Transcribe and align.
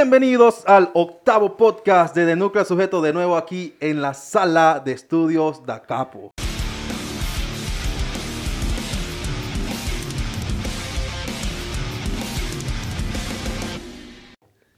Bienvenidos 0.00 0.62
al 0.68 0.92
octavo 0.94 1.56
podcast 1.56 2.14
de 2.14 2.24
De 2.24 2.36
Núcleo 2.36 2.64
Sujeto, 2.64 3.02
de 3.02 3.12
nuevo 3.12 3.36
aquí 3.36 3.74
en 3.80 4.00
la 4.00 4.14
sala 4.14 4.80
de 4.84 4.92
estudios 4.92 5.66
da 5.66 5.82
Capo. 5.82 6.30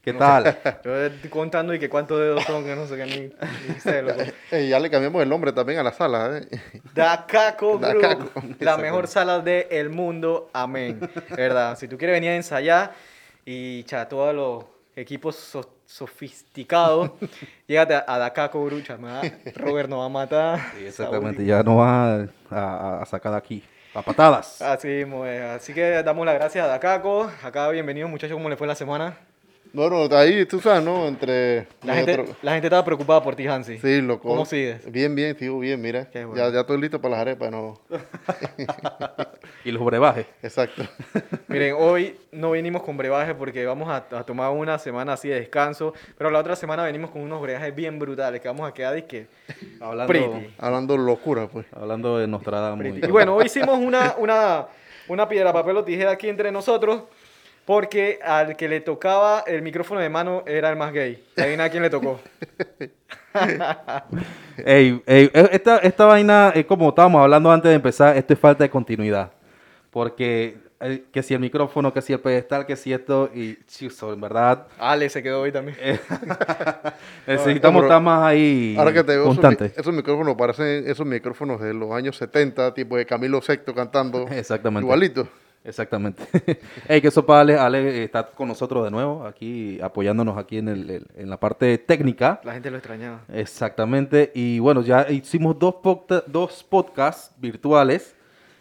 ¿Qué 0.01 0.15
tal? 0.15 0.59
Yo 0.87 0.97
estoy 0.97 1.29
contando 1.29 1.75
y 1.75 1.79
que 1.79 1.91
cuántos 1.91 2.19
dedos 2.19 2.43
son, 2.45 2.65
que 2.65 2.75
no 2.75 2.87
sé 2.87 2.97
qué 2.97 3.05
ni, 3.05 3.75
ni 3.75 3.79
sé, 3.79 4.01
loco. 4.01 4.23
Eh, 4.51 4.69
ya 4.69 4.81
le 4.81 4.89
cambiamos 4.89 5.23
el 5.23 5.29
nombre 5.29 5.53
también 5.53 5.81
a 5.81 5.83
la 5.83 5.93
sala. 5.93 6.39
¿eh? 6.39 6.49
Dacaco 6.95 7.79
Group, 7.79 8.57
la 8.59 8.79
mejor 8.79 9.07
sala 9.07 9.41
del 9.41 9.91
mundo, 9.91 10.49
amén. 10.55 10.99
¿Verdad? 11.37 11.77
Si 11.77 11.89
tú 11.89 11.99
quieres 11.99 12.17
venir 12.17 12.31
a 12.31 12.37
ensayar 12.37 12.95
y 13.45 13.85
cha, 13.85 14.09
todos 14.09 14.35
los 14.35 14.80
equipos 15.01 15.37
so- 15.37 15.77
sofisticados, 15.87 17.11
llégate 17.67 17.95
a, 17.95 18.05
a 18.07 18.33
chama. 18.83 19.23
Robert 19.57 19.89
nos 19.89 20.01
va 20.01 20.07
a 20.07 20.09
matar. 20.09 20.73
Exactamente, 20.79 21.45
ya 21.45 21.63
nos 21.63 21.79
va 21.79 22.29
a, 22.51 23.07
sacar 23.07 23.33
de 23.33 23.39
aquí 23.39 23.65
a 23.95 24.03
patadas. 24.03 24.63
Así. 24.63 25.05
Así 25.55 25.75
que 25.75 26.03
damos 26.03 26.25
las 26.27 26.35
gracias 26.35 26.65
a 26.65 26.69
Dacaco. 26.69 27.31
Acá, 27.43 27.69
bienvenidos 27.71 28.11
muchachos, 28.11 28.35
¿cómo 28.37 28.49
les 28.49 28.59
fue 28.59 28.67
la 28.67 28.75
semana? 28.75 29.17
Bueno, 29.73 30.09
ahí 30.17 30.45
tú 30.47 30.61
sabes, 30.61 30.83
¿no? 30.85 31.07
Entre 31.07 31.67
La 31.85 31.95
gente, 31.95 32.17
nosotros- 32.17 32.37
la 32.43 32.53
gente 32.53 32.67
estaba 32.67 32.85
preocupada 32.85 33.23
por 33.23 33.37
ti, 33.37 33.47
Hansi. 33.47 33.79
Sí, 33.79 34.01
loco. 34.01 34.29
¿Cómo 34.29 34.45
sigues? 34.45 34.91
Bien, 34.91 35.15
bien, 35.15 35.37
sigo 35.39 35.59
bien, 35.61 35.81
mira. 35.81 36.09
Bueno. 36.13 36.35
Ya, 36.37 36.51
ya 36.51 36.61
estoy 36.61 36.81
listo 36.81 37.01
para 37.01 37.13
las 37.13 37.21
arepas, 37.21 37.51
¿no? 37.51 37.79
Y 39.65 39.73
los 39.73 39.85
brebajes. 39.85 40.27
Exacto. 40.43 40.83
Miren, 41.49 41.75
hoy 41.79 42.17
no 42.33 42.51
venimos 42.53 42.83
con 42.83 42.97
brebaje 42.97 43.35
porque 43.35 43.67
vamos 43.67 43.89
a, 43.91 43.97
a 44.19 44.25
tomar 44.25 44.51
una 44.53 44.79
semana 44.79 45.13
así 45.13 45.29
de 45.29 45.39
descanso, 45.41 45.93
pero 46.17 46.31
la 46.31 46.39
otra 46.39 46.57
semana 46.57 46.83
venimos 46.85 47.11
con 47.11 47.21
unos 47.21 47.43
brebajes 47.43 47.75
bien 47.75 47.99
brutales 47.99 48.41
que 48.41 48.49
vamos 48.49 48.67
a 48.69 48.73
quedar 48.73 48.97
y 48.97 49.03
que 49.03 49.27
Hablando, 49.81 50.07
pretty. 50.13 50.55
Hablando 50.59 50.97
locura, 50.97 51.47
pues. 51.49 51.67
hablando 51.73 52.17
de 52.19 52.27
Nostradamus. 52.27 52.79
pretty. 52.79 53.07
Y 53.07 53.11
bueno, 53.11 53.37
hoy 53.37 53.47
hicimos 53.47 53.79
una, 53.79 54.15
una, 54.19 54.67
una 55.09 55.29
piedra, 55.29 55.53
papel 55.53 55.77
o 55.77 55.85
tijera 55.85 56.13
aquí 56.13 56.29
entre 56.31 56.51
nosotros 56.51 57.03
porque 57.65 58.19
al 58.25 58.57
que 58.57 58.69
le 58.69 58.81
tocaba 58.81 59.45
el 59.47 59.63
micrófono 59.63 60.01
de 60.01 60.09
mano 60.09 60.43
era 60.47 60.71
el 60.71 60.77
más 60.77 60.93
gay. 60.93 61.23
Adivina 61.37 61.65
a 61.65 61.71
quién 61.71 61.83
le 61.83 61.91
tocó. 61.91 62.21
Ey, 64.65 65.01
ey, 65.07 65.31
eh, 65.33 65.49
esta, 65.53 65.79
esta 65.79 66.05
vaina, 66.05 66.53
es 66.55 66.67
como 66.67 66.89
estábamos 66.89 67.23
hablando 67.23 67.51
antes 67.51 67.69
de 67.69 67.77
empezar, 67.77 68.17
esto 68.17 68.35
es 68.35 68.41
falta 68.41 68.65
de 68.65 68.71
continuidad. 68.71 69.31
Porque 69.91 70.59
eh, 70.83 71.05
que 71.13 71.23
si 71.23 71.35
el 71.35 71.41
micrófono, 71.41 71.93
que 71.93 72.01
si 72.01 72.15
el 72.15 72.21
pedestal, 72.21 72.65
que 72.65 72.75
si 72.75 72.93
esto, 72.93 73.31
y 73.35 73.59
chuzo, 73.67 74.15
en 74.15 74.21
verdad, 74.23 74.67
Ale 74.79 75.11
se 75.11 75.23
quedó 75.23 75.43
hoy 75.43 75.53
también. 75.53 75.77
necesitamos 77.27 77.83
pero 77.83 77.87
estar 77.87 78.03
más 78.03 78.23
ahí 78.23 78.75
Ahora 78.79 78.93
que 78.93 79.05
te 79.05 79.17
veo, 79.17 79.31
esos, 79.31 79.61
esos 79.77 79.93
micrófonos 79.93 80.35
parecen 80.37 80.89
esos 80.89 81.07
micrófonos 81.07 81.61
de 81.61 81.75
los 81.75 81.93
años 81.93 82.17
70, 82.17 82.73
tipo 82.73 82.97
de 82.97 83.05
Camilo 83.05 83.43
Sexto 83.43 83.75
cantando. 83.75 84.27
Exactamente. 84.31 84.87
Igualito. 84.87 85.29
Exactamente. 85.63 86.23
Ey, 86.89 87.03
que 87.03 87.09
eso 87.09 87.27
para 87.27 87.41
Ale, 87.41 87.59
Ale 87.59 88.05
está 88.05 88.27
con 88.31 88.49
nosotros 88.49 88.83
de 88.85 88.91
nuevo, 88.91 89.27
aquí 89.27 89.79
apoyándonos 89.83 90.39
aquí 90.39 90.57
en, 90.59 90.69
el, 90.69 91.07
en 91.17 91.29
la 91.29 91.39
parte 91.39 91.77
técnica. 91.79 92.41
La 92.45 92.55
gente 92.55 92.71
lo 92.71 92.79
extrañaba. 92.79 93.21
Exactamente. 93.33 94.33
Y 94.35 94.59
bueno, 94.59 94.81
ya 94.83 95.11
hicimos 95.11 95.59
dos, 95.59 95.75
podca- 95.83 96.25
dos 96.27 96.65
podcasts 96.65 97.35
virtuales 97.39 98.15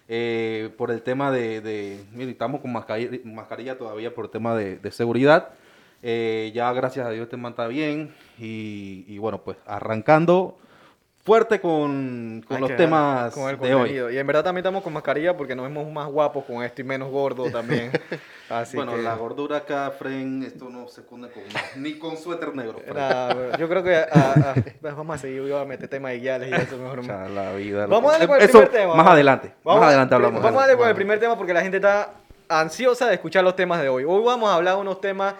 eh, 0.09 0.71
por 0.77 0.91
el 0.91 1.01
tema 1.01 1.31
de... 1.31 1.61
de 1.61 2.03
mire, 2.13 2.31
estamos 2.31 2.59
con 2.59 2.73
mascarilla, 2.73 3.17
mascarilla 3.23 3.77
todavía 3.77 4.13
por 4.13 4.25
el 4.25 4.31
tema 4.31 4.53
de, 4.55 4.77
de 4.77 4.91
seguridad. 4.91 5.49
Eh, 6.03 6.51
ya 6.53 6.71
gracias 6.73 7.05
a 7.05 7.11
Dios 7.11 7.23
este 7.23 7.37
man 7.37 7.51
está 7.51 7.67
bien. 7.67 8.13
Y, 8.37 9.05
y 9.07 9.17
bueno, 9.19 9.41
pues 9.41 9.55
arrancando 9.65 10.57
fuerte 11.29 11.61
con, 11.61 12.43
con 12.47 12.59
los 12.59 12.75
temas 12.75 13.31
con 13.35 13.47
el 13.47 13.59
de 13.59 13.75
hoy. 13.75 14.15
Y 14.15 14.17
en 14.17 14.25
verdad 14.25 14.43
también 14.43 14.63
estamos 14.63 14.81
con 14.81 14.91
mascarilla 14.91 15.37
porque 15.37 15.55
nos 15.55 15.63
vemos 15.67 15.87
más 15.91 16.07
guapos 16.07 16.43
con 16.43 16.63
esto 16.63 16.81
y 16.81 16.83
menos 16.83 17.11
gordos 17.11 17.51
también. 17.51 17.91
Así 18.49 18.75
bueno, 18.75 18.95
que... 18.95 19.03
la 19.03 19.13
gordura 19.13 19.57
acá, 19.57 19.91
Fren, 19.91 20.41
esto 20.41 20.71
no 20.71 20.87
se 20.87 21.03
cunde 21.03 21.29
con, 21.29 21.43
ni 21.83 21.99
con 21.99 22.17
suéter 22.17 22.55
negro. 22.55 22.81
Yo 23.59 23.69
creo 23.69 23.83
que 23.83 24.05
pues 24.81 24.95
vamos 24.95 25.17
a 25.17 25.19
seguir, 25.19 25.43
yo 25.43 25.53
voy 25.53 25.61
a 25.61 25.65
meter 25.65 25.87
temas 25.87 26.13
de 26.13 26.19
guiales 26.19 26.49
y 26.49 26.53
eso 26.55 26.77
mejor. 26.77 27.01
Ya, 27.09 27.29
la 27.29 27.53
vida. 27.53 27.85
Vamos 27.85 28.09
a 28.09 28.13
darle 28.13 28.27
con 28.27 28.41
el 28.41 28.49
primer 28.49 28.69
tema. 28.69 28.95
Más 28.95 29.07
adelante. 29.07 29.53
Vamos 29.63 29.81
más 29.81 29.85
a- 29.85 29.89
adelante 29.89 30.15
hablamos. 30.15 30.41
Vamos 30.41 30.57
a 30.57 30.61
darle 30.65 30.77
con 30.77 30.89
el 30.89 30.95
primer 30.95 31.19
tema 31.19 31.37
porque 31.37 31.53
la 31.53 31.61
gente 31.61 31.77
está 31.77 32.13
ansiosa 32.47 33.07
de 33.07 33.13
escuchar 33.13 33.43
los 33.43 33.55
temas 33.55 33.83
de 33.83 33.89
hoy. 33.89 34.03
Hoy 34.03 34.23
vamos 34.23 34.49
a 34.49 34.55
hablar 34.55 34.75
de 34.75 34.81
unos 34.81 34.99
temas, 34.99 35.35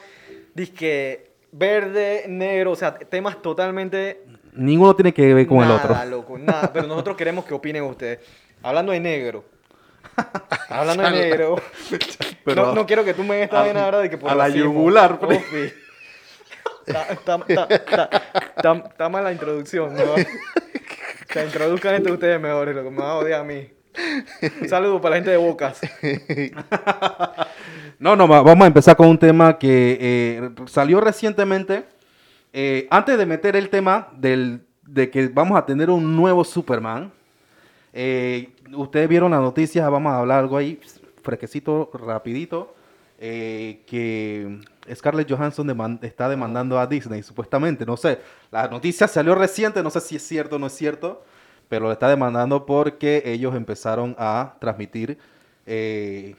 disque 0.54 1.32
verde, 1.52 2.26
negro, 2.28 2.72
o 2.72 2.76
sea, 2.76 2.94
temas 2.94 3.42
totalmente 3.42 4.24
Ninguno 4.54 4.96
tiene 4.96 5.14
que 5.14 5.34
ver 5.34 5.48
con 5.48 5.64
el 5.64 5.72
otro. 5.72 5.94
Nada, 5.94 6.06
loco, 6.06 6.38
nada. 6.38 6.72
Pero 6.74 6.88
nosotros 6.88 7.16
queremos 7.18 7.46
que 7.46 7.54
opinen 7.54 7.84
ustedes. 7.84 8.20
Hablando 8.64 8.92
de 8.92 9.00
negro. 9.00 9.46
Hablando 10.70 11.04
de 11.04 11.12
negro. 11.12 11.56
Pero- 12.44 12.66
no, 12.68 12.74
no 12.76 12.86
quiero 12.86 13.04
que 13.04 13.14
tú 13.14 13.24
me 13.24 13.42
esta 13.44 13.62
vaina 13.62 13.86
ahora 13.86 14.00
de 14.00 14.10
que 14.10 14.18
por 14.18 14.30
a 14.32 14.36
la 14.36 14.50
yugular, 14.50 15.20
pues. 15.20 15.44
Está, 16.86 17.38
mal 19.10 19.24
la 19.24 19.32
introducción, 19.32 19.96
¿no? 19.96 20.02
Que 21.28 21.46
introduzcan 21.46 21.94
entre 21.96 22.12
ustedes 22.12 22.42
mejores, 22.42 22.76
lo 22.76 22.84
que 22.84 22.90
me 22.90 22.98
va 22.98 23.12
a 23.12 23.16
odiar 23.18 23.42
a 23.42 23.44
mí. 23.44 23.70
Un 24.62 24.70
saludo 24.70 25.00
para 25.00 25.12
la 25.12 25.16
gente 25.18 25.31
de 25.31 25.38
Bocas. 25.38 25.80
No, 28.00 28.16
no, 28.16 28.30
va- 28.30 28.42
vamos 28.42 28.64
a 28.64 28.68
empezar 28.68 28.96
con 28.96 29.08
un 29.10 29.18
tema 29.18 29.58
que 29.58 29.98
eh, 30.00 30.50
salió 30.68 31.02
recientemente. 31.02 31.84
Eh, 32.54 32.88
antes 32.90 33.18
de 33.18 33.26
meter 33.26 33.56
el 33.56 33.70
tema 33.70 34.10
del, 34.18 34.62
de 34.84 35.10
que 35.10 35.28
vamos 35.28 35.58
a 35.58 35.66
tener 35.66 35.90
un 35.90 36.16
nuevo 36.16 36.44
Superman, 36.44 37.12
eh, 37.94 38.50
ustedes 38.74 39.08
vieron 39.08 39.32
las 39.32 39.42
noticias, 39.42 39.90
vamos 39.90 40.12
a 40.12 40.20
hablar 40.20 40.40
algo 40.40 40.58
ahí, 40.58 40.80
fresquecito, 41.22 41.90
rapidito, 41.94 42.76
eh, 43.20 43.82
que 43.86 44.60
Scarlett 44.96 45.30
Johansson 45.30 46.00
está 46.02 46.30
demandando 46.30 46.80
a 46.80 46.88
Disney, 46.88 47.22
supuestamente, 47.22 47.86
no 47.86 47.98
sé, 47.98 48.20
la 48.52 48.68
noticia 48.68 49.08
salió 49.08 49.36
reciente, 49.36 49.84
no 49.84 49.90
sé 49.90 50.00
si 50.02 50.16
es 50.16 50.24
cierto 50.26 50.56
o 50.56 50.60
no 50.60 50.68
es 50.68 50.74
cierto, 50.74 51.24
pero 51.68 51.86
lo 51.86 51.92
está 51.92 52.08
demandando 52.10 52.66
porque 52.66 53.22
ellos 53.26 53.54
empezaron 53.56 54.16
a 54.18 54.56
transmitir 54.60 55.20
eh, 55.68 56.36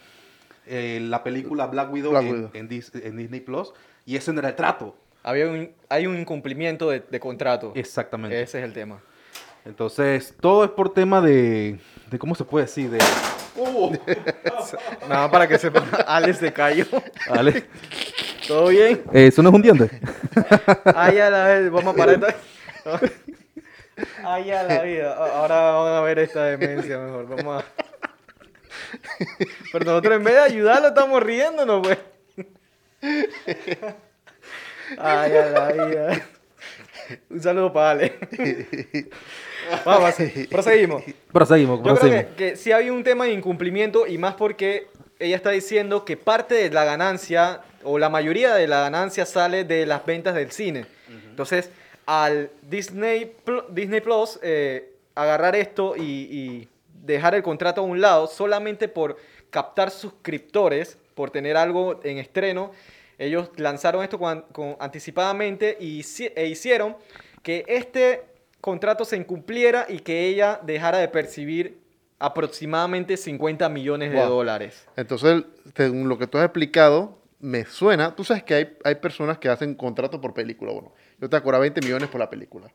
la 0.67 1.23
película 1.23 1.67
Black 1.67 1.93
Widow, 1.93 2.11
Black 2.13 2.25
en, 2.25 2.33
Widow. 2.35 2.51
en 2.55 2.69
Dis- 2.69 3.01
en 3.05 3.17
Disney 3.17 3.41
Plus, 3.41 3.73
y 4.07 4.17
ese 4.17 4.33
no 4.33 4.41
era 4.41 4.49
el 4.49 4.57
trato. 4.57 4.97
Había 5.23 5.49
un, 5.49 5.73
hay 5.89 6.07
un 6.07 6.19
incumplimiento 6.19 6.91
de, 6.91 7.01
de 7.01 7.21
contrato. 7.21 7.73
Exactamente. 7.75 8.41
Ese 8.41 8.59
es 8.59 8.65
el 8.65 8.73
tema. 8.73 9.01
Entonces, 9.65 10.35
todo 10.41 10.65
es 10.65 10.71
por 10.71 10.95
tema 10.95 11.21
de, 11.21 11.79
de 12.11 12.19
¿cómo 12.19 12.35
se 12.35 12.45
puede 12.45 12.65
decir? 12.67 12.91
De, 12.91 12.99
Nada 15.09 15.23
más 15.23 15.31
para 15.31 15.47
que 15.47 15.59
sepan, 15.59 15.85
Alex 16.07 16.39
se 16.39 16.53
cayó. 16.53 16.87
¿vale? 17.29 17.65
¿Todo 18.47 18.69
bien? 18.69 19.03
¿Eso 19.13 19.43
no 19.43 19.51
es 19.51 19.55
un 19.55 19.63
diente? 19.63 19.91
Ay, 20.95 21.19
a 21.19 21.31
la 21.31 21.47
vez, 21.47 21.71
vamos 21.71 21.95
a 21.95 21.97
parar 21.97 22.15
esta... 22.15 23.01
Ay, 24.25 24.51
a 24.51 24.63
la 24.63 24.83
vida. 24.83 25.15
Ahora 25.15 25.73
van 25.73 25.95
a 25.95 26.01
ver 26.01 26.21
esta 26.21 26.45
demencia 26.45 26.99
mejor. 26.99 27.29
Vamos 27.29 27.63
a... 27.63 27.67
Pero 29.73 29.85
nosotros 29.85 30.17
en 30.17 30.25
vez 30.25 30.35
de 30.35 30.41
ayudarlo 30.41 30.89
estamos 30.89 31.23
riéndonos, 31.23 31.87
pues. 31.87 31.99
Ay, 34.99 35.33
a 35.37 35.47
la 35.47 35.73
vida. 35.73 36.27
Un 37.29 37.41
saludo 37.43 37.73
para 37.73 37.91
Ale. 37.91 38.13
Vamos, 39.85 40.15
proseguimos. 40.51 41.03
Proseguimos, 41.33 41.79
Yo 41.79 41.83
creo 41.83 41.95
proseguimos. 41.97 42.25
que, 42.37 42.51
que 42.51 42.57
sí 42.57 42.73
había 42.73 42.93
un 42.93 43.05
tema 43.05 43.25
de 43.25 43.33
incumplimiento 43.33 44.07
y 44.07 44.19
más 44.19 44.35
porque 44.35 44.89
ella 45.19 45.37
está 45.37 45.51
diciendo 45.51 46.05
que 46.05 46.17
parte 46.17 46.55
de 46.55 46.71
la 46.71 46.85
ganancia 46.85 47.61
o 47.85 47.99
la 47.99 48.09
mayoría 48.09 48.55
de 48.55 48.67
la 48.67 48.81
ganancia 48.81 49.27
sale 49.27 49.65
de 49.65 49.87
las 49.87 50.05
ventas 50.07 50.35
del 50.35 50.51
cine. 50.51 50.87
Entonces, 51.29 51.71
al 52.07 52.51
Disney, 52.63 53.33
Pl- 53.45 53.63
Disney 53.71 54.01
Plus 54.01 54.39
eh, 54.43 54.91
agarrar 55.15 55.55
esto 55.57 55.95
y, 55.97 56.03
y 56.03 56.69
dejar 57.05 57.35
el 57.35 57.43
contrato 57.43 57.81
a 57.81 57.85
un 57.85 58.01
lado 58.01 58.27
solamente 58.27 58.89
por 58.89 59.17
captar 59.51 59.91
suscriptores, 59.91 60.97
por 61.15 61.31
tener 61.31 61.57
algo 61.57 62.01
en 62.05 62.19
estreno, 62.19 62.73
ellos 63.21 63.51
lanzaron 63.57 64.03
esto 64.03 64.19
con- 64.19 64.43
con- 64.53 64.77
anticipadamente 64.81 65.77
y, 65.79 66.03
e 66.35 66.47
hicieron 66.47 66.97
que 67.43 67.65
este 67.69 68.23
contrato 68.61 69.05
se 69.05 69.17
incumpliera 69.17 69.87
y 69.89 70.01
que 70.01 70.27
ella 70.27 70.59
dejara 70.63 70.99
de 70.99 71.09
percibir 71.09 71.79
aproximadamente 72.19 73.17
50 73.17 73.69
millones 73.69 74.11
de 74.13 74.19
Wow. 74.19 74.29
dólares. 74.29 74.87
Entonces, 74.97 75.45
según 75.75 76.09
lo 76.09 76.19
que 76.19 76.27
tú 76.27 76.39
has 76.39 76.45
explicado, 76.45 77.19
me 77.39 77.65
suena. 77.65 78.15
Tú 78.15 78.25
sabes 78.25 78.43
que 78.43 78.55
hay, 78.55 78.77
hay 78.85 78.95
personas 78.97 79.39
que 79.39 79.49
hacen 79.49 79.75
contrato 79.75 80.21
por 80.21 80.35
película. 80.35 80.73
Bueno, 80.73 80.93
yo 81.19 81.29
te 81.31 81.41
cobrar 81.41 81.61
20 81.63 81.81
millones 81.81 82.09
por 82.11 82.21
la 82.21 82.29
película. 82.29 82.71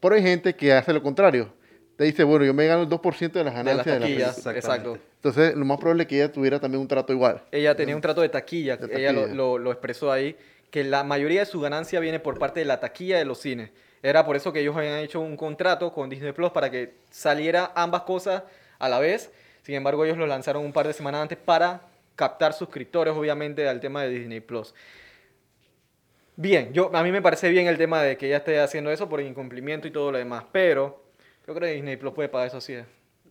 Pero 0.00 0.14
hay 0.14 0.22
gente 0.22 0.54
que 0.54 0.72
hace 0.72 0.92
lo 0.92 1.02
contrario. 1.02 1.52
Te 1.96 2.04
dice, 2.04 2.24
bueno, 2.24 2.44
yo 2.44 2.52
me 2.54 2.66
gano 2.66 2.82
el 2.82 2.88
2% 2.88 3.38
de 3.38 3.44
las 3.44 3.54
De 3.54 3.64
las 3.64 3.84
ganancias 3.84 3.84
de, 3.84 4.00
la 4.00 4.06
película. 4.06 4.52
exacto. 4.58 4.98
Entonces, 5.20 5.54
lo 5.54 5.64
más 5.66 5.78
probable 5.78 6.04
es 6.04 6.08
que 6.08 6.16
ella 6.16 6.32
tuviera 6.32 6.58
también 6.58 6.80
un 6.80 6.88
trato 6.88 7.12
igual. 7.12 7.42
Ella 7.52 7.74
tenía 7.76 7.94
un 7.94 8.00
trato 8.00 8.22
de 8.22 8.30
taquilla, 8.30 8.76
De 8.78 8.86
ella 8.96 9.12
lo, 9.12 9.20
taquilla. 9.22 9.36
lo- 9.36 9.58
lo 9.58 9.70
expresó 9.70 10.10
ahí, 10.10 10.34
que 10.70 10.82
la 10.82 11.04
mayoría 11.04 11.40
de 11.40 11.46
su 11.46 11.60
ganancia 11.60 12.00
viene 12.00 12.20
por 12.20 12.38
parte 12.38 12.60
de 12.60 12.66
la 12.66 12.80
taquilla 12.80 13.18
de 13.18 13.26
los 13.26 13.38
cines. 13.38 13.70
Era 14.02 14.24
por 14.24 14.34
eso 14.36 14.50
que 14.52 14.60
ellos 14.60 14.74
habían 14.76 14.98
hecho 15.00 15.20
un 15.20 15.36
contrato 15.36 15.92
con 15.92 16.08
Disney 16.08 16.32
Plus 16.32 16.50
para 16.52 16.70
que 16.70 16.94
saliera 17.10 17.70
ambas 17.74 18.02
cosas 18.02 18.44
a 18.78 18.88
la 18.88 18.98
vez. 18.98 19.30
Sin 19.62 19.74
embargo, 19.74 20.06
ellos 20.06 20.16
lo 20.16 20.26
lanzaron 20.26 20.64
un 20.64 20.72
par 20.72 20.86
de 20.86 20.94
semanas 20.94 21.20
antes 21.20 21.36
para 21.36 21.82
captar 22.16 22.54
suscriptores, 22.54 23.12
obviamente, 23.14 23.68
al 23.68 23.78
tema 23.78 24.02
de 24.04 24.08
Disney 24.10 24.40
Plus. 24.40 24.74
Bien, 26.36 26.72
yo, 26.72 26.90
a 26.94 27.02
mí 27.02 27.12
me 27.12 27.20
parece 27.20 27.50
bien 27.50 27.66
el 27.66 27.76
tema 27.76 28.02
de 28.02 28.16
que 28.16 28.26
ella 28.28 28.38
esté 28.38 28.58
haciendo 28.60 28.90
eso 28.90 29.06
por 29.08 29.20
incumplimiento 29.20 29.86
y 29.86 29.90
todo 29.90 30.10
lo 30.12 30.16
demás, 30.16 30.44
pero 30.50 31.02
yo 31.46 31.54
creo 31.54 31.68
que 31.68 31.74
Disney 31.74 31.96
Plus 31.96 32.14
puede 32.14 32.30
pagar 32.30 32.48
eso 32.48 32.56
así. 32.56 32.78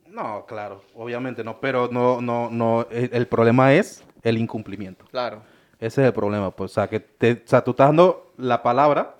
¿Eh? 0.09 0.13
No, 0.13 0.45
claro, 0.45 0.83
obviamente 0.95 1.43
no, 1.43 1.59
pero 1.59 1.89
no, 1.91 2.21
no, 2.21 2.49
no, 2.49 2.87
el, 2.91 3.09
el 3.13 3.27
problema 3.27 3.73
es 3.73 4.03
el 4.23 4.37
incumplimiento. 4.37 5.05
Claro. 5.11 5.41
Ese 5.79 6.01
es 6.01 6.07
el 6.07 6.13
problema, 6.13 6.51
pues, 6.51 6.71
o 6.71 6.73
sea, 6.73 6.87
que 6.89 6.99
te, 6.99 7.33
o 7.33 7.37
sea, 7.47 7.63
tú 7.63 7.71
estás 7.71 7.87
dando 7.87 8.33
la 8.37 8.61
palabra 8.61 9.15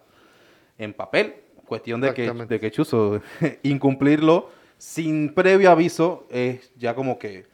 en 0.77 0.94
papel, 0.94 1.36
cuestión 1.65 2.01
de 2.01 2.13
que, 2.13 2.31
de 2.31 2.59
que 2.59 2.71
chuzo, 2.71 3.21
incumplirlo 3.63 4.50
sin 4.77 5.33
previo 5.33 5.71
aviso 5.71 6.25
es 6.30 6.71
ya 6.75 6.95
como 6.95 7.18
que, 7.19 7.45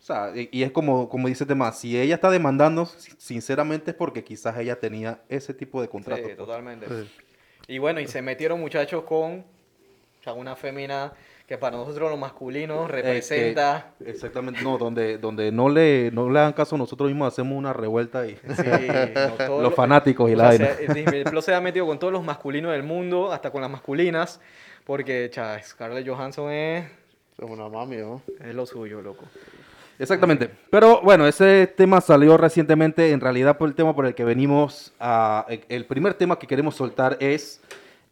o 0.00 0.02
sea, 0.02 0.32
y, 0.36 0.48
y 0.52 0.62
es 0.64 0.70
como, 0.70 1.08
como 1.08 1.28
dice 1.28 1.44
el 1.44 1.48
tema, 1.48 1.72
si 1.72 1.98
ella 1.98 2.16
está 2.16 2.30
demandando, 2.30 2.86
si- 2.86 3.12
sinceramente 3.16 3.92
es 3.92 3.96
porque 3.96 4.22
quizás 4.22 4.56
ella 4.58 4.78
tenía 4.78 5.20
ese 5.28 5.54
tipo 5.54 5.80
de 5.80 5.88
contrato. 5.88 6.20
Sí, 6.22 6.26
pues. 6.26 6.36
totalmente. 6.36 6.86
Sí. 6.88 7.10
Y 7.68 7.78
bueno, 7.78 8.00
y 8.00 8.06
se 8.06 8.20
metieron 8.22 8.60
muchachos 8.60 9.04
con 9.04 9.38
o 10.20 10.22
sea, 10.22 10.32
una 10.34 10.54
fémina 10.56 11.12
que 11.46 11.58
para 11.58 11.76
nosotros 11.76 12.10
los 12.10 12.18
masculinos 12.18 12.88
Eh, 12.88 12.92
representa... 12.92 13.92
que- 13.98 14.10
exactamente, 14.10 14.62
no, 14.62 14.78
donde, 14.78 15.18
donde 15.18 15.52
no, 15.52 15.68
le, 15.68 16.10
no 16.12 16.30
le 16.30 16.38
hagan 16.38 16.52
caso, 16.54 16.76
nosotros 16.78 17.08
mismos 17.10 17.28
hacemos 17.32 17.56
una 17.58 17.72
revuelta 17.72 18.26
y 18.26 18.34
sí, 18.36 18.40
no, 19.14 19.46
los 19.48 19.62
lo- 19.64 19.70
fanáticos 19.72 20.30
y 20.30 20.36
la 20.36 20.52
sea, 20.52 20.74
se- 20.76 21.42
se 21.42 21.54
ha 21.54 21.60
metido 21.60 21.86
con 21.86 21.98
todos 21.98 22.12
los 22.12 22.24
masculinos 22.24 22.72
del 22.72 22.82
mundo, 22.82 23.30
hasta 23.32 23.50
con 23.50 23.60
las 23.60 23.70
masculinas, 23.70 24.40
porque 24.86 25.28
cha, 25.30 25.62
Scarlett 25.62 26.08
Johansson 26.08 26.50
es, 26.50 26.86
Es 27.38 27.50
una 27.50 27.68
mami, 27.68 27.96
¿no? 27.96 28.22
es 28.42 28.54
lo 28.54 28.64
suyo, 28.64 29.02
loco. 29.02 29.24
Exactamente. 29.98 30.50
Pero 30.70 31.00
bueno, 31.02 31.26
ese 31.26 31.66
tema 31.68 32.00
salió 32.00 32.36
recientemente. 32.36 33.12
En 33.12 33.20
realidad, 33.20 33.56
por 33.58 33.68
el 33.68 33.74
tema 33.76 33.94
por 33.94 34.06
el 34.06 34.14
que 34.16 34.24
venimos 34.24 34.92
a. 34.98 35.46
El 35.68 35.84
primer 35.86 36.14
tema 36.14 36.36
que 36.36 36.48
queremos 36.48 36.74
soltar 36.74 37.16
es 37.20 37.60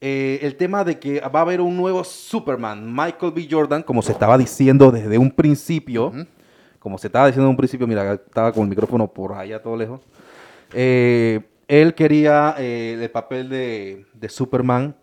eh, 0.05 0.41
el 0.43 0.57
tema 0.57 0.83
de 0.83 0.99
que 0.99 1.21
va 1.21 1.39
a 1.39 1.43
haber 1.43 1.61
un 1.61 1.77
nuevo 1.77 2.03
Superman, 2.03 2.85
Michael 2.93 3.33
B. 3.33 3.47
Jordan, 3.49 3.83
como 3.85 4.03
se 4.03 4.11
estaba 4.13 4.37
diciendo 4.37 4.91
desde 4.91 5.17
un 5.17 5.31
principio. 5.31 6.13
Como 6.81 6.99
se 6.99 7.07
estaba 7.07 7.27
diciendo 7.27 7.47
en 7.47 7.51
un 7.51 7.57
principio, 7.57 7.87
mira, 7.87 8.15
estaba 8.15 8.53
con 8.53 8.65
el 8.65 8.69
micrófono 8.69 9.07
por 9.07 9.33
allá 9.35 9.63
todo 9.63 9.77
lejos. 9.77 10.01
Eh, 10.73 11.41
él 11.69 11.95
quería 11.95 12.57
eh, 12.59 12.99
el 13.01 13.11
papel 13.11 13.49
de, 13.49 14.05
de 14.13 14.29
Superman, 14.29 14.95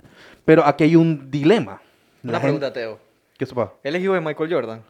pero 0.43 0.65
aquí 0.65 0.83
hay 0.83 0.95
un 0.97 1.31
dilema. 1.31 1.81
Una 2.21 2.33
La 2.33 2.41
pregunta, 2.41 2.65
gente- 2.67 2.79
Teo. 2.81 2.99
¿Qué 3.37 3.45
supa? 3.45 3.71
¿Él 3.81 3.95
es 3.95 4.03
hijo 4.03 4.13
de 4.13 4.19
Michael 4.19 4.53
Jordan? 4.53 4.81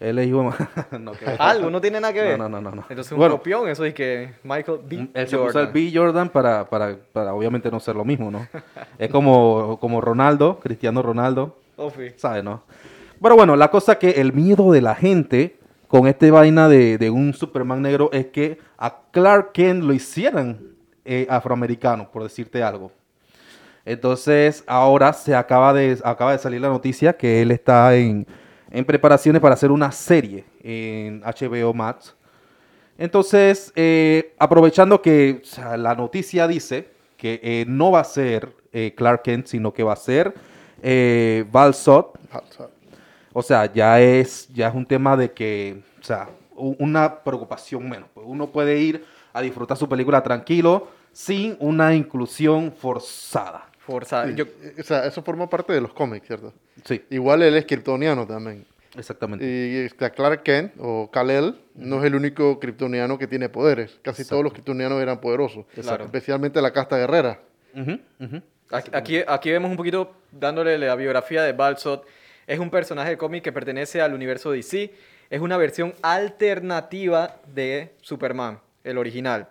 Él 0.00 0.18
es 0.18 0.28
hijo 0.28 0.52
de- 0.92 0.98
no. 1.00 1.12
Algo, 1.38 1.70
no 1.70 1.80
tiene 1.80 2.00
nada 2.00 2.12
que 2.14 2.20
ver. 2.22 2.38
No, 2.38 2.48
no, 2.48 2.60
no, 2.60 2.70
no. 2.70 2.84
Entonces 2.88 3.10
un 3.12 3.18
Bueno. 3.18 3.36
copión, 3.38 3.68
eso 3.68 3.84
es 3.84 3.94
que 3.94 4.30
Michael 4.44 4.78
B. 4.88 5.08
Él 5.14 5.28
se 5.28 5.36
Jordan. 5.36 5.46
puso 5.52 5.60
el 5.60 5.66
B. 5.68 5.90
Jordan 5.92 6.28
para, 6.28 6.68
para, 6.68 6.96
para 7.12 7.34
obviamente 7.34 7.70
no 7.70 7.80
ser 7.80 7.96
lo 7.96 8.04
mismo, 8.04 8.30
¿no? 8.30 8.46
es 8.98 9.10
como, 9.10 9.78
como 9.80 10.00
Ronaldo, 10.00 10.60
Cristiano 10.60 11.02
Ronaldo, 11.02 11.56
Ofi. 11.76 12.10
¿sabes, 12.16 12.44
no? 12.44 12.62
Pero 13.20 13.34
bueno, 13.34 13.56
la 13.56 13.68
cosa 13.70 13.98
que 13.98 14.10
el 14.20 14.32
miedo 14.32 14.70
de 14.70 14.80
la 14.80 14.94
gente 14.94 15.56
con 15.88 16.06
este 16.06 16.30
vaina 16.30 16.68
de, 16.68 16.98
de 16.98 17.10
un 17.10 17.34
Superman 17.34 17.82
negro 17.82 18.10
es 18.12 18.26
que 18.26 18.58
a 18.76 18.98
Clark 19.10 19.50
Kent 19.52 19.82
lo 19.82 19.92
hicieran 19.92 20.60
eh, 21.04 21.26
afroamericano, 21.28 22.08
por 22.12 22.22
decirte 22.22 22.62
algo. 22.62 22.92
Entonces, 23.84 24.62
ahora 24.66 25.12
se 25.14 25.34
acaba 25.34 25.72
de, 25.72 25.98
acaba 26.04 26.32
de 26.32 26.38
salir 26.38 26.60
la 26.60 26.68
noticia 26.68 27.14
que 27.16 27.40
él 27.42 27.50
está 27.50 27.96
en, 27.96 28.26
en 28.70 28.84
preparaciones 28.84 29.40
para 29.40 29.54
hacer 29.54 29.70
una 29.70 29.92
serie 29.92 30.44
en 30.62 31.20
HBO 31.20 31.72
Max. 31.74 32.14
Entonces, 32.96 33.72
eh, 33.76 34.34
aprovechando 34.38 35.00
que 35.00 35.40
o 35.42 35.46
sea, 35.46 35.76
la 35.76 35.94
noticia 35.94 36.48
dice 36.48 36.90
que 37.16 37.40
eh, 37.42 37.64
no 37.68 37.92
va 37.92 38.00
a 38.00 38.04
ser 38.04 38.52
eh, 38.72 38.92
Clark 38.96 39.22
Kent, 39.22 39.46
sino 39.46 39.72
que 39.72 39.82
va 39.82 39.92
a 39.92 39.96
ser 39.96 40.34
Val 41.50 41.74
Zod, 41.74 42.06
Hot, 42.32 42.56
hot. 42.56 42.70
o 43.32 43.42
sea, 43.42 43.72
ya 43.72 44.00
es, 44.00 44.48
ya 44.52 44.68
es 44.68 44.74
un 44.74 44.86
tema 44.86 45.16
de 45.16 45.32
que, 45.32 45.82
o 46.00 46.04
sea, 46.04 46.28
una 46.56 47.22
preocupación 47.22 47.88
menos. 47.88 48.08
pues. 48.12 48.26
Uno 48.28 48.48
puede 48.48 48.78
ir 48.78 49.04
a 49.32 49.40
disfrutar 49.40 49.76
su 49.76 49.88
película 49.88 50.22
tranquilo, 50.22 50.88
sin 51.12 51.56
una 51.60 51.94
inclusión 51.94 52.72
forzada. 52.72 53.66
Forzada. 53.92 54.26
Sí, 54.28 54.34
Yo, 54.34 54.44
O 54.78 54.82
sea, 54.82 55.06
eso 55.06 55.22
forma 55.22 55.48
parte 55.48 55.72
de 55.72 55.80
los 55.80 55.94
cómics, 55.94 56.26
¿cierto? 56.26 56.52
Sí, 56.84 57.02
Igual 57.08 57.42
él 57.42 57.56
es 57.56 57.64
kryptoniano 57.64 58.26
también. 58.26 58.66
exactamente. 58.96 59.44
Y 59.46 59.76
está 59.86 60.10
Clark 60.10 60.42
Kent 60.42 60.74
o 60.78 61.10
Kal-El 61.10 61.54
no 61.74 62.00
es 62.00 62.04
el 62.04 62.14
único 62.14 62.60
kryptoniano 62.60 63.16
que 63.18 63.26
tiene 63.26 63.48
poderes. 63.48 63.98
Casi 64.02 64.26
todos 64.26 64.44
los 64.44 64.52
kryptonianos 64.52 65.00
eran 65.00 65.20
poderosos. 65.20 65.64
Claro. 65.74 66.04
Especialmente 66.04 66.60
la 66.60 66.70
casta 66.72 66.98
guerrera. 66.98 67.40
Aquí, 68.92 69.22
aquí 69.26 69.50
vemos 69.50 69.70
un 69.70 69.76
poquito 69.78 70.12
dándole 70.30 70.76
la 70.78 70.94
biografía 70.94 71.42
de 71.42 71.52
Balsot. 71.52 72.06
Es 72.46 72.58
un 72.58 72.68
personaje 72.70 73.10
de 73.10 73.16
cómic 73.18 73.42
que 73.42 73.52
pertenece 73.52 74.02
al 74.02 74.12
universo 74.12 74.50
DC. 74.52 74.92
Es 75.30 75.40
una 75.40 75.56
versión 75.56 75.94
alternativa 76.02 77.36
de 77.54 77.92
Superman, 78.02 78.60
el 78.84 78.98
original. 78.98 79.48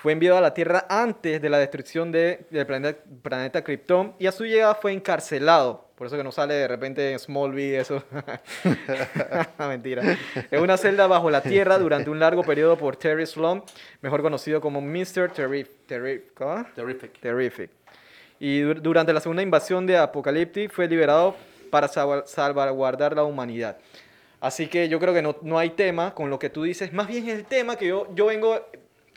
Fue 0.00 0.12
enviado 0.12 0.38
a 0.38 0.40
la 0.40 0.54
Tierra 0.54 0.86
antes 0.88 1.42
de 1.42 1.50
la 1.50 1.58
destrucción 1.58 2.10
de- 2.12 2.46
del 2.50 2.64
planeta, 2.66 3.00
planeta 3.22 3.62
Krypton 3.62 4.14
y 4.18 4.26
a 4.26 4.32
su 4.32 4.44
llegada 4.46 4.74
fue 4.76 4.92
encarcelado. 4.92 5.88
Por 5.96 6.06
eso 6.06 6.16
que 6.16 6.22
no 6.22 6.30
sale 6.30 6.54
de 6.54 6.68
repente 6.68 7.10
en 7.12 7.18
Smallville 7.18 7.80
eso. 7.80 8.04
Mentira. 9.58 10.16
En 10.50 10.62
una 10.62 10.76
celda 10.76 11.06
bajo 11.06 11.30
la 11.30 11.40
Tierra 11.42 11.78
durante 11.78 12.10
un 12.10 12.18
largo 12.20 12.42
periodo 12.44 12.76
por 12.78 12.96
Terry 12.96 13.26
Slum, 13.26 13.62
mejor 14.00 14.22
conocido 14.22 14.60
como 14.60 14.80
Mr. 14.80 15.32
Terrific. 15.32 15.86
Terrific. 15.86 16.34
¿cómo? 16.34 16.64
Terrific. 16.74 17.18
Terrific. 17.20 17.70
Y 18.38 18.62
dur- 18.62 18.80
durante 18.80 19.12
la 19.12 19.20
segunda 19.20 19.42
invasión 19.42 19.86
de 19.86 19.96
Apocalipsis 19.96 20.70
fue 20.72 20.86
liberado 20.86 21.34
para 21.70 21.88
salva- 21.88 22.24
salvaguardar 22.26 23.16
la 23.16 23.24
humanidad. 23.24 23.78
Así 24.40 24.68
que 24.68 24.88
yo 24.88 25.00
creo 25.00 25.12
que 25.12 25.22
no, 25.22 25.36
no 25.42 25.58
hay 25.58 25.70
tema 25.70 26.14
con 26.14 26.30
lo 26.30 26.38
que 26.38 26.48
tú 26.48 26.62
dices. 26.62 26.92
Más 26.92 27.08
bien 27.08 27.28
es 27.28 27.34
el 27.38 27.44
tema 27.44 27.74
que 27.74 27.88
yo, 27.88 28.06
yo 28.14 28.26
vengo 28.26 28.64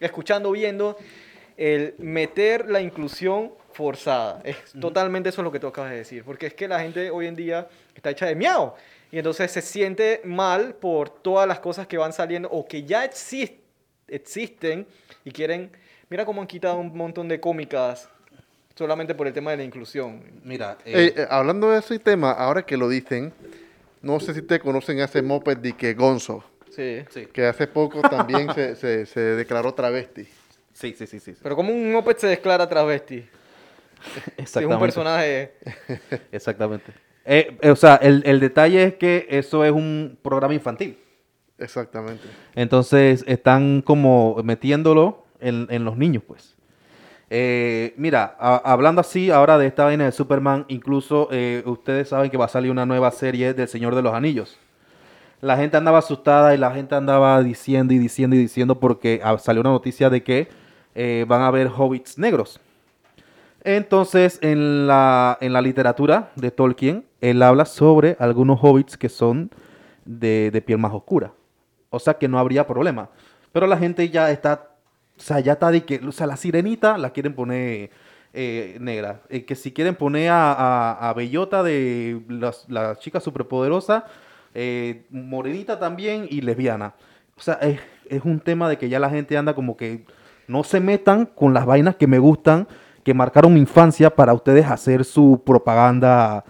escuchando, 0.01 0.51
viendo, 0.51 0.97
el 1.55 1.95
meter 1.99 2.69
la 2.69 2.81
inclusión 2.81 3.53
forzada. 3.71 4.41
Es 4.43 4.57
totalmente 4.79 5.29
eso 5.29 5.41
lo 5.43 5.51
que 5.51 5.59
tú 5.59 5.67
acabas 5.67 5.91
de 5.91 5.97
decir. 5.97 6.23
Porque 6.25 6.47
es 6.47 6.53
que 6.53 6.67
la 6.67 6.79
gente 6.79 7.09
hoy 7.09 7.27
en 7.27 7.35
día 7.35 7.67
está 7.95 8.09
hecha 8.09 8.25
de 8.25 8.35
miau. 8.35 8.73
Y 9.11 9.17
entonces 9.17 9.51
se 9.51 9.61
siente 9.61 10.21
mal 10.23 10.73
por 10.75 11.09
todas 11.09 11.47
las 11.47 11.59
cosas 11.59 11.87
que 11.87 11.97
van 11.97 12.13
saliendo 12.13 12.49
o 12.49 12.65
que 12.65 12.83
ya 12.83 13.05
exis- 13.05 13.53
existen 14.07 14.85
y 15.23 15.31
quieren... 15.31 15.71
Mira 16.09 16.25
cómo 16.25 16.41
han 16.41 16.47
quitado 16.47 16.77
un 16.77 16.95
montón 16.95 17.29
de 17.29 17.39
cómicas 17.39 18.09
solamente 18.75 19.15
por 19.15 19.27
el 19.27 19.33
tema 19.33 19.51
de 19.51 19.57
la 19.57 19.63
inclusión. 19.63 20.21
Mira, 20.43 20.77
eh, 20.85 21.05
Eh, 21.07 21.13
eh, 21.15 21.27
hablando 21.29 21.71
de 21.71 21.79
ese 21.79 21.99
tema, 21.99 22.31
ahora 22.31 22.65
que 22.65 22.75
lo 22.75 22.89
dicen, 22.89 23.33
no 24.01 24.19
sé 24.19 24.33
si 24.33 24.41
te 24.41 24.59
conocen 24.59 24.99
a 24.99 25.05
ese 25.05 25.21
moped 25.21 25.57
de 25.57 25.73
que 25.73 25.93
Gonzo, 25.93 26.43
Sí. 26.71 27.03
sí, 27.09 27.25
que 27.27 27.45
hace 27.45 27.67
poco 27.67 28.01
también 28.01 28.53
se, 28.53 28.75
se- 28.75 29.05
se 29.05 29.19
declaró 29.19 29.73
travesti. 29.73 30.23
sí, 30.73 30.95
sí, 30.97 31.05
sí, 31.07 31.19
sí, 31.19 31.33
Pero 31.43 31.55
como 31.55 31.71
un 31.73 31.91
moped 31.91 32.17
se 32.17 32.27
declara 32.27 32.67
travesti. 32.67 33.25
Si 34.01 34.19
es 34.19 34.25
un 34.27 34.33
exactamente. 34.43 34.79
personaje... 34.81 35.53
Exactamente. 36.31 36.91
Eh, 37.23 37.55
eh, 37.61 37.69
o 37.69 37.75
sea, 37.75 37.97
el, 37.97 38.23
el 38.25 38.39
detalle 38.39 38.83
es 38.83 38.93
que 38.95 39.27
eso 39.29 39.63
es 39.63 39.71
un 39.71 40.17
programa 40.23 40.53
infantil. 40.55 40.97
Exactamente. 41.59 42.23
Entonces 42.55 43.23
están 43.27 43.83
como 43.83 44.37
metiéndolo 44.43 45.25
en, 45.39 45.67
en 45.69 45.85
los 45.85 45.97
niños, 45.97 46.23
pues. 46.25 46.55
Eh, 47.29 47.93
mira, 47.97 48.35
a- 48.39 48.57
hablando 48.73 49.01
así 49.01 49.29
ahora 49.29 49.57
de 49.59 49.67
esta 49.67 49.85
vaina 49.85 50.05
de 50.05 50.11
Superman, 50.11 50.65
incluso 50.67 51.27
eh, 51.31 51.61
ustedes 51.67 52.09
saben 52.09 52.31
que 52.31 52.37
va 52.37 52.45
a 52.45 52.49
salir 52.49 52.71
una 52.71 52.85
nueva 52.87 53.11
serie 53.11 53.53
del 53.53 53.67
Señor 53.67 53.93
de 53.93 54.01
los 54.01 54.13
Anillos. 54.15 54.57
La 55.41 55.57
gente 55.57 55.75
andaba 55.75 55.97
asustada 55.97 56.53
y 56.53 56.57
la 56.57 56.71
gente 56.71 56.93
andaba 56.93 57.41
diciendo 57.41 57.93
y 57.95 57.97
diciendo 57.97 58.35
y 58.35 58.39
diciendo 58.39 58.79
porque 58.79 59.21
ah, 59.23 59.37
salió 59.39 59.61
una 59.61 59.71
noticia 59.71 60.09
de 60.11 60.23
que 60.23 60.47
eh, 60.93 61.25
van 61.27 61.41
a 61.41 61.47
haber 61.47 61.67
hobbits 61.67 62.19
negros. 62.19 62.59
Entonces, 63.63 64.39
en 64.41 64.87
la, 64.87 65.37
en 65.41 65.53
la 65.53 65.61
literatura 65.61 66.31
de 66.35 66.51
Tolkien, 66.51 67.05
él 67.21 67.41
habla 67.41 67.65
sobre 67.65 68.15
algunos 68.19 68.59
hobbits 68.61 68.97
que 68.97 69.09
son 69.09 69.49
de, 70.05 70.51
de 70.51 70.61
piel 70.61 70.77
más 70.77 70.93
oscura. 70.93 71.33
O 71.89 71.99
sea 71.99 72.15
que 72.15 72.27
no 72.27 72.37
habría 72.37 72.67
problema. 72.67 73.09
Pero 73.51 73.67
la 73.67 73.77
gente 73.77 74.09
ya 74.09 74.31
está, 74.31 74.69
o 75.17 75.21
sea, 75.21 75.39
ya 75.39 75.53
está 75.53 75.71
de 75.71 75.83
que, 75.83 75.99
o 76.07 76.11
sea, 76.11 76.27
la 76.27 76.37
sirenita 76.37 76.97
la 76.97 77.11
quieren 77.11 77.33
poner 77.33 77.89
eh, 78.33 78.77
negra. 78.79 79.21
Eh, 79.29 79.45
que 79.45 79.55
si 79.55 79.71
quieren 79.71 79.95
poner 79.95 80.29
a, 80.29 80.53
a, 80.53 81.09
a 81.09 81.13
Bellota 81.13 81.63
de 81.63 82.21
la 82.67 82.95
chica 82.97 83.19
superpoderosa, 83.19 84.05
eh, 84.53 85.03
morenita 85.09 85.79
también 85.79 86.27
y 86.29 86.41
lesbiana. 86.41 86.93
O 87.37 87.41
sea, 87.41 87.55
es, 87.55 87.79
es 88.09 88.23
un 88.23 88.39
tema 88.39 88.69
de 88.69 88.77
que 88.77 88.89
ya 88.89 88.99
la 88.99 89.09
gente 89.09 89.37
anda 89.37 89.53
como 89.53 89.77
que 89.77 90.05
No 90.47 90.63
se 90.63 90.79
metan 90.79 91.25
con 91.25 91.53
las 91.53 91.65
vainas 91.65 91.95
que 91.95 92.07
me 92.07 92.19
gustan, 92.19 92.67
que 93.03 93.13
marcaron 93.13 93.53
mi 93.53 93.59
infancia 93.59 94.09
para 94.09 94.33
ustedes 94.33 94.65
hacer 94.65 95.05
su 95.05 95.41
propaganda 95.45 96.43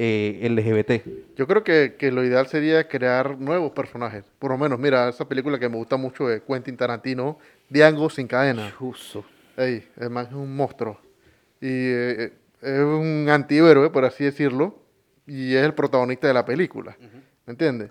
eh, 0.00 0.46
LGBT. 0.48 1.36
Yo 1.36 1.46
creo 1.48 1.64
que, 1.64 1.96
que 1.98 2.12
lo 2.12 2.22
ideal 2.24 2.46
sería 2.46 2.86
crear 2.86 3.36
nuevos 3.36 3.72
personajes. 3.72 4.24
Por 4.38 4.52
lo 4.52 4.58
menos, 4.58 4.78
mira, 4.78 5.08
esa 5.08 5.28
película 5.28 5.58
que 5.58 5.68
me 5.68 5.76
gusta 5.76 5.96
mucho 5.96 6.28
de 6.28 6.40
Quentin 6.40 6.76
Tarantino, 6.76 7.38
Diango 7.68 8.08
sin 8.08 8.28
cadena. 8.28 8.72
Chuzo. 8.78 9.24
Ey, 9.56 9.88
además 9.96 10.28
es 10.28 10.34
un 10.34 10.54
monstruo. 10.54 11.00
Y 11.60 11.66
eh, 11.66 12.32
es 12.62 12.80
un 12.80 13.26
antihéroe, 13.28 13.90
por 13.90 14.04
así 14.04 14.24
decirlo, 14.24 14.78
y 15.26 15.54
es 15.54 15.64
el 15.64 15.74
protagonista 15.74 16.28
de 16.28 16.34
la 16.34 16.44
película. 16.44 16.96
¿Me 17.48 17.52
entiendes? 17.52 17.90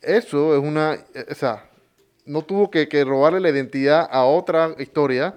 Eso 0.00 0.56
es 0.56 0.62
una... 0.62 0.94
eh, 1.14 1.26
O 1.28 1.34
sea, 1.34 1.68
no 2.26 2.42
tuvo 2.42 2.70
que, 2.70 2.88
que 2.88 3.04
robarle 3.04 3.40
la 3.40 3.50
identidad 3.50 4.08
a 4.08 4.24
otra 4.24 4.72
historia 4.78 5.34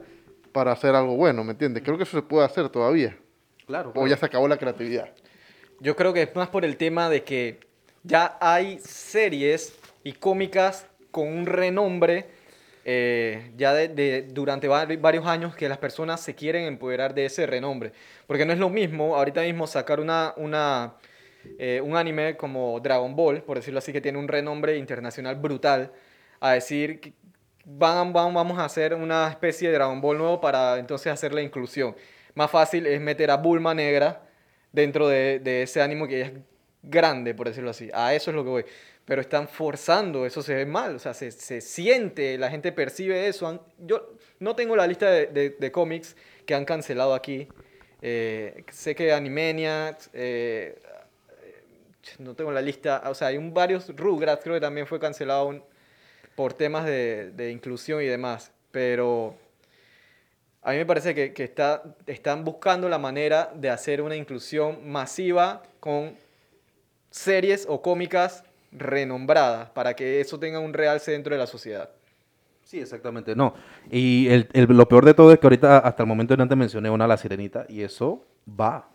para 0.51 0.73
hacer 0.73 0.93
algo 0.93 1.15
bueno, 1.15 1.43
¿me 1.43 1.53
entiendes? 1.53 1.81
Creo 1.83 1.97
que 1.97 2.03
eso 2.03 2.17
se 2.17 2.21
puede 2.21 2.45
hacer 2.45 2.69
todavía. 2.69 3.17
Claro. 3.65 3.93
O 3.95 4.05
ya 4.05 4.15
se 4.15 4.27
acabó 4.27 4.47
la 4.47 4.57
creatividad. 4.57 5.09
Yo 5.79 5.95
creo 5.95 6.13
que 6.13 6.21
es 6.21 6.35
más 6.35 6.49
por 6.49 6.63
el 6.65 6.77
tema 6.77 7.09
de 7.09 7.23
que 7.23 7.61
ya 8.03 8.37
hay 8.39 8.77
series 8.77 9.73
y 10.03 10.13
cómicas 10.13 10.85
con 11.09 11.27
un 11.27 11.47
renombre 11.47 12.27
eh, 12.85 13.53
ya 13.57 13.73
de, 13.73 13.87
de- 13.87 14.21
durante 14.21 14.69
vari- 14.69 15.01
varios 15.01 15.25
años 15.25 15.55
que 15.55 15.67
las 15.67 15.79
personas 15.79 16.21
se 16.21 16.35
quieren 16.35 16.65
empoderar 16.65 17.15
de 17.15 17.25
ese 17.25 17.47
renombre. 17.47 17.91
Porque 18.27 18.45
no 18.45 18.53
es 18.53 18.59
lo 18.59 18.69
mismo 18.69 19.15
ahorita 19.15 19.41
mismo 19.41 19.65
sacar 19.65 19.99
una, 19.99 20.33
una, 20.37 20.93
eh, 21.57 21.81
un 21.83 21.95
anime 21.95 22.35
como 22.37 22.79
Dragon 22.79 23.15
Ball, 23.15 23.43
por 23.43 23.57
decirlo 23.57 23.79
así, 23.79 23.91
que 23.93 24.01
tiene 24.01 24.17
un 24.17 24.27
renombre 24.27 24.77
internacional 24.77 25.35
brutal, 25.35 25.91
a 26.39 26.51
decir 26.53 27.13
van, 27.65 28.13
vamos 28.13 28.57
a 28.57 28.65
hacer 28.65 28.93
una 28.93 29.27
especie 29.29 29.69
de 29.69 29.75
Dragon 29.75 30.01
Ball 30.01 30.17
nuevo 30.17 30.41
para 30.41 30.77
entonces 30.79 31.11
hacer 31.11 31.33
la 31.33 31.41
inclusión. 31.41 31.95
Más 32.35 32.49
fácil 32.51 32.85
es 32.87 32.99
meter 33.01 33.31
a 33.31 33.37
Bulma 33.37 33.73
negra 33.73 34.23
dentro 34.71 35.07
de, 35.07 35.39
de 35.39 35.63
ese 35.63 35.81
ánimo 35.81 36.07
que 36.07 36.21
es 36.21 36.31
grande, 36.81 37.33
por 37.35 37.47
decirlo 37.47 37.69
así. 37.71 37.89
A 37.93 38.13
eso 38.13 38.31
es 38.31 38.35
lo 38.35 38.43
que 38.43 38.49
voy. 38.49 38.65
Pero 39.05 39.21
están 39.21 39.47
forzando, 39.47 40.25
eso 40.25 40.41
se 40.43 40.53
ve 40.53 40.65
mal, 40.65 40.95
o 40.95 40.99
sea, 40.99 41.13
se, 41.15 41.31
se 41.31 41.61
siente, 41.61 42.37
la 42.37 42.49
gente 42.51 42.71
percibe 42.71 43.27
eso. 43.27 43.65
Yo 43.79 44.13
no 44.39 44.55
tengo 44.55 44.75
la 44.75 44.85
lista 44.87 45.09
de, 45.11 45.27
de- 45.27 45.49
de 45.51 45.71
cómics 45.71 46.15
que 46.45 46.53
han 46.55 46.63
cancelado 46.65 47.13
aquí. 47.15 47.47
Eh, 48.01 48.63
sé 48.71 48.95
que 48.95 49.11
Animaniacs, 49.11 50.09
eh, 50.13 50.79
no 52.17 52.33
tengo 52.35 52.51
la 52.51 52.61
lista, 52.61 53.03
o 53.05 53.13
sea, 53.13 53.27
hay 53.27 53.37
un, 53.37 53.53
varios, 53.53 53.95
Rugrats 53.95 54.43
creo 54.43 54.55
que 54.55 54.61
también 54.61 54.87
fue 54.87 54.99
cancelado 54.99 55.65
por 56.35 56.53
temas 56.53 56.85
de, 56.85 57.51
inclusión 57.53 58.01
y 58.01 58.05
demás, 58.05 58.51
pero 58.71 59.35
a 60.61 60.71
mí 60.71 60.77
me 60.77 60.85
parece 60.85 61.13
que, 61.13 61.33
que 61.33 61.43
está, 61.43 61.83
están 62.07 62.43
buscando 62.43 62.89
la 62.89 62.97
manera 62.97 63.51
de 63.53 63.69
hacer 63.69 64.01
una 64.01 64.15
inclusión 64.15 64.89
masiva 64.89 65.63
con 65.79 66.15
series 67.11 67.65
o 67.67 67.81
cómicas 67.81 68.43
renombradas 68.71 69.69
para 69.71 69.95
que 69.95 70.21
eso 70.21 70.39
tenga 70.39 70.59
un 70.59 70.73
realce 70.73 71.11
dentro 71.11 71.33
de 71.33 71.39
la 71.39 71.47
sociedad. 71.47 71.89
Sí, 72.69 72.79
exactamente, 72.79 73.35
no. 73.35 73.55
Y 73.89 74.27
lo 74.53 74.87
peor 74.87 75.03
de 75.03 75.15
todo 75.15 75.33
es 75.33 75.39
que 75.39 75.47
ahorita, 75.47 75.79
hasta 75.79 76.03
el 76.03 76.07
momento 76.07 76.37
no 76.37 76.47
te 76.47 76.55
mencioné 76.55 76.91
una 76.91 77.07
La 77.07 77.17
Sirenita, 77.17 77.65
y 77.67 77.81
eso 77.81 78.23
va. 78.47 78.87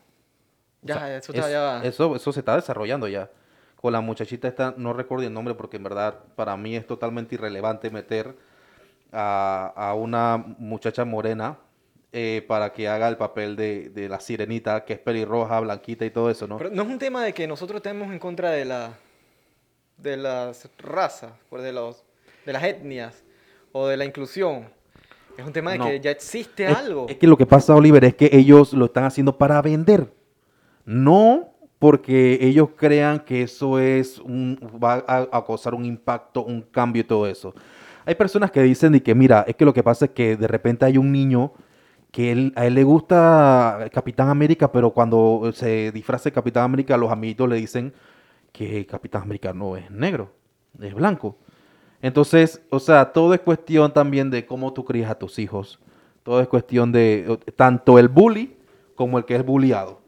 O 0.85 0.87
Ya, 0.87 0.95
sea, 0.99 1.17
eso 1.17 1.33
es- 1.33 1.39
está 1.39 1.51
ya- 1.51 1.83
Eso, 1.85 2.15
eso 2.17 2.33
se 2.33 2.41
está 2.41 2.57
desarrollando 2.57 3.09
ya. 3.09 3.31
Con 3.77 3.93
la 3.93 4.01
muchachita 4.01 4.49
esta, 4.49 4.75
no 4.77 4.93
recuerdo 4.93 5.27
el 5.27 5.33
nombre 5.33 5.55
porque 5.55 5.77
en 5.79 5.83
verdad 5.83 6.15
para 6.37 6.57
mí 6.57 6.77
es 6.77 6.87
totalmente 6.87 7.35
irrelevante 7.35 7.91
meter 7.91 8.35
a, 9.13 9.73
a 9.77 9.95
una 9.95 10.39
muchacha 10.59 11.05
morena 11.05 11.59
eh, 12.13 12.45
para 12.47 12.73
que 12.73 12.89
haga 12.89 13.09
el 13.09 13.17
papel 13.17 13.57
de, 13.57 13.91
de 13.91 14.09
la 14.09 14.21
sirenita, 14.21 14.85
que 14.85 14.93
es 14.95 14.99
pelirroja, 15.01 15.59
blanquita 15.61 16.05
y 16.05 16.11
todo 16.11 16.31
eso, 16.31 16.47
¿no? 16.47 16.59
Pero 16.59 16.71
no 16.71 16.83
es 16.83 16.89
un 16.89 16.99
tema 16.99 17.25
de 17.25 17.35
que 17.35 17.47
nosotros 17.49 17.77
estemos 17.79 18.11
en 18.13 18.19
contra 18.19 18.51
de 18.53 18.65
la 18.65 18.93
de 19.99 20.17
las 20.17 20.69
razas, 20.79 21.33
pues, 21.51 21.63
de 21.63 21.73
los 21.73 22.05
de 22.47 22.53
las 22.53 22.63
etnias 22.65 23.23
o 23.73 23.87
de 23.87 23.97
la 23.97 24.05
inclusión. 24.05 24.69
Es 25.37 25.45
un 25.45 25.53
tema 25.53 25.73
de 25.73 25.79
No. 25.79 25.87
que 25.87 25.99
ya 26.01 26.11
existe 26.13 26.67
Es- 26.67 26.77
algo. 26.77 27.07
Es 27.09 27.17
que 27.17 27.27
lo 27.27 27.37
que 27.37 27.47
pasa, 27.47 27.75
Oliver, 27.75 28.05
es 28.05 28.15
que 28.15 28.29
ellos 28.33 28.73
lo 28.73 28.85
están 28.87 29.05
haciendo 29.05 29.37
para 29.37 29.61
vender. 29.63 30.13
No 30.85 31.55
porque 31.79 32.39
ellos 32.41 32.71
crean 32.77 33.21
que 33.21 33.43
eso 33.43 33.79
es 33.79 34.19
un, 34.19 34.59
va 34.83 35.05
a, 35.07 35.45
causar 35.45 35.75
un 35.75 35.85
impacto, 35.85 36.43
un 36.43 36.63
cambio 36.63 37.03
y 37.03 37.05
todo 37.05 37.27
eso. 37.27 37.55
Hay 38.07 38.15
personas 38.15 38.51
que 38.51 38.63
dicen 38.63 38.93
de 38.93 39.03
que, 39.03 39.15
mira, 39.15 39.45
es 39.47 39.57
que 39.57 39.65
lo 39.65 39.75
que 39.75 39.83
pasa 39.83 40.07
es 40.07 40.11
que 40.13 40.37
de 40.37 40.47
repente 40.47 40.85
hay 40.85 40.99
un 40.99 41.13
niño 41.13 41.53
que 42.11 42.53
a 42.55 42.67
él 42.67 42.75
le 42.75 42.85
gusta 42.85 43.91
Capitán 43.93 44.29
América, 44.29 44.71
pero 44.71 44.93
cuando 44.93 45.51
se 45.53 45.91
disfraza 45.93 46.31
de 46.31 46.33
Capitán 46.33 46.65
América, 46.65 46.97
los 46.97 47.11
amiguitos 47.11 47.49
le 47.49 47.57
dicen 47.57 47.93
que 48.53 48.87
Capitán 48.87 49.23
América 49.23 49.53
no 49.53 49.77
es 49.77 49.91
negro, 49.91 50.33
es 50.81 50.95
blanco. 50.95 51.37
Entonces, 52.01 52.63
o 52.71 52.79
sea, 52.79 53.13
todo 53.13 53.35
es 53.35 53.41
cuestión 53.41 53.93
también 53.93 54.31
de 54.31 54.47
cómo 54.47 54.73
tú 54.73 54.85
crías 54.85 55.11
a 55.11 55.19
tus 55.19 55.39
hijos. 55.39 55.81
Todo 56.23 56.41
es 56.41 56.49
cuestión 56.49 56.93
de 56.93 57.39
tanto 57.57 57.99
el 57.99 58.09
bully 58.09 58.57
como 58.95 59.19
el 59.19 59.25
que 59.25 59.37
es 59.37 59.45
bulliado. 59.45 60.04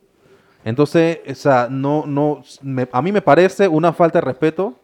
Entonces, 0.66 1.20
o 1.30 1.34
sea, 1.36 1.68
no, 1.70 2.06
no, 2.06 2.42
me- 2.60 2.88
a 2.90 3.00
mí 3.00 3.12
me 3.12 3.22
parece 3.22 3.68
una 3.68 3.92
falta 3.92 4.18
de 4.18 4.24
respeto 4.26 4.74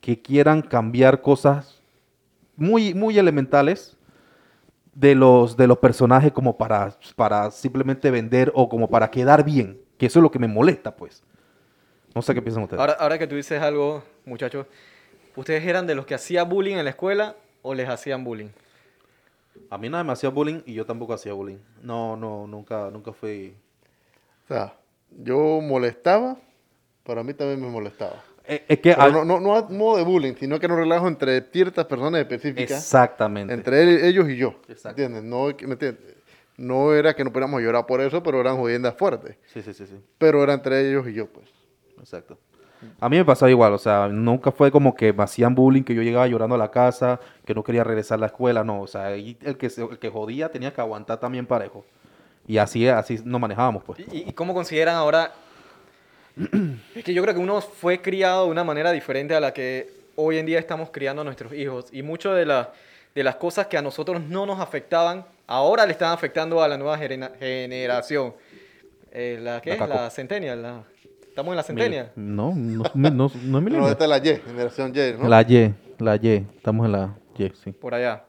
que 0.00 0.20
quieran 0.20 0.60
cambiar 0.60 1.22
cosas 1.22 1.80
muy, 2.56 2.94
muy 2.94 3.16
elementales 3.16 3.96
de 4.92 5.14
los, 5.14 5.56
de 5.56 5.68
los 5.68 5.78
personajes 5.78 6.32
como 6.32 6.58
para, 6.58 6.96
para 7.14 7.48
simplemente 7.52 8.10
vender 8.10 8.50
o 8.56 8.68
como 8.68 8.90
para 8.90 9.08
quedar 9.08 9.44
bien. 9.44 9.80
Que 9.98 10.06
eso 10.06 10.18
es 10.18 10.22
lo 10.24 10.32
que 10.32 10.40
me 10.40 10.48
molesta, 10.48 10.96
pues. 10.96 11.22
No 12.12 12.22
sé 12.22 12.34
qué 12.34 12.42
piensan 12.42 12.64
ustedes. 12.64 12.80
Ahora, 12.80 12.94
ahora 12.94 13.16
que 13.16 13.28
tú 13.28 13.36
dices 13.36 13.62
algo, 13.62 14.02
muchachos, 14.24 14.66
¿ustedes 15.36 15.64
eran 15.64 15.86
de 15.86 15.94
los 15.94 16.06
que 16.06 16.14
hacía 16.16 16.42
bullying 16.42 16.74
en 16.76 16.82
la 16.84 16.90
escuela 16.90 17.36
o 17.62 17.72
les 17.72 17.88
hacían 17.88 18.24
bullying? 18.24 18.48
A 19.70 19.78
mí 19.78 19.88
nada 19.88 20.02
me 20.02 20.12
hacía 20.12 20.30
bullying 20.30 20.62
y 20.66 20.74
yo 20.74 20.84
tampoco 20.84 21.12
hacía 21.14 21.34
bullying. 21.34 21.58
No, 21.84 22.16
no, 22.16 22.48
nunca, 22.48 22.90
nunca 22.90 23.12
fui. 23.12 23.54
O 24.44 24.48
sea, 24.48 24.74
yo 25.22 25.60
molestaba, 25.62 26.36
pero 27.04 27.20
a 27.20 27.24
mí 27.24 27.34
también 27.34 27.60
me 27.60 27.68
molestaba. 27.68 28.22
Eh, 28.44 28.64
Es 28.68 28.80
que 28.80 28.92
al- 28.92 29.12
no, 29.12 29.24
no, 29.24 29.38
no 29.40 29.56
a 29.56 29.62
modo 29.68 29.96
de 29.98 30.04
bullying, 30.04 30.34
sino 30.38 30.58
que 30.58 30.66
no 30.68 30.76
relajo 30.76 31.06
entre 31.08 31.40
ciertas 31.52 31.84
personas 31.86 32.20
específicas. 32.20 32.78
exactamente. 32.78 33.52
Entre 33.54 33.82
él- 33.82 34.04
ellos 34.04 34.28
y 34.28 34.36
yo. 34.36 34.54
¿Entiendes? 34.84 35.22
No, 35.22 35.46
¿me 35.46 35.72
entiendes? 35.72 35.98
no 36.56 36.92
era 36.92 37.14
que 37.16 37.24
no 37.24 37.30
pudiéramos 37.32 37.62
llorar 37.62 37.86
por 37.86 38.02
eso, 38.02 38.22
pero 38.22 38.38
eran 38.40 38.56
jodiendas 38.58 38.94
fuertes. 38.94 39.36
Sí, 39.46 39.62
sí, 39.62 39.72
sí, 39.72 39.86
sí. 39.86 39.94
Pero 40.18 40.42
era 40.42 40.52
entre 40.52 40.90
ellos 40.90 41.08
y 41.08 41.14
yo, 41.14 41.26
pues. 41.26 41.48
Exacto. 41.98 42.38
A 42.98 43.08
mí 43.08 43.16
me 43.16 43.24
pasaba 43.24 43.50
igual, 43.50 43.72
o 43.72 43.78
sea, 43.78 44.08
nunca 44.08 44.50
fue 44.52 44.70
como 44.70 44.94
que 44.94 45.12
me 45.12 45.22
hacían 45.22 45.54
bullying, 45.54 45.82
que 45.84 45.94
yo 45.94 46.02
llegaba 46.02 46.26
llorando 46.26 46.54
a 46.56 46.58
la 46.58 46.70
casa, 46.70 47.18
que 47.46 47.54
no 47.54 47.62
quería 47.62 47.82
regresar 47.84 48.16
a 48.16 48.20
la 48.20 48.26
escuela, 48.26 48.62
no, 48.64 48.80
o 48.82 48.86
sea, 48.86 49.12
el 49.14 49.36
que, 49.58 49.70
se- 49.70 49.82
el 49.84 49.98
que 49.98 50.08
jodía 50.10 50.50
tenía 50.50 50.72
que 50.74 50.80
aguantar 50.82 51.18
también 51.20 51.46
parejo. 51.46 51.84
Y 52.50 52.58
así, 52.58 52.88
así 52.88 53.20
nos 53.24 53.40
manejábamos, 53.40 53.84
pues. 53.84 54.00
¿Y, 54.12 54.28
y 54.28 54.32
cómo 54.32 54.52
consideran 54.54 54.96
ahora? 54.96 55.32
Es 56.96 57.04
que 57.04 57.14
yo 57.14 57.22
creo 57.22 57.32
que 57.34 57.40
uno 57.40 57.60
fue 57.60 58.00
criado 58.02 58.46
de 58.46 58.50
una 58.50 58.64
manera 58.64 58.90
diferente 58.92 59.34
a 59.36 59.40
la 59.40 59.52
que 59.52 59.88
hoy 60.16 60.38
en 60.38 60.46
día 60.46 60.58
estamos 60.58 60.90
criando 60.90 61.22
a 61.22 61.24
nuestros 61.24 61.52
hijos. 61.52 61.86
Y 61.92 62.02
muchas 62.02 62.34
de, 62.34 62.46
las 62.46 62.66
de 63.14 63.22
las 63.22 63.36
cosas 63.36 63.68
que 63.68 63.76
a 63.78 63.82
nosotros 63.82 64.20
no 64.22 64.46
nos 64.46 64.58
afectaban, 64.58 65.24
ahora 65.46 65.86
le 65.86 65.92
están 65.92 66.12
afectando 66.12 66.60
a 66.60 66.66
la 66.66 66.76
nueva 66.76 66.98
gerena- 66.98 67.30
generación. 67.38 68.34
Eh, 69.12 69.38
¿La 69.40 69.60
qué? 69.60 69.76
La. 69.76 69.86
La 69.86 70.10
centennial. 70.10 70.60
la- 70.60 70.82
Estamos 71.28 71.52
en 71.52 71.56
la 71.56 71.62
centennial. 71.62 72.10
No, 72.16 72.52
no, 72.56 72.82
no, 72.94 73.10
no, 73.10 73.10
no 73.10 73.26
es 73.26 73.34
No, 73.44 73.60
milenio. 73.60 73.88
esta 73.88 74.04
es 74.04 74.10
la 74.10 74.18
Y, 74.18 74.36
generación 74.44 74.92
Y, 74.92 75.22
¿no? 75.22 75.28
La 75.28 75.42
Y, 75.42 75.72
la 75.98 76.16
Y, 76.16 76.46
estamos 76.56 76.86
en 76.86 76.92
la 76.92 77.14
Y, 77.38 77.48
sí. 77.62 77.70
Por 77.70 77.94
allá. 77.94 78.24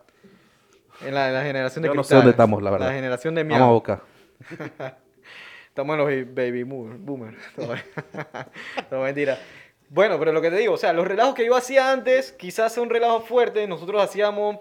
En 1.04 1.16
la, 1.16 1.30
en 1.30 1.34
la 1.34 1.42
generación 1.44 1.82
de 1.82 1.88
Yo 1.88 1.96
no 1.96 2.04
sé 2.04 2.10
cristal. 2.10 2.20
dónde 2.20 2.32
estamos, 2.32 2.62
la 2.62 2.70
verdad. 2.70 2.88
La 2.90 2.94
generación 2.94 3.34
de 3.34 3.44
Vamos 3.44 3.56
a 3.58 3.60
miau. 3.60 3.74
boca. 3.74 4.01
Estamos 5.67 5.93
en 5.93 5.98
los 6.00 6.36
baby 6.36 6.63
boomer- 6.63 6.98
boomers. 7.00 7.38
No, 8.89 9.01
mentira. 9.03 9.38
Bueno, 9.89 10.17
pero 10.19 10.31
lo 10.33 10.41
que 10.41 10.50
te 10.50 10.57
digo, 10.57 10.74
o 10.74 10.77
sea, 10.77 10.93
los 10.93 11.07
relajos 11.07 11.33
que 11.36 11.45
yo 11.45 11.55
hacía 11.55 11.91
antes, 11.91 12.31
quizás 12.33 12.74
sea 12.74 12.83
un 12.83 12.89
relajo 12.89 13.21
fuerte. 13.21 13.67
Nosotros 13.67 14.01
hacíamos. 14.01 14.57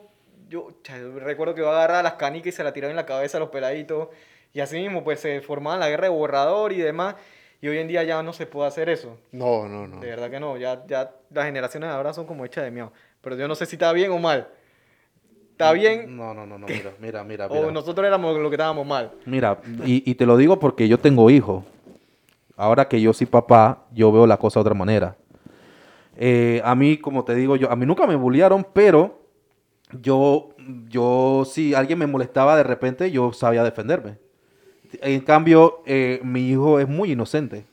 Yo, 0.49 0.69
yo 0.83 1.19
recuerdo 1.21 1.55
que 1.55 1.61
yo 1.61 1.71
agarraba 1.71 2.03
las 2.03 2.15
canicas 2.15 2.49
y 2.49 2.53
se 2.53 2.65
la 2.65 2.73
tiraba 2.73 2.91
en 2.91 2.97
la 2.97 3.07
cabeza 3.07 3.37
a 3.37 3.41
los 3.41 3.51
peladitos. 3.51 4.09
Y 4.53 4.61
así 4.61 4.77
mismo, 4.77 5.05
pues 5.05 5.21
se 5.21 5.41
formaba 5.41 5.77
la 5.77 5.89
guerra 5.89 6.05
de 6.05 6.09
borrador 6.11 6.73
y 6.73 6.79
demás. 6.79 7.15
Y 7.61 7.69
hoy 7.69 7.79
en 7.79 7.87
día 7.89 8.03
ya 8.03 8.23
no 8.23 8.33
se 8.33 8.47
puede 8.47 8.67
hacer 8.67 8.89
eso. 8.89 9.19
No, 9.31 9.69
no, 9.69 9.87
no. 9.87 10.01
De 10.01 10.09
verdad 10.09 10.31
que 10.31 10.41
no. 10.41 10.57
Ya, 10.57 10.85
ya 10.87 11.13
las 11.31 11.45
generaciones 11.45 11.89
de 11.91 11.95
ahora 11.95 12.13
son 12.13 12.27
como 12.27 12.45
hechas 12.45 12.65
de 12.65 12.71
miedo. 12.73 12.93
Pero 13.21 13.37
yo 13.37 13.47
no 13.47 13.55
sé 13.55 13.67
si 13.67 13.77
está 13.77 13.93
bien 13.93 14.11
o 14.11 14.19
mal. 14.19 14.49
¿Está 15.65 15.73
bien? 15.73 16.17
No, 16.17 16.33
no, 16.35 16.47
no, 16.47 16.59
no, 16.59 16.67
mira, 16.67 16.93
mira, 17.01 17.25
mira. 17.25 17.47
O 17.47 17.55
mira. 17.55 17.71
nosotros 17.71 18.07
éramos 18.07 18.39
lo 18.39 18.49
que 18.49 18.55
estábamos 18.55 18.87
mal. 18.87 19.13
Mira, 19.27 19.59
y, 19.85 20.11
y 20.11 20.15
te 20.15 20.27
lo 20.27 20.37
digo 20.37 20.59
porque 20.59 20.89
yo 20.89 20.99
tengo 20.99 21.31
hijos. 21.31 21.65
Ahora 22.57 22.89
que 22.89 23.01
yo 23.01 23.13
soy 23.13 23.27
papá, 23.27 23.85
yo 23.93 24.11
veo 24.13 24.27
la 24.27 24.37
cosa 24.37 24.61
de 24.61 24.63
otra 24.63 24.75
manera. 24.75 25.17
Eh, 26.17 26.61
a 26.65 26.75
mí, 26.75 26.99
como 26.99 27.25
te 27.25 27.35
digo, 27.35 27.57
yo, 27.57 27.71
a 27.71 27.77
mí 27.77 27.87
nunca 27.87 28.07
me 28.07 28.17
bullearon, 28.17 28.67
pero 28.73 29.21
yo 30.01 30.51
yo, 30.89 31.45
si 31.51 31.75
alguien 31.75 31.99
me 31.99 32.07
molestaba 32.07 32.57
de 32.57 32.63
repente, 32.63 33.11
yo 33.11 33.33
sabía 33.33 33.65
defenderme. 33.65 34.19
En 35.01 35.21
cambio, 35.21 35.83
eh, 35.87 36.21
mi 36.23 36.49
hijo 36.49 36.81
es 36.81 36.89
muy 36.89 37.13
inocente. 37.13 37.65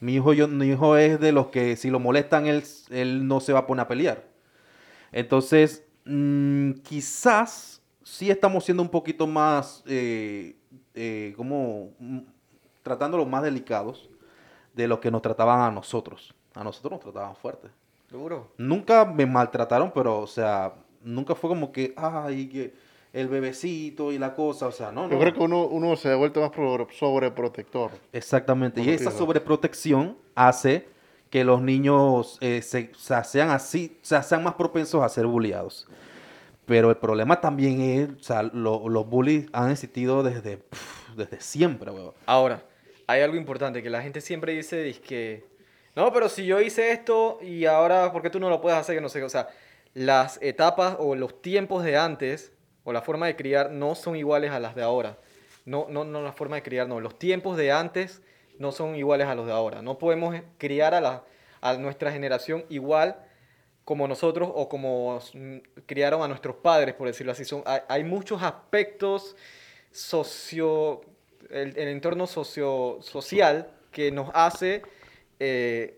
Mi 0.00 0.14
hijo, 0.14 0.32
yo, 0.32 0.48
mi 0.48 0.66
hijo 0.66 0.96
es 0.96 1.20
de 1.20 1.32
los 1.32 1.48
que 1.48 1.76
si 1.76 1.90
lo 1.90 2.00
molestan, 2.00 2.46
él, 2.46 2.62
él 2.90 3.26
no 3.26 3.40
se 3.40 3.52
va 3.52 3.60
a 3.60 3.66
poner 3.66 3.84
a 3.84 3.88
pelear. 3.88 4.24
Entonces, 5.12 5.84
mm, 6.04 6.72
quizás 6.82 7.82
sí 8.02 8.30
estamos 8.30 8.64
siendo 8.64 8.82
un 8.82 8.88
poquito 8.88 9.26
más, 9.26 9.82
eh, 9.86 10.56
eh, 10.94 11.34
como, 11.36 11.90
mm, 11.98 12.18
tratándolos 12.82 13.26
más 13.26 13.42
delicados 13.42 14.08
de 14.74 14.86
lo 14.88 15.00
que 15.00 15.10
nos 15.10 15.22
trataban 15.22 15.60
a 15.60 15.70
nosotros. 15.70 16.34
A 16.54 16.62
nosotros 16.64 16.92
nos 16.92 17.00
trataban 17.00 17.34
fuerte. 17.36 17.68
Duro. 18.10 18.52
Nunca 18.58 19.04
me 19.04 19.26
maltrataron, 19.26 19.90
pero, 19.92 20.20
o 20.20 20.26
sea, 20.26 20.74
nunca 21.02 21.34
fue 21.34 21.48
como 21.50 21.72
que, 21.72 21.94
ay, 21.96 22.48
que 22.48 22.74
el 23.12 23.28
bebecito 23.28 24.12
y 24.12 24.18
la 24.18 24.34
cosa, 24.34 24.66
o 24.66 24.72
sea, 24.72 24.92
no, 24.92 25.04
Yo 25.08 25.14
no. 25.14 25.18
creo 25.20 25.32
que 25.34 25.40
uno, 25.40 25.66
uno 25.66 25.96
se 25.96 26.10
ha 26.10 26.16
vuelto 26.16 26.40
más 26.40 26.50
pro- 26.50 26.86
sobreprotector. 26.92 27.92
Exactamente. 28.12 28.80
Y 28.82 28.90
esa 28.90 29.10
sobreprotección 29.10 30.16
hace 30.34 30.88
que 31.34 31.42
los 31.42 31.60
niños 31.60 32.38
eh, 32.40 32.62
sean 32.62 33.50
así, 33.50 33.98
sean 34.02 34.44
más 34.44 34.54
propensos 34.54 35.02
a 35.02 35.08
ser 35.08 35.26
bulliados. 35.26 35.88
Pero 36.64 36.90
el 36.90 36.96
problema 36.96 37.40
también 37.40 37.80
es, 37.80 38.08
o 38.20 38.22
sea, 38.22 38.44
lo- 38.44 38.88
los 38.88 39.04
bullies 39.08 39.46
han 39.52 39.72
existido 39.72 40.22
desde, 40.22 40.60
desde 41.16 41.40
siempre, 41.40 41.90
weón. 41.90 42.12
Ahora, 42.26 42.62
hay 43.08 43.22
algo 43.22 43.34
importante 43.36 43.82
que 43.82 43.90
la 43.90 44.00
gente 44.00 44.20
siempre 44.20 44.52
dice, 44.52 44.88
es 44.88 45.00
que, 45.00 45.44
no, 45.96 46.12
pero 46.12 46.28
si 46.28 46.46
yo 46.46 46.60
hice 46.60 46.92
esto 46.92 47.40
y 47.42 47.64
ahora, 47.64 48.12
¿por 48.12 48.22
qué 48.22 48.30
tú 48.30 48.38
no 48.38 48.48
lo 48.48 48.60
puedes 48.60 48.78
hacer? 48.78 48.94
Que 48.94 49.00
no 49.00 49.08
sé, 49.08 49.18
qué". 49.18 49.24
o 49.24 49.28
sea, 49.28 49.48
las 49.92 50.38
etapas 50.40 50.94
o 51.00 51.16
los 51.16 51.42
tiempos 51.42 51.82
de 51.82 51.96
antes 51.96 52.52
o 52.84 52.92
la 52.92 53.02
forma 53.02 53.26
de 53.26 53.34
criar 53.34 53.72
no 53.72 53.96
son 53.96 54.14
iguales 54.14 54.52
a 54.52 54.60
las 54.60 54.76
de 54.76 54.84
ahora. 54.84 55.18
No, 55.64 55.88
no, 55.90 56.04
no 56.04 56.22
la 56.22 56.32
forma 56.32 56.54
de 56.54 56.62
criar, 56.62 56.86
no. 56.86 57.00
Los 57.00 57.18
tiempos 57.18 57.56
de 57.56 57.72
antes 57.72 58.22
no 58.58 58.72
son 58.72 58.96
iguales 58.96 59.26
a 59.26 59.34
los 59.34 59.46
de 59.46 59.52
ahora. 59.52 59.82
No 59.82 59.98
podemos 59.98 60.34
criar 60.58 60.94
a, 60.94 61.00
la, 61.00 61.24
a 61.60 61.74
nuestra 61.74 62.12
generación 62.12 62.64
igual 62.68 63.16
como 63.84 64.08
nosotros 64.08 64.50
o 64.54 64.68
como 64.68 65.20
mm, 65.34 65.56
criaron 65.86 66.22
a 66.22 66.28
nuestros 66.28 66.56
padres, 66.56 66.94
por 66.94 67.06
decirlo 67.06 67.32
así. 67.32 67.44
Son, 67.44 67.62
hay, 67.66 68.04
muchos 68.04 68.42
aspectos 68.42 69.36
socio, 69.90 71.02
el, 71.50 71.76
el 71.76 71.88
entorno 71.88 72.26
socio, 72.26 72.98
social 73.02 73.70
que 73.92 74.10
nos 74.10 74.30
hace 74.34 74.82
eh, 75.38 75.96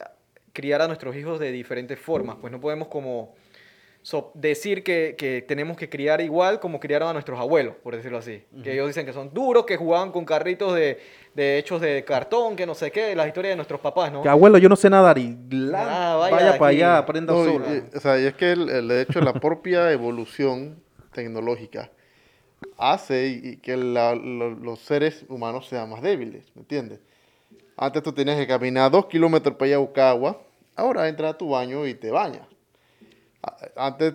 criar 0.52 0.82
a 0.82 0.86
nuestros 0.86 1.14
hijos 1.16 1.38
de 1.38 1.52
diferentes 1.52 1.98
formas. 1.98 2.36
Pues 2.40 2.52
no 2.52 2.60
podemos 2.60 2.88
como 2.88 3.34
so- 4.06 4.30
decir 4.34 4.84
que, 4.84 5.16
que 5.18 5.42
tenemos 5.42 5.76
que 5.76 5.88
criar 5.88 6.20
igual 6.20 6.60
como 6.60 6.78
criaron 6.78 7.08
a 7.08 7.12
nuestros 7.12 7.40
abuelos, 7.40 7.74
por 7.82 7.96
decirlo 7.96 8.18
así. 8.18 8.44
Que 8.62 8.74
ellos 8.74 8.86
dicen 8.86 9.04
que 9.04 9.12
son 9.12 9.34
duros, 9.34 9.66
que 9.66 9.76
jugaban 9.76 10.12
con 10.12 10.24
carritos 10.24 10.76
de, 10.76 10.98
de 11.34 11.58
hechos 11.58 11.80
de 11.80 12.04
cartón, 12.04 12.54
que 12.54 12.66
no 12.66 12.76
sé 12.76 12.92
qué, 12.92 13.16
las 13.16 13.26
historias 13.26 13.50
de 13.52 13.56
nuestros 13.56 13.80
papás, 13.80 14.12
¿no? 14.12 14.22
Que 14.22 14.28
abuelo, 14.28 14.58
yo 14.58 14.68
no 14.68 14.76
sé 14.76 14.88
nadar 14.88 15.18
y 15.18 15.36
la- 15.50 16.12
Ah, 16.12 16.16
vaya 16.16 16.36
vaya, 16.36 16.58
para 16.58 16.70
allá, 16.70 16.98
aprenda 16.98 17.32
No, 17.32 17.44
solo. 17.44 17.64
y- 17.74 17.96
o 17.96 18.00
sea, 18.00 18.20
y 18.20 18.26
es 18.26 18.34
que 18.34 18.52
el, 18.52 18.68
el- 18.70 18.86
de 18.86 19.00
hecho 19.02 19.20
la 19.20 19.32
propia 19.32 19.90
evolución 19.98 20.80
tecnológica 21.12 21.90
hace 22.78 23.26
y, 23.28 23.48
y 23.48 23.56
que 23.56 23.76
la- 23.76 24.14
lo- 24.14 24.50
los 24.50 24.78
seres 24.80 25.24
humanos 25.28 25.66
sean 25.66 25.90
más 25.90 26.00
débiles, 26.00 26.44
¿me 26.54 26.60
entiendes? 26.62 27.00
Antes 27.76 28.04
tú 28.04 28.12
tenías 28.12 28.36
que 28.38 28.46
caminar 28.46 28.88
dos 28.90 29.06
kilómetros 29.06 29.56
para 29.56 29.68
ir 29.68 29.74
a 29.74 29.78
buscar 29.78 30.06
agua, 30.10 30.40
ahora 30.76 31.08
entras 31.08 31.34
a 31.34 31.38
tu 31.38 31.50
baño 31.50 31.86
y 31.88 31.94
te 31.94 32.12
bañas. 32.12 32.46
Antes, 33.76 34.14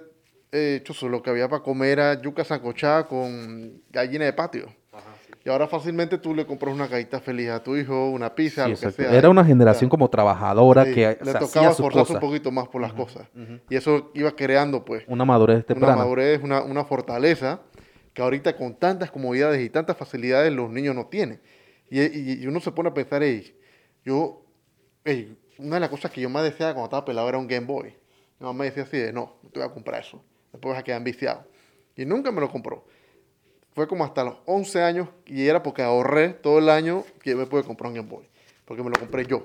eh, 0.52 0.82
chuzo, 0.84 1.08
lo 1.10 1.22
que 1.22 1.30
había 1.30 1.48
para 1.48 1.64
comer 1.64 1.92
era 2.00 2.22
yuca 2.22 2.44
sancochada 2.44 3.08
con 3.08 3.82
gallina 3.90 4.26
de 4.26 4.34
patio. 4.34 4.66
Y 5.44 5.50
ahora 5.50 5.68
fácilmente 5.68 6.18
tú 6.20 6.36
le 6.36 6.46
compras 6.46 6.74
una 6.76 6.88
cajita 6.88 7.20
feliz 7.20 7.50
a 7.50 7.64
tu 7.64 7.76
hijo, 7.76 8.10
una 8.12 8.36
pizza, 8.36 8.66
Sí, 8.66 8.72
lo 8.72 8.78
que 8.78 8.92
sea. 8.92 9.12
Era 9.18 9.30
una 9.30 9.42
Ya. 9.42 9.48
generación 9.48 9.90
como 9.90 10.08
trabajadora 10.10 10.86
Sí, 10.86 10.94
que 10.94 11.18
le 11.24 11.34
tocaba 11.34 11.72
esforzarse 11.72 12.14
un 12.14 12.20
poquito 12.20 12.52
más 12.52 12.68
por 12.68 12.82
las 12.82 12.94
cosas. 12.94 13.28
Y 13.70 13.76
eso 13.76 14.12
iba 14.14 14.32
creando, 14.36 14.86
pues, 14.86 15.04
Una 15.08 15.26
madurez 15.26 15.58
una 15.60 15.66
temprana. 15.66 15.96
madurez, 15.96 16.42
una, 16.44 16.62
una 16.62 16.84
fortaleza 16.86 17.62
que 18.14 18.22
ahorita 18.22 18.56
con 18.58 18.76
tantas 18.76 19.10
comodidades 19.10 19.62
y 19.62 19.70
tantas 19.70 19.98
facilidades 19.98 20.52
los 20.54 20.70
niños 20.70 20.94
no 20.94 21.08
tienen. 21.08 21.42
Y, 21.90 22.02
y- 22.02 22.44
y 22.44 22.48
uno 22.48 22.60
se 22.60 22.72
pone 22.72 22.90
a 22.90 22.94
pensar, 22.94 23.24
ey, 23.24 23.58
yo, 24.06 24.46
ey, 25.06 25.38
una 25.58 25.76
de 25.78 25.80
las 25.80 25.90
cosas 25.90 26.12
que 26.12 26.22
yo 26.22 26.30
más 26.30 26.44
deseaba 26.44 26.74
cuando 26.74 26.86
estaba 26.86 27.06
pelado 27.06 27.28
era 27.30 27.38
un 27.40 27.48
Game 27.48 27.66
Boy. 27.66 27.96
Mi 28.42 28.48
mamá 28.48 28.58
me 28.58 28.66
decía 28.66 28.82
así 28.82 28.98
de, 28.98 29.14
no, 29.14 29.36
no 29.44 29.50
te 29.52 29.60
voy 29.60 29.70
a 29.70 29.72
comprar 29.72 30.02
eso. 30.02 30.20
Después 30.52 30.74
vas 30.74 30.80
a 30.80 30.84
quedar 30.84 31.04
viciado. 31.04 31.44
Y 31.96 32.06
nunca 32.06 32.32
me 32.32 32.42
lo 32.42 32.50
compró. 32.50 32.84
Fue 33.76 33.88
como 33.88 34.04
hasta 34.04 34.24
los 34.24 34.38
11 34.46 34.82
años 34.82 35.10
y 35.28 35.46
era 35.46 35.62
porque 35.62 35.84
ahorré 35.84 36.30
todo 36.30 36.58
el 36.58 36.68
año 36.68 37.04
que 37.22 37.36
me 37.36 37.46
pude 37.46 37.64
comprar 37.64 37.90
un 37.90 37.98
Game 37.98 38.10
Boy. 38.10 38.28
Porque 38.66 38.82
me 38.82 38.90
lo 38.90 39.00
compré 39.00 39.28
yo. 39.28 39.44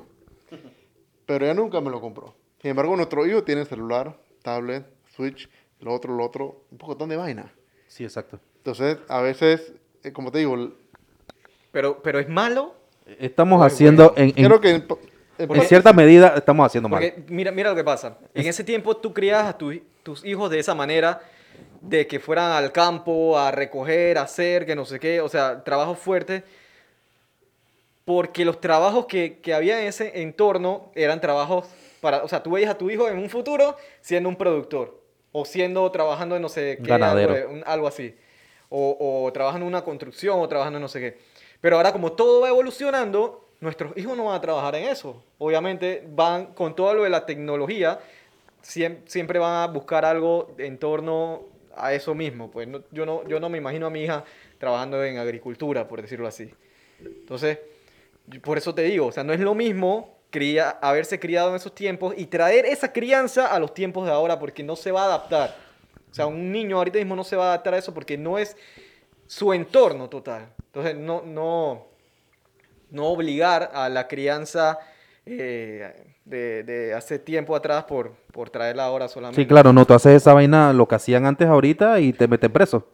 Pero 1.26 1.44
ella 1.44 1.52
nunca 1.52 1.78
me 1.82 1.90
lo 1.90 2.00
compró. 2.00 2.34
Sin 2.62 2.70
embargo, 2.70 2.96
nuestro 2.96 3.26
hijo 3.26 3.44
tiene 3.44 3.66
celular, 3.66 4.16
tablet, 4.42 4.86
Switch, 5.14 5.46
lo 5.80 5.92
otro, 5.92 6.16
lo 6.16 6.24
otro, 6.24 6.64
un 6.70 6.78
poco 6.78 6.94
de 6.94 7.16
vaina. 7.16 7.52
Sí, 7.88 8.02
exacto. 8.02 8.40
Entonces, 8.56 8.96
a 9.08 9.20
veces, 9.20 9.74
eh, 10.04 10.12
como 10.12 10.32
te 10.32 10.38
digo, 10.38 10.72
Pero, 11.70 12.02
pero 12.02 12.18
es 12.18 12.30
malo 12.30 12.74
Estamos 13.18 13.62
haciendo, 13.62 14.14
en, 14.16 14.32
en- 14.36 14.46
creo 14.46 14.60
que 14.60 14.82
en, 15.38 15.54
en- 15.54 15.62
cierta 15.62 15.92
medida, 15.92 16.34
estamos 16.36 16.66
haciendo 16.66 16.88
mal. 16.88 17.12
Mira, 17.28 17.50
mira 17.52 17.70
lo 17.70 17.76
que 17.76 17.84
pasa. 17.84 18.16
En 18.34 18.46
ese 18.46 18.64
tiempo 18.64 18.96
tú 18.96 19.12
criabas 19.12 19.46
a 19.46 19.58
tu- 19.58 19.80
tus 20.02 20.24
hijos 20.24 20.50
de 20.50 20.58
esa 20.58 20.74
manera, 20.74 21.20
de 21.80 22.06
que 22.06 22.18
fueran 22.20 22.52
al 22.52 22.72
campo 22.72 23.38
a 23.38 23.50
recoger, 23.50 24.18
a 24.18 24.22
hacer, 24.22 24.66
que 24.66 24.74
no 24.74 24.84
sé 24.84 24.98
qué, 25.00 25.20
o 25.20 25.28
sea, 25.28 25.62
trabajos 25.64 25.98
fuertes. 25.98 26.42
Porque 28.04 28.44
los 28.44 28.60
trabajos 28.60 29.06
que, 29.06 29.40
que 29.40 29.52
había 29.52 29.80
en 29.80 29.88
ese 29.88 30.22
entorno 30.22 30.92
eran 30.94 31.20
trabajos 31.20 31.66
para, 32.00 32.22
o 32.22 32.28
sea, 32.28 32.42
tú 32.42 32.52
veías 32.52 32.70
a 32.70 32.78
tu 32.78 32.88
hijo 32.88 33.08
en 33.08 33.18
un 33.18 33.28
futuro 33.28 33.76
siendo 34.00 34.28
un 34.28 34.36
productor 34.36 35.00
o 35.32 35.44
siendo, 35.44 35.90
trabajando 35.90 36.36
en 36.36 36.42
no 36.42 36.48
sé 36.48 36.78
qué, 36.82 36.88
Ganadero. 36.88 37.34
algo, 37.34 37.50
un- 37.52 37.64
algo 37.66 37.88
así. 37.88 38.14
O, 38.68 39.24
o 39.26 39.32
trabajando 39.32 39.64
en 39.64 39.68
una 39.68 39.82
construcción 39.84 40.38
o 40.40 40.48
trabajando 40.48 40.78
en 40.78 40.82
no 40.82 40.88
sé 40.88 41.00
qué. 41.00 41.18
Pero 41.60 41.76
ahora 41.76 41.92
como 41.92 42.12
todo 42.12 42.40
va 42.42 42.48
evolucionando, 42.48 43.45
nuestros 43.60 43.96
hijos 43.96 44.16
no 44.16 44.24
van 44.26 44.36
a 44.36 44.40
trabajar 44.40 44.74
en 44.76 44.88
eso. 44.88 45.22
Obviamente 45.38 46.04
van 46.08 46.46
con 46.54 46.74
todo 46.76 46.92
lo 46.94 47.02
de 47.04 47.10
la 47.10 47.24
tecnología, 47.26 47.98
siem- 48.62 48.98
siempre 49.06 49.38
van 49.38 49.62
a 49.62 49.66
buscar 49.72 50.04
algo 50.04 50.54
en 50.58 50.78
torno 50.78 51.42
a 51.76 51.92
eso 51.92 52.14
mismo. 52.14 52.50
Pues 52.50 52.68
yo, 52.90 53.06
no, 53.06 53.26
yo 53.28 53.40
no 53.40 53.48
me 53.48 53.58
imagino 53.58 53.86
a 53.86 53.90
mi 53.90 54.02
hija 54.04 54.24
trabajando 54.58 55.02
en 55.04 55.18
agricultura, 55.18 55.86
por 55.88 56.00
decirlo 56.02 56.26
así. 56.26 56.50
Entonces, 57.00 57.58
por 58.42 58.58
eso 58.58 58.74
te 58.74 58.82
digo, 58.82 59.06
o 59.06 59.12
sea, 59.12 59.22
no 59.24 59.32
es 59.32 59.40
lo 59.40 59.54
mismo 59.54 60.16
cría, 60.30 60.70
haberse 60.82 61.18
criado 61.20 61.50
en 61.50 61.56
esos 61.56 61.74
tiempos 61.74 62.14
y 62.16 62.26
traer 62.26 62.66
esa 62.66 62.92
crianza 62.92 63.46
a 63.46 63.58
los 63.58 63.72
tiempos 63.72 64.06
de 64.06 64.12
ahora 64.12 64.38
porque 64.38 64.62
no 64.62 64.76
se 64.76 64.90
va 64.92 65.02
a 65.02 65.06
adaptar. 65.06 65.54
O 66.10 66.14
sea, 66.14 66.26
un 66.26 66.50
niño 66.50 66.78
ahorita 66.78 66.98
mismo 66.98 67.14
no 67.16 67.24
se 67.24 67.36
va 67.36 67.44
a 67.44 67.48
adaptar 67.48 67.74
a 67.74 67.78
eso 67.78 67.92
porque 67.94 68.16
no 68.18 68.38
es 68.38 68.56
su 69.26 69.52
entorno 69.52 70.08
total. 70.08 70.48
Entonces, 70.66 70.96
no, 70.96 71.22
no, 71.22 71.86
no 72.90 73.06
obligar 73.06 73.70
a 73.74 73.88
la 73.88 74.08
crianza 74.08 74.78
eh, 75.24 76.14
de, 76.24 76.62
de 76.62 76.94
hace 76.94 77.18
tiempo 77.18 77.56
atrás 77.56 77.84
por, 77.84 78.12
por 78.32 78.50
traerla 78.50 78.84
ahora 78.84 79.08
solamente. 79.08 79.42
Sí, 79.42 79.46
claro, 79.46 79.72
no, 79.72 79.84
tú 79.84 79.94
haces 79.94 80.14
esa 80.14 80.32
vaina, 80.34 80.72
lo 80.72 80.86
que 80.86 80.94
hacían 80.94 81.26
antes 81.26 81.48
ahorita 81.48 82.00
y 82.00 82.12
te 82.12 82.28
meten 82.28 82.52
preso. 82.52 82.88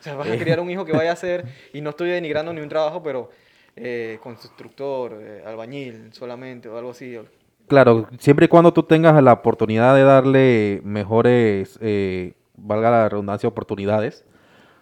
O 0.00 0.02
sea, 0.02 0.14
vas 0.14 0.30
a 0.30 0.36
criar 0.36 0.60
un 0.60 0.70
hijo 0.70 0.84
que 0.84 0.92
vaya 0.92 1.12
a 1.12 1.16
ser, 1.16 1.44
y 1.72 1.80
no 1.80 1.90
estoy 1.90 2.10
denigrando 2.10 2.52
ni 2.52 2.60
un 2.60 2.68
trabajo, 2.68 3.02
pero 3.02 3.30
eh, 3.74 4.18
constructor, 4.22 5.18
eh, 5.20 5.42
albañil 5.44 6.12
solamente 6.12 6.68
o 6.68 6.76
algo 6.78 6.90
así. 6.90 7.18
Claro, 7.66 8.08
siempre 8.18 8.46
y 8.46 8.48
cuando 8.48 8.72
tú 8.72 8.84
tengas 8.84 9.20
la 9.22 9.32
oportunidad 9.32 9.96
de 9.96 10.02
darle 10.04 10.80
mejores, 10.84 11.78
valga 12.56 12.90
la 12.90 13.08
redundancia, 13.08 13.48
oportunidades 13.48 14.24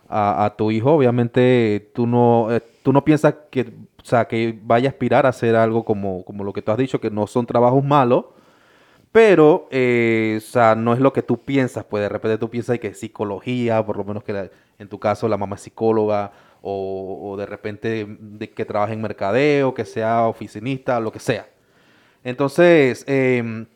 a, 0.09 0.45
a 0.45 0.57
tu 0.57 0.71
hijo, 0.71 0.93
obviamente 0.93 1.91
tú 1.95 2.07
no, 2.07 2.49
tú 2.83 2.93
no 2.93 3.03
piensas 3.03 3.35
que, 3.51 3.73
o 4.05 4.07
sea, 4.07 4.27
que 4.29 4.59
vaya 4.63 4.89
a 4.91 4.93
aspirar 4.93 5.27
a 5.27 5.31
hacer 5.31 5.57
algo 5.57 5.85
como, 5.85 6.25
como 6.27 6.45
lo 6.45 6.53
que 6.53 6.63
tú 6.63 6.71
has 6.73 6.79
dicho, 6.79 7.01
que 7.01 7.11
no 7.11 7.27
son 7.27 7.47
trabajos 7.47 7.83
malos, 7.85 8.27
pero, 9.13 9.69
eh, 9.71 10.37
o 10.39 10.41
sea, 10.41 10.75
no 10.75 10.93
es 10.93 10.99
lo 11.01 11.13
que 11.13 11.23
tú 11.23 11.39
piensas, 11.45 11.85
pues 11.85 12.03
de 12.03 12.09
repente 12.09 12.39
tú 12.39 12.51
piensas 12.51 12.79
que 12.81 12.95
psicología, 12.95 13.85
por 13.87 13.97
lo 13.97 14.05
menos 14.05 14.25
que 14.25 14.33
la- 14.33 14.51
en 14.79 14.89
tu 14.89 14.99
caso 14.99 15.29
la 15.29 15.37
mamá 15.39 15.57
es 15.57 15.63
psicóloga, 15.63 16.33
o, 16.63 17.31
o 17.33 17.37
de 17.37 17.47
repente 17.47 18.07
de 18.21 18.51
que 18.51 18.65
trabaje 18.65 18.95
en 18.95 19.03
mercadeo, 19.03 19.75
que 19.75 19.85
sea 19.85 20.27
oficinista, 20.27 20.99
lo 21.01 21.13
que 21.13 21.21
sea. 21.21 21.47
Entonces, 22.25 23.05
em, 23.09 23.67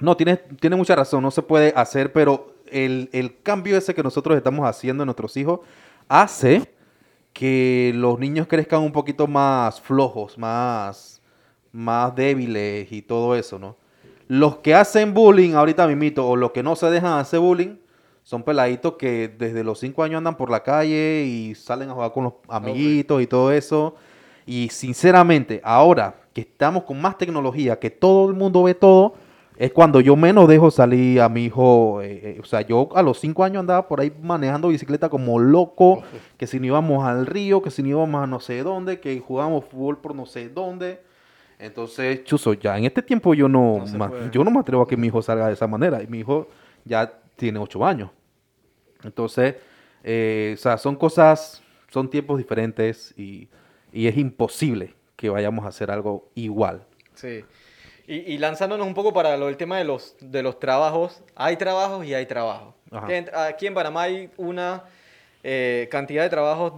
no, 0.00 0.16
tienes, 0.16 0.40
tiene 0.60 0.76
mucha 0.76 0.96
razón, 0.96 1.22
no 1.22 1.30
se 1.30 1.42
puede 1.42 1.72
hacer, 1.76 2.12
pero 2.12 2.54
el, 2.70 3.10
el 3.12 3.42
cambio 3.42 3.76
ese 3.76 3.94
que 3.94 4.02
nosotros 4.02 4.36
estamos 4.36 4.66
haciendo 4.68 5.02
en 5.04 5.06
nuestros 5.06 5.36
hijos 5.36 5.60
hace 6.08 6.72
que 7.32 7.92
los 7.94 8.18
niños 8.18 8.46
crezcan 8.46 8.82
un 8.82 8.92
poquito 8.92 9.26
más 9.26 9.80
flojos, 9.80 10.36
más, 10.38 11.20
más 11.72 12.14
débiles 12.14 12.90
y 12.92 13.02
todo 13.02 13.34
eso, 13.34 13.58
¿no? 13.58 13.76
Los 14.28 14.58
que 14.58 14.74
hacen 14.74 15.12
bullying 15.12 15.54
ahorita 15.54 15.86
mimito 15.86 16.26
o 16.28 16.36
los 16.36 16.52
que 16.52 16.62
no 16.62 16.76
se 16.76 16.86
dejan 16.90 17.18
hacer 17.18 17.40
bullying 17.40 17.76
son 18.22 18.42
peladitos 18.42 18.94
que 18.94 19.28
desde 19.28 19.64
los 19.64 19.80
5 19.80 20.02
años 20.02 20.18
andan 20.18 20.36
por 20.36 20.50
la 20.50 20.62
calle 20.62 21.24
y 21.26 21.54
salen 21.54 21.90
a 21.90 21.94
jugar 21.94 22.12
con 22.12 22.24
los 22.24 22.34
amiguitos 22.48 23.20
y 23.20 23.26
todo 23.26 23.52
eso. 23.52 23.94
Y 24.46 24.68
sinceramente, 24.70 25.60
ahora 25.64 26.14
que 26.32 26.42
estamos 26.42 26.84
con 26.84 27.00
más 27.00 27.18
tecnología, 27.18 27.78
que 27.78 27.90
todo 27.90 28.28
el 28.28 28.34
mundo 28.34 28.62
ve 28.62 28.74
todo, 28.74 29.14
es 29.56 29.72
cuando 29.72 30.00
yo 30.00 30.16
menos 30.16 30.48
dejo 30.48 30.70
salir 30.70 31.20
a 31.20 31.28
mi 31.28 31.44
hijo. 31.44 32.00
eh, 32.02 32.20
eh, 32.36 32.40
o 32.40 32.44
sea, 32.44 32.62
yo 32.62 32.88
a 32.94 33.02
los 33.02 33.18
5 33.20 33.44
años 33.44 33.60
andaba 33.60 33.86
por 33.88 34.00
ahí 34.00 34.12
manejando 34.22 34.68
bicicleta 34.68 35.08
como 35.08 35.38
loco, 35.38 36.02
que 36.36 36.46
si 36.46 36.58
no 36.58 36.66
íbamos 36.66 37.04
al 37.04 37.26
río, 37.26 37.62
que 37.62 37.70
si 37.70 37.82
no 37.82 37.88
íbamos 37.90 38.22
a 38.22 38.26
no 38.26 38.40
sé 38.40 38.62
dónde, 38.62 38.98
que 39.00 39.18
jugábamos 39.20 39.64
fútbol 39.66 39.98
por 39.98 40.14
no 40.14 40.26
sé 40.26 40.48
dónde. 40.48 41.00
Entonces, 41.58 42.24
Chuzo, 42.24 42.54
ya 42.54 42.76
en 42.76 42.84
este 42.86 43.02
tiempo 43.02 43.34
yo 43.34 43.48
no, 43.48 43.84
ma- 43.98 44.10
yo 44.32 44.42
no 44.42 44.50
me 44.50 44.58
atrevo 44.58 44.82
a 44.82 44.88
que 44.88 44.96
mi 44.96 45.06
hijo 45.06 45.22
salga 45.22 45.46
de 45.46 45.52
esa 45.52 45.66
manera. 45.68 46.02
Y 46.02 46.06
mi 46.08 46.18
hijo 46.20 46.48
ya 46.84 47.12
tiene 47.36 47.58
8 47.60 47.84
años. 47.86 48.10
Entonces, 49.04 49.56
eh, 50.04 50.54
o 50.54 50.60
sea, 50.60 50.78
son 50.78 50.96
cosas, 50.96 51.62
son 51.88 52.08
tiempos 52.10 52.38
diferentes 52.38 53.14
y, 53.16 53.48
y 53.92 54.06
es 54.06 54.16
imposible 54.16 54.94
que 55.16 55.28
vayamos 55.30 55.64
a 55.64 55.68
hacer 55.68 55.90
algo 55.90 56.30
igual. 56.34 56.84
Sí. 57.14 57.44
Y, 58.06 58.32
y 58.34 58.38
lanzándonos 58.38 58.86
un 58.86 58.94
poco 58.94 59.12
para 59.12 59.36
lo, 59.36 59.48
el 59.48 59.56
tema 59.56 59.78
de 59.78 59.84
los, 59.84 60.16
de 60.20 60.42
los 60.42 60.58
trabajos, 60.58 61.22
hay 61.36 61.56
trabajos 61.56 62.04
y 62.04 62.14
hay 62.14 62.26
trabajos. 62.26 62.74
Aquí 63.34 63.66
en 63.66 63.74
Panamá 63.74 64.02
hay 64.02 64.30
una 64.36 64.84
eh, 65.44 65.88
cantidad 65.90 66.22
de 66.24 66.28
trabajos, 66.30 66.72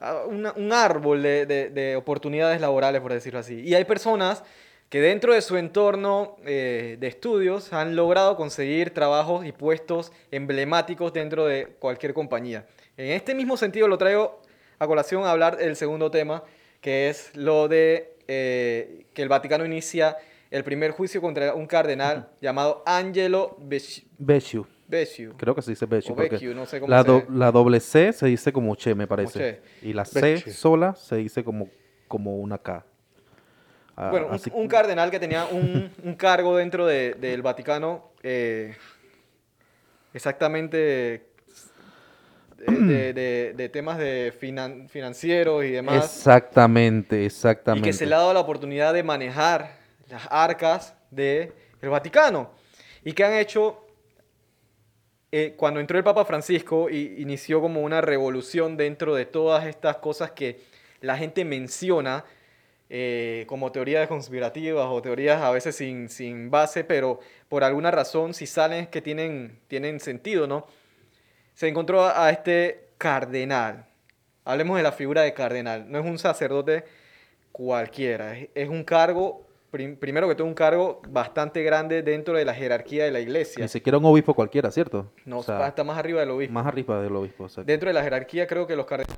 ah, 0.00 0.22
una- 0.26 0.52
un 0.56 0.72
árbol 0.72 1.22
de, 1.22 1.46
de- 1.46 1.70
de 1.70 1.96
oportunidades 1.96 2.60
laborales, 2.60 3.00
por 3.00 3.12
decirlo 3.12 3.38
así. 3.38 3.60
Y 3.60 3.74
hay 3.74 3.84
personas 3.84 4.42
que 4.88 5.00
dentro 5.00 5.34
de 5.34 5.42
su 5.42 5.56
entorno 5.56 6.36
eh, 6.44 6.96
de 7.00 7.06
estudios 7.06 7.72
han 7.72 7.96
logrado 7.96 8.36
conseguir 8.36 8.92
trabajos 8.94 9.44
y 9.44 9.52
puestos 9.52 10.12
emblemáticos 10.30 11.12
dentro 11.12 11.46
de 11.46 11.66
cualquier 11.78 12.14
compañía. 12.14 12.66
En 12.96 13.10
este 13.10 13.34
mismo 13.34 13.56
sentido 13.56 13.88
lo 13.88 13.98
traigo 13.98 14.40
a 14.78 14.86
colación 14.86 15.24
a 15.24 15.30
hablar 15.32 15.56
del 15.56 15.74
segundo 15.76 16.10
tema, 16.10 16.44
que 16.80 17.08
es 17.08 17.34
lo 17.34 17.66
de 17.68 18.13
eh, 18.28 19.06
que 19.14 19.22
el 19.22 19.28
Vaticano 19.28 19.64
inicia 19.64 20.16
el 20.50 20.62
primer 20.64 20.92
juicio 20.92 21.20
contra 21.20 21.54
un 21.54 21.66
cardenal 21.66 22.28
llamado 22.40 22.82
Angelo 22.86 23.56
Becciu. 23.60 24.04
Becciu. 24.86 25.34
Creo 25.36 25.54
que 25.54 25.62
se 25.62 25.70
dice 25.72 25.86
porque 25.86 26.28
Becciu, 26.28 26.54
no 26.54 26.66
sé 26.66 26.78
cómo 26.78 26.90
la, 26.90 27.02
se- 27.02 27.08
do- 27.08 27.24
la 27.30 27.50
doble 27.50 27.80
C 27.80 28.12
se 28.12 28.26
dice 28.26 28.52
como 28.52 28.74
Che, 28.76 28.94
me 28.94 29.06
parece. 29.06 29.38
Che. 29.80 29.88
Y 29.88 29.92
la 29.92 30.04
C 30.04 30.20
Becciu. 30.20 30.52
sola 30.52 30.94
se 30.94 31.16
dice 31.16 31.42
como, 31.42 31.68
como 32.06 32.36
una 32.36 32.58
K. 32.58 32.84
Ah, 33.96 34.10
Bueno, 34.10 34.26
un, 34.28 34.34
así- 34.34 34.50
un 34.54 34.68
cardenal 34.68 35.10
que 35.10 35.18
tenía 35.18 35.46
un, 35.46 35.90
un 36.02 36.14
cargo 36.14 36.56
dentro 36.56 36.86
de- 36.86 37.14
del 37.14 37.42
Vaticano, 37.42 38.10
eh, 38.22 38.74
exactamente 40.12 41.26
de, 42.56 43.12
de- 43.12 43.52
de- 43.56 43.68
temas 43.68 43.98
de 43.98 44.32
finan- 44.38 44.88
financieros 44.88 45.64
y 45.64 45.70
demás, 45.70 46.04
Exactamente, 46.04 47.22
y 47.22 47.26
exactamente. 47.26 47.88
que 47.88 47.92
se 47.92 48.06
le 48.06 48.14
ha 48.14 48.18
dado 48.18 48.34
la 48.34 48.40
oportunidad 48.40 48.92
de 48.94 49.02
manejar 49.02 49.76
las 50.08 50.26
arcas 50.30 50.94
del 51.10 51.52
Vaticano, 51.82 52.50
y 53.04 53.12
que 53.12 53.24
han 53.24 53.34
hecho, 53.34 53.80
eh, 55.32 55.54
cuando 55.56 55.80
entró 55.80 55.98
el 55.98 56.04
Papa 56.04 56.24
Francisco, 56.24 56.88
y 56.88 57.16
inició 57.18 57.60
como 57.60 57.82
una 57.82 58.00
revolución 58.00 58.76
dentro 58.76 59.14
de 59.14 59.26
todas 59.26 59.66
estas 59.66 59.96
cosas 59.96 60.30
que 60.30 60.60
la 61.00 61.16
gente 61.18 61.44
menciona 61.44 62.24
eh, 62.90 63.44
como 63.48 63.72
teorías 63.72 64.06
conspirativas 64.08 64.86
o 64.88 65.02
teorías 65.02 65.40
a 65.42 65.50
veces 65.50 65.74
sin, 65.74 66.08
sin 66.08 66.50
base, 66.50 66.84
pero 66.84 67.18
por 67.48 67.64
alguna 67.64 67.90
razón, 67.90 68.34
si 68.34 68.46
salen, 68.46 68.84
es 68.84 68.88
que 68.88 69.00
tienen, 69.02 69.58
tienen 69.68 70.00
sentido, 70.00 70.46
¿no? 70.46 70.66
Se 71.54 71.68
encontró 71.68 72.04
a 72.06 72.30
este 72.30 72.88
cardenal. 72.98 73.86
Hablemos 74.44 74.76
de 74.76 74.82
la 74.82 74.92
figura 74.92 75.22
de 75.22 75.32
cardenal. 75.32 75.90
No 75.90 75.98
es 75.98 76.04
un 76.04 76.18
sacerdote 76.18 76.84
cualquiera, 77.52 78.36
es, 78.36 78.48
es 78.54 78.68
un 78.68 78.82
cargo, 78.82 79.46
prim- 79.70 79.96
primero 79.96 80.28
que 80.28 80.34
todo, 80.34 80.46
un 80.46 80.54
cargo 80.54 81.00
bastante 81.08 81.62
grande 81.62 82.02
dentro 82.02 82.36
de 82.36 82.44
la 82.44 82.52
jerarquía 82.52 83.04
de 83.04 83.12
la 83.12 83.20
iglesia. 83.20 83.62
Ni 83.62 83.68
siquiera 83.68 83.96
un 83.98 84.04
obispo 84.04 84.34
cualquiera, 84.34 84.70
¿cierto? 84.72 85.12
No, 85.24 85.38
O 85.38 85.42
sea, 85.44 85.68
está 85.68 85.84
más 85.84 85.96
arriba 85.96 86.20
del 86.20 86.30
obispo. 86.30 86.52
más 86.52 86.66
arriba 86.66 87.00
del 87.00 87.14
obispo. 87.14 87.44
exacto. 87.44 87.64
Dentro 87.66 87.88
de 87.88 87.94
la 87.94 88.02
jerarquía 88.02 88.46
creo 88.48 88.66
que 88.66 88.74
los 88.74 88.86
cardenales... 88.86 89.14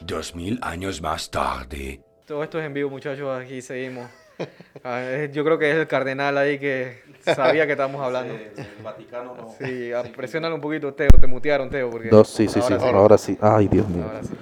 Dos 0.00 0.34
mil 0.34 0.58
años 0.62 1.00
más 1.00 1.30
tarde. 1.30 2.00
Todo 2.26 2.42
esto 2.42 2.58
es 2.58 2.66
en 2.66 2.74
vivo, 2.74 2.90
muchachos. 2.90 3.40
Aquí 3.40 3.62
seguimos. 3.62 4.10
Ah, 4.84 5.00
eh, 5.02 5.30
Yo 5.32 5.44
creo 5.44 5.58
que 5.58 5.70
es 5.70 5.76
el 5.76 5.86
cardenal 5.88 6.36
ahí 6.38 6.58
que 6.58 7.02
sabía 7.24 7.66
que 7.66 7.72
estábamos 7.72 8.00
hablando. 8.02 8.34
El 8.34 8.66
Vaticano 8.84 9.34
no. 9.34 9.54
Sí, 9.58 9.90
ah, 9.92 10.04
presiónalo 10.14 10.54
un 10.54 10.60
poquito, 10.60 10.94
Teo. 10.94 11.08
Te 11.20 11.26
mutearon, 11.26 11.68
Teo. 11.70 11.90
Porque 11.90 12.08
Dos, 12.08 12.28
sí, 12.28 12.46
sí, 12.46 12.60
sí. 12.62 12.72
ahora 12.74 12.98
Ahora 12.98 13.18
sí. 13.18 13.36
Ay, 13.40 13.66
Dios 13.68 13.88
mío. 13.88 14.04
Ahora 14.04 14.22
sí. 14.22 14.34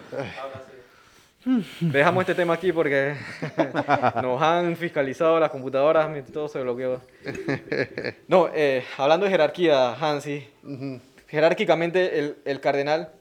Dejamos 1.81 2.23
este 2.23 2.35
tema 2.35 2.55
aquí 2.55 2.73
porque 2.73 3.15
nos 4.23 4.41
han 4.43 4.77
fiscalizado 4.77 5.39
las 5.39 5.51
computadoras, 5.51 6.09
mi- 6.09 6.23
todo 6.23 6.49
se 6.49 6.61
bloqueó. 6.63 7.01
No, 8.29 8.49
eh, 8.55 8.83
hablando 8.97 9.25
de 9.27 9.31
jerarquía, 9.31 9.93
Hansi, 9.95 10.47
jerárquicamente 11.29 12.19
el, 12.19 12.37
el 12.47 12.61
cardenal 12.61 13.13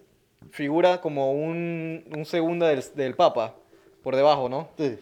figura 0.51 1.01
como 1.01 1.33
un, 1.33 2.05
un 2.15 2.25
segunda 2.25 2.67
del, 2.69 2.81
del 2.95 3.13
papa, 3.15 3.55
por 4.01 4.15
debajo, 4.15 4.47
¿no? 4.47 4.69
Sí, 4.77 4.97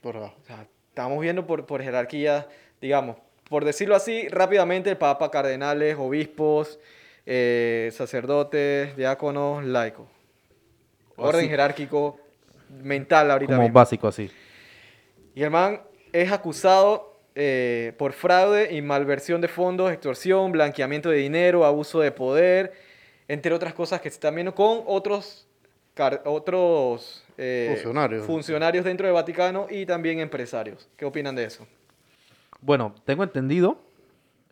por 0.00 0.16
abajo. 0.16 0.34
O 0.42 0.44
sea, 0.46 0.66
estamos 0.96 1.20
viendo 1.20 1.46
por, 1.46 1.66
por 1.66 1.82
jerarquía, 1.82 2.48
digamos, 2.80 3.18
por 3.50 3.66
decirlo 3.66 3.94
así, 3.94 4.28
rápidamente, 4.28 4.88
el 4.88 4.96
papa, 4.96 5.30
cardenales, 5.30 5.94
obispos, 5.98 6.78
eh, 7.26 7.90
sacerdotes, 7.92 8.96
diáconos, 8.96 9.62
laicos. 9.62 10.06
Orden 11.16 11.40
Así. 11.42 11.48
jerárquico 11.50 12.18
mental 12.82 13.30
ahorita 13.30 13.52
Como 13.52 13.64
mismo. 13.64 13.74
básico 13.74 14.08
así. 14.08 14.30
Y 15.34 15.42
el 15.42 15.50
man 15.50 15.82
es 16.14 16.32
acusado 16.32 17.20
eh, 17.34 17.92
por 17.98 18.14
fraude 18.14 18.72
y 18.74 18.80
malversión 18.80 19.42
de 19.42 19.48
fondos, 19.48 19.92
extorsión, 19.92 20.50
blanqueamiento 20.50 21.10
de 21.10 21.18
dinero, 21.18 21.66
abuso 21.66 22.00
de 22.00 22.10
poder, 22.10 22.72
entre 23.28 23.52
otras 23.52 23.74
cosas 23.74 24.00
que 24.00 24.08
se 24.08 24.14
están 24.14 24.34
viendo 24.34 24.54
con 24.54 24.82
otros, 24.86 25.46
otros 26.24 27.25
eh, 27.38 27.66
Funcionarios. 27.74 28.26
funcionarios 28.26 28.84
dentro 28.84 29.06
del 29.06 29.14
Vaticano 29.14 29.66
y 29.70 29.84
también 29.86 30.20
empresarios. 30.20 30.88
¿Qué 30.96 31.04
opinan 31.04 31.34
de 31.34 31.44
eso? 31.44 31.66
Bueno, 32.60 32.94
tengo 33.04 33.22
entendido 33.22 33.78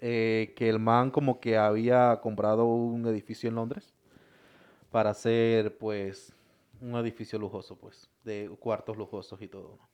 eh, 0.01 0.53
que 0.57 0.68
el 0.68 0.79
man 0.79 1.11
como 1.11 1.40
que 1.40 1.57
había 1.57 2.20
comprado 2.20 2.66
un 2.66 3.07
edificio 3.07 3.49
en 3.49 3.55
Londres 3.57 3.94
para 4.90 5.11
hacer, 5.11 5.77
pues, 5.79 6.33
un 6.81 6.94
edificio 6.97 7.38
lujoso, 7.38 7.77
pues, 7.77 8.09
de 8.25 8.49
cuartos 8.61 8.97
lujosos 8.97 9.40
y 9.42 9.49
todo. 9.49 9.79
¿no? 9.81 9.88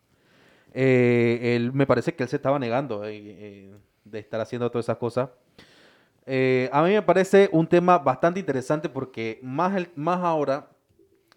Eh, 0.74 1.54
él, 1.56 1.72
me 1.72 1.86
parece 1.86 2.14
que 2.14 2.22
él 2.22 2.28
se 2.28 2.36
estaba 2.36 2.58
negando 2.58 3.04
eh, 3.04 3.16
eh, 3.16 3.74
de 4.04 4.18
estar 4.18 4.40
haciendo 4.40 4.70
todas 4.70 4.84
esas 4.86 4.98
cosas. 4.98 5.30
Eh, 6.26 6.68
a 6.72 6.82
mí 6.82 6.90
me 6.92 7.02
parece 7.02 7.48
un 7.52 7.66
tema 7.66 7.98
bastante 7.98 8.40
interesante 8.40 8.88
porque 8.88 9.38
más, 9.42 9.74
el- 9.76 9.90
más 9.96 10.18
ahora 10.22 10.68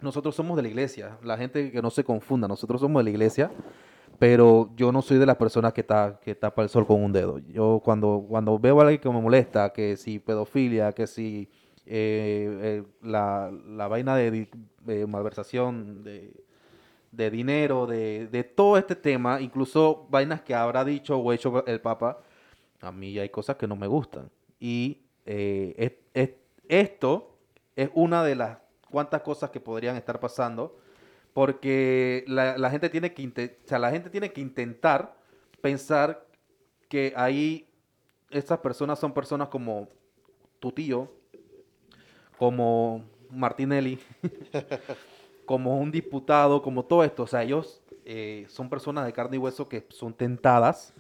nosotros 0.04 0.36
somos 0.36 0.56
de 0.58 0.64
la 0.64 0.68
iglesia. 0.70 1.18
La 1.24 1.38
gente 1.38 1.72
que 1.72 1.82
no 1.82 1.90
se 1.90 2.04
confunda, 2.04 2.48
nosotros 2.48 2.82
somos 2.82 3.00
de 3.00 3.04
la 3.06 3.10
iglesia, 3.10 3.52
pero 4.20 4.70
yo 4.76 4.92
no 4.92 5.02
soy 5.02 5.18
de 5.18 5.26
las 5.26 5.38
personas 5.38 5.74
que, 5.74 5.84
ta- 5.84 6.20
que 6.22 6.36
tapa 6.36 6.62
el 6.64 6.70
sol 6.70 6.86
con 6.86 7.04
un 7.04 7.12
dedo. 7.12 7.40
Yo 7.40 7.82
cuando, 7.84 8.26
cuando 8.28 8.60
veo 8.60 8.80
a 8.80 8.84
alguien 8.84 9.02
que 9.02 9.10
me 9.10 9.22
molesta, 9.22 9.72
que 9.74 9.98
si 9.98 10.20
pedofilia, 10.20 10.92
que 10.92 11.08
si 11.08 11.50
eh, 11.86 12.60
eh, 12.62 12.84
la, 13.02 13.52
la 13.68 13.88
vaina 13.88 14.16
de, 14.16 14.48
malversación 15.08 16.04
de, 16.04 16.34
de 17.12 17.30
dinero, 17.32 17.86
de, 17.88 18.28
de 18.28 18.44
todo 18.44 18.78
este 18.78 18.96
tema, 18.96 19.42
incluso 19.42 20.08
vainas 20.10 20.42
que 20.42 20.54
habrá 20.56 20.86
dicho 20.86 21.18
o 21.18 21.34
hecho 21.34 21.66
el 21.66 21.82
Papa, 21.82 22.20
a 22.82 22.92
mí 22.92 23.18
hay 23.18 23.30
cosas 23.30 23.56
que 23.56 23.68
no 23.68 23.76
me 23.76 23.88
gustan. 23.88 24.30
Y 24.60 25.00
eh, 25.26 25.74
es- 25.78 25.94
es- 26.14 26.36
esto 26.70 27.38
es 27.76 27.90
una 27.94 28.24
de 28.24 28.36
las 28.36 28.58
cuantas 28.94 29.24
cosas 29.24 29.50
que 29.50 29.60
podrían 29.60 29.96
estar 29.96 30.20
pasando, 30.20 30.78
porque 31.34 32.24
la, 32.28 32.70
gente 32.70 32.90
tiene 32.90 33.12
que 33.12 33.24
o 33.26 33.68
sea, 33.68 33.80
la 33.80 33.90
gente 33.90 34.12
tiene 34.12 34.32
que 34.32 34.40
intentar 34.40 35.18
pensar 35.62 36.28
que 36.88 37.12
ahí 37.16 37.68
estas 38.30 38.60
personas 38.60 39.00
son 39.00 39.12
personas 39.12 39.48
como 39.48 39.90
tu 40.60 40.72
tío, 40.72 41.12
como 42.38 43.04
Martinelli, 43.32 43.98
como 45.46 45.80
un 45.80 45.90
diputado, 45.90 46.62
como 46.62 46.86
todo 46.86 47.04
esto. 47.04 47.24
O 47.24 47.28
sea, 47.28 47.42
ellos 47.42 47.82
eh, 48.06 48.46
son 48.48 48.70
personas 48.70 49.08
de 49.08 49.14
carne 49.14 49.38
y 49.38 49.40
hueso 49.40 49.68
que 49.68 49.88
son 49.90 50.14
tentadas 50.14 50.94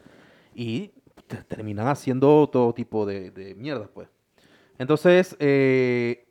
y 0.55 0.89
te- 1.27 1.43
terminan 1.43 1.89
haciendo 1.89 2.49
todo 2.49 2.73
tipo 2.73 3.05
de, 3.05 3.29
de 3.29 3.53
mierda, 3.53 3.87
pues. 3.93 4.09
Entonces, 4.79 5.35
eh, 5.39 6.22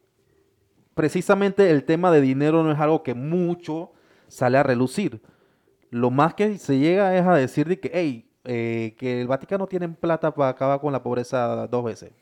precisamente 0.94 1.70
el 1.70 1.84
tema 1.84 2.10
de 2.10 2.20
dinero 2.20 2.62
no 2.62 2.72
es 2.72 2.78
algo 2.78 3.02
que 3.02 3.14
mucho 3.14 3.92
sale 4.28 4.58
a 4.58 4.62
relucir. 4.62 5.20
Lo 5.90 6.10
más 6.10 6.34
que 6.34 6.58
se 6.58 6.78
llega 6.78 7.16
es 7.16 7.26
a 7.26 7.34
decir 7.34 7.68
de 7.68 7.78
que, 7.78 7.90
hey, 7.92 8.26
eh, 8.44 8.94
que 8.98 9.20
el 9.20 9.28
Vaticano 9.28 9.66
tiene 9.66 9.88
plata 9.88 10.34
para 10.34 10.50
acabar 10.50 10.80
con 10.80 10.92
la 10.92 11.02
pobreza 11.02 11.66
dos 11.66 11.84
veces. 11.84 12.12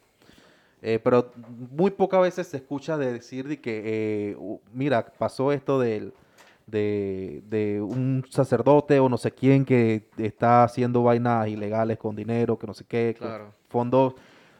Eh, 0.83 0.98
pero 1.02 1.30
muy 1.70 1.90
pocas 1.90 2.22
veces 2.22 2.46
se 2.46 2.56
escucha 2.56 2.96
de 2.96 3.12
decir 3.12 3.46
de 3.46 3.61
que, 3.61 3.83
eh, 3.85 4.37
mira, 4.72 5.04
pasó 5.18 5.52
esto 5.52 5.78
del, 5.78 6.14
de, 6.66 7.42
de 7.48 7.83
un 7.83 8.24
sacerdote 8.30 8.98
o 8.98 9.09
no 9.09 9.18
sé 9.18 9.33
quién 9.33 9.64
que 9.64 10.09
está 10.16 10.64
haciendo 10.64 11.02
vainas 11.02 11.48
ilegales 11.48 11.98
con 11.98 12.16
dinero, 12.16 12.59
que 12.59 12.66
no 12.66 12.74
sé 12.74 12.85
qué, 12.87 13.14
con 13.18 13.52
fondos 13.68 14.14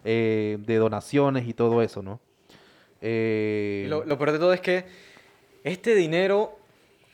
eh, 0.05 0.59
de 0.61 0.77
donaciones 0.77 1.47
y 1.49 1.55
todo 1.55 1.83
eso, 1.83 2.03
¿no? 2.03 2.21
Eh, 3.01 3.87
lo, 3.89 4.05
lo 4.05 4.17
peor 4.19 4.33
de 4.33 4.39
todo 4.39 4.53
es 4.53 4.61
que 4.61 4.85
este 5.65 5.95
dinero 5.95 6.59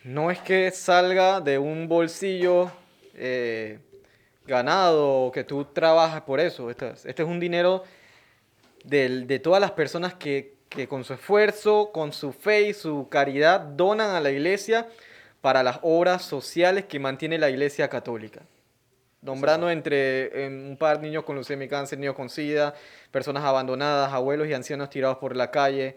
no 0.04 0.30
es 0.30 0.38
que 0.40 0.70
salga 0.70 1.40
de 1.40 1.58
un 1.58 1.88
bolsillo 1.88 2.70
eh, 3.14 3.78
ganado 4.46 5.26
o 5.26 5.32
que 5.32 5.44
tú 5.44 5.64
trabajas 5.64 6.22
por 6.22 6.38
eso. 6.40 6.70
Este, 6.70 6.90
es- 6.90 7.04
este 7.06 7.22
es 7.22 7.28
un 7.28 7.40
dinero 7.40 7.82
del- 8.84 9.26
de 9.26 9.38
todas 9.38 9.60
las 9.60 9.72
personas 9.72 10.14
que, 10.14 10.54
que 10.68 10.86
con 10.86 11.02
su 11.04 11.14
esfuerzo, 11.14 11.90
con 11.92 12.12
su 12.12 12.32
fe 12.32 12.68
y 12.68 12.74
su 12.74 13.08
caridad 13.08 13.60
donan 13.60 14.10
a 14.14 14.20
la 14.20 14.30
iglesia 14.30 14.88
para 15.40 15.62
las 15.62 15.78
obras 15.82 16.22
sociales 16.22 16.84
que 16.86 16.98
mantiene 16.98 17.38
la 17.38 17.50
iglesia 17.50 17.88
católica. 17.88 18.42
Nombrando 19.26 19.68
entre 19.68 20.46
en 20.46 20.68
un 20.70 20.76
par 20.76 21.00
niños 21.02 21.24
con 21.24 21.34
leucemia 21.34 21.66
y 21.66 21.68
cáncer, 21.68 21.98
niños 21.98 22.14
con 22.14 22.30
sida, 22.30 22.74
personas 23.10 23.42
abandonadas, 23.42 24.12
abuelos 24.12 24.46
y 24.46 24.54
ancianos 24.54 24.88
tirados 24.88 25.18
por 25.18 25.34
la 25.34 25.50
calle, 25.50 25.96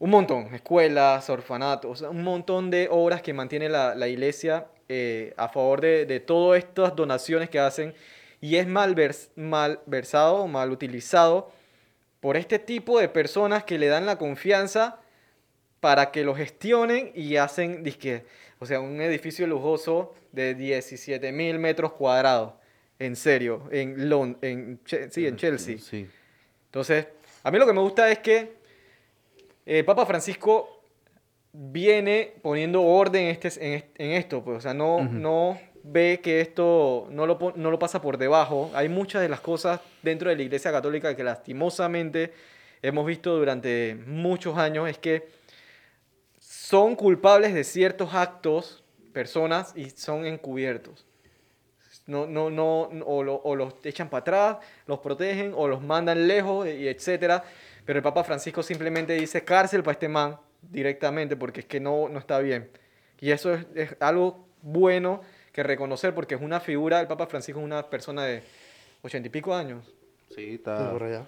un 0.00 0.10
montón, 0.10 0.52
escuelas, 0.52 1.30
orfanatos, 1.30 2.00
un 2.00 2.24
montón 2.24 2.68
de 2.68 2.88
obras 2.90 3.22
que 3.22 3.32
mantiene 3.32 3.68
la, 3.68 3.94
la 3.94 4.08
iglesia 4.08 4.66
eh, 4.88 5.32
a 5.36 5.48
favor 5.50 5.80
de, 5.80 6.04
de 6.04 6.18
todas 6.18 6.58
estas 6.58 6.96
donaciones 6.96 7.48
que 7.48 7.60
hacen. 7.60 7.94
Y 8.40 8.56
es 8.56 8.66
mal, 8.66 8.96
vers- 8.96 9.28
mal 9.36 9.78
versado, 9.86 10.48
mal 10.48 10.72
utilizado 10.72 11.52
por 12.18 12.36
este 12.36 12.58
tipo 12.58 12.98
de 12.98 13.08
personas 13.08 13.62
que 13.62 13.78
le 13.78 13.86
dan 13.86 14.04
la 14.04 14.18
confianza 14.18 14.98
para 15.78 16.10
que 16.10 16.24
lo 16.24 16.34
gestionen 16.34 17.12
y 17.14 17.36
hacen, 17.36 17.84
dizque, 17.84 18.24
o 18.62 18.66
sea, 18.66 18.80
un 18.80 19.00
edificio 19.00 19.44
lujoso 19.46 20.14
de 20.30 20.54
17 20.54 21.32
mil 21.32 21.58
metros 21.58 21.92
cuadrados, 21.94 22.52
en 23.00 23.16
serio, 23.16 23.68
en, 23.72 24.08
Lon 24.08 24.38
en, 24.40 24.78
Che- 24.84 25.10
sí, 25.10 25.26
en 25.26 25.36
Chelsea. 25.36 25.78
Sí. 25.78 26.08
Entonces, 26.66 27.08
a 27.42 27.50
mí 27.50 27.58
lo 27.58 27.66
que 27.66 27.72
me 27.72 27.80
gusta 27.80 28.08
es 28.10 28.20
que 28.20 28.52
el 29.66 29.84
Papa 29.84 30.06
Francisco 30.06 30.80
viene 31.52 32.34
poniendo 32.40 32.82
orden 32.82 33.26
este, 33.26 33.48
en, 33.74 33.84
en 33.98 34.10
esto, 34.12 34.44
pues, 34.44 34.58
o 34.58 34.60
sea, 34.60 34.74
no, 34.74 35.02
no 35.04 35.58
ve 35.82 36.20
que 36.22 36.40
esto 36.40 37.08
no 37.10 37.26
lo, 37.26 37.52
no 37.56 37.70
lo 37.72 37.78
pasa 37.80 38.00
por 38.00 38.16
debajo. 38.16 38.70
Hay 38.74 38.88
muchas 38.88 39.22
de 39.22 39.28
las 39.28 39.40
cosas 39.40 39.80
dentro 40.02 40.30
de 40.30 40.36
la 40.36 40.42
Iglesia 40.42 40.70
Católica 40.70 41.16
que 41.16 41.24
lastimosamente 41.24 42.32
hemos 42.80 43.04
visto 43.04 43.36
durante 43.36 43.96
muchos 44.06 44.56
años, 44.56 44.88
es 44.88 44.98
que 44.98 45.26
son 46.72 46.96
culpables 46.96 47.52
de 47.52 47.64
ciertos 47.64 48.14
actos, 48.14 48.82
personas, 49.12 49.74
y 49.76 49.90
son 49.90 50.24
encubiertos. 50.24 51.04
No, 52.06 52.26
no, 52.26 52.48
no, 52.48 52.84
o, 53.04 53.22
lo- 53.22 53.42
o 53.44 53.54
los 53.54 53.74
echan 53.84 54.08
para 54.08 54.20
atrás, 54.22 54.56
los 54.86 55.00
protegen 55.00 55.52
o 55.54 55.68
los 55.68 55.82
mandan 55.82 56.26
lejos, 56.26 56.66
y 56.66 56.88
etcétera. 56.88 57.44
Pero 57.84 57.98
el 57.98 58.02
Papa 58.02 58.24
Francisco 58.24 58.62
simplemente 58.62 59.12
dice 59.12 59.44
cárcel 59.44 59.82
para 59.82 59.92
este 59.92 60.08
man 60.08 60.38
directamente 60.62 61.36
porque 61.36 61.60
es 61.60 61.66
que 61.66 61.78
no, 61.78 62.08
no 62.08 62.18
está 62.18 62.38
bien. 62.38 62.70
Y 63.20 63.30
eso 63.32 63.52
es, 63.52 63.66
es 63.74 63.94
algo 64.00 64.46
bueno 64.62 65.20
que 65.52 65.62
reconocer 65.62 66.14
porque 66.14 66.36
es 66.36 66.40
una 66.40 66.58
figura, 66.58 67.00
el 67.02 67.06
Papa 67.06 67.26
Francisco 67.26 67.60
es 67.60 67.66
una 67.66 67.82
persona 67.90 68.24
de 68.24 68.42
ochenta 69.02 69.26
y 69.26 69.30
pico 69.30 69.54
años 69.54 69.84
Sí, 70.34 70.54
está, 70.54 70.90
por 70.90 71.02
allá. 71.02 71.26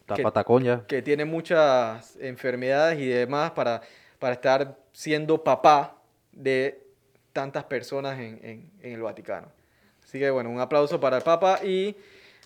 está 0.00 0.14
que- 0.14 0.22
patacón 0.22 0.64
ya. 0.64 0.86
que 0.86 1.02
tiene 1.02 1.26
muchas 1.26 2.16
enfermedades 2.16 2.98
y 2.98 3.06
demás 3.08 3.50
para, 3.50 3.82
para 4.18 4.34
estar 4.34 4.76
siendo 4.92 5.42
papá 5.44 5.96
de 6.32 6.80
tantas 7.32 7.64
personas 7.64 8.18
en, 8.18 8.38
en- 8.42 8.70
en 8.82 8.92
el 8.92 9.02
Vaticano. 9.02 9.48
Así 10.04 10.18
que 10.18 10.30
bueno, 10.30 10.50
un 10.50 10.60
aplauso 10.60 10.98
para 11.00 11.16
el 11.18 11.22
Papa 11.22 11.60
y 11.64 11.96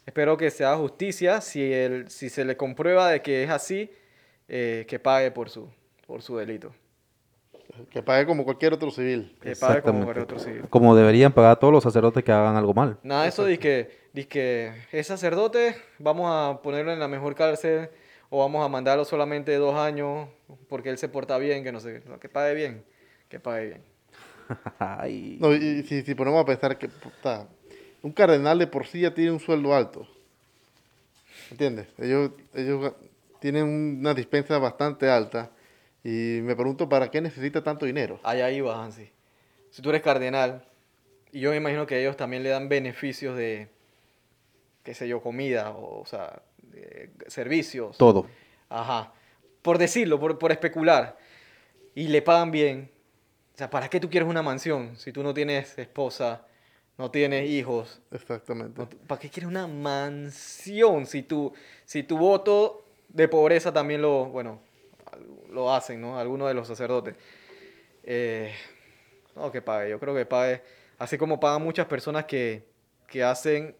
espero 0.06 0.37
que 0.37 0.50
se 0.50 0.64
haga 0.64 0.76
justicia. 0.78 1.40
Si, 1.40 1.72
el, 1.72 2.11
si 2.11 2.28
se 2.30 2.44
le 2.44 2.56
comprueba 2.56 3.11
de 3.11 3.20
que 3.22 3.44
es 3.44 3.50
así, 3.50 3.90
eh, 4.48 4.85
que 4.88 4.98
pague 4.98 5.30
por 5.30 5.48
su, 5.50 5.68
por 6.06 6.22
su 6.22 6.37
delito. 6.37 6.72
Que 7.90 8.02
pague 8.02 8.26
como 8.26 8.44
cualquier 8.44 8.72
otro 8.72 8.90
civil. 8.90 9.37
Que 9.40 9.54
pague 9.54 9.80
como 9.83 10.00
Exactamente. 10.00 10.04
cualquier 10.04 10.24
otro 10.24 10.38
civil. 10.40 10.68
Como 10.70 10.96
deberían 10.96 11.33
pagar 11.33 11.59
todos 11.61 11.72
los 11.72 11.85
sacerdotes 11.85 12.24
que 12.24 12.33
hagan 12.33 12.56
algo 12.56 12.74
mal. 12.74 12.98
Nada 13.04 13.22
de 13.22 13.28
eso 13.28 13.44
de 13.44 13.59
que, 13.61 13.90
que 14.28 14.72
es 14.90 15.06
sacerdote, 15.06 15.76
vamos 15.98 16.26
a 16.28 16.61
ponerlo 16.62 16.92
en 16.92 16.98
la 16.98 17.06
mejor 17.06 17.37
cárcel 17.37 17.88
o 18.31 18.38
vamos 18.38 18.64
a 18.64 18.69
mandarlo 18.69 19.05
solamente 19.05 19.55
dos 19.57 19.75
años 19.75 20.29
porque 20.69 20.88
él 20.88 20.99
se 20.99 21.09
porta 21.09 21.37
bien, 21.38 21.62
que 21.62 21.73
no 21.73 21.81
sé, 21.81 22.03
que 22.21 22.29
pague 22.29 22.55
bien, 22.55 22.85
que 23.29 23.40
pague 23.40 23.66
bien. 23.66 23.83
Ay. 24.79 25.37
No, 25.40 25.55
y, 25.55 25.59
y 25.59 25.83
si, 25.83 26.03
si 26.03 26.14
ponemos 26.14 26.40
a 26.40 26.47
pensar 26.47 26.79
que 26.79 26.88
puta, 26.88 27.47
un 28.03 28.12
cardenal 28.12 28.59
de 28.59 28.66
por 28.66 28.87
sí 28.87 29.01
ya 29.01 29.12
tiene 29.12 29.33
un 29.33 29.40
sueldo 29.40 29.75
alto. 29.75 30.07
¿Entiendes? 31.51 31.88
Ellos, 31.99 32.31
ellos 32.55 32.95
tienen 33.40 33.99
una 34.01 34.14
dispensa 34.14 34.59
bastante 34.59 35.09
alta. 35.09 35.51
Y 36.03 36.40
me 36.43 36.55
pregunto, 36.55 36.88
¿para 36.88 37.11
qué 37.11 37.21
necesita 37.21 37.62
tanto 37.62 37.85
dinero? 37.85 38.21
Allá 38.23 38.51
iba, 38.51 38.83
Hansi. 38.83 39.11
Si 39.71 39.83
tú 39.83 39.90
eres 39.90 40.03
cardenal, 40.03 40.64
y 41.33 41.40
yo 41.40 41.51
me 41.51 41.57
imagino 41.57 41.87
que 41.87 42.01
ellos 42.01 42.16
también 42.16 42.43
le 42.43 42.49
dan 42.49 42.69
beneficios 42.69 43.37
de, 43.37 43.69
qué 44.83 44.95
sé 44.95 45.09
yo, 45.09 45.21
comida, 45.21 45.71
o, 45.71 46.01
o 46.01 46.07
sea, 46.07 46.43
de 46.70 47.11
servicios. 47.26 47.96
Todo. 47.98 48.26
Ajá. 48.68 49.12
Por 49.62 49.78
decirlo, 49.78 50.18
por, 50.18 50.38
por 50.38 50.52
especular. 50.52 51.18
Y 51.94 52.09
le 52.09 52.22
pagan 52.22 52.50
bien. 52.50 52.90
O 53.54 53.59
sea, 53.59 53.68
¿para 53.68 53.88
qué 53.88 54.00
tú 54.00 54.09
quieres 54.09 54.28
una 54.28 54.42
mansión 54.42 54.96
si 54.96 55.12
tú 55.12 55.22
no 55.22 55.35
tienes 55.35 55.78
esposa, 55.78 56.46
no 56.96 57.11
tienes 57.11 57.48
hijos? 57.50 58.00
Exactamente. 58.11 58.87
¿Para 59.06 59.20
qué 59.20 59.28
quieres 59.28 59.48
una 59.48 59.66
mansión 59.66 61.06
si 61.06 61.22
tu, 61.22 61.52
si 61.85 62.02
tu 62.02 62.16
voto 62.16 62.85
de 63.09 63.28
pobreza 63.28 63.72
también 63.72 64.00
lo, 64.00 64.26
bueno, 64.26 64.61
lo 65.50 65.72
hacen, 65.72 66.00
¿no? 66.00 66.18
Algunos 66.18 66.48
de 66.48 66.54
los 66.54 66.68
sacerdotes. 66.68 67.16
Eh, 68.02 68.52
no, 69.37 69.50
que 69.50 69.62
pague, 69.62 69.90
yo 69.90 69.98
creo 69.98 70.14
que 70.14 70.26
pague. 70.26 70.62
Así 70.98 71.18
como 71.18 71.40
pagan 71.40 71.62
muchas 71.62 71.87
personas 71.87 72.24
que, 72.24 72.66
que 73.06 73.22
hacen 73.22 73.76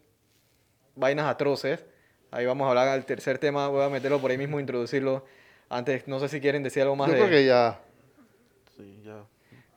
vainas 0.94 1.26
atroces. 1.26 1.85
Ahí 2.31 2.47
vamos 2.47 2.66
a 2.66 2.71
hablar 2.71 2.93
del 2.93 3.05
tercer 3.05 3.38
tema, 3.38 3.69
voy 3.69 3.83
a 3.85 3.88
meterlo 3.88 4.21
por 4.21 4.31
ahí 4.31 4.38
mismo, 4.38 4.61
introducirlo. 4.61 5.25
Antes, 5.69 6.07
no 6.09 6.19
sé 6.21 6.29
si 6.29 6.40
quieren 6.40 6.62
decir 6.62 6.83
algo 6.83 6.97
más 6.97 7.09
Yo 7.09 7.14
de... 7.14 7.19
creo 7.21 7.31
que 7.31 7.45
ya. 7.47 7.79
Sí, 8.77 9.03
ya. 9.05 9.25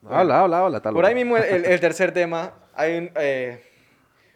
Habla, 0.09 0.41
habla, 0.41 0.59
habla. 0.59 0.79
tal 0.81 0.93
Por 0.93 1.05
ahí 1.05 1.13
vez. 1.13 1.23
mismo 1.23 1.37
el, 1.37 1.43
el- 1.43 1.65
el 1.65 1.79
tercer 1.79 2.11
tema. 2.11 2.53
Hay 2.75 2.97
un, 2.97 3.11
eh, 3.15 3.63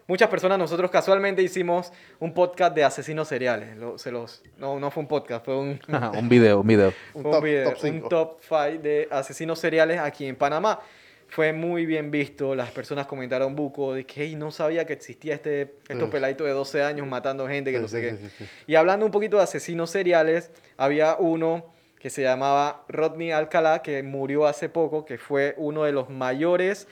muchas 0.07 0.29
personas, 0.29 0.57
nosotros 0.57 0.89
casualmente 0.91 1.41
hicimos 1.41 1.91
un 2.19 2.33
podcast 2.33 2.73
de 2.75 2.83
asesinos 2.83 3.27
seriales. 3.27 3.75
Lo- 3.77 3.97
se 3.97 4.11
los, 4.11 4.43
no, 4.57 4.79
no 4.79 4.89
fue 4.91 5.01
un 5.01 5.07
podcast, 5.07 5.43
fue 5.45 5.57
un, 5.57 5.79
un 6.17 6.29
video, 6.29 6.61
un 6.61 6.67
video. 6.67 6.93
Un 7.13 7.23
top- 7.23 7.43
video, 7.43 7.73
top 7.73 7.83
un 7.83 8.09
top 8.09 8.37
5 8.41 8.81
de 8.81 9.07
asesinos 9.11 9.59
seriales 9.59 9.99
aquí 9.99 10.25
en 10.25 10.35
Panamá. 10.35 10.79
Fue 11.29 11.51
muy 11.53 11.85
bien 11.85 12.09
visto, 12.09 12.55
las 12.55 12.71
personas 12.71 13.05
comentaron 13.05 13.55
buco 13.55 13.93
de 13.93 14.05
que 14.05 14.23
"Hey, 14.23 14.35
no 14.35 14.49
sabía 14.51 14.85
que 14.85 14.93
existía 14.93 15.35
este, 15.35 15.75
estos 15.89 16.09
peladitos 16.09 16.47
de 16.47 16.53
12 16.53 16.81
años 16.81 17.05
matando 17.07 17.47
gente, 17.47 17.71
que 17.71 17.79
no 17.79 17.87
sé 17.87 18.01
qué. 18.01 18.29
Y 18.65 18.75
hablando 18.75 19.05
un 19.05 19.11
poquito 19.11 19.37
de 19.37 19.43
asesinos 19.43 19.89
seriales, 19.89 20.51
había 20.77 21.15
uno 21.17 21.65
que 21.99 22.09
se 22.09 22.21
llamaba 22.21 22.85
Rodney 22.87 23.31
Alcalá, 23.31 23.81
que 23.81 24.03
murió 24.03 24.45
hace 24.47 24.69
poco, 24.69 25.03
que 25.03 25.17
fue 25.17 25.53
uno 25.57 25.83
de 25.83 25.91
los 25.91 26.09
mayores 26.09 26.87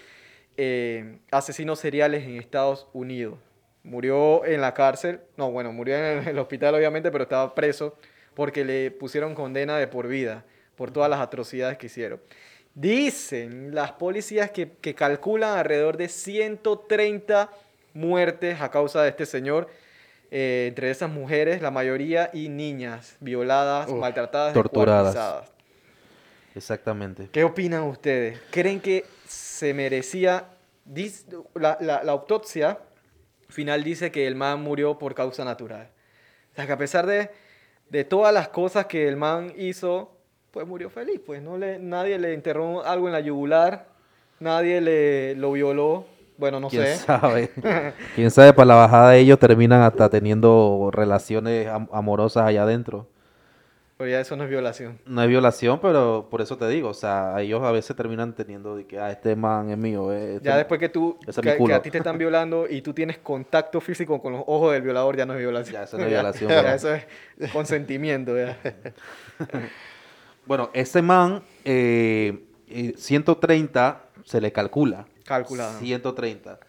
eh, 0.58 1.19
asesinos 1.32 1.80
seriales 1.80 2.24
en 2.24 2.38
Estados 2.38 2.88
Unidos. 2.93 3.39
Murió 3.84 4.45
en 4.45 4.62
la 4.62 4.74
cárcel, 4.74 5.19
no, 5.38 5.52
bueno, 5.52 5.71
murió 5.71 5.95
en 5.95 6.28
el 6.28 6.39
hospital 6.39 6.76
obviamente, 6.76 7.12
pero 7.12 7.24
estaba 7.24 7.54
preso 7.54 7.98
porque 8.34 8.65
le 8.65 8.91
pusieron 8.91 9.36
condena 9.36 9.78
de 9.78 9.88
por 9.88 10.08
vida 10.08 10.43
por 10.76 10.91
todas 10.91 11.10
las 11.10 11.19
atrocidades 11.21 11.78
que 11.78 11.86
hicieron. 11.86 12.19
Dicen 12.76 13.74
las 13.74 13.94
policías 13.94 14.52
que, 14.52 14.74
que 14.74 14.94
calculan 14.94 15.58
alrededor 15.58 15.96
de 15.98 16.10
130 16.10 17.50
muertes 17.94 18.60
a 18.62 18.70
causa 18.70 19.02
de 19.02 19.10
este 19.10 19.26
señor, 19.26 19.70
eh, 20.30 20.66
entre 20.68 20.92
esas 20.92 21.10
mujeres, 21.10 21.62
la 21.62 21.72
mayoría 21.72 22.30
y 22.34 22.50
niñas 22.50 23.16
violadas, 23.22 23.90
Uf, 23.90 23.98
maltratadas, 24.00 24.54
torturadas. 24.54 25.50
Exactamente. 26.54 27.30
¿Qué 27.32 27.44
opinan 27.44 27.84
ustedes? 27.84 28.40
¿Creen 28.52 28.80
que 28.82 29.06
se 29.28 29.74
merecía... 29.74 30.50
la- 31.56 31.78
la 31.82 32.12
autopsia 32.12 32.80
final 33.50 33.84
dice 33.84 34.12
que 34.12 34.28
el 34.28 34.36
man 34.36 34.62
murió 34.62 34.98
por 35.00 35.16
causa 35.16 35.46
natural. 35.46 35.90
O 36.52 36.56
sea, 36.56 36.66
que 36.66 36.72
a 36.74 36.78
pesar 36.78 37.06
de, 37.06 37.30
de 37.90 38.04
todas 38.04 38.34
las 38.34 38.50
cosas 38.50 38.86
que 38.88 39.08
el 39.08 39.16
man 39.16 39.54
hizo, 39.58 40.14
pues 40.56 40.65
murió 40.65 40.89
feliz. 40.89 41.20
Pues 41.24 41.41
no 41.41 41.58
le, 41.58 41.80
nadie 41.80 42.18
le 42.18 42.34
enterró 42.34 42.82
algo 42.86 43.08
en 43.08 43.12
la 43.13 43.20
yugular, 43.20 43.88
nadie 44.39 44.80
le 44.80 45.36
lo 45.36 45.52
violó. 45.52 46.06
Bueno, 46.38 46.62
no 46.62 46.70
¿Quién 46.70 46.86
sé. 46.86 46.96
sabe? 46.96 47.50
¿Quién 48.15 48.32
sabe? 48.32 48.54
Para 48.54 48.68
la 48.68 48.76
bajada 48.76 49.12
de 49.12 49.20
ellos 49.20 49.38
terminan 49.38 49.82
hasta 49.82 50.10
teniendo 50.10 50.89
relaciones 50.94 51.68
am- 51.68 51.89
amorosas 51.91 52.46
allá 52.46 52.63
adentro. 52.63 53.06
Pero 53.98 54.10
ya 54.10 54.22
eso 54.22 54.36
no 54.38 54.46
es 54.46 54.50
violación. 54.50 54.98
No 55.06 55.22
es 55.24 55.28
violación, 55.30 55.80
pero 55.82 56.28
por 56.32 56.41
eso 56.41 56.58
te 56.58 56.68
digo, 56.70 56.89
o 56.89 56.94
sea, 56.94 57.36
ellos 57.41 57.62
a 57.63 57.72
veces 57.72 57.94
terminan 57.96 58.34
teniendo 58.34 58.78
de 58.78 58.86
que, 58.86 58.98
ah, 59.00 59.12
este 59.12 59.36
man 59.36 59.70
es 59.70 59.78
mío. 59.78 60.12
eh, 60.13 60.36
este- 60.36 60.46
Ya 60.46 60.56
después 60.58 60.80
que 60.80 60.88
tú, 60.89 61.18
es 61.28 61.36
que, 61.38 61.58
que 61.58 61.74
a 61.74 61.82
ti 61.82 61.91
te 61.91 61.98
están 61.98 62.18
violando 62.18 62.65
y 62.70 62.82
tú 62.82 62.94
tienes 62.94 63.18
contacto 63.18 63.80
físico 63.82 64.22
con 64.22 64.34
los 64.34 64.44
ojos 64.48 64.72
del 64.74 64.82
violador, 64.84 65.18
ya 65.18 65.26
no 65.26 65.34
es 65.34 65.39
violación. 65.39 65.74
Ya, 65.76 65.84
eso 65.84 65.98
no 65.98 66.04
es 66.06 66.10
violación, 66.10 66.50
Ya, 66.63 66.76
eso 66.76 66.94
es 66.94 67.06
consentimiento, 67.52 68.38
ya. 68.38 68.58
Bueno, 70.46 70.70
ese 70.74 71.02
man, 71.02 71.44
eh, 71.64 72.46
eh, 72.68 72.94
130 72.98 74.04
se 74.24 74.42
le 74.42 74.52
calcula. 74.52 75.08
Calculado. 75.24 75.80
130. 75.80 76.60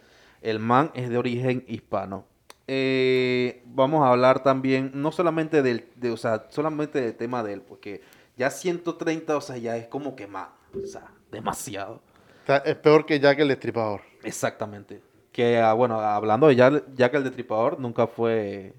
El 0.40 0.58
man 0.58 0.90
es 0.94 1.10
de 1.10 1.18
origen 1.18 1.64
hispano. 1.68 2.24
Eh, 2.68 3.62
vamos 3.66 4.02
a 4.02 4.10
hablar 4.10 4.42
también, 4.42 4.90
no 4.94 5.12
solamente 5.12 5.62
del, 5.62 5.88
de, 5.96 6.10
o 6.10 6.16
sea, 6.16 6.46
solamente 6.50 7.00
del 7.00 7.14
tema 7.14 7.42
de 7.44 7.52
él, 7.52 7.62
porque 7.62 8.02
ya 8.36 8.50
130, 8.50 9.36
o 9.36 9.40
sea, 9.40 9.56
ya 9.56 9.76
es 9.76 9.86
como 9.86 10.16
que 10.16 10.26
más, 10.26 10.48
o 10.74 10.86
sea, 10.86 11.12
demasiado. 11.30 12.02
O 12.42 12.46
sea, 12.46 12.56
es 12.58 12.76
peor 12.76 13.06
que 13.06 13.20
Jack 13.20 13.38
el 13.38 13.48
Destripador. 13.48 14.00
Exactamente. 14.22 15.00
Que, 15.30 15.58
ah, 15.58 15.74
bueno, 15.74 16.00
hablando 16.00 16.48
de 16.48 16.56
Jack, 16.56 16.84
Jack 16.94 17.14
el 17.14 17.24
Destripador, 17.24 17.78
nunca 17.78 18.06
fue, 18.06 18.74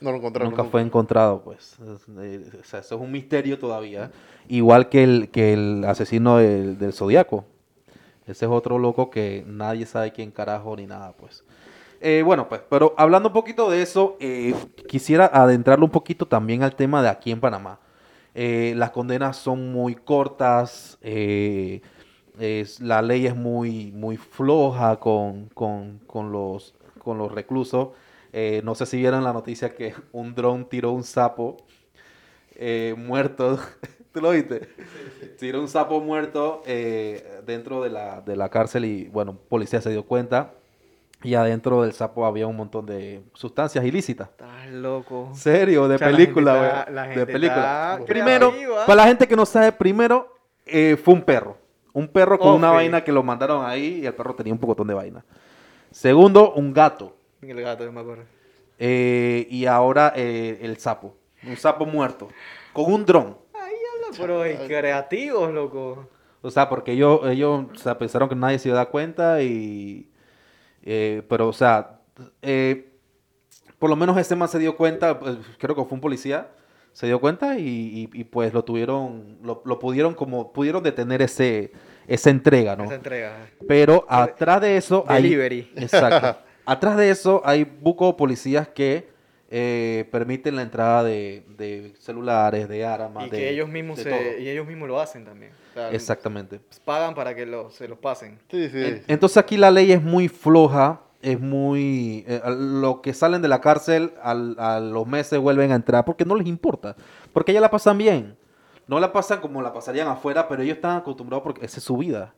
No 0.00 0.10
lo 0.12 0.18
encontraron. 0.18 0.50
nunca 0.50 0.64
fue 0.64 0.80
encontrado, 0.82 1.42
pues. 1.42 1.76
Es- 1.80 2.06
eh, 2.20 2.50
o 2.60 2.64
sea, 2.64 2.80
eso 2.80 2.94
es 2.94 3.00
un 3.00 3.10
misterio 3.10 3.58
todavía. 3.58 4.10
Igual 4.48 4.88
que 4.88 5.02
el, 5.02 5.28
que 5.30 5.52
el 5.52 5.84
asesino 5.84 6.38
del, 6.38 6.78
del 6.78 6.92
Zodíaco. 6.92 7.44
Ese 8.26 8.44
es 8.44 8.50
otro 8.50 8.78
loco 8.78 9.10
que 9.10 9.42
nadie 9.46 9.86
sabe 9.86 10.12
quién 10.12 10.30
carajo 10.30 10.76
ni 10.76 10.86
nada, 10.86 11.12
pues. 11.18 11.42
Eh, 12.00 12.22
bueno, 12.24 12.48
pues, 12.48 12.60
pero 12.68 12.94
hablando 12.96 13.30
un 13.30 13.32
poquito 13.32 13.70
de 13.70 13.82
eso, 13.82 14.16
eh, 14.20 14.54
quisiera 14.86 15.26
adentrarlo 15.26 15.84
un 15.86 15.90
poquito 15.90 16.26
también 16.26 16.62
al 16.62 16.76
tema 16.76 17.02
de 17.02 17.08
aquí 17.08 17.32
en 17.32 17.40
Panamá. 17.40 17.80
Eh, 18.34 18.74
las 18.76 18.90
condenas 18.90 19.36
son 19.36 19.72
muy 19.72 19.96
cortas, 19.96 20.96
es- 21.02 22.80
la 22.80 23.02
ley 23.02 23.26
es 23.26 23.34
muy, 23.34 23.90
muy 23.92 24.16
floja 24.16 24.96
con, 25.00 25.46
con- 25.54 25.98
con 26.06 26.30
los, 26.30 26.74
con 27.02 27.18
los 27.18 27.32
reclusos. 27.32 27.88
Eh, 28.32 28.60
no 28.64 28.74
sé 28.74 28.86
si 28.86 28.98
vieron 28.98 29.24
la 29.24 29.32
noticia 29.32 29.74
que 29.74 29.94
un 30.12 30.34
dron 30.34 30.68
tiró 30.68 30.92
un 30.92 31.04
sapo 31.04 31.56
eh, 32.54 32.94
muerto. 32.96 33.58
¿Tú 34.12 34.20
lo 34.20 34.30
viste? 34.30 34.68
Tiró 35.38 35.60
un 35.60 35.68
sapo 35.68 36.00
muerto 36.00 36.62
eh, 36.66 37.40
dentro 37.46 37.82
de 37.82 37.90
la, 37.90 38.20
de 38.20 38.36
la 38.36 38.48
cárcel 38.48 38.84
y, 38.84 39.08
bueno, 39.08 39.36
policía 39.48 39.80
se 39.80 39.90
dio 39.90 40.04
cuenta. 40.04 40.52
Y 41.22 41.34
adentro 41.34 41.82
del 41.82 41.92
sapo 41.94 42.24
había 42.26 42.46
un 42.46 42.56
montón 42.56 42.86
de 42.86 43.22
sustancias 43.34 43.84
ilícitas. 43.84 44.28
Estás 44.28 44.68
loco. 44.70 45.30
Serio, 45.34 45.88
de 45.88 45.96
O 45.96 45.98
sea, 45.98 46.10
la 46.10 46.16
película, 46.16 46.84
güey. 46.86 47.16
De 47.16 47.26
película. 47.26 47.96
está 47.98 48.06
Primero, 48.06 48.54
para 48.86 48.94
la 49.02 49.08
gente 49.08 49.26
que 49.26 49.34
no 49.34 49.44
sabe, 49.44 49.72
primero 49.72 50.36
eh, 50.64 50.96
fue 51.02 51.14
un 51.14 51.22
perro. 51.22 51.56
Un 51.92 52.06
perro 52.06 52.38
con 52.38 52.50
Oh, 52.50 52.54
una 52.54 52.68
sí. 52.70 52.74
vaina 52.76 53.02
que 53.02 53.10
lo 53.10 53.24
mandaron 53.24 53.66
ahí 53.66 54.00
y 54.02 54.06
el 54.06 54.14
perro 54.14 54.34
tenía 54.34 54.52
un 54.52 54.60
pocotón 54.60 54.86
de 54.86 54.94
vaina. 54.94 55.24
Segundo, 55.90 56.52
un 56.52 56.72
gato. 56.72 57.16
El 57.42 57.60
gato, 57.62 57.84
yo 57.84 57.92
me 57.92 58.00
acuerdo. 58.00 58.24
Eh, 58.78 59.46
y 59.50 59.66
ahora 59.66 60.12
eh, 60.16 60.58
el 60.62 60.76
sapo. 60.78 61.16
Un 61.46 61.56
sapo 61.56 61.86
muerto. 61.86 62.28
Con 62.72 62.92
un 62.92 63.04
dron. 63.04 63.36
Pero 64.16 64.44
es 64.44 64.58
creativos, 64.60 65.52
loco. 65.52 66.08
O 66.40 66.50
sea, 66.50 66.68
porque 66.68 66.92
ellos, 66.92 67.20
ellos 67.26 67.66
o 67.72 67.76
sea, 67.76 67.98
pensaron 67.98 68.28
que 68.28 68.34
nadie 68.34 68.58
se 68.58 68.68
iba 68.68 68.78
a 68.80 68.84
dar 68.84 68.90
cuenta 68.90 69.42
y... 69.42 70.08
eh, 70.82 71.22
pero, 71.28 71.48
o 71.48 71.52
sea, 71.52 72.00
eh, 72.42 72.90
por 73.78 73.90
lo 73.90 73.96
menos 73.96 74.16
ese 74.16 74.34
man 74.36 74.48
se 74.48 74.58
dio 74.58 74.76
cuenta, 74.76 75.18
pues, 75.18 75.36
creo 75.58 75.74
que 75.76 75.82
fue 75.84 75.94
un 75.94 76.00
policía, 76.00 76.48
se 76.92 77.06
dio 77.06 77.20
cuenta 77.20 77.58
y, 77.58 77.62
y- 77.68 78.20
y, 78.20 78.24
pues 78.24 78.54
lo 78.54 78.64
tuvieron, 78.64 79.38
lo, 79.42 79.62
lo 79.64 79.78
pudieron 79.78 80.14
como, 80.14 80.52
pudieron 80.52 80.82
detener 80.82 81.22
ese, 81.22 81.72
esa 82.06 82.30
entrega, 82.30 82.76
¿no? 82.76 82.84
Esa 82.84 82.94
entrega. 82.94 83.46
Pero 83.66 84.06
atrás 84.08 84.60
de 84.62 84.76
eso 84.76 85.04
hay... 85.06 85.22
Delivery. 85.24 85.72
Exacto. 85.76 86.38
atrás 86.72 86.96
de 86.96 87.10
eso 87.10 87.42
hay 87.44 87.64
buco 87.64 88.16
policías 88.16 88.68
que 88.68 89.08
eh, 89.50 90.06
permiten 90.12 90.56
la 90.56 90.62
entrada 90.62 91.02
de, 91.02 91.42
de 91.56 91.94
celulares, 91.98 92.68
de 92.68 92.84
armas, 92.84 93.26
Y 93.26 93.30
de- 93.30 93.36
que 93.38 93.48
ellos 93.50 93.68
mismos 93.68 93.96
de 93.96 94.02
se, 94.04 94.10
todo. 94.10 94.38
y 94.38 94.48
ellos 94.48 94.66
mismos 94.66 94.88
lo 94.88 95.00
hacen 95.00 95.24
también. 95.24 95.52
O 95.70 95.74
sea, 95.74 95.90
Exactamente. 95.90 96.60
Pagan 96.84 97.14
para 97.14 97.34
que 97.34 97.46
lo- 97.46 97.70
se 97.70 97.88
los 97.88 97.98
pasen. 97.98 98.38
Sí, 98.50 98.68
sí. 98.68 98.76
En- 98.84 99.04
Entonces 99.08 99.38
aquí 99.38 99.56
la 99.56 99.70
ley 99.70 99.90
es 99.92 100.02
muy 100.02 100.28
floja, 100.28 101.00
es 101.22 101.40
muy... 101.40 102.24
eh, 102.28 102.42
lo 102.46 103.00
que 103.00 103.14
salen 103.14 103.40
de 103.40 103.48
la 103.48 103.60
cárcel 103.62 104.12
al- 104.22 104.54
a 104.58 104.80
los 104.80 105.06
meses 105.06 105.38
vuelven 105.38 105.72
a 105.72 105.76
entrar 105.76 106.04
porque 106.04 106.24
no 106.26 106.34
les 106.36 106.46
importa, 106.46 106.94
porque 107.32 107.52
ya 107.54 107.60
la 107.62 107.70
pasan 107.70 107.96
bien. 107.96 108.36
No 108.86 109.00
la 109.00 109.12
pasan 109.12 109.40
como 109.40 109.62
la 109.62 109.72
pasarían 109.72 110.08
afuera, 110.08 110.46
pero 110.48 110.62
ellos 110.62 110.76
están 110.76 110.96
acostumbrados 110.98 111.42
porque 111.42 111.64
esa 111.64 111.78
es 111.78 111.84
su 111.84 111.96
vida. 111.96 112.34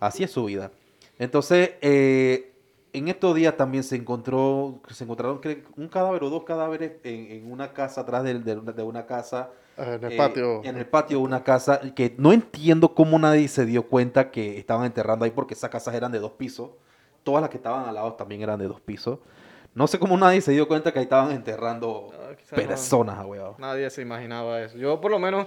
Así 0.00 0.22
es 0.24 0.30
su 0.30 0.44
vida. 0.46 0.70
Entonces, 1.18 1.72
eh, 1.82 2.52
en 2.92 3.08
estos 3.08 3.34
días 3.34 3.56
también 3.56 3.84
se 3.84 3.96
encontró, 3.96 4.80
se 4.88 5.04
encontraron 5.04 5.40
un 5.76 5.88
cadáver 5.88 6.22
o 6.24 6.30
dos 6.30 6.44
cadáveres 6.44 6.92
en, 7.04 7.30
en 7.32 7.52
una 7.52 7.72
casa 7.72 8.00
atrás 8.02 8.24
de, 8.24 8.38
de 8.40 8.56
una- 8.56 8.72
de 8.72 8.82
una 8.82 9.06
casa. 9.06 9.50
Ah, 9.76 9.94
En 9.94 10.04
el 10.04 10.12
eh, 10.12 10.16
patio. 10.16 10.64
En 10.64 10.76
el 10.76 10.86
patio 10.86 11.18
de 11.18 11.24
una 11.24 11.44
casa 11.44 11.80
que 11.94 12.14
no 12.18 12.32
entiendo 12.32 12.94
cómo 12.94 13.18
nadie 13.18 13.46
se 13.48 13.64
dio 13.66 13.86
cuenta 13.86 14.30
que 14.30 14.58
estaban 14.58 14.86
enterrando 14.86 15.24
ahí 15.24 15.30
porque 15.30 15.54
esas 15.54 15.70
casas 15.70 15.94
eran 15.94 16.10
de 16.12 16.18
dos 16.18 16.32
pisos. 16.32 16.70
Todas 17.22 17.40
las 17.42 17.50
que 17.50 17.58
estaban 17.58 17.86
al 17.88 17.94
lado 17.94 18.14
también 18.14 18.42
eran 18.42 18.58
de 18.58 18.66
dos 18.66 18.80
pisos. 18.80 19.18
No 19.74 19.86
sé 19.86 19.98
cómo 19.98 20.16
nadie 20.16 20.40
se 20.40 20.50
dio 20.52 20.66
cuenta 20.66 20.92
que 20.92 20.98
ahí 20.98 21.04
estaban 21.04 21.30
enterrando 21.30 22.10
Ah, 22.14 22.30
no. 22.50 22.56
personas, 22.56 23.24
weón. 23.24 23.54
Nadie 23.58 23.88
se 23.90 24.02
imaginaba 24.02 24.60
eso. 24.62 24.76
Yo 24.78 25.00
por 25.00 25.10
lo 25.10 25.18
menos 25.18 25.46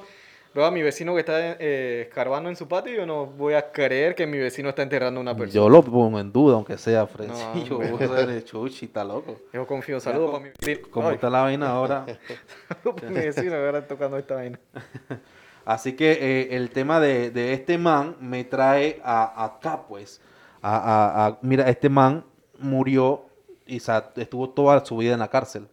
veo 0.53 0.65
a 0.65 0.71
mi 0.71 0.81
vecino 0.81 1.13
que 1.13 1.19
está 1.21 1.55
eh, 1.59 2.01
escarbando 2.09 2.49
en 2.49 2.55
su 2.55 2.67
patio 2.67 2.93
yo 2.93 3.05
no 3.05 3.25
voy 3.25 3.53
a 3.53 3.71
creer 3.71 4.15
que 4.15 4.27
mi 4.27 4.37
vecino 4.37 4.69
está 4.69 4.81
enterrando 4.83 5.19
a 5.19 5.21
una 5.21 5.35
persona. 5.35 5.53
Yo 5.53 5.69
lo 5.69 5.81
pongo 5.83 6.19
en 6.19 6.31
duda, 6.31 6.55
aunque 6.55 6.77
sea 6.77 7.07
Frencillo. 7.07 7.77
hombre. 7.77 7.91
vos 8.07 8.19
eres 8.19 8.45
chuchi, 8.45 8.85
está 8.85 9.03
loco. 9.03 9.37
Yo 9.53 9.65
confío. 9.65 9.99
Saludos 9.99 10.31
para 10.31 10.43
mi 10.43 10.49
vecino. 10.59 10.87
Como 10.91 11.09
Ay, 11.09 11.15
está 11.15 11.29
la 11.29 11.41
vaina 11.41 11.69
ahora. 11.69 12.05
saludos 12.67 13.01
para 13.01 13.09
mi 13.09 13.19
vecino 13.19 13.55
ahora 13.55 13.87
tocando 13.87 14.17
esta 14.17 14.35
vaina. 14.35 14.59
Así 15.65 15.93
que 15.93 16.11
eh, 16.13 16.55
el 16.55 16.71
tema 16.71 16.99
de, 16.99 17.29
de 17.31 17.53
este 17.53 17.77
man 17.77 18.15
me 18.19 18.43
trae 18.43 18.99
a, 19.03 19.45
acá, 19.45 19.83
pues. 19.87 20.19
A, 20.61 20.75
a- 20.77 21.27
a- 21.27 21.37
mira, 21.41 21.69
este 21.69 21.87
man 21.89 22.25
murió 22.59 23.25
y 23.65 23.77
estuvo 23.77 24.49
toda 24.49 24.83
su 24.85 24.97
vida 24.97 25.13
en 25.13 25.19
la 25.19 25.27
cárcel. 25.29 25.67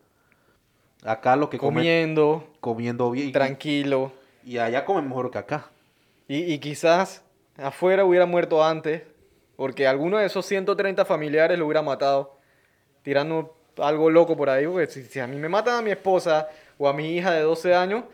Acá 1.05 1.37
lo 1.37 1.49
que 1.49 1.59
come, 1.59 1.77
Comiendo, 1.81 2.45
comiendo 2.61 3.11
bien. 3.11 3.29
y- 3.29 3.33
tranquilo. 3.33 4.12
Y 4.44 4.59
allá 4.59 4.85
comen 4.85 5.09
mejor 5.09 5.31
que 5.31 5.38
acá. 5.38 5.66
Y, 6.29 6.53
y 6.53 6.59
quizás 6.59 7.22
afuera 7.57 8.05
hubiera 8.05 8.27
muerto 8.27 8.64
antes, 8.64 9.03
porque 9.57 9.87
alguno 9.87 10.18
de 10.18 10.27
esos 10.27 10.46
130 10.46 11.05
familiares 11.05 11.59
lo 11.59 11.66
hubiera 11.66 11.83
matado, 11.83 12.37
tirando 13.03 13.55
algo 13.79 14.11
loco 14.11 14.37
por 14.37 14.51
ahí. 14.51 14.66
Porque 14.66 14.87
si, 14.88 15.03
si 15.05 15.20
a 15.20 15.27
mí 15.27 15.37
me 15.37 15.48
matan 15.48 15.74
a 15.77 15.83
mi 15.83 15.90
esposa 15.90 16.48
o 16.79 16.88
a 16.88 16.92
mi 16.92 17.16
hija 17.16 17.33
de 17.33 17.42
12 17.42 17.74
años, 17.74 18.05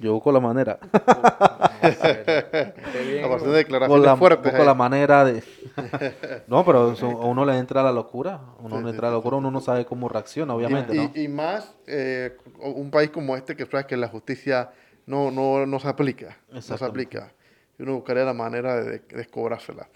Yo 0.00 0.12
busco 0.14 0.30
la 0.32 0.40
manera. 0.40 0.78
esté 1.82 3.04
bien, 3.04 3.24
A 3.24 3.28
partir 3.28 3.46
¿no? 3.46 3.52
de 3.52 3.58
declaraciones 3.58 4.04
la, 4.04 4.16
fuertes. 4.16 4.52
busco 4.52 4.64
la 4.64 4.74
manera 4.74 5.24
de... 5.24 5.42
No, 6.48 6.64
pero 6.64 6.92
eso- 6.92 7.06
a 7.06 7.26
uno 7.26 7.44
le 7.44 7.56
entra 7.58 7.82
la 7.82 7.92
locura. 7.92 8.34
A 8.34 8.62
uno 8.62 8.76
Sí, 8.76 8.76
le 8.76 8.82
sí, 8.84 8.90
entra 8.90 9.08
la 9.08 9.12
sí, 9.12 9.16
locura, 9.18 9.36
uno 9.36 9.50
no 9.50 9.60
sabe 9.60 9.84
cómo 9.84 10.08
reacciona, 10.08 10.52
Y- 10.54 10.56
obviamente, 10.56 10.94
y, 10.94 10.96
¿no? 10.96 11.12
y 11.14 11.28
más 11.28 11.74
eh, 11.86 12.36
un 12.60 12.90
país 12.90 13.10
como 13.10 13.36
este 13.36 13.54
que 13.56 13.66
sabes 13.66 13.86
que 13.86 13.96
la 13.96 14.08
justicia 14.08 14.70
no, 15.08 15.30
no, 15.30 15.66
no 15.66 15.80
se 15.80 15.88
aplica. 15.88 16.36
No 16.52 16.60
se 16.62 16.72
aplica. 16.84 17.32
Y 17.78 17.82
uno 17.82 17.94
buscaría 17.94 18.24
la 18.24 18.34
manera 18.34 18.76
de, 18.82 18.98
de 18.98 19.16
descobrársela. 19.16 19.88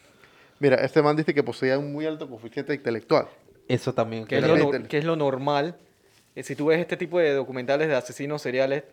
Mira, 0.58 0.76
este 0.76 1.02
man 1.02 1.16
dice 1.16 1.34
que 1.34 1.42
poseía 1.42 1.78
un 1.78 1.92
muy 1.92 2.06
alto 2.06 2.28
coeficiente 2.28 2.74
intelectual. 2.74 3.26
Eso 3.68 3.92
también. 3.92 4.26
que 4.26 4.38
es, 4.38 4.46
lo, 4.46 4.56
no- 4.56 4.88
que 4.88 4.98
es 4.98 5.04
lo 5.04 5.16
normal. 5.16 5.76
Eh, 6.34 6.42
Si 6.42 6.54
tú 6.56 6.66
ves 6.66 6.80
este 6.80 6.96
tipo 6.96 7.18
de 7.18 7.32
documentales 7.34 7.88
de 7.88 7.94
asesinos 7.94 8.40
seriales, 8.42 8.84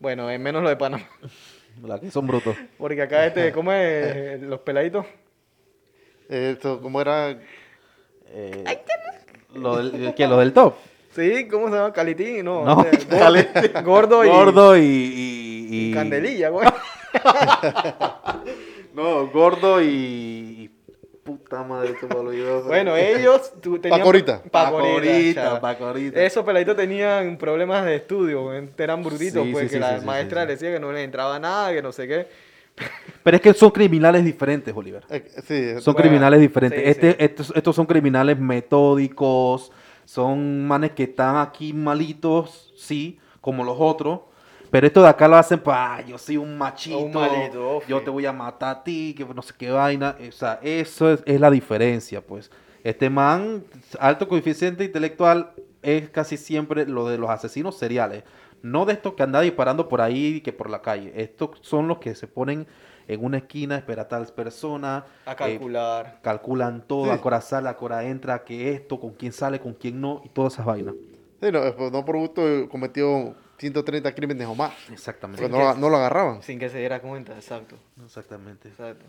bueno, 0.00 0.30
es 0.30 0.38
menos 0.38 0.62
lo 0.62 0.68
de 0.68 0.76
Panamá. 0.76 1.08
La 1.82 1.98
que 1.98 2.10
son 2.10 2.26
brutos. 2.26 2.56
Porque 2.78 3.02
acá, 3.02 3.26
este, 3.26 3.50
¿cómo 3.52 3.72
es? 3.72 4.40
Los 4.42 4.60
peladitos. 4.60 5.06
Eh, 6.28 6.52
Esto, 6.52 6.80
¿Cómo 6.80 7.00
era? 7.00 7.36
Eh, 8.28 8.64
lo 9.54 9.76
del, 9.82 10.14
¿qué? 10.14 10.26
¿Lo 10.26 10.38
del 10.38 10.52
top? 10.52 10.74
Sí, 11.14 11.46
¿cómo 11.48 11.68
se 11.68 11.74
llama? 11.76 11.92
Calitín, 11.92 12.44
no. 12.44 12.64
No, 12.64 12.76
gordo, 13.84 13.84
gordo 13.84 14.24
y, 14.24 14.28
Gordo 14.28 14.76
y... 14.76 14.80
y- 14.82 15.90
y- 15.90 15.94
Candelilla, 15.94 16.48
güey. 16.50 16.68
No, 18.94 19.26
gordo 19.28 19.82
y... 19.82 20.70
Puta 21.24 21.62
madre, 21.64 21.94
olvidó. 22.14 22.64
Bueno, 22.64 22.94
ellos 22.96 23.54
tu- 23.62 23.78
tenían... 23.78 23.98
Pacorita. 23.98 24.42
Pacorita, 24.50 25.58
pacorita. 25.60 26.22
Esos 26.22 26.44
peladitos 26.44 26.76
tenían 26.76 27.38
problemas 27.38 27.84
de 27.86 27.96
estudio, 27.96 28.52
eran 28.52 29.02
brutitos, 29.02 29.42
Sí, 29.44 29.52
pues 29.52 29.64
sí, 29.64 29.68
que 29.70 29.74
sí, 29.76 29.80
la 29.80 30.00
maestra 30.02 30.42
sí, 30.42 30.44
sí. 30.44 30.48
le 30.48 30.52
decía 30.52 30.72
que 30.74 30.80
no 30.80 30.92
les 30.92 31.02
entraba 31.04 31.38
nada, 31.38 31.72
que 31.72 31.80
no 31.80 31.92
sé 31.92 32.06
qué. 32.06 32.26
Pero 33.22 33.36
es 33.36 33.40
que 33.42 33.54
son 33.54 33.70
criminales 33.70 34.22
diferentes, 34.22 34.74
Oliver. 34.76 35.02
Eh, 35.08 35.24
sí, 35.46 35.80
Son 35.80 35.94
Bueno, 35.94 36.08
criminales 36.08 36.40
diferentes. 36.40 36.82
sí, 36.82 36.90
este, 36.90 37.10
sí. 37.12 37.16
Estos, 37.20 37.52
estos 37.56 37.74
son 37.74 37.86
criminales 37.86 38.38
metódicos, 38.38 39.72
son 40.04 40.66
manes 40.66 40.92
que 40.92 41.04
están 41.04 41.36
aquí 41.36 41.72
malitos, 41.72 42.72
sí, 42.76 43.18
como 43.40 43.64
los 43.64 43.76
otros. 43.78 44.20
Pero 44.70 44.86
esto 44.86 45.02
de 45.02 45.08
acá 45.08 45.28
lo 45.28 45.36
hacen 45.36 45.60
para, 45.60 46.04
yo 46.04 46.18
soy 46.18 46.36
un 46.36 46.58
machito, 46.58 46.98
Un 46.98 47.12
malito, 47.12 47.82
yo 47.86 48.02
te 48.02 48.10
voy 48.10 48.26
a 48.26 48.32
matar 48.32 48.76
a 48.76 48.82
ti, 48.82 49.14
que 49.16 49.24
no 49.24 49.40
sé 49.42 49.54
qué 49.56 49.70
vaina. 49.70 50.16
O 50.28 50.32
sea, 50.32 50.58
eso 50.62 51.12
es, 51.12 51.22
es 51.26 51.40
la 51.40 51.50
diferencia, 51.50 52.20
pues. 52.20 52.50
Este 52.82 53.08
man, 53.08 53.64
alto 54.00 54.28
coeficiente 54.28 54.84
intelectual, 54.84 55.52
es 55.80 56.10
casi 56.10 56.36
siempre 56.36 56.86
lo 56.86 57.08
de 57.08 57.18
los 57.18 57.30
asesinos 57.30 57.78
seriales. 57.78 58.24
No 58.62 58.84
de 58.84 58.94
estos 58.94 59.14
que 59.14 59.22
andan 59.22 59.42
disparando 59.42 59.88
por 59.88 60.00
ahí 60.00 60.40
que 60.40 60.52
por 60.52 60.68
la 60.68 60.82
calle. 60.82 61.12
Estos 61.14 61.50
son 61.60 61.86
los 61.86 61.98
que 61.98 62.14
se 62.14 62.26
ponen 62.26 62.66
en 63.08 63.24
una 63.24 63.38
esquina, 63.38 63.76
espera 63.76 64.02
a 64.02 64.08
tal 64.08 64.26
persona. 64.28 65.04
A 65.26 65.32
eh, 65.32 65.36
calcular. 65.36 66.18
calculan 66.22 66.82
todo, 66.86 67.04
Sí. 67.06 67.10
a 67.10 67.20
cora 67.20 67.40
sale, 67.40 67.68
a 67.68 67.76
cora 67.76 68.04
entra, 68.04 68.44
que 68.44 68.72
esto, 68.72 68.98
con 69.00 69.10
quién 69.12 69.32
sale, 69.32 69.60
con 69.60 69.74
quién 69.74 70.00
no, 70.00 70.22
y 70.24 70.28
todas 70.30 70.54
esas 70.54 70.66
vainas. 70.66 70.94
Sí, 71.40 71.50
no, 71.52 71.60
no 71.90 72.04
por 72.04 72.16
gusto 72.16 72.42
cometió 72.70 73.34
130 73.58 74.14
crímenes 74.14 74.46
o 74.46 74.54
más. 74.54 74.72
Exactamente. 74.90 75.48
No, 75.48 75.58
lo- 75.58 75.74
no 75.74 75.88
lo 75.90 75.96
agarraban. 75.96 76.42
Sin 76.42 76.58
que 76.58 76.68
se 76.70 76.78
diera 76.78 77.00
cuenta, 77.00 77.34
exacto. 77.34 77.76
Exactamente. 78.04 78.68
Exacto. 78.68 79.04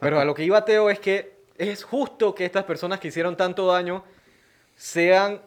Pero 0.00 0.20
a 0.20 0.24
lo 0.24 0.34
que 0.34 0.44
iba 0.44 0.64
Teo 0.64 0.88
es 0.90 0.98
que 0.98 1.36
es 1.56 1.82
justo 1.84 2.34
que 2.34 2.44
estas 2.44 2.64
personas 2.64 3.00
que 3.00 3.08
hicieron 3.08 3.36
tanto 3.36 3.66
daño 3.66 4.04
sean, 4.76 5.40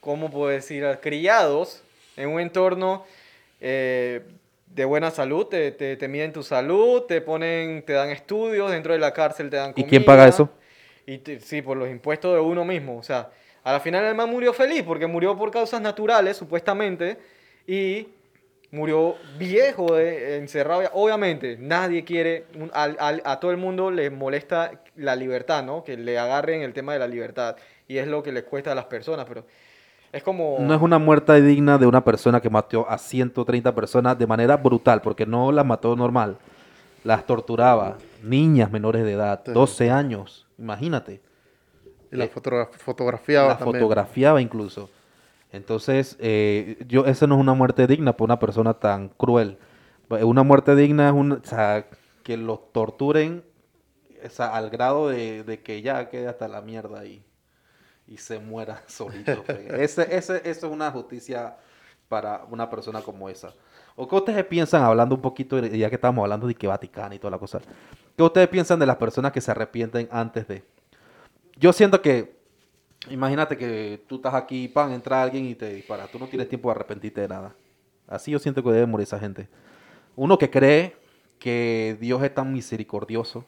¿cómo 0.00 0.30
puedo 0.30 0.48
decir?, 0.50 0.84
criados 1.02 1.82
en 2.16 2.28
un 2.30 2.40
entorno 2.40 3.04
eh, 3.60 4.24
de 4.74 4.84
buena 4.84 5.10
salud. 5.10 5.46
Te, 5.46 5.70
te, 5.72 5.96
te 5.96 6.08
miden 6.08 6.32
tu 6.32 6.42
salud, 6.42 7.02
te 7.02 7.20
ponen, 7.20 7.82
te 7.84 7.92
dan 7.92 8.10
estudios, 8.10 8.70
dentro 8.70 8.92
de 8.92 8.98
la 8.98 9.12
cárcel 9.12 9.48
te 9.50 9.56
dan 9.56 9.70
¿Y 9.70 9.74
comida. 9.74 9.88
quién 9.88 10.04
paga 10.04 10.26
eso? 10.28 10.50
Y 11.06 11.18
te- 11.18 11.40
sí, 11.40 11.62
por 11.62 11.76
los 11.76 11.88
impuestos 11.88 12.34
de 12.34 12.40
uno 12.40 12.64
mismo. 12.64 12.98
O 12.98 13.02
sea, 13.02 13.30
a 13.62 13.72
la 13.72 13.80
final 13.80 14.04
el 14.04 14.14
man 14.14 14.28
murió 14.28 14.52
feliz 14.52 14.82
porque 14.82 15.06
murió 15.06 15.36
por 15.36 15.50
causas 15.50 15.80
naturales, 15.80 16.36
supuestamente, 16.36 17.16
y 17.66 18.08
murió 18.70 19.16
viejo, 19.38 19.96
eh, 19.98 20.36
encerrado. 20.36 20.82
Obviamente, 20.94 21.56
nadie 21.58 22.04
quiere, 22.04 22.44
al- 22.72 22.96
al- 22.98 23.22
a 23.24 23.38
todo 23.38 23.52
el 23.52 23.56
mundo 23.56 23.90
le 23.92 24.10
molesta 24.10 24.82
la 24.96 25.14
libertad, 25.14 25.62
¿no? 25.62 25.84
Que 25.84 25.96
le 25.96 26.18
agarren 26.18 26.62
el 26.62 26.72
tema 26.72 26.92
de 26.94 26.98
la 26.98 27.06
libertad. 27.06 27.56
Y 27.86 27.98
es 27.98 28.08
lo 28.08 28.22
que 28.22 28.32
les 28.32 28.42
cuesta 28.44 28.72
a 28.72 28.74
las 28.74 28.86
personas, 28.86 29.26
pero 29.28 29.44
es 30.14 30.22
como... 30.22 30.56
No 30.60 30.74
es 30.74 30.80
una 30.80 30.98
muerte 30.98 31.40
digna 31.42 31.76
de 31.78 31.86
una 31.86 32.04
persona 32.04 32.40
que 32.40 32.48
mató 32.50 32.88
a 32.88 32.98
130 32.98 33.74
personas 33.74 34.18
de 34.18 34.26
manera 34.26 34.56
brutal, 34.56 35.00
porque 35.02 35.26
no 35.26 35.50
las 35.52 35.66
mató 35.66 35.94
normal. 35.96 36.38
Las 37.02 37.26
torturaba. 37.26 37.98
Niñas 38.22 38.70
menores 38.70 39.04
de 39.04 39.12
edad, 39.12 39.42
Sí. 39.44 39.52
12 39.52 39.90
años, 39.90 40.46
imagínate. 40.58 41.20
Y 42.12 42.16
la 42.16 42.24
Eh, 42.24 42.30
fotogra- 42.32 42.68
fotografiaba 42.72 43.48
La 43.48 43.58
también. 43.58 43.80
fotografiaba 43.82 44.40
incluso. 44.40 44.88
Entonces, 45.52 46.16
eh, 46.20 46.78
yo, 46.88 47.06
esa 47.06 47.26
no 47.26 47.34
es 47.36 47.40
una 47.40 47.54
muerte 47.54 47.86
digna 47.86 48.16
por 48.16 48.24
una 48.26 48.38
persona 48.38 48.74
tan 48.74 49.08
cruel. 49.10 49.58
Una 50.08 50.42
muerte 50.42 50.74
digna 50.76 51.08
es 51.08 51.14
un, 51.14 51.32
o 51.32 51.40
sea, 51.44 51.86
que 52.22 52.36
los 52.36 52.72
torturen 52.72 53.42
o 54.24 54.28
sea, 54.30 54.54
al 54.56 54.70
grado 54.70 55.08
de, 55.10 55.44
de 55.44 55.60
que 55.60 55.82
ya 55.82 56.08
quede 56.08 56.28
hasta 56.28 56.48
la 56.48 56.62
mierda 56.62 57.00
ahí 57.00 57.22
y 58.06 58.16
se 58.16 58.38
muera 58.38 58.82
solito. 58.86 59.44
ese, 59.48 60.02
ese, 60.14 60.42
eso 60.44 60.66
es 60.66 60.72
una 60.72 60.90
justicia 60.90 61.56
para 62.08 62.44
una 62.50 62.68
persona 62.68 63.00
como 63.00 63.28
esa. 63.28 63.52
¿O 63.96 64.08
qué 64.08 64.16
ustedes 64.16 64.44
piensan, 64.44 64.82
hablando 64.82 65.14
un 65.14 65.22
poquito, 65.22 65.58
ya 65.60 65.88
que 65.88 65.94
estamos 65.94 66.22
hablando 66.22 66.46
de 66.46 66.54
que 66.54 66.66
Vaticano 66.66 67.14
y 67.14 67.18
toda 67.18 67.30
la 67.30 67.38
cosa, 67.38 67.60
qué 68.16 68.22
ustedes 68.22 68.48
piensan 68.48 68.78
de 68.78 68.86
las 68.86 68.96
personas 68.96 69.32
que 69.32 69.40
se 69.40 69.50
arrepienten 69.50 70.08
antes 70.10 70.48
de? 70.48 70.64
Yo 71.56 71.72
siento 71.72 72.02
que 72.02 72.44
Imagínate 73.10 73.56
que 73.56 74.02
tú 74.06 74.16
estás 74.16 74.34
aquí, 74.34 74.68
pan, 74.68 74.92
entra 74.92 75.22
alguien 75.22 75.46
y 75.46 75.54
te 75.54 75.72
dispara. 75.74 76.06
Tú 76.06 76.18
no 76.18 76.26
tienes 76.26 76.48
tiempo 76.48 76.68
de 76.68 76.76
arrepentirte 76.76 77.20
de 77.20 77.28
nada. 77.28 77.54
Así 78.06 78.30
yo 78.30 78.38
siento 78.38 78.62
que 78.62 78.70
debe 78.70 78.86
morir 78.86 79.04
esa 79.04 79.18
gente. 79.18 79.48
Uno 80.16 80.38
que 80.38 80.50
cree 80.50 80.96
que 81.38 81.98
Dios 82.00 82.22
es 82.22 82.34
tan 82.34 82.52
misericordioso 82.52 83.44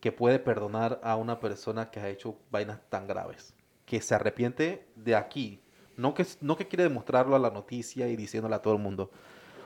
que 0.00 0.12
puede 0.12 0.38
perdonar 0.38 1.00
a 1.02 1.16
una 1.16 1.40
persona 1.40 1.90
que 1.90 2.00
ha 2.00 2.08
hecho 2.08 2.36
vainas 2.50 2.80
tan 2.88 3.06
graves. 3.06 3.54
Que 3.84 4.00
se 4.00 4.14
arrepiente 4.14 4.86
de 4.96 5.14
aquí. 5.14 5.60
No 5.96 6.14
que, 6.14 6.26
no 6.40 6.56
que 6.56 6.66
quiere 6.66 6.84
demostrarlo 6.84 7.36
a 7.36 7.38
la 7.38 7.50
noticia 7.50 8.08
y 8.08 8.16
diciéndole 8.16 8.54
a 8.54 8.62
todo 8.62 8.74
el 8.74 8.80
mundo. 8.80 9.10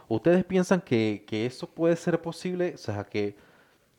¿Ustedes 0.09 0.45
piensan 0.45 0.81
que, 0.81 1.25
que 1.27 1.47
eso 1.47 1.69
puede 1.69 1.97
ser 1.97 2.21
posible? 2.21 2.75
O 2.75 2.79
sea, 2.79 3.05
que, 3.05 3.37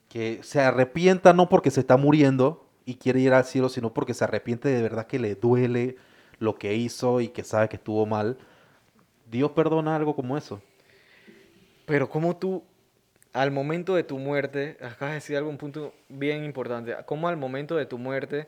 que 0.09 0.41
se 0.43 0.59
arrepienta 0.59 1.33
no 1.33 1.47
porque 1.49 1.71
se 1.71 1.79
está 1.79 1.97
muriendo 1.97 2.67
y 2.85 2.95
quiere 2.95 3.21
ir 3.21 3.33
al 3.33 3.45
cielo, 3.45 3.69
sino 3.69 3.93
porque 3.93 4.13
se 4.13 4.23
arrepiente 4.23 4.69
de 4.69 4.81
verdad 4.81 5.07
que 5.07 5.19
le 5.19 5.35
duele 5.35 5.95
lo 6.39 6.55
que 6.55 6.75
hizo 6.75 7.21
y 7.21 7.29
que 7.29 7.43
sabe 7.43 7.69
que 7.69 7.77
estuvo 7.77 8.05
mal. 8.05 8.37
Dios 9.29 9.51
perdona 9.51 9.95
algo 9.95 10.15
como 10.15 10.37
eso. 10.37 10.61
Pero 11.85 12.09
como 12.09 12.35
tú, 12.35 12.63
al 13.35 13.51
momento 13.51 13.95
de 13.95 14.03
tu 14.03 14.17
muerte, 14.17 14.77
acabas 14.79 15.09
de 15.09 15.15
decir 15.15 15.35
algo, 15.35 15.49
un 15.49 15.57
punto 15.57 15.93
bien 16.07 16.45
importante, 16.45 16.95
como 17.05 17.27
al 17.27 17.35
momento 17.35 17.75
de 17.75 17.85
tu 17.85 17.97
muerte 17.97 18.47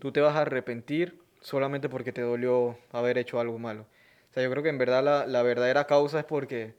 tú 0.00 0.10
te 0.10 0.20
vas 0.20 0.34
a 0.34 0.40
arrepentir 0.40 1.20
solamente 1.40 1.88
porque 1.88 2.10
te 2.10 2.20
dolió 2.20 2.76
haber 2.90 3.16
hecho 3.16 3.38
algo 3.38 3.60
malo. 3.60 3.82
O 3.82 4.34
sea, 4.34 4.42
yo 4.42 4.50
creo 4.50 4.64
que 4.64 4.70
en 4.70 4.78
verdad 4.78 5.04
la, 5.04 5.24
la 5.28 5.44
verdadera 5.44 5.86
causa 5.86 6.18
es 6.18 6.24
porque 6.24 6.74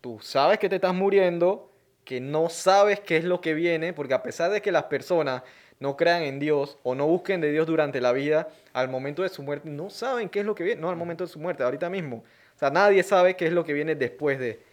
tú 0.00 0.20
sabes 0.22 0.58
que 0.58 0.70
te 0.70 0.76
estás 0.76 0.94
muriendo, 0.94 1.70
que 2.02 2.18
no 2.18 2.48
sabes 2.48 2.98
qué 3.00 3.18
es 3.18 3.24
lo 3.24 3.42
que 3.42 3.52
viene, 3.52 3.92
porque 3.92 4.14
a 4.14 4.22
pesar 4.22 4.50
de 4.50 4.62
que 4.62 4.72
las 4.72 4.84
personas 4.84 5.42
no 5.80 5.98
crean 5.98 6.22
en 6.22 6.38
Dios 6.38 6.78
o 6.82 6.94
no 6.94 7.06
busquen 7.06 7.42
de 7.42 7.52
Dios 7.52 7.66
durante 7.66 8.00
la 8.00 8.12
vida, 8.12 8.48
al 8.72 8.88
momento 8.88 9.22
de 9.22 9.28
su 9.28 9.42
muerte 9.42 9.68
no 9.68 9.90
saben 9.90 10.30
qué 10.30 10.40
es 10.40 10.46
lo 10.46 10.54
que 10.54 10.64
viene, 10.64 10.80
no 10.80 10.88
al 10.88 10.96
momento 10.96 11.24
de 11.24 11.28
su 11.30 11.40
muerte, 11.40 11.62
ahorita 11.62 11.90
mismo. 11.90 12.24
O 12.56 12.58
sea, 12.58 12.70
nadie 12.70 13.02
sabe 13.02 13.36
qué 13.36 13.48
es 13.48 13.52
lo 13.52 13.64
que 13.64 13.74
viene 13.74 13.94
después 13.96 14.38
de. 14.38 14.69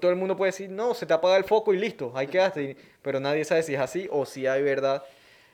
Todo 0.00 0.10
el 0.10 0.16
mundo 0.16 0.36
puede 0.36 0.50
decir, 0.52 0.70
no, 0.70 0.94
se 0.94 1.04
te 1.06 1.12
apaga 1.12 1.36
el 1.36 1.44
foco 1.44 1.74
y 1.74 1.78
listo, 1.78 2.12
ahí 2.14 2.26
quedaste. 2.26 2.76
Pero 3.02 3.20
nadie 3.20 3.44
sabe 3.44 3.62
si 3.62 3.74
es 3.74 3.80
así 3.80 4.08
o 4.10 4.24
si 4.24 4.46
hay 4.46 4.62
verdad. 4.62 5.02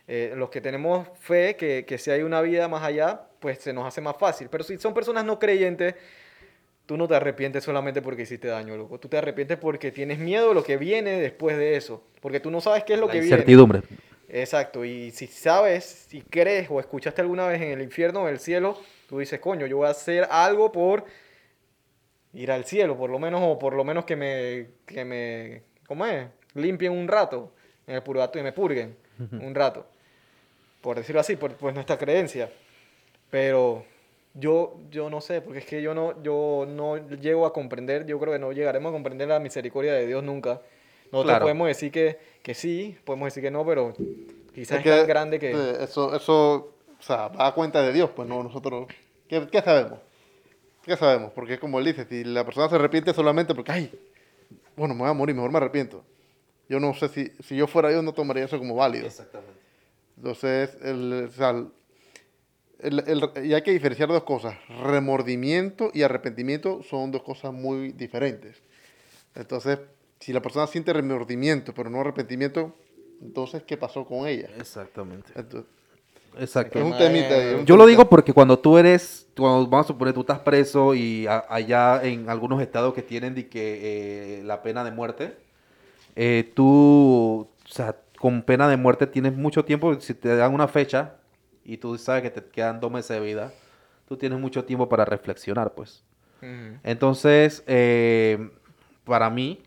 Eh, 0.07 0.35
los 0.37 0.51
que 0.51 0.61
tenemos 0.61 1.07
fe 1.21 1.57
que, 1.57 1.85
que 1.87 1.99
si 1.99 2.11
hay 2.11 2.23
una 2.23 2.41
vida 2.41 2.69
más 2.69 2.83
allá, 2.83 3.23
pues 3.41 3.59
se 3.59 3.73
nos 3.73 3.87
hace 3.87 4.01
más 4.01 4.17
fácil. 4.17 4.49
Pero 4.51 4.65
si 4.65 4.79
son 4.79 4.95
personas 4.95 5.25
no 5.25 5.39
creyentes, 5.39 5.95
tú 6.87 6.97
no 6.97 7.07
te 7.07 7.15
arrepientes 7.15 7.63
solamente 7.63 8.03
porque 8.03 8.23
hiciste 8.23 8.49
daño, 8.49 8.77
loco. 8.77 8.99
Tú 8.99 9.09
te 9.09 9.17
arrepientes 9.19 9.59
porque 9.59 9.93
tienes 9.93 10.19
miedo 10.19 10.49
de 10.49 10.55
lo 10.55 10.65
que 10.65 10.77
viene 10.77 11.21
después 11.21 11.57
de 11.57 11.77
eso. 11.77 12.03
Porque 12.21 12.41
tú 12.41 12.51
no 12.51 12.61
sabes 12.61 12.85
qué 12.85 12.95
es 12.95 13.01
lo 13.01 13.07
La 13.07 13.13
que 13.13 13.21
viene. 13.21 13.35
incertidumbre. 13.37 13.83
Exacto, 14.29 14.85
y 14.85 15.11
si 15.11 15.27
sabes, 15.27 15.85
si 16.09 16.23
crees 16.23 16.69
o 16.71 16.79
escuchaste 16.79 17.21
alguna 17.21 17.49
vez 17.49 17.61
en 17.63 17.71
el 17.73 17.83
infierno 17.83 18.23
o 18.23 18.29
en 18.29 18.35
el 18.35 18.39
cielo, 18.41 18.79
tú 19.09 19.19
dices, 19.19 19.41
coño, 19.41 19.67
yo 19.67 19.79
voy 19.79 19.89
a 19.89 19.91
hacer 19.91 20.29
algo 20.31 20.71
por 20.71 21.05
ir 22.35 22.51
al 22.53 22.65
cielo, 22.65 22.97
por 22.97 23.11
lo 23.11 23.19
menos, 23.19 23.41
o 23.45 23.59
por 23.59 23.75
lo 23.75 23.85
menos 23.85 24.05
que 24.05 24.17
me, 24.17 24.69
que 24.87 25.05
me, 25.05 25.63
¿cómo 25.87 26.07
es? 26.07 26.27
Limpien 26.55 26.93
un 26.93 27.09
rato 27.09 27.53
en 27.87 27.97
el 27.97 28.03
purgatorio 28.03 28.43
y 28.43 28.45
me 28.45 28.53
purguen 28.53 28.97
un 29.33 29.55
rato, 29.55 29.87
por 30.81 30.97
decirlo 30.97 31.21
así, 31.21 31.37
por 31.37 31.53
pues 31.55 31.75
nuestra 31.75 31.99
creencia. 31.99 32.51
Pero 33.31 33.85
yo, 34.35 34.77
yo 34.91 35.11
no 35.11 35.21
sé, 35.21 35.41
porque 35.41 35.59
es 35.61 35.67
que 35.67 35.83
yo 35.83 35.95
no, 35.95 36.23
yo 36.23 36.67
no 36.69 36.97
llego 36.97 37.47
a 37.47 37.53
comprender, 37.53 38.07
yo 38.07 38.19
creo 38.19 38.33
que 38.33 38.39
no 38.39 38.53
llegaremos 38.53 38.91
a 38.91 38.93
comprender 38.93 39.29
la 39.29 39.39
misericordia 39.41 39.93
de 39.93 40.07
Dios 40.07 40.23
nunca. 40.25 40.61
Nosotros 41.13 41.25
Claro. 41.33 41.45
podemos 41.45 41.67
decir 41.69 41.91
que, 41.91 42.19
que 42.43 42.55
sí, 42.55 42.97
podemos 43.05 43.27
decir 43.27 43.43
que 43.43 43.51
no, 43.51 43.67
pero 43.67 43.93
quizás 44.55 44.81
Es 44.81 44.87
es, 44.87 44.99
tan 44.99 45.07
grande 45.07 45.39
que... 45.41 45.51
eh, 45.51 45.77
Eso, 45.81 46.15
eso, 46.15 46.73
o 46.99 47.03
sea, 47.03 47.29
va 47.29 47.49
a 47.49 47.55
cuenta 47.55 47.83
de 47.83 47.93
Dios, 47.93 48.11
pues 48.15 48.29
no 48.29 48.43
nosotros. 48.43 48.87
¿Qué, 49.29 49.47
qué 49.51 49.61
sabemos? 49.61 49.99
¿Qué 50.85 50.97
sabemos? 50.97 51.33
Porque 51.33 51.59
como 51.59 51.79
él 51.79 51.85
dice, 51.87 52.07
si 52.07 52.25
la 52.25 52.45
persona 52.45 52.69
se 52.69 52.75
arrepiente 52.77 53.13
solamente 53.13 53.55
porque, 53.55 53.73
ay, 53.73 54.01
bueno, 54.77 54.95
me 54.95 55.01
voy 55.03 55.11
a 55.11 55.15
morir, 55.15 55.35
mejor 55.35 55.51
me 55.51 55.59
arrepiento. 55.59 56.05
Yo 56.69 56.81
no 56.81 56.95
sé 56.95 57.09
si, 57.09 57.33
si 57.43 57.57
yo 57.57 57.67
fuera 57.67 57.91
yo, 57.93 58.01
no 58.03 58.13
tomaría 58.15 58.45
eso 58.45 58.59
como 58.59 58.75
válido. 58.77 59.07
Exactamente. 59.07 59.59
Entonces, 60.17 60.77
el, 60.83 61.27
o 61.29 61.33
sea, 61.33 61.51
el- 61.51 63.05
el- 63.07 63.47
y 63.47 63.55
hay 63.55 63.63
que 63.63 63.73
diferenciar 63.73 64.09
dos 64.09 64.23
cosas. 64.25 64.55
Remordimiento 64.83 65.91
y 65.93 66.03
arrepentimiento 66.03 66.83
son 66.83 67.11
dos 67.11 67.23
cosas 67.23 67.53
muy 67.53 67.93
diferentes. 67.93 68.63
Entonces, 69.35 69.79
si 70.19 70.33
la 70.33 70.41
persona 70.41 70.67
siente 70.67 70.93
remordimiento, 70.93 71.75
pero 71.75 71.91
no 71.91 72.01
arrepentimiento, 72.01 72.75
entonces, 73.21 73.63
¿qué 73.65 73.77
pasó 73.77 74.07
con 74.07 74.27
ella? 74.27 74.49
Exactamente. 74.59 75.31
Entonces, 75.35 75.71
Exacto. 76.39 76.79
es 76.79 76.85
un 76.85 76.91
Madre, 76.91 77.07
temita. 77.09 77.35
ahí, 77.35 77.55
un 77.55 77.67
Yo 77.67 77.77
lo 77.77 77.87
digo 77.87 78.09
porque 78.09 78.33
cuando 78.33 78.59
tú 78.59 78.79
eres, 78.79 79.27
cuando 79.37 79.67
vamos 79.69 79.87
a 79.87 79.89
suponer 79.89 80.15
tú 80.15 80.21
estás 80.21 80.39
preso 80.41 80.95
y 80.95 81.27
a- 81.27 81.45
allá 81.49 82.03
en 82.05 82.29
algunos 82.31 82.61
estados 82.63 82.95
que 82.95 83.03
tienen 83.03 83.35
de 83.35 83.49
que 83.49 84.39
eh, 84.41 84.45
la 84.45 84.63
pena 84.63 84.85
de 84.85 84.91
muerte, 84.93 85.37
eh, 86.17 86.53
tú, 86.55 87.49
o 87.65 87.69
sea, 87.69 87.97
con 88.19 88.43
pena 88.43 88.69
de 88.69 88.77
muerte 88.77 89.07
tienes 89.07 89.35
mucho 89.37 89.65
tiempo, 89.65 90.01
si 90.01 90.15
te 90.15 90.37
dan 90.37 90.55
una 90.55 90.69
fecha 90.69 91.17
y 91.65 91.79
tú 91.79 91.97
sabes 91.99 92.23
que 92.23 92.31
te 92.31 92.45
quedan 92.51 92.81
dos 92.81 92.91
meses 92.93 93.11
de 93.19 93.21
vida, 93.27 93.53
tú 94.09 94.17
tienes 94.17 94.39
mucho 94.41 94.65
tiempo 94.65 94.89
para 94.89 95.05
reflexionar, 95.05 95.75
pues. 95.75 96.05
Entonces, 96.83 97.63
eh, 97.67 98.51
para 99.05 99.31
mí, 99.31 99.63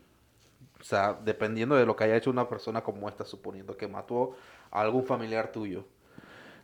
O 0.80 0.84
sea, 0.84 1.18
dependiendo 1.24 1.76
de 1.76 1.86
lo 1.86 1.96
que 1.96 2.04
haya 2.04 2.16
hecho 2.16 2.30
una 2.30 2.48
persona 2.48 2.82
como 2.82 3.08
esta, 3.08 3.24
suponiendo 3.24 3.76
que 3.76 3.88
mató 3.88 4.36
a 4.70 4.80
algún 4.82 5.04
familiar 5.04 5.50
tuyo. 5.52 5.86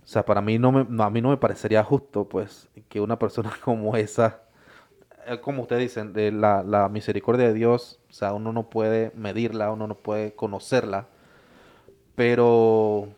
O 0.05 0.07
sea, 0.13 0.25
para 0.25 0.41
mí 0.41 0.59
no 0.59 0.73
me, 0.73 0.85
no, 0.89 1.05
a 1.05 1.11
mí 1.11 1.21
no 1.21 1.31
me 1.31 1.37
parecería 1.37 1.85
justo, 1.85 2.29
pues, 2.29 2.69
que 2.89 3.01
una 3.01 3.19
persona 3.19 3.53
como 3.65 3.97
esa, 3.97 4.43
eh, 5.27 5.41
como 5.41 5.63
ustedes 5.63 5.83
dicen, 5.83 6.13
de 6.13 6.33
la, 6.33 6.63
la 6.65 6.89
misericordia 6.89 7.47
de 7.49 7.55
Dios, 7.55 8.01
o 8.11 8.13
sea, 8.13 8.33
uno 8.35 8.53
no 8.53 8.71
puede 8.71 9.13
medirla, 9.15 9.71
uno 9.73 9.87
no 9.87 9.97
puede 9.97 10.35
conocerla, 10.35 11.09
pero, 12.15 13.09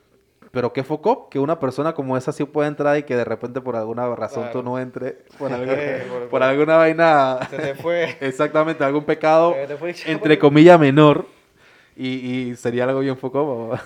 pero 0.50 0.72
qué 0.72 0.84
foco 0.84 1.28
que 1.28 1.38
una 1.38 1.58
persona 1.58 1.94
como 1.94 2.16
esa 2.16 2.32
sí 2.32 2.44
puede 2.44 2.68
entrar 2.68 2.96
y 2.98 3.02
que 3.04 3.16
de 3.16 3.24
repente 3.24 3.60
por 3.60 3.76
alguna 3.76 4.14
razón 4.14 4.48
tú 4.52 4.62
no 4.62 4.78
entres, 4.78 5.14
por, 5.38 5.50
Eh, 5.52 6.06
por- 6.10 6.28
por 6.28 6.42
alguna 6.42 6.76
vaina, 6.76 7.38
Se 7.50 7.56
te 7.56 7.74
fue. 7.74 8.16
exactamente, 8.20 8.84
algún 8.84 9.04
pecado, 9.04 9.54
entre 10.06 10.38
comillas, 10.38 10.78
menor, 10.78 11.26
y, 11.96 12.08
y 12.50 12.56
sería 12.56 12.84
algo 12.84 13.00
bien 13.00 13.16
foco. 13.16 13.78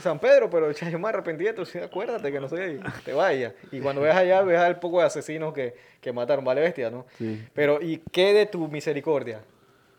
San 0.00 0.18
Pedro, 0.18 0.50
pero 0.50 0.72
cha, 0.72 0.88
yo 0.90 0.98
me 0.98 1.08
arrepentí 1.08 1.44
de 1.44 1.50
esto, 1.50 1.64
sí, 1.64 1.78
acuérdate 1.78 2.30
que 2.30 2.40
no 2.40 2.48
soy 2.48 2.60
ahí, 2.60 2.80
te 3.04 3.12
vayas. 3.12 3.54
Y 3.72 3.80
cuando 3.80 4.02
veas 4.02 4.16
allá, 4.16 4.42
veas 4.42 4.62
al 4.64 4.78
poco 4.78 5.00
de 5.00 5.06
asesinos 5.06 5.52
que, 5.54 5.74
que 6.00 6.12
mataron, 6.12 6.44
vale 6.44 6.60
bestia, 6.60 6.90
¿no? 6.90 7.06
Sí. 7.18 7.42
Pero, 7.54 7.80
¿y 7.80 8.02
qué 8.12 8.32
de 8.32 8.46
tu 8.46 8.68
misericordia? 8.68 9.40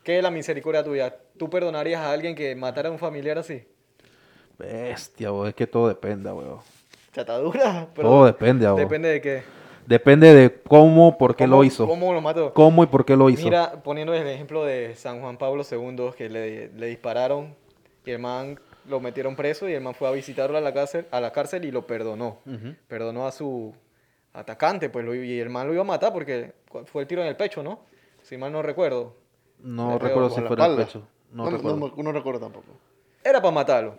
¿Qué 0.02 0.12
de 0.12 0.22
la 0.22 0.30
misericordia 0.30 0.84
tuya? 0.84 1.16
¿Tú 1.36 1.50
perdonarías 1.50 2.00
a 2.00 2.12
alguien 2.12 2.34
que 2.34 2.54
matara 2.54 2.88
a 2.88 2.92
un 2.92 2.98
familiar 2.98 3.38
así? 3.38 3.66
Bestia, 4.58 5.32
weón, 5.32 5.48
es 5.48 5.54
que 5.54 5.66
todo 5.66 5.88
depende, 5.88 6.30
weón. 6.30 6.60
Chatadura. 7.12 7.88
pero 7.94 8.08
Todo 8.08 8.26
depende, 8.26 8.66
weón. 8.66 8.76
Depende 8.76 9.08
de 9.08 9.20
qué. 9.20 9.42
Depende 9.86 10.34
de 10.34 10.52
cómo, 10.62 11.16
por 11.16 11.36
qué 11.36 11.44
¿Cómo- 11.44 11.56
lo 11.58 11.64
hizo. 11.64 11.86
¿Cómo 11.86 12.12
lo 12.12 12.20
mató? 12.20 12.52
¿Cómo 12.52 12.82
y 12.82 12.86
por 12.86 13.04
qué 13.04 13.16
lo 13.16 13.30
hizo? 13.30 13.44
Mira, 13.44 13.82
poniendo 13.84 14.12
el 14.14 14.26
ejemplo 14.26 14.64
de 14.64 14.94
San 14.96 15.20
Juan 15.20 15.36
Pablo 15.36 15.62
II, 15.70 16.10
que 16.16 16.28
le, 16.28 16.68
le 16.72 16.86
dispararon 16.86 17.54
y 18.04 18.10
el 18.10 18.18
man 18.18 18.58
lo 18.88 19.00
metieron 19.00 19.36
preso 19.36 19.68
y 19.68 19.72
el 19.74 19.80
man 19.80 19.94
fue 19.94 20.08
a 20.08 20.10
visitarlo 20.12 20.58
a 20.58 20.60
la 20.60 20.72
cárcel, 20.74 21.06
a 21.10 21.20
la 21.20 21.32
cárcel 21.32 21.64
y 21.64 21.70
lo 21.70 21.86
perdonó. 21.86 22.38
Perdonó 22.88 23.26
a 23.26 23.32
su 23.32 23.74
atacante, 24.32 24.90
pues, 24.90 25.04
lo- 25.04 25.14
y 25.14 25.38
el 25.40 25.50
man 25.50 25.66
lo 25.66 25.72
iba 25.72 25.82
a 25.82 25.86
matar 25.86 26.12
porque 26.12 26.52
fue 26.86 27.02
el 27.02 27.08
tiro 27.08 27.22
en 27.22 27.28
el 27.28 27.36
pecho, 27.36 27.62
¿no? 27.62 27.80
Si 28.22 28.36
mal 28.36 28.52
no 28.52 28.62
recuerdo. 28.62 29.14
No 29.60 29.98
recuerdo 29.98 30.30
si 30.30 30.40
fue 30.42 30.56
en 30.56 30.62
el 30.62 30.76
pecho. 30.76 31.02
No, 31.32 31.44
No, 31.44 31.50
no, 31.50 31.56
recuerdo. 31.56 31.92
no, 31.96 32.02
no 32.02 32.12
recuerdo 32.12 32.40
tampoco. 32.40 32.66
Era 33.24 33.40
para 33.40 33.52
matarlo. 33.54 33.98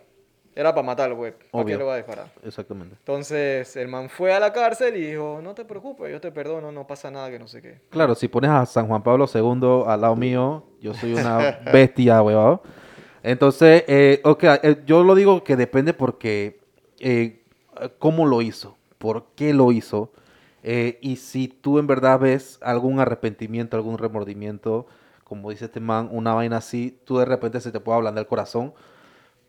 Era 0.58 0.74
para 0.74 0.88
matarlo, 0.88 1.18
pues. 1.18 1.36
¿Para 1.52 1.64
Obvio. 1.64 1.76
qué 1.76 1.78
le 1.78 1.84
va 1.84 1.94
a 1.94 1.98
disparar? 1.98 2.32
Exactamente. 2.44 2.96
Entonces, 2.98 3.76
el 3.76 3.88
man 3.88 4.10
fue 4.10 4.34
a 4.34 4.40
la 4.40 4.52
cárcel 4.52 4.98
y 4.98 5.12
dijo, 5.12 5.40
no 5.44 5.54
te 5.54 5.64
preocupes, 5.66 6.12
yo 6.12 6.20
te 6.20 6.32
perdono, 6.32 6.72
no 6.72 6.88
pasa 6.88 7.12
nada, 7.12 7.30
que 7.30 7.38
no 7.38 7.48
sé 7.48 7.62
qué. 7.62 7.80
Claro, 7.92 8.16
si 8.16 8.28
pones 8.28 8.50
a 8.50 8.66
San 8.66 8.88
Juan 8.88 9.04
Pablo 9.04 9.28
II 9.32 9.84
al 9.86 10.02
lado 10.02 10.16
mío, 10.16 10.64
yo 10.82 10.96
soy 10.96 11.14
una 11.14 11.60
bestia, 11.72 12.24
huevado. 12.24 12.64
Entonces, 13.22 13.84
eh, 13.88 14.20
ok, 14.24 14.44
eh, 14.64 14.82
yo 14.84 15.04
lo 15.04 15.14
digo 15.14 15.44
que 15.44 15.56
depende 15.56 15.94
porque 15.94 16.60
eh, 17.00 17.44
cómo 18.00 18.26
lo 18.26 18.42
hizo, 18.42 18.78
por 18.98 19.28
qué 19.36 19.54
lo 19.54 19.72
hizo, 19.72 20.12
y 20.64 21.18
si 21.18 21.48
tú 21.48 21.78
en 21.78 21.86
verdad 21.86 22.20
ves 22.20 22.58
algún 22.64 23.00
arrepentimiento, 23.00 23.78
algún 23.78 24.00
remordimiento, 24.00 24.88
como 25.24 25.52
dice 25.52 25.66
este 25.66 25.80
man, 25.80 26.10
una 26.12 26.34
vaina 26.34 26.58
así, 26.58 27.00
tú 27.06 27.20
de 27.20 27.26
repente 27.26 27.62
se 27.62 27.72
te 27.72 27.80
puede 27.80 27.98
ablandar 27.98 28.24
el 28.24 28.28
corazón, 28.28 28.74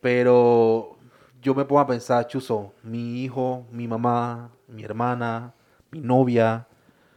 pero 0.00 0.97
yo 1.40 1.54
me 1.54 1.64
pongo 1.64 1.80
a 1.80 1.86
pensar, 1.86 2.26
Chuzo, 2.26 2.72
mi 2.82 3.22
hijo, 3.22 3.66
mi 3.70 3.86
mamá, 3.86 4.50
mi 4.66 4.82
hermana, 4.82 5.54
mi 5.90 6.00
novia, 6.00 6.66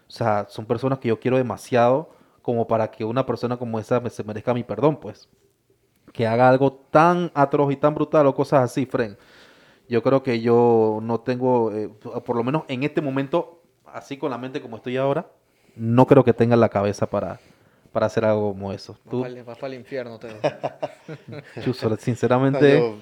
o 0.07 0.11
sea, 0.11 0.45
son 0.49 0.65
personas 0.65 0.99
que 0.99 1.07
yo 1.07 1.19
quiero 1.19 1.37
demasiado 1.37 2.09
como 2.41 2.67
para 2.67 2.89
que 2.89 3.05
una 3.05 3.25
persona 3.25 3.57
como 3.57 3.79
esa 3.79 3.99
me, 3.99 4.09
se 4.09 4.23
merezca 4.23 4.53
mi 4.53 4.63
perdón, 4.63 4.97
pues. 4.97 5.29
Que 6.11 6.27
haga 6.27 6.49
algo 6.49 6.73
tan 6.73 7.31
atroz 7.33 7.71
y 7.71 7.77
tan 7.77 7.95
brutal 7.95 8.27
o 8.27 8.35
cosas 8.35 8.63
así, 8.63 8.85
Fren. 8.85 9.17
Yo 9.87 10.03
creo 10.03 10.23
que 10.23 10.41
yo 10.41 10.99
no 11.01 11.21
tengo, 11.21 11.71
eh, 11.71 11.89
por 12.25 12.35
lo 12.35 12.43
menos 12.43 12.63
en 12.67 12.83
este 12.83 13.01
momento, 13.01 13.61
así 13.85 14.17
con 14.17 14.31
la 14.31 14.37
mente 14.37 14.61
como 14.61 14.77
estoy 14.77 14.97
ahora, 14.97 15.29
no 15.75 16.05
creo 16.07 16.23
que 16.23 16.33
tenga 16.33 16.55
la 16.55 16.69
cabeza 16.69 17.09
para, 17.09 17.39
para 17.91 18.05
hacer 18.07 18.25
algo 18.25 18.51
como 18.51 18.73
eso. 18.73 18.97
Tú, 19.09 19.21
Vas 19.21 19.57
para 19.57 19.73
el 19.73 19.79
infierno, 19.79 20.19
te 20.19 20.29
Chuzo, 21.61 21.95
sinceramente, 21.97 22.95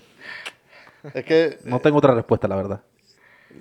es 1.14 1.24
que 1.26 1.58
no 1.66 1.80
tengo 1.80 1.98
otra 1.98 2.14
respuesta, 2.14 2.48
la 2.48 2.56
verdad. 2.56 2.82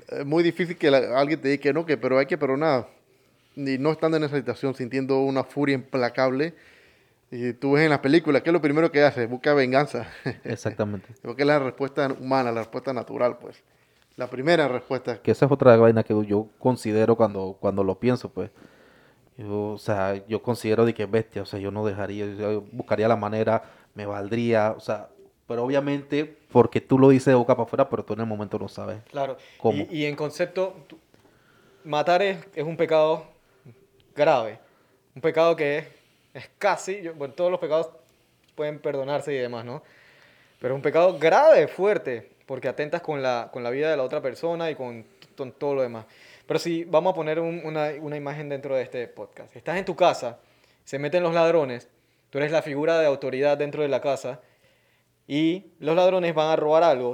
es 0.09 0.25
muy 0.27 0.43
difícil 0.43 0.77
que 0.77 0.91
la- 0.91 1.19
alguien 1.19 1.41
te 1.41 1.49
diga 1.49 1.63
que 1.63 1.73
no, 1.73 1.87
que 1.87 1.97
pero 1.97 2.19
hay 2.19 2.27
que 2.27 2.39
perdonar. 2.39 2.89
Y 3.57 3.79
no 3.79 3.91
estando 3.91 4.17
en 4.17 4.25
esa 4.25 4.37
situación, 4.37 4.75
sintiendo 4.75 5.19
una 5.21 5.43
furia 5.45 5.75
implacable. 5.75 6.55
Y 7.31 7.53
tú 7.55 7.73
ves 7.73 7.85
en 7.85 7.91
las 7.91 7.99
películas, 7.99 8.43
¿qué 8.43 8.51
es 8.51 8.53
lo 8.55 8.61
primero 8.63 8.91
que 8.91 9.03
hace? 9.03 9.27
Busca 9.27 9.53
venganza. 9.53 10.07
Exactamente. 10.45 11.09
Porque 11.23 11.43
es 11.43 11.47
la 11.49 11.59
respuesta 11.59 12.07
humana, 12.19 12.53
la 12.53 12.61
respuesta 12.61 12.93
natural, 12.93 13.37
pues. 13.39 13.63
La 14.17 14.29
primera 14.29 14.67
respuesta. 14.69 15.21
Que 15.21 15.31
esa 15.33 15.47
es 15.47 15.53
otra 15.53 15.77
vaina 15.77 16.03
que 16.03 16.15
yo 16.27 16.49
considero 16.59 17.17
cuando, 17.17 17.57
cuando 17.61 17.85
lo 17.85 17.99
pienso, 17.99 18.31
pues. 18.31 18.51
Yo, 19.37 19.73
o 19.73 19.79
sea, 19.79 20.27
yo 20.27 20.43
considero 20.43 20.85
de 20.85 20.95
que 20.95 21.05
es 21.05 21.11
bestia, 21.11 21.43
o 21.43 21.47
sea, 21.47 21.61
yo 21.61 21.71
no 21.71 21.85
dejaría, 21.87 22.27
yo 22.35 22.63
buscaría 22.73 23.07
la 23.07 23.15
manera, 23.17 23.63
me 23.95 24.05
valdría, 24.07 24.73
o 24.77 24.81
sea, 24.81 25.09
pero 25.49 25.65
obviamente 25.65 26.37
porque 26.53 26.81
tú 26.81 26.99
lo 26.99 27.09
dices 27.09 27.27
de 27.27 27.35
boca 27.35 27.57
para 27.57 27.65
afuera, 27.67 27.89
pero 27.89 28.05
tú 28.05 28.13
en 28.13 28.21
el 28.21 28.27
momento 28.27 28.59
no 28.59 28.69
sabes. 28.69 28.99
Claro. 29.11 29.37
¿Cómo? 29.59 29.87
Y, 29.91 30.03
y 30.03 30.07
en 30.07 30.15
concepto, 30.15 30.77
matar 31.85 32.23
es, 32.23 32.39
es 32.55 32.65
un 32.65 32.77
pecado 32.77 33.25
grave. 34.15 34.59
Un 35.15 35.23
pecado 35.23 35.57
que 35.57 35.79
es, 35.79 35.87
es 36.35 36.51
casi, 36.59 37.01
yo- 37.03 37.15
bueno, 37.15 37.35
todos 37.35 37.51
los 37.51 37.61
pecados 37.61 37.89
pueden 38.55 38.79
perdonarse 38.79 39.33
y 39.33 39.39
demás, 39.39 39.65
¿no? 39.65 39.83
Pero 40.61 40.75
es 40.75 40.77
un 40.77 40.83
pecado 40.83 41.19
grave, 41.19 41.69
fuerte, 41.69 42.31
porque 42.47 42.69
atentas 42.69 43.01
con 43.01 43.23
la, 43.23 43.49
con 43.53 43.63
la 43.63 43.71
vida 43.71 43.91
de 43.91 43.97
la 43.97 44.03
otra 44.03 44.21
persona 44.21 44.71
y 44.71 44.75
con, 44.75 45.05
con 45.37 45.53
todo 45.53 45.77
lo 45.77 45.83
demás. 45.83 46.05
Pero 46.47 46.59
si 46.59 46.85
vamos 46.85 47.13
a 47.13 47.15
poner 47.15 47.41
un- 47.41 47.63
una, 47.65 47.91
una 48.01 48.17
imagen 48.17 48.49
dentro 48.49 48.75
de 48.75 48.83
este 48.83 49.07
podcast. 49.09 49.55
Estás 49.55 49.77
en 49.79 49.85
tu 49.85 49.95
casa, 49.97 50.39
se 50.85 50.99
meten 50.99 51.23
los 51.23 51.35
ladrones, 51.35 51.89
tú 52.31 52.39
eres 52.39 52.51
la 52.53 52.63
figura 52.63 52.99
de 52.99 53.07
autoridad 53.07 53.57
dentro 53.57 53.83
de 53.83 53.89
la 53.89 54.01
casa 54.01 54.41
y 55.29 55.67
los 55.79 55.95
ladrones 55.95 56.35
van 56.35 56.51
a 56.51 56.57
robar 56.57 56.83
algo. 56.83 57.13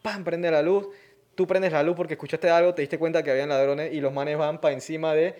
¡Pam! 0.00 0.24
Prende 0.24 0.50
la 0.50 0.62
luz. 0.62 0.88
Tú 1.34 1.46
prendes 1.46 1.72
la 1.72 1.82
luz 1.82 1.94
porque 1.94 2.14
escuchaste 2.14 2.48
algo, 2.48 2.74
te 2.74 2.82
diste 2.82 2.98
cuenta 2.98 3.22
que 3.22 3.30
habían 3.30 3.50
ladrones 3.50 3.92
y 3.92 4.00
los 4.00 4.12
manes 4.12 4.38
van 4.38 4.60
para 4.60 4.72
encima 4.72 5.12
de 5.14 5.34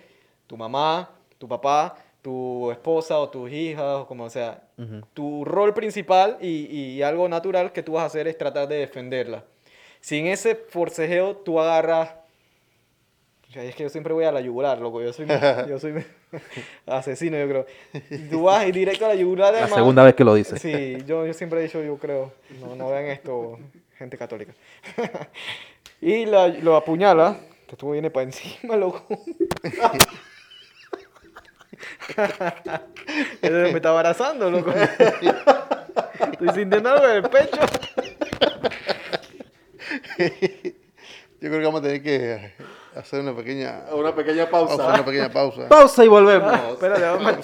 tu 0.45 0.55
mamá, 0.55 1.09
tu 1.37 1.47
papá, 1.47 1.97
tu 2.21 2.69
esposa 2.71 3.17
o 3.17 3.29
tus 3.29 3.51
hijas 3.51 4.01
o 4.01 4.07
como 4.07 4.29
sea. 4.29 4.61
Tu 5.13 5.43
rol 5.43 5.73
principal 5.73 6.37
y, 6.39 6.65
y 6.67 7.01
algo 7.01 7.27
natural 7.27 7.71
que 7.73 7.83
tú 7.83 7.93
vas 7.93 8.03
a 8.03 8.05
hacer 8.05 8.27
es 8.27 8.37
tratar 8.37 8.67
de 8.67 8.77
defenderla. 8.77 9.43
Si 9.99 10.17
en 10.19 10.27
ese 10.27 10.55
forcejeo 10.55 11.37
tú 11.37 11.59
agarras... 11.59 12.18
O 13.49 13.51
sea, 13.51 13.63
es 13.63 13.73
que 13.75 13.81
yo 13.83 13.89
siempre 13.89 14.13
voy 14.13 14.25
a 14.25 14.31
la 14.31 14.41
yugular, 14.41 14.79
loco. 14.79 15.01
Yo 15.01 15.11
soy, 15.11 15.25
yo 15.67 15.79
soy 15.79 16.05
asesino, 16.85 17.35
yo 17.37 17.47
creo. 17.47 17.65
Tú 18.29 18.43
vas 18.43 18.67
y 18.67 18.71
directo 18.71 19.05
a 19.05 19.09
la 19.09 19.15
yugular 19.15 19.53
La 19.53 19.67
segunda 19.67 20.03
vez 20.03 20.13
que 20.13 20.23
lo 20.23 20.35
dices. 20.35 20.61
Sí, 20.61 20.97
yo, 21.07 21.25
yo 21.25 21.33
siempre 21.33 21.59
he 21.59 21.63
dicho, 21.63 21.81
yo 21.81 21.97
creo, 21.97 22.31
no, 22.61 22.75
no 22.75 22.89
vean 22.91 23.05
esto, 23.05 23.57
gente 23.97 24.17
católica. 24.17 24.53
y 26.01 26.25
la- 26.27 26.47
lo 26.47 26.75
apuñala, 26.75 27.37
que 27.67 27.75
tú 27.75 27.91
viene 27.91 28.11
para 28.11 28.25
encima, 28.25 28.75
loco. 28.75 29.05
Me 33.41 33.69
está 33.69 33.89
abrazando, 33.89 34.51
loco. 34.51 34.71
Estoy 36.31 36.49
sintiendo 36.53 36.89
algo 36.89 37.07
en 37.07 37.15
el 37.15 37.29
pecho. 37.29 37.59
Yo 41.41 41.47
creo 41.49 41.59
que 41.59 41.65
vamos 41.65 41.79
a 41.79 41.83
tener 41.83 42.03
que 42.03 42.51
hacer 42.95 43.21
una 43.21 43.35
pequeña 43.35 43.83
Una 43.91 44.13
pequeña 44.15 44.49
pausa. 44.49 44.75
Una 44.87 45.05
pequeña 45.05 45.29
pausa. 45.31 45.67
Pausa 45.69 46.05
y 46.05 46.07
volvemos. 46.07 46.53
Espérate, 46.71 47.01
déjame, 47.01 47.37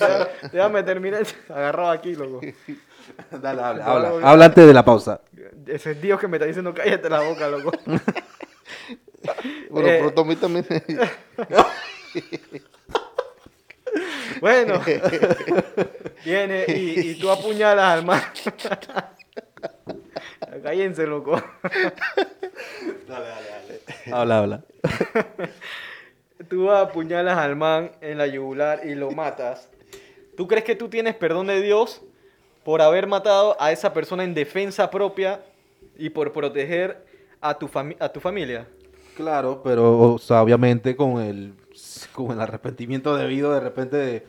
déjame 0.52 0.84
terminar 0.84 1.24
agarrado 1.50 1.92
aquí, 1.92 2.16
loco. 2.16 2.42
Dale, 3.32 3.62
habla, 3.62 3.86
habla. 3.86 4.30
Habla 4.30 4.46
antes 4.46 4.66
de 4.68 4.74
la 4.74 4.84
pausa. 4.84 5.22
Ese 5.68 5.92
es 5.92 6.02
Dios 6.02 6.20
que 6.20 6.28
me 6.28 6.38
está 6.38 6.46
diciendo 6.48 6.74
cállate 6.74 7.10
la 7.10 7.22
boca, 7.22 7.48
loco. 7.48 7.72
Bueno, 9.70 9.88
Eh. 9.90 9.98
pero 10.00 10.14
Tommy 10.14 10.36
también. 10.36 10.66
Bueno, 14.42 14.82
viene 16.26 16.66
y, 16.68 17.12
y 17.12 17.16
tú 17.20 17.30
apuñalas 17.32 17.86
al 18.00 18.06
man. 18.06 18.22
Cállense, 20.64 21.06
loco. 21.08 21.42
Habla, 24.12 24.40
habla. 24.40 24.62
Tú 26.50 26.70
apuñalas 26.72 27.38
al 27.38 27.56
man 27.56 27.92
en 28.02 28.18
la 28.18 28.28
yugular 28.28 28.82
y 28.86 28.96
lo 28.96 29.12
matas. 29.12 29.70
¿Tú 30.36 30.48
crees 30.48 30.64
que 30.66 30.76
tú 30.76 30.90
tienes 30.90 31.16
perdón 31.16 31.48
de 31.48 31.62
Dios 31.62 32.02
por 32.64 32.82
haber 32.82 33.08
matado 33.08 33.56
a 33.60 33.72
esa 33.72 33.94
persona 33.94 34.24
en 34.24 34.34
defensa 34.34 34.90
propia 34.92 35.42
y 35.98 36.10
por 36.10 36.34
proteger 36.34 37.06
a 37.42 37.58
tu, 37.58 37.68
fami- 37.68 37.96
a 38.00 38.10
tu 38.10 38.20
familia? 38.20 38.68
Claro, 39.16 39.62
pero 39.64 40.14
o 40.14 40.18
sea, 40.20 40.42
obviamente 40.42 40.96
con 40.96 41.22
el, 41.22 41.54
con 42.14 42.32
el 42.32 42.42
arrepentimiento 42.42 43.16
debido 43.16 43.54
de 43.54 43.62
repente 43.62 43.96
de, 43.96 44.26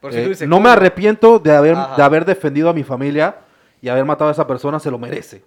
Por 0.00 0.12
si 0.12 0.18
tú 0.18 0.24
Eh, 0.26 0.28
dices, 0.30 0.48
no 0.48 0.58
me 0.58 0.70
arrepiento 0.70 1.38
de 1.38 1.52
haber, 1.54 1.76
Ajá. 1.76 1.94
de 1.96 2.02
haber 2.02 2.24
defendido 2.24 2.68
a 2.68 2.72
mi 2.72 2.82
familia 2.82 3.36
y 3.84 3.88
haber 3.90 4.06
matado 4.06 4.30
a 4.30 4.32
esa 4.32 4.46
persona, 4.46 4.80
se 4.80 4.90
lo 4.90 4.98
merece. 4.98 5.44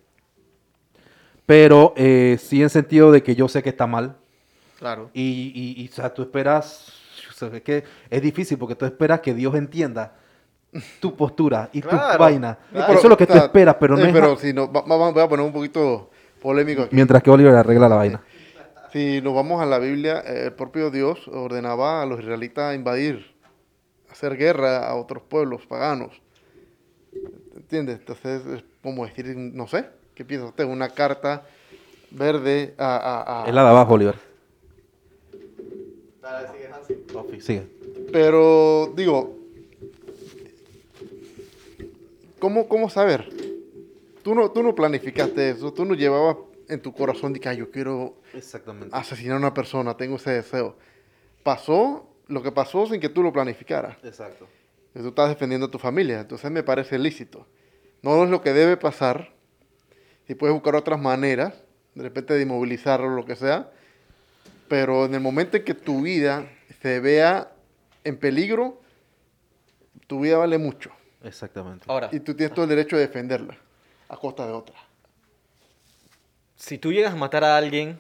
Pero 1.47 1.93
eh, 1.95 2.37
sí 2.39 2.61
en 2.61 2.69
sentido 2.69 3.11
de 3.11 3.23
que 3.23 3.35
yo 3.35 3.47
sé 3.47 3.63
que 3.63 3.69
está 3.69 3.87
mal. 3.87 4.15
Claro. 4.77 5.09
Y, 5.13 5.51
y, 5.55 5.81
y, 5.83 5.87
o 5.89 5.91
sea, 5.91 6.13
tú 6.13 6.21
esperas, 6.21 6.93
o 7.31 7.33
sea, 7.33 7.47
es 7.47 7.61
que 7.63 7.83
es 8.11 8.21
difícil 8.21 8.57
porque 8.59 8.75
tú 8.75 8.85
esperas 8.85 9.21
que 9.21 9.33
Dios 9.33 9.55
entienda 9.55 10.15
tu 10.99 11.15
postura 11.15 11.69
y 11.73 11.81
tu 11.81 11.89
vaina. 12.19 12.59
claro. 12.71 12.93
Eso 12.93 13.03
es 13.03 13.09
lo 13.09 13.17
que 13.17 13.25
tú 13.25 13.33
esperas, 13.33 13.75
pero 13.79 13.95
no 13.97 14.03
eh, 14.03 14.07
es... 14.09 14.13
Pero 14.13 14.35
si 14.37 14.53
no, 14.53 14.71
va- 14.71 14.81
va- 14.81 15.11
voy 15.11 15.23
a 15.23 15.27
poner 15.27 15.43
un 15.45 15.53
poquito 15.53 16.11
polémico 16.39 16.83
aquí. 16.83 16.95
Mientras 16.95 17.23
que 17.23 17.31
Oliver 17.31 17.55
arregla 17.55 17.89
la 17.89 17.95
vaina. 17.95 18.21
Si 18.93 19.19
nos 19.21 19.33
vamos 19.33 19.59
a 19.61 19.65
la 19.65 19.79
Biblia, 19.79 20.21
eh, 20.27 20.43
el 20.45 20.53
propio 20.53 20.91
Dios 20.91 21.27
ordenaba 21.27 22.03
a 22.03 22.05
los 22.05 22.19
israelitas 22.19 22.75
invadir, 22.75 23.33
hacer 24.11 24.37
guerra 24.37 24.87
a 24.87 24.95
otros 24.95 25.23
pueblos 25.23 25.65
paganos. 25.65 26.21
¿Entiendes? 27.57 27.99
Entonces, 27.99 28.45
es 28.45 28.63
como 28.83 29.05
decir, 29.05 29.25
no 29.35 29.67
sé, 29.67 29.85
¿qué 30.15 30.23
piensa 30.23 30.47
usted? 30.47 30.63
Una 30.65 30.89
carta 30.89 31.45
verde 32.11 32.73
a... 32.77 32.95
a- 32.97 33.43
a- 33.43 33.47
Es 33.49 33.53
la 33.53 33.63
de 33.63 33.69
abajo, 33.69 33.93
Oliver. 33.95 34.15
Dale, 36.21 36.47
sigue, 36.49 36.67
Hansi. 36.71 37.41
Sigue. 37.41 37.67
Pero, 38.11 38.93
digo, 38.95 39.37
¿cómo, 42.39 42.67
cómo 42.67 42.89
saber? 42.89 43.27
Tú 44.23 44.35
no, 44.35 44.51
tú 44.51 44.61
no 44.61 44.75
planificaste 44.75 45.51
eso, 45.51 45.71
tú 45.73 45.85
no 45.85 45.93
llevabas 45.93 46.37
en 46.67 46.81
tu 46.81 46.93
corazón 46.93 47.31
de 47.33 47.39
que 47.39 47.47
"Ay, 47.49 47.57
yo 47.57 47.71
quiero 47.71 48.15
Exactamente. 48.33 48.89
asesinar 48.95 49.35
a 49.35 49.39
una 49.39 49.53
persona, 49.53 49.95
tengo 49.95 50.17
ese 50.17 50.31
deseo. 50.31 50.75
Pasó 51.43 52.07
lo 52.27 52.43
que 52.43 52.51
pasó 52.51 52.85
sin 52.87 52.99
que 52.99 53.07
tú 53.09 53.23
lo 53.23 53.31
planificaras. 53.31 53.97
Exacto. 54.03 54.47
Y 54.97 55.01
Tú 55.01 55.09
estás 55.09 55.29
defendiendo 55.29 55.67
a 55.67 55.71
tu 55.71 55.77
familia, 55.79 56.19
entonces 56.21 56.49
me 56.49 56.63
parece 56.63 56.97
lícito. 56.97 57.45
No 58.01 58.23
es 58.23 58.29
lo 58.29 58.41
que 58.41 58.51
debe 58.53 58.77
pasar. 58.77 59.31
Si 60.25 60.33
puedes 60.35 60.53
buscar 60.53 60.75
otras 60.75 60.99
maneras, 60.99 61.53
de 61.93 62.03
repente 62.03 62.33
de 62.33 62.41
inmovilizarlo 62.41 63.07
o 63.07 63.09
lo 63.15 63.25
que 63.25 63.35
sea, 63.35 63.69
pero 64.67 65.05
en 65.05 65.13
el 65.13 65.21
momento 65.21 65.55
en 65.57 65.63
que 65.63 65.73
tu 65.73 66.01
vida 66.01 66.49
se 66.81 66.99
vea 66.99 67.51
en 68.03 68.17
peligro, 68.17 68.81
tu 70.07 70.21
vida 70.21 70.37
vale 70.37 70.57
mucho. 70.57 70.91
Exactamente. 71.23 71.85
Ahora, 71.87 72.09
Y 72.11 72.19
tú 72.19 72.33
tienes 72.33 72.53
todo 72.53 72.63
el 72.63 72.69
derecho 72.69 72.95
de 72.97 73.03
defenderla 73.07 73.57
a 74.09 74.17
costa 74.17 74.45
de 74.47 74.53
otra. 74.53 74.75
si 76.55 76.77
tú 76.77 76.91
llegas 76.91 77.13
a 77.13 77.15
matar 77.15 77.43
a 77.43 77.55
alguien, 77.57 77.99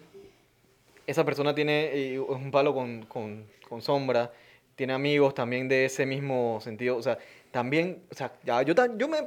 esa 1.05 1.23
persona 1.23 1.53
tiene 1.53 1.91
eh, 2.13 2.19
un 2.19 2.49
palo 2.51 2.73
con, 2.73 3.05
con- 3.05 3.45
con 3.67 3.81
sombra, 3.81 4.31
tiene 4.77 4.93
amigos 4.93 5.33
también 5.33 5.67
de 5.67 5.85
ese 5.85 6.05
mismo 6.05 6.61
sentido, 6.61 6.97
o 6.97 7.01
sea, 7.01 7.17
también, 7.49 8.03
o 8.11 8.15
sea, 8.15 8.31
ya, 8.43 8.61
yo, 8.61 8.75
yo 8.95 9.07
me, 9.07 9.17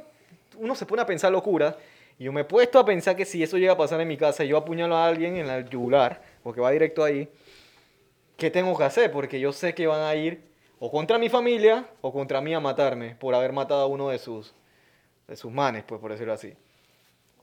uno 0.57 0.73
se 0.75 0.85
pone 0.85 1.01
a 1.01 1.05
pensar 1.05 1.29
locura, 1.29 1.77
y 2.17 2.23
yo 2.23 2.31
me 2.31 2.41
he 2.41 2.45
puesto 2.45 2.79
a 2.79 2.85
pensar 2.85 3.17
que 3.17 3.25
si 3.25 3.43
eso 3.43 3.57
llega 3.57 3.73
a 3.73 3.77
pasar 3.77 3.99
en 3.99 4.07
mi 4.07 4.15
casa 4.15 4.45
y 4.45 4.47
yo 4.47 4.57
apuñalo 4.57 4.95
a 4.95 5.05
alguien 5.05 5.35
en 5.35 5.47
la 5.47 5.59
yugular, 5.59 6.21
porque 6.41 6.61
va 6.61 6.71
directo 6.71 7.03
ahí, 7.03 7.27
¿qué 8.37 8.49
tengo 8.49 8.77
que 8.77 8.85
hacer? 8.85 9.11
Porque 9.11 9.41
yo 9.41 9.51
sé 9.51 9.75
que 9.75 9.87
van 9.87 10.01
a 10.01 10.15
ir 10.15 10.41
o 10.79 10.89
contra 10.89 11.17
mi 11.17 11.27
familia 11.27 11.85
o 11.99 12.13
contra 12.13 12.39
mí 12.39 12.53
a 12.53 12.61
matarme 12.61 13.15
por 13.15 13.35
haber 13.35 13.51
matado 13.51 13.81
a 13.81 13.87
uno 13.87 14.07
de 14.07 14.19
sus, 14.19 14.53
de 15.27 15.35
sus 15.35 15.51
manes, 15.51 15.83
pues 15.83 15.99
por 15.99 16.11
decirlo 16.11 16.31
así. 16.31 16.53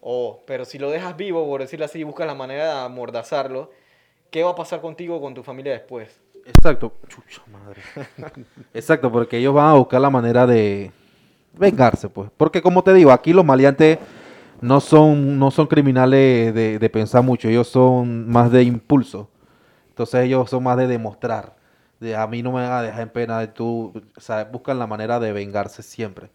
O, 0.01 0.41
pero 0.47 0.65
si 0.65 0.79
lo 0.79 0.91
dejas 0.91 1.15
vivo, 1.15 1.47
por 1.47 1.61
decirlo 1.61 1.85
así, 1.85 2.03
buscas 2.05 2.27
la 2.27 2.35
manera 2.35 2.65
de 2.65 2.81
amordazarlo, 2.81 3.71
¿qué 4.31 4.45
va 4.45 4.53
a 4.53 4.55
pasar 4.55 4.81
contigo 4.81 5.17
o 5.17 5.21
con 5.21 5.35
tu 5.35 5.43
familia 5.43 5.73
después? 5.73 6.21
Exacto. 6.49 6.93
Chucha 7.09 7.43
madre. 7.53 7.83
Exacto, 8.73 9.13
porque 9.13 9.37
ellos 9.37 9.55
van 9.55 9.71
a 9.71 9.75
buscar 9.75 10.01
la 10.01 10.11
manera 10.11 10.47
de 10.47 10.91
vengarse, 11.53 12.09
pues. 12.09 12.31
Porque 12.37 12.63
como 12.63 12.83
te 12.83 12.95
digo, 12.95 13.13
aquí 13.13 13.33
los 13.33 13.45
maleantes 13.45 13.99
no 14.61 14.81
son, 14.81 15.39
no 15.39 15.51
son 15.51 15.67
criminales 15.67 16.55
de, 16.55 16.91
pensar 16.91 17.23
mucho, 17.23 17.49
ellos 17.49 17.69
son 17.69 18.29
más 18.29 18.51
de 18.51 18.63
impulso. 18.63 19.29
Entonces 19.91 20.25
ellos 20.25 20.49
son 20.49 20.63
más 20.63 20.77
de 20.79 20.87
demostrar. 20.87 21.55
De 22.01 22.17
a 22.17 22.27
mí 22.27 22.43
no 22.43 22.53
me 22.53 22.63
van 22.63 22.73
a 22.73 22.83
dejar 22.83 23.03
en 23.03 23.09
pena, 23.11 23.41
de 23.41 23.49
tú, 23.49 23.93
o 24.17 24.21
sea, 24.21 24.45
buscan 24.45 24.79
la 24.79 24.87
manera 24.87 25.21
de 25.21 25.33
vengarse 25.33 25.83
siempre. 25.83 26.31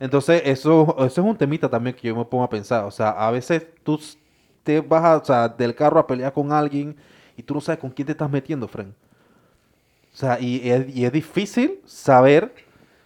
Entonces 0.00 0.42
eso, 0.44 0.96
eso 0.98 1.20
es 1.20 1.26
un 1.26 1.36
temita 1.36 1.68
también 1.68 1.94
que 1.94 2.08
yo 2.08 2.16
me 2.16 2.24
pongo 2.24 2.44
a 2.44 2.50
pensar. 2.50 2.84
O 2.84 2.90
sea, 2.90 3.10
a 3.10 3.30
veces 3.30 3.66
tú 3.84 4.00
te 4.64 4.80
vas 4.80 5.22
del 5.56 5.74
carro 5.74 6.00
a 6.00 6.06
pelear 6.06 6.32
con 6.32 6.50
alguien 6.52 6.96
y 7.36 7.42
tú 7.42 7.54
no 7.54 7.60
sabes 7.60 7.80
con 7.80 7.90
quién 7.90 8.06
te 8.06 8.12
estás 8.12 8.30
metiendo, 8.30 8.66
friend. 8.66 8.92
O 10.12 10.16
sea, 10.16 10.38
y 10.40 10.68
es, 10.70 10.94
y 10.94 11.04
es 11.04 11.12
difícil 11.12 11.80
saber 11.86 12.54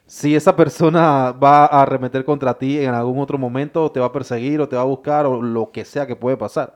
si 0.06 0.34
esa 0.36 0.54
persona 0.56 1.32
va 1.32 1.66
a 1.66 1.82
arremeter 1.82 2.24
contra 2.24 2.54
ti 2.58 2.78
en 2.78 2.94
algún 2.94 3.18
otro 3.18 3.38
momento, 3.38 3.84
o 3.84 3.92
te 3.92 4.00
va 4.00 4.06
a 4.06 4.12
perseguir, 4.12 4.60
o 4.60 4.68
te 4.68 4.76
va 4.76 4.82
a 4.82 4.86
buscar, 4.86 5.26
o 5.26 5.42
lo 5.42 5.70
que 5.70 5.84
sea 5.84 6.06
que 6.06 6.16
puede 6.16 6.36
pasar. 6.36 6.74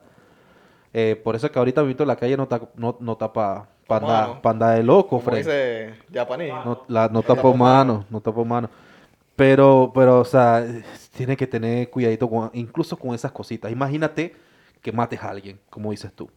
Eh, 0.92 1.20
por 1.22 1.36
eso 1.36 1.46
es 1.46 1.52
que 1.52 1.58
ahorita 1.58 1.82
visto 1.82 2.02
en 2.02 2.08
la 2.08 2.16
calle 2.16 2.36
no 2.36 2.44
está 2.44 2.60
no, 2.74 2.96
no 3.00 3.16
tapa 3.16 3.68
panda, 3.86 4.40
panda 4.42 4.70
de 4.72 4.82
loco, 4.82 5.22
dice 5.32 5.94
Japanese. 6.12 6.52
No, 6.64 6.84
la, 6.88 7.08
no 7.08 7.22
Tapa 7.22 7.36
tapó 7.36 7.54
mano. 7.54 7.94
mano, 7.94 8.06
no 8.10 8.20
tapó 8.20 8.44
mano. 8.44 8.70
Pero, 9.36 9.90
pero, 9.94 10.20
o 10.20 10.24
sea, 10.24 10.64
tiene 11.16 11.36
que 11.36 11.46
tener 11.46 11.88
cuidadito 11.90 12.28
con, 12.28 12.50
incluso 12.52 12.96
con 12.96 13.14
esas 13.14 13.32
cositas. 13.32 13.72
Imagínate 13.72 14.36
que 14.82 14.92
mates 14.92 15.22
a 15.22 15.30
alguien, 15.30 15.58
como 15.70 15.90
dices 15.92 16.12
tú. 16.12 16.30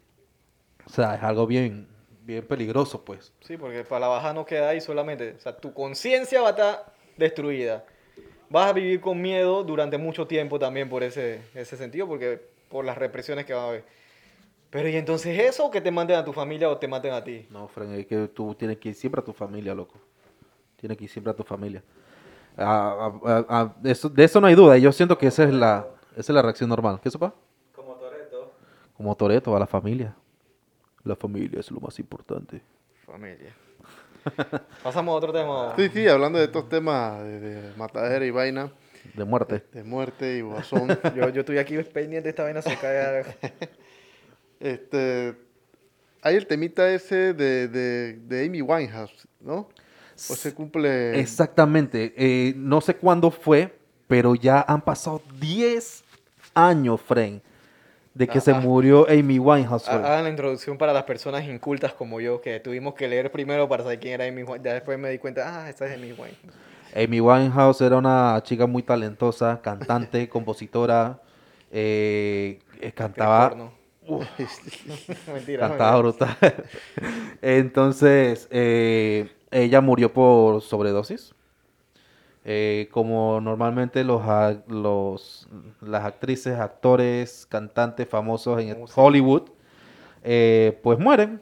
O 0.86 0.90
sea, 0.90 1.16
es 1.16 1.24
algo 1.24 1.46
bien, 1.48 1.88
bien 2.26 2.46
peligroso, 2.46 3.04
pues. 3.04 3.34
Sí, 3.42 3.58
porque 3.58 3.84
para 3.84 4.02
la 4.02 4.08
baja 4.08 4.34
no 4.34 4.46
queda 4.46 4.70
ahí 4.70 4.82
solamente. 4.82 5.36
O 5.38 5.40
sea, 5.40 5.56
tu 5.56 5.74
conciencia 5.74 6.42
va 6.42 6.48
a 6.48 6.52
estar 6.52 6.94
destruida. 7.18 7.86
Vas 8.50 8.70
a 8.70 8.74
vivir 8.74 9.02
con 9.02 9.22
miedo 9.22 9.64
durante 9.64 9.98
mucho 9.98 10.28
tiempo 10.28 10.60
también 10.60 10.90
por 10.90 11.04
ese, 11.04 11.42
ese 11.56 11.78
sentido, 11.78 12.08
porque 12.08 12.40
por 12.70 12.86
las 12.86 12.98
represiones 12.98 13.46
que 13.46 13.54
va 13.54 13.64
a 13.64 13.68
haber. 13.70 13.84
Pero 14.70 14.90
¿y 14.90 14.96
entonces 14.96 15.38
eso 15.40 15.68
o 15.68 15.72
que 15.72 15.82
te 15.82 15.92
maten 15.92 16.16
a 16.16 16.26
tu 16.26 16.34
familia 16.34 16.70
o 16.70 16.78
te 16.78 16.88
maten 16.88 17.14
a 17.14 17.24
ti? 17.24 17.46
No, 17.52 17.68
Frank, 17.68 17.92
es 17.92 18.08
que 18.08 18.28
tú 18.28 18.56
tienes 18.56 18.78
que 18.78 18.90
ir 18.90 18.96
siempre 18.96 19.22
a 19.22 19.24
tu 19.24 19.34
familia, 19.34 19.76
loco. 19.76 20.00
Tienes 20.78 20.98
que 20.98 21.04
ir 21.04 21.10
siempre 21.10 21.32
a 21.32 21.36
tu 21.36 21.44
familia. 21.44 21.84
De, 23.82 23.92
eso, 23.92 24.10
de 24.10 24.24
eso 24.24 24.42
no 24.42 24.48
hay 24.48 24.56
duda. 24.56 24.78
y 24.78 24.82
Yo 24.82 24.92
siento 24.92 25.18
que 25.18 25.28
esa 25.28 25.44
es 25.44 25.54
la, 25.54 25.88
esa 26.12 26.20
es 26.20 26.30
la 26.30 26.42
reacción 26.42 26.70
normal. 26.70 27.00
¿Qué 27.02 27.10
sopa? 27.12 27.34
Como 27.76 27.94
Toreto. 27.96 28.52
Como 28.98 29.16
Toreto, 29.16 29.56
a 29.56 29.60
la 29.60 29.68
familia. 29.68 30.16
La 31.04 31.16
familia 31.16 31.60
es 31.60 31.70
lo 31.72 31.80
más 31.80 32.00
importante. 32.00 32.62
Familia. 33.06 33.54
Pasamos 34.84 35.14
a 35.14 35.18
otro 35.18 35.34
tema. 35.34 35.74
Sí, 35.76 35.90
sí, 35.94 36.08
hablando 36.08 36.40
de 36.40 36.46
estos 36.46 36.70
temas 36.70 37.22
de, 37.24 37.40
de 37.40 37.78
matadera 37.78 38.26
y 38.26 38.32
vaina, 38.32 38.72
De 39.16 39.26
muerte. 39.26 39.64
de 39.74 39.84
muerte 39.84 40.38
y 40.38 40.42
guasón. 40.42 40.88
Yo, 41.16 41.28
yo 41.30 41.42
estoy 41.42 41.58
aquí 41.58 41.78
pendiente 41.84 42.24
de 42.28 42.30
esta 42.30 42.44
vaina 42.44 42.62
se 42.62 42.78
cae. 42.78 43.26
Este, 44.60 45.36
hay 46.22 46.36
el 46.38 46.48
temita 46.48 46.90
ese 46.94 47.34
de, 47.34 47.68
de, 47.68 48.14
de 48.14 48.46
Amy 48.46 48.62
Winehouse, 48.62 49.28
¿no? 49.42 49.68
Pues 50.28 50.40
se 50.40 50.54
cumple... 50.54 51.20
Exactamente. 51.20 52.14
eh, 52.16 52.54
no 52.56 52.80
sé 52.80 52.96
cuándo 52.96 53.30
fue, 53.30 53.78
pero 54.08 54.36
ya 54.36 54.64
han 54.66 54.82
pasado 54.82 55.22
10 55.42 56.04
años, 56.54 57.02
Fren, 57.02 57.42
de 58.14 58.28
que 58.28 58.40
se 58.42 58.52
Ajá. 58.52 58.60
murió 58.62 59.08
Amy 59.10 59.40
Winehouse. 59.40 59.88
Ha- 59.90 59.96
Hagan 59.96 60.24
la 60.26 60.30
introducción 60.30 60.78
para 60.78 60.94
las 60.94 61.04
personas 61.04 61.44
incultas 61.46 61.94
como 61.94 62.22
yo, 62.22 62.42
que 62.42 62.60
tuvimos 62.60 62.94
que 62.94 63.08
leer 63.08 63.32
primero 63.32 63.68
para 63.68 63.84
saber 63.84 64.00
quién 64.00 64.14
era 64.16 64.26
Amy 64.26 64.44
Winehouse. 64.44 64.62
Ya 64.64 64.74
después 64.74 65.00
me 65.00 65.10
di 65.10 65.18
cuenta, 65.18 65.64
ah, 65.66 65.70
esta 65.70 65.86
es 65.88 65.96
Amy 65.98 66.12
Winehouse. 66.12 66.54
Amy 66.96 67.20
Winehouse 67.22 67.82
era 67.82 67.98
una 67.98 68.40
chica 68.44 68.68
muy 68.68 68.84
talentosa, 68.84 69.60
cantante, 69.64 70.30
compositora, 70.30 71.20
eh, 71.72 72.60
cantaba. 72.96 73.72
Mentira. 75.34 75.70
cantaba 75.70 75.98
brutal. 76.00 76.38
Entonces, 77.42 78.48
eh, 78.52 79.32
ella 79.52 79.82
murió 79.82 80.14
por 80.14 80.62
sobredosis. 80.62 81.34
Eh, 82.46 82.90
como 82.92 83.40
normalmente 83.40 84.04
los, 84.04 85.48
las 85.82 86.04
actrices, 86.04 86.60
actores, 86.60 87.46
cantantes 87.50 88.08
famosos 88.08 88.60
en. 88.62 88.86
Hollywood, 88.94 89.44
eh, 90.24 90.78
pues 90.84 91.00
mueren. 91.00 91.42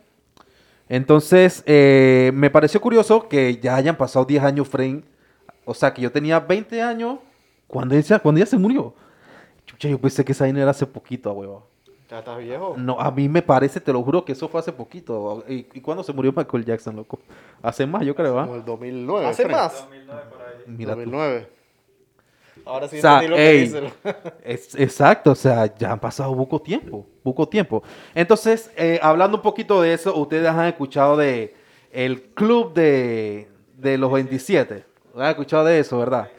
Entonces, 0.87 1.63
eh, 1.65 2.31
me 2.33 2.49
pareció 2.49 2.79
curioso 2.81 3.27
que 3.27 3.57
ya 3.57 3.75
hayan 3.75 3.95
pasado 3.95 4.25
10 4.25 4.43
años, 4.43 4.67
Frame. 4.67 5.03
O 5.65 5.73
sea, 5.73 5.93
que 5.93 6.01
yo 6.01 6.11
tenía 6.11 6.39
20 6.39 6.81
años 6.81 7.19
cuando 7.67 7.95
ella, 7.95 8.19
cuando 8.19 8.39
ella 8.39 8.45
se 8.45 8.57
murió. 8.57 8.93
Chucha, 9.65 9.87
yo 9.87 9.99
pensé 9.99 10.25
que 10.25 10.33
esa 10.33 10.43
vaina 10.43 10.61
era 10.61 10.71
hace 10.71 10.85
poquito, 10.85 11.31
huevo. 11.31 11.65
¿Ya 12.09 12.19
estás 12.19 12.37
viejo? 12.39 12.75
No, 12.77 12.99
a 12.99 13.09
mí 13.09 13.29
me 13.29 13.41
parece, 13.41 13.79
te 13.79 13.93
lo 13.93 14.03
juro, 14.03 14.25
que 14.25 14.33
eso 14.33 14.49
fue 14.49 14.59
hace 14.59 14.73
poquito. 14.73 15.45
¿Y, 15.47 15.65
y 15.73 15.79
cuándo 15.79 16.03
se 16.03 16.11
murió 16.11 16.33
Michael 16.35 16.65
Jackson, 16.65 16.93
loco? 16.97 17.19
Hace 17.61 17.85
más, 17.87 18.03
yo 18.03 18.13
creo, 18.13 18.33
Como 18.33 18.53
¿ah? 18.53 18.57
el 18.57 18.65
2009. 18.65 19.27
¿Hace 19.27 19.43
creo. 19.45 19.55
más? 19.55 19.87
Mira 20.67 20.93
tú. 20.93 20.99
2009. 21.01 21.47
Ahora 22.65 22.87
sí 22.87 22.97
O 22.99 23.01
sea, 23.01 23.21
lo 23.23 23.35
que 23.35 23.49
ey, 23.51 23.59
dice. 23.61 23.93
es- 24.43 24.75
exacto, 24.75 25.31
o 25.31 25.35
sea, 25.35 25.73
ya 25.75 25.91
han 25.93 25.99
pasado 25.99 26.35
poco 26.35 26.61
tiempo, 26.61 27.07
poco 27.23 27.47
tiempo. 27.47 27.81
Entonces, 28.13 28.69
eh, 28.75 28.99
hablando 29.01 29.37
un 29.37 29.43
poquito 29.43 29.81
de 29.81 29.93
eso, 29.93 30.15
ustedes 30.15 30.47
han 30.47 30.65
escuchado 30.67 31.17
de 31.17 31.55
el 31.91 32.21
club 32.33 32.73
de, 32.73 33.47
de 33.77 33.97
los 33.97 34.11
27. 34.11 34.85
¿Has 35.17 35.29
escuchado 35.31 35.65
de 35.65 35.79
eso, 35.79 35.97
verdad? 35.97 36.29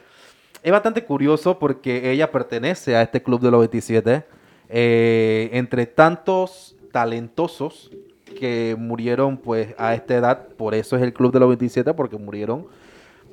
Es 0.63 0.71
bastante 0.71 1.03
curioso 1.03 1.59
porque 1.59 2.09
ella 2.11 2.31
pertenece 2.31 2.95
a 2.95 3.01
este 3.01 3.21
club 3.21 3.41
de 3.41 3.51
los 3.51 3.59
27. 3.59 4.23
eh, 4.69 5.49
entre 5.51 5.85
tantos 5.85 6.75
talentosos 6.91 7.91
que 8.39 8.75
murieron 8.79 9.37
pues 9.37 9.75
a 9.77 9.93
esta 9.93 10.15
edad, 10.15 10.47
por 10.57 10.73
eso 10.73 10.95
es 10.95 11.03
el 11.03 11.13
club 11.13 11.33
de 11.33 11.39
los 11.41 11.49
27, 11.49 11.93
porque 11.93 12.17
murieron 12.17 12.65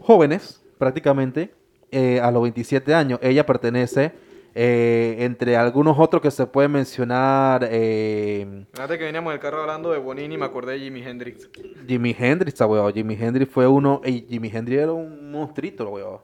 jóvenes 0.01 0.61
prácticamente 0.81 1.53
eh, 1.93 2.19
a 2.21 2.31
los 2.33 2.43
27 2.43 2.95
años. 2.95 3.21
Ella 3.23 3.45
pertenece 3.45 4.13
eh, 4.55 5.17
entre 5.21 5.57
algunos 5.57 5.97
otros 5.97 6.21
que 6.21 6.31
se 6.33 6.45
puede 6.45 6.67
mencionar 6.67 7.69
eh, 7.71 8.65
Fíjate 8.73 8.99
que 8.99 9.05
veníamos 9.05 9.33
del 9.33 9.39
carro 9.39 9.61
hablando 9.61 9.93
de 9.93 9.99
Bonini 9.99 10.35
y 10.35 10.39
me 10.39 10.47
acordé 10.47 10.73
de 10.73 10.81
Jimi 10.81 11.03
Hendrix. 11.03 11.49
Jimi 11.87 12.17
Hendrix, 12.19 12.61
weón. 12.63 12.93
Jimi 12.93 13.15
Hendrix 13.15 13.53
fue 13.53 13.69
uno. 13.69 14.01
Y 14.05 14.23
Jimi 14.29 14.51
Hendrix 14.53 14.83
era 14.83 14.93
un 14.93 15.31
monstruito, 15.31 15.89
weón. 15.91 16.19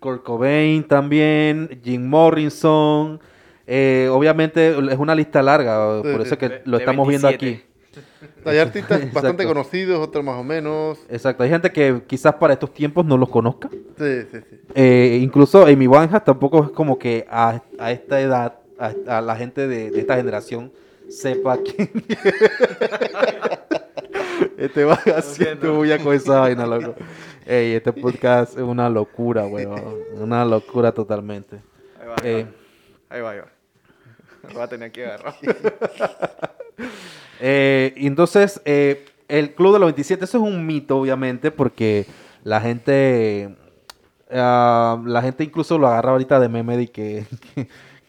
Kurt 0.00 0.24
Cobain 0.24 0.82
también. 0.82 1.80
Jim 1.84 2.08
Morrison. 2.08 3.20
eh, 3.66 4.08
obviamente 4.10 4.70
es 4.70 4.98
una 4.98 5.14
lista 5.14 5.40
larga, 5.42 6.02
por 6.02 6.20
eso 6.22 6.34
es 6.34 6.38
que 6.38 6.62
lo 6.64 6.78
estamos 6.78 7.06
viendo 7.06 7.28
27. 7.28 7.62
aquí. 7.62 7.71
Hay 8.44 8.58
artistas 8.58 9.12
bastante 9.12 9.44
conocidos, 9.44 9.98
otros 10.06 10.24
más 10.24 10.36
o 10.36 10.44
menos. 10.44 10.98
Exacto, 11.08 11.42
hay 11.42 11.50
gente 11.50 11.70
que 11.70 12.02
quizás 12.06 12.34
para 12.34 12.54
estos 12.54 12.72
tiempos 12.72 13.04
no 13.04 13.16
los 13.16 13.28
conozca. 13.28 13.68
Sí, 13.70 14.22
sí, 14.30 14.38
sí. 14.48 14.60
Eh, 14.74 15.18
incluso 15.22 15.64
Amy 15.66 15.86
Winehouse 15.86 16.24
tampoco 16.24 16.64
es 16.64 16.70
como 16.70 16.98
que 16.98 17.26
a, 17.30 17.60
a 17.78 17.92
esta 17.92 18.20
edad, 18.20 18.58
a, 18.78 18.92
a 19.18 19.20
la 19.20 19.36
gente 19.36 19.68
de, 19.68 19.90
de 19.90 20.00
esta 20.00 20.16
generación 20.16 20.72
sepa 21.08 21.58
quién. 21.62 21.90
este 24.56 24.84
va 24.84 24.94
haciendo 25.16 25.74
bulla 25.74 25.98
con 25.98 26.14
esa 26.14 26.40
vaina, 26.40 26.66
loco. 26.66 26.94
Ey, 27.46 27.72
este 27.74 27.92
podcast 27.92 28.56
es 28.56 28.62
una 28.62 28.88
locura, 28.88 29.46
weón. 29.46 29.96
Una 30.14 30.44
locura 30.44 30.92
totalmente. 30.92 31.60
Ahí 32.00 32.06
va, 32.08 32.14
ahí 32.22 32.30
Eh, 32.30 32.44
va. 32.44 33.16
Ahí 33.16 33.20
va, 33.20 33.30
ahí 33.32 33.38
va. 33.40 33.48
Lo 34.52 34.58
va 34.58 34.64
a 34.64 34.68
tener 34.68 34.90
que 34.90 35.04
agarrar. 35.06 35.34
Eh, 37.44 37.92
entonces, 37.96 38.62
eh, 38.64 39.04
el 39.26 39.54
Club 39.54 39.72
de 39.72 39.80
los 39.80 39.88
27, 39.88 40.24
eso 40.24 40.38
es 40.38 40.44
un 40.44 40.64
mito, 40.64 40.96
obviamente, 40.96 41.50
porque 41.50 42.06
la 42.44 42.60
gente, 42.60 43.56
ah, 44.30 45.02
la 45.04 45.22
gente 45.22 45.42
incluso 45.42 45.76
lo 45.76 45.88
agarra 45.88 46.12
ahorita 46.12 46.38
de 46.38 46.48
meme 46.48 46.76
de 46.76 46.86
que, 46.88 47.26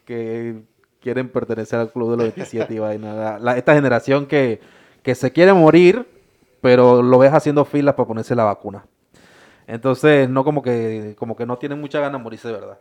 quieren 1.02 1.30
pertenecer 1.30 1.80
al 1.80 1.92
Club 1.92 2.12
de 2.12 2.18
los 2.18 2.36
27 2.36 2.74
y 2.76 2.78
vaina. 2.80 3.40
La- 3.40 3.58
esta 3.58 3.74
generación 3.74 4.28
que, 4.28 4.62
que 5.02 5.16
se 5.16 5.32
quiere 5.32 5.52
morir, 5.52 6.06
pero 6.62 7.02
lo 7.02 7.18
ves 7.18 7.34
haciendo 7.34 7.66
filas 7.66 7.96
para 7.96 8.08
ponerse 8.08 8.36
la 8.36 8.44
vacuna. 8.44 8.86
Entonces, 9.66 10.30
no 10.30 10.44
como 10.44 10.62
que, 10.62 11.16
como 11.18 11.36
que 11.36 11.48
no 11.48 11.58
tienen 11.58 11.82
mucha 11.82 12.00
ganas 12.00 12.20
de 12.20 12.24
morirse 12.24 12.50
de 12.50 12.54
verdad. 12.54 12.78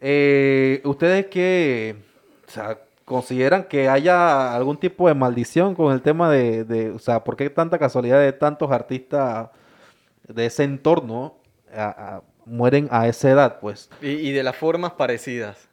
Eh, 0.00 0.80
¿Ustedes 0.84 1.26
qué 1.26 1.96
o 2.46 2.50
sea, 2.50 2.78
consideran 3.04 3.64
que 3.64 3.88
haya 3.88 4.54
algún 4.54 4.76
tipo 4.78 5.08
de 5.08 5.14
maldición 5.14 5.74
con 5.74 5.92
el 5.92 6.00
tema 6.02 6.30
de, 6.30 6.64
de- 6.64 6.90
o 6.90 6.98
sea, 6.98 7.22
por 7.24 7.36
qué 7.36 7.50
tanta 7.50 7.78
casualidad 7.78 8.20
de 8.20 8.32
tantos 8.32 8.70
artistas 8.72 9.50
de 10.26 10.46
ese 10.46 10.64
entorno 10.64 11.36
a- 11.74 12.16
a- 12.16 12.22
mueren 12.46 12.88
a 12.90 13.06
esa 13.08 13.30
edad? 13.30 13.58
Pues, 13.60 13.90
Y, 14.00 14.08
y 14.08 14.32
de 14.32 14.42
las 14.42 14.56
formas 14.56 14.92
parecidas. 14.92 15.68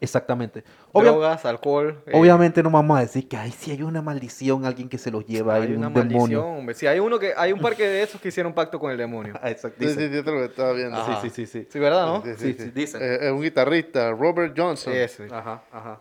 exactamente. 0.00 0.64
Obvia- 0.92 1.10
Drogas, 1.10 1.44
alcohol. 1.44 2.02
eh, 2.06 2.12
obviamente 2.14 2.62
no 2.62 2.70
vamos 2.70 2.98
a 2.98 3.00
decir 3.02 3.28
que, 3.28 3.36
ay, 3.36 3.50
si 3.52 3.70
hay 3.70 3.82
una 3.82 4.02
maldición, 4.02 4.64
alguien 4.64 4.88
que 4.88 4.98
se 4.98 5.10
los 5.10 5.24
lleva, 5.26 5.54
hay, 5.54 5.62
hay 5.62 5.72
una 5.74 5.86
un 5.88 5.92
maldición, 5.94 6.28
demonio. 6.30 6.44
hombre. 6.46 6.74
Sí, 6.74 6.86
hay 6.86 6.98
uno 6.98 7.18
que 7.18 7.32
hay 7.36 7.52
un 7.52 7.60
parque 7.60 7.86
de 7.86 8.02
esos 8.02 8.20
que 8.20 8.28
hicieron 8.28 8.52
pacto 8.54 8.78
con 8.80 8.90
el 8.90 8.96
demonio. 8.98 9.34
Ah, 9.42 9.50
exacto, 9.50 9.76
Sí, 9.80 9.88
sí, 9.88 9.94
sí, 10.08 10.16
esto 10.16 10.18
es 10.18 10.26
lo 10.26 10.38
que 10.38 10.44
estaba 10.46 10.72
viendo. 10.72 10.96
Ajá. 10.96 11.20
sí, 11.22 11.30
sí, 11.30 11.46
sí. 11.46 11.66
Sí, 11.70 11.78
¿verdad, 11.78 12.06
no? 12.06 12.22
Sí, 12.24 12.30
Sí, 12.38 12.56
sí, 12.58 12.70
dicen. 12.74 13.00
Eh, 13.02 13.18
es 13.22 13.30
un 13.32 13.40
guitarrista, 13.42 14.10
Robert 14.12 14.54
Johnson. 14.56 14.92
Ese. 14.92 15.26
Ajá, 15.30 15.62
ajá. 15.72 16.00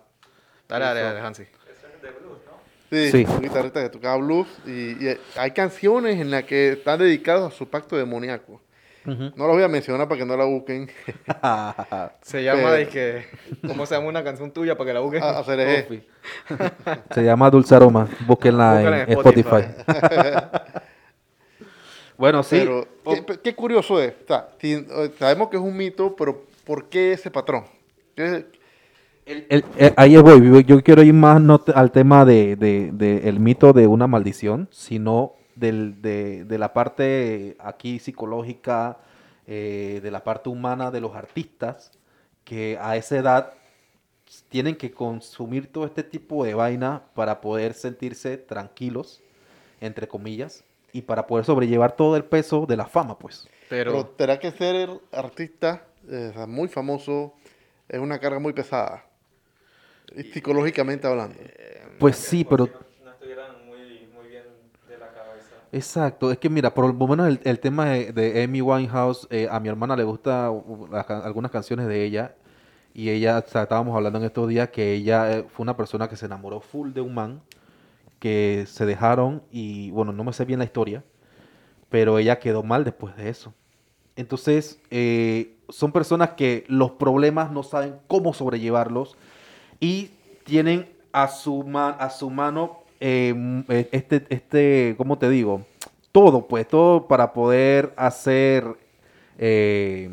Dale, 0.72 0.86
dale, 0.86 1.01
dale, 1.01 1.19
Hansi. 1.19 1.43
Sí, 2.89 3.09
Sí. 3.11 3.26
un 3.30 3.41
guitarrista 3.41 3.82
que 3.82 3.89
tocaba 3.89 4.17
blues. 4.17 4.47
Y, 4.65 4.72
y 5.05 5.17
hay 5.38 5.51
canciones 5.51 6.19
en 6.19 6.30
las 6.32 6.43
que 6.43 6.74
están 6.74 6.99
dedicados 6.99 7.53
a 7.53 7.55
su 7.55 7.69
pacto 7.69 7.95
demoníaco. 7.97 8.61
No 9.03 9.32
las 9.47 9.47
voy 9.55 9.63
a 9.63 9.67
mencionar 9.67 10.07
para 10.07 10.19
que 10.19 10.26
no 10.26 10.38
la 10.38 10.45
busquen. 10.45 10.88
Se 12.22 12.43
llama, 12.43 12.61
Pero- 12.63 12.76
dizque, 12.78 13.26
¿cómo 13.65 13.86
se 13.88 13.95
llama 13.95 14.07
una 14.09 14.24
canción 14.24 14.51
tuya 14.51 14.78
para 14.78 14.89
que 14.89 14.93
la 14.93 14.99
busques? 14.99 15.22
A, 15.24 15.39
a 15.39 15.43
CRG. 15.43 15.84
Coffee. 15.84 16.03
Se 17.11 17.24
llama 17.24 17.49
Dulce 17.49 17.74
Aroma. 17.76 18.07
Búsquenla 18.28 18.82
en, 18.82 18.93
en 19.11 19.17
Spotify. 19.17 19.63
bueno, 22.17 22.43
sí. 22.43 22.57
Pero, 22.59 22.88
¿qué, 23.26 23.39
qué 23.39 23.55
curioso 23.55 23.99
es. 24.01 24.13
O 24.24 24.28
sea, 24.28 24.49
si- 24.59 24.74
eh, 24.74 25.11
sabemos 25.17 25.49
que 25.49 25.57
es 25.57 25.63
un 25.63 25.76
mito, 25.76 26.15
pero 26.15 26.45
¿por 26.63 26.88
qué 26.89 27.13
ese 27.13 27.32
patrón? 27.32 27.65
¿Qué- 28.15 28.45
El- 29.32 29.46
el- 29.50 29.66
eh, 29.78 29.94
ahí 29.98 30.18
voy. 30.18 30.46
Yo, 30.46 30.60
yo 30.60 30.84
quiero 30.84 31.04
ir 31.04 31.14
más 31.14 31.42
no 31.42 31.62
al 31.74 31.92
tema 31.92 32.26
de, 32.26 32.56
de- 32.56 32.92
de 32.92 33.30
el 33.30 33.40
mito 33.40 33.74
de 33.74 33.88
una 33.88 34.08
maldición, 34.08 34.68
sino 34.72 35.34
del- 35.56 36.02
de, 36.02 36.46
de 36.46 36.58
la 36.58 36.74
parte 36.74 37.56
aquí 37.60 38.00
psicológica, 38.00 38.98
eh, 39.48 40.00
de 40.04 40.12
la 40.12 40.24
parte 40.24 40.50
humana 40.50 40.92
de 40.92 41.02
los 41.02 41.16
artistas, 41.16 41.92
que 42.44 42.78
a 42.82 42.96
esa 42.98 43.18
edad 43.18 43.54
tienen 44.50 44.76
que 44.76 44.92
consumir 44.92 45.72
todo 45.72 45.86
este 45.86 46.04
tipo 46.04 46.46
de 46.46 46.54
vaina 46.54 47.04
para 47.14 47.42
poder 47.42 47.74
sentirse 47.74 48.38
tranquilos, 48.38 49.22
entre 49.82 50.08
comillas, 50.08 50.64
y 50.94 51.02
para 51.02 51.28
poder 51.28 51.46
sobrellevar 51.46 51.96
todo 51.96 52.16
el 52.16 52.24
peso 52.24 52.66
de 52.66 52.78
la 52.78 52.86
fama, 52.86 53.18
pues. 53.18 53.48
Pero, 53.70 53.92
Pero, 53.92 54.06
tendrá 54.08 54.40
que 54.40 54.52
ser 54.52 54.90
artista 55.12 55.84
eh, 56.10 56.34
muy 56.48 56.68
famoso. 56.68 57.34
Es 57.90 58.00
una 58.00 58.20
carga 58.20 58.40
muy 58.40 58.54
pesada. 58.54 59.04
Y 60.16 60.24
psicológicamente 60.24 61.07
hablando. 61.07 61.38
Pues 61.99 62.18
sí, 62.18 62.43
pero 62.43 62.68
no 63.03 63.12
estuvieran 63.12 63.66
muy, 63.66 64.07
muy 64.14 64.28
bien 64.30 64.43
de 64.88 64.97
la 64.97 65.07
cabeza. 65.14 65.55
Exacto, 65.72 66.32
es 66.32 66.38
que 66.38 66.49
mira, 66.49 66.74
por 66.74 66.93
lo 66.93 67.07
menos 67.07 67.28
el, 67.28 67.39
el 67.43 67.59
tema 67.59 67.86
de, 67.86 68.12
de 68.12 68.43
Amy 68.43 68.62
Winehouse, 68.62 69.28
eh, 69.30 69.47
a 69.49 69.59
mi 69.59 69.70
hermana 69.70 69.95
le 69.95 70.03
gusta 70.03 70.51
uh, 70.51 70.88
las 70.91 71.09
algunas 71.09 71.51
canciones 71.51 71.88
de 71.88 72.03
ella 72.03 72.36
y 72.93 73.09
ella, 73.09 73.43
o 73.45 73.49
sea, 73.49 73.64
estábamos 73.64 73.95
hablando 73.95 74.20
en 74.20 74.26
estos 74.26 74.49
días 74.49 74.70
que 74.70 74.93
ella 74.93 75.32
eh, 75.32 75.45
fue 75.47 75.64
una 75.64 75.78
persona 75.78 76.09
que 76.09 76.16
se 76.16 76.26
enamoró 76.26 76.59
full 76.59 76.91
de 76.91 77.01
un 77.01 77.14
man, 77.14 77.41
que 78.20 78.66
se 78.68 78.86
dejaron 78.86 79.43
y 79.51 79.91
bueno, 79.91 80.12
no 80.12 80.24
me 80.24 80.34
sé 80.34 80.43
bien 80.45 80.59
la 80.59 80.66
historia, 80.66 81.03
pero 81.89 82.20
ella 82.20 82.39
quedó 82.39 82.64
mal 82.64 82.84
después 82.84 83.16
de 83.16 83.30
eso. 83.30 83.53
Entonces, 84.16 84.82
eh, 84.89 85.55
son 85.70 85.91
personas 85.91 86.32
que 86.32 86.66
los 86.68 86.91
problemas 86.91 87.51
no 87.51 87.64
saben 87.64 87.95
cómo 88.07 88.34
sobrellevarlos 88.34 89.16
y 89.82 90.12
tienen 90.46 90.88
a 91.12 91.28
su, 91.28 91.64
ma- 91.64 91.90
a 91.92 92.10
su 92.10 92.30
mano 92.30 92.80
eh, 93.02 93.30
m- 93.36 93.66
eh, 93.68 93.90
este, 93.92 94.26
este, 94.30 94.96
¿cómo 94.98 95.18
te 95.18 95.28
digo? 95.30 95.66
Todo, 96.14 96.48
pues, 96.48 96.66
todo 96.68 97.08
para 97.08 97.34
poder 97.34 97.92
hacer, 97.98 98.64
eh, 99.38 100.10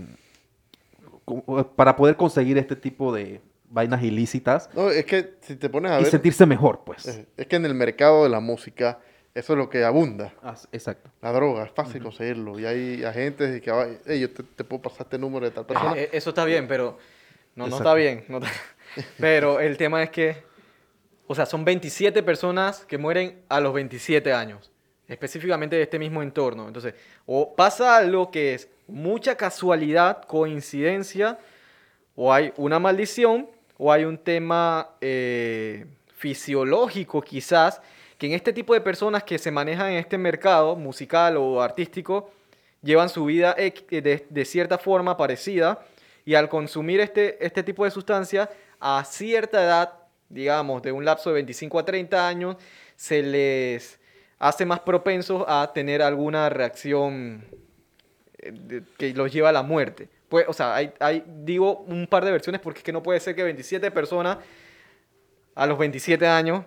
co- 1.25 1.65
para 1.77 1.95
poder 1.97 2.17
conseguir 2.17 2.59
este 2.59 2.77
tipo 2.77 3.13
de 3.15 3.41
vainas 3.71 4.03
ilícitas 4.03 4.71
No, 4.73 4.89
es 4.91 5.05
que 5.05 5.35
si 5.43 5.57
te 5.57 5.69
pones 5.69 5.93
a 5.93 5.99
y 6.01 6.03
ver, 6.03 6.11
sentirse 6.11 6.47
mejor, 6.47 6.81
pues. 6.85 7.07
es, 7.07 7.27
es 7.37 7.47
que 7.47 7.57
en 7.57 7.67
el 7.67 7.75
mercado 7.75 8.23
de 8.25 8.31
la 8.31 8.41
música, 8.41 8.99
eso 9.35 9.53
es 9.53 9.59
lo 9.59 9.69
que 9.69 9.85
abunda. 9.85 10.33
Ah, 10.43 10.57
exacto. 10.73 11.11
La 11.21 11.33
droga, 11.33 11.65
es 11.65 11.73
fácil 11.73 12.03
conseguirlo. 12.03 12.59
Y 12.59 12.65
hay 12.65 13.05
agentes 13.05 13.61
que, 13.61 13.71
"Ay, 13.71 13.99
hey, 14.07 14.21
yo 14.21 14.31
te, 14.33 14.43
te 14.43 14.65
puedo 14.65 14.83
pasar 14.83 15.03
este 15.03 15.19
número 15.19 15.45
de 15.45 15.53
tal 15.53 15.67
persona. 15.67 15.95
eh, 15.97 16.09
eso 16.13 16.31
está 16.31 16.45
bien, 16.45 16.67
pero... 16.67 16.97
No, 17.55 17.67
no 17.67 17.77
está 17.77 17.93
bien. 17.95 18.25
no 18.29 18.39
está- 18.39 18.51
pero 19.19 19.61
el 19.61 19.77
tema 19.77 20.03
es 20.03 20.11
que, 20.11 20.43
o 21.27 21.35
sea, 21.35 21.47
son 21.47 21.65
27 21.65 22.23
personas 22.23 22.85
que 22.85 22.99
mueren 22.99 23.43
a 23.49 23.61
los 23.61 23.73
27 23.75 24.33
años, 24.33 24.71
específicamente 25.07 25.77
de 25.77 25.83
este 25.83 25.99
mismo 25.99 26.23
entorno. 26.23 26.67
Entonces, 26.67 26.95
o 27.27 27.55
pasa 27.55 27.97
algo 27.97 28.31
que 28.31 28.55
es 28.55 28.69
mucha 28.87 29.37
casualidad, 29.37 30.23
coincidencia, 30.25 31.39
o 32.15 32.33
hay 32.33 32.53
una 32.57 32.79
maldición, 32.79 33.49
o 33.77 33.93
hay 33.93 34.05
un 34.05 34.19
tema 34.19 34.91
eh, 35.01 35.87
fisiológico 36.17 37.21
quizás, 37.23 37.81
que 38.17 38.27
en 38.27 38.33
este 38.33 38.53
tipo 38.53 38.75
de 38.75 38.81
personas 38.81 39.23
que 39.23 39.39
se 39.39 39.51
manejan 39.51 39.93
en 39.93 39.99
este 39.99 40.19
mercado 40.19 40.75
musical 40.75 41.37
o 41.37 41.63
artístico, 41.63 42.31
llevan 42.83 43.09
su 43.09 43.25
vida 43.25 43.55
ex- 43.59 43.87
de, 43.89 44.27
de 44.29 44.45
cierta 44.45 44.79
forma 44.79 45.17
parecida 45.17 45.81
y 46.25 46.35
al 46.35 46.49
consumir 46.49 47.01
este, 47.01 47.45
este 47.45 47.63
tipo 47.63 47.85
de 47.85 47.91
sustancia 47.91 48.51
a 48.81 49.05
cierta 49.05 49.63
edad, 49.63 49.93
digamos, 50.29 50.83
de 50.83 50.93
un 50.93 51.05
lapso 51.05 51.31
de 51.31 51.35
25 51.35 51.79
a 51.79 51.85
30 51.85 52.29
años, 52.29 52.57
se 52.97 53.23
les 53.23 53.99
hace 54.39 54.65
más 54.65 54.81
propensos 54.81 55.45
a 55.47 55.73
tener 55.73 56.03
alguna 56.03 56.49
reacción 56.49 57.45
eh, 58.39 58.83
que 58.97 59.13
los 59.15 59.33
lleva 59.33 59.49
a 59.49 59.53
la 59.53 59.63
muerte. 59.63 60.09
Pues, 60.29 60.47
o 60.49 60.53
sea, 60.53 60.75
hay, 60.75 61.25
digo, 61.27 61.79
un 61.87 62.07
par 62.07 62.25
de 62.25 62.31
versiones 62.31 62.61
porque 62.61 62.79
es 62.79 62.85
que 62.85 62.93
no 62.93 63.03
puede 63.03 63.19
ser 63.21 63.35
que 63.35 63.43
27 63.43 63.91
personas 63.91 64.39
a 65.55 65.67
los 65.67 65.79
27 65.79 66.27
años 66.27 66.65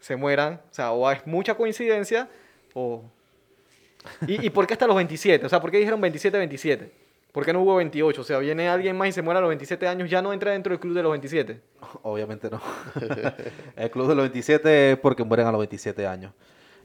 se 0.00 0.16
mueran. 0.16 0.60
O 0.70 0.74
sea, 0.74 0.92
o 0.92 1.10
es 1.10 1.26
mucha 1.26 1.54
coincidencia 1.54 2.28
o... 2.74 3.04
¿Y, 4.26 4.46
¿Y 4.46 4.50
por 4.50 4.66
qué 4.66 4.74
hasta 4.74 4.86
los 4.86 4.96
27? 4.96 5.46
O 5.46 5.48
sea, 5.48 5.60
¿por 5.60 5.70
qué 5.70 5.78
dijeron 5.78 6.02
27-27? 6.02 6.90
¿Por 7.34 7.44
qué 7.44 7.52
no 7.52 7.62
hubo 7.62 7.74
28? 7.74 8.20
O 8.20 8.24
sea, 8.24 8.38
viene 8.38 8.68
alguien 8.68 8.96
más 8.96 9.08
y 9.08 9.12
se 9.12 9.20
muere 9.20 9.38
a 9.38 9.40
los 9.40 9.48
27 9.48 9.88
años, 9.88 10.08
ya 10.08 10.22
no 10.22 10.32
entra 10.32 10.52
dentro 10.52 10.70
del 10.70 10.78
club 10.78 10.94
de 10.94 11.02
los 11.02 11.10
27. 11.10 11.60
Obviamente 12.02 12.48
no. 12.48 12.60
el 13.76 13.90
club 13.90 14.06
de 14.06 14.14
los 14.14 14.22
27 14.22 14.92
es 14.92 14.98
porque 14.98 15.24
mueren 15.24 15.48
a 15.48 15.50
los 15.50 15.58
27 15.58 16.06
años. 16.06 16.32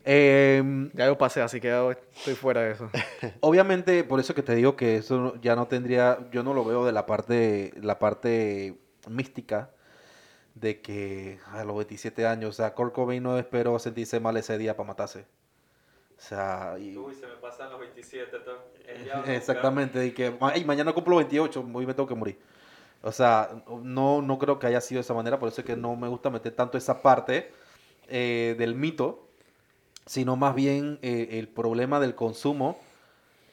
Em, 0.03 0.89
Ya 0.95 1.05
yo 1.05 1.19
pasé, 1.19 1.43
así 1.43 1.61
que 1.61 1.95
estoy 2.15 2.33
fuera 2.33 2.61
de 2.61 2.71
eso. 2.71 2.89
obviamente, 3.41 4.03
por 4.03 4.19
eso 4.19 4.33
que 4.33 4.41
te 4.41 4.55
digo 4.55 4.75
que 4.75 4.95
eso 4.95 5.35
ya 5.39 5.55
no 5.55 5.67
tendría, 5.67 6.17
yo 6.31 6.41
no 6.41 6.55
lo 6.55 6.65
veo 6.65 6.83
de 6.83 6.93
la 6.93 7.05
parte, 7.05 7.71
la 7.79 7.99
parte 7.99 8.75
mística 9.07 9.69
de 10.55 10.81
que 10.81 11.37
a 11.51 11.63
los 11.63 11.75
27 11.75 12.25
años, 12.25 12.49
o 12.49 12.53
sea, 12.53 12.73
Kurt 12.73 12.95
Cobain 12.95 13.21
no 13.21 13.37
esperó 13.37 13.77
sentirse 13.77 14.19
mal 14.19 14.35
ese 14.35 14.57
día 14.57 14.75
para 14.75 14.87
matarse. 14.87 15.25
O 16.19 16.21
sea, 16.21 16.75
y- 16.77 16.97
Uy, 16.97 17.15
se 17.15 17.25
me 17.27 17.35
pasan 17.35 17.71
los 17.71 17.79
27. 17.79 18.39
to- 18.39 18.65
el 18.85 19.03
diablo, 19.05 19.31
exactamente, 19.31 20.05
y 20.05 20.11
que 20.11 20.35
"Ay, 20.41 20.65
mañana 20.65 20.91
cumplo 20.91 21.15
28, 21.15 21.65
hoy 21.73 21.85
me 21.85 21.93
tengo 21.93 22.09
que 22.09 22.15
morir. 22.15 22.37
O 23.01 23.11
sea, 23.13 23.63
no, 23.81 24.21
no 24.21 24.37
creo 24.37 24.59
que 24.59 24.67
haya 24.67 24.81
sido 24.81 24.97
de 24.99 25.03
esa 25.03 25.13
manera, 25.13 25.39
por 25.39 25.47
eso 25.47 25.61
es 25.61 25.65
que 25.65 25.77
no 25.77 25.95
me 25.95 26.09
gusta 26.09 26.29
meter 26.29 26.51
tanto 26.53 26.77
esa 26.77 27.01
parte 27.01 27.51
eh, 28.09 28.55
del 28.57 28.75
mito, 28.75 29.27
sino 30.05 30.35
más 30.35 30.55
bien 30.55 30.99
eh, 31.01 31.29
el 31.39 31.47
problema 31.47 31.99
del 32.01 32.15
consumo 32.15 32.77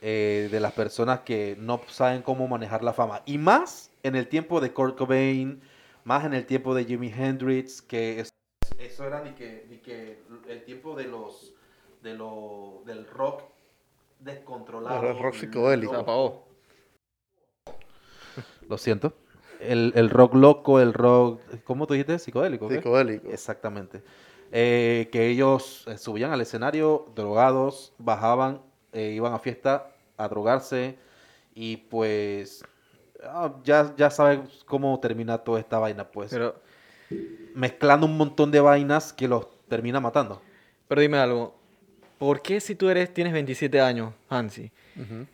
eh, 0.01 0.49
de 0.51 0.59
las 0.59 0.73
personas 0.73 1.21
que 1.21 1.55
no 1.59 1.79
saben 1.87 2.21
cómo 2.21 2.47
manejar 2.49 2.83
la 2.83 2.91
fama. 2.91 3.21
Y 3.25 3.37
más 3.37 3.91
en 4.03 4.15
el 4.15 4.27
tiempo 4.27 4.59
de 4.59 4.73
Kurt 4.73 4.97
Cobain, 4.97 5.61
más 6.03 6.25
en 6.25 6.33
el 6.33 6.45
tiempo 6.45 6.75
de 6.75 6.83
Jimi 6.85 7.13
Hendrix, 7.15 7.81
que 7.81 8.19
es- 8.19 8.29
eso 8.77 9.05
era 9.05 9.21
ni 9.23 9.31
que, 9.31 9.65
ni 9.69 9.77
que 9.77 10.21
el 10.49 10.63
tiempo 10.65 10.95
de 10.95 11.05
los, 11.05 11.53
de 12.01 12.13
lo, 12.13 12.81
del 12.85 13.07
rock 13.07 13.43
descontrolado. 14.19 15.07
El 15.07 15.19
rock 15.19 15.35
psicodélico. 15.35 15.93
Se 15.93 15.99
apagó. 15.99 16.47
Lo 18.67 18.77
siento. 18.77 19.13
El, 19.59 19.91
el 19.95 20.09
rock 20.09 20.35
loco, 20.35 20.79
el 20.79 20.93
rock, 20.93 21.41
¿cómo 21.63 21.87
tú 21.87 21.93
dijiste? 21.93 22.19
Psicodélico. 22.19 22.67
¿qué? 22.67 22.75
Psicodélico. 22.75 23.29
Exactamente. 23.29 24.03
Eh, 24.51 25.09
que 25.11 25.27
ellos 25.27 25.85
eh, 25.87 25.97
subían 25.97 26.31
al 26.31 26.39
escenario 26.39 27.07
drogados, 27.15 27.93
bajaban, 27.97 28.61
eh, 28.93 29.11
iban 29.11 29.33
a 29.33 29.39
fiesta 29.39 29.91
a 30.15 30.29
drogarse 30.29 30.97
y 31.53 31.77
pues 31.77 32.63
ah, 33.23 33.55
ya, 33.63 33.93
ya 33.97 34.09
sabes 34.09 34.63
cómo 34.65 34.97
termina 35.01 35.39
toda 35.39 35.59
esta 35.59 35.79
vaina, 35.79 36.09
pues 36.09 36.31
Pero, 36.31 36.55
mezclando 37.55 38.05
un 38.05 38.15
montón 38.15 38.51
de 38.51 38.61
vainas 38.61 39.11
que 39.11 39.27
los 39.27 39.47
termina 39.67 39.99
matando. 39.99 40.41
pero 40.87 41.01
dime 41.01 41.17
algo. 41.17 41.56
¿Por 42.17 42.41
qué 42.41 42.59
si 42.59 42.75
tú 42.75 42.89
eres, 42.89 43.13
tienes 43.13 43.33
27 43.33 43.79
años, 43.79 44.13
Hansi, 44.29 44.71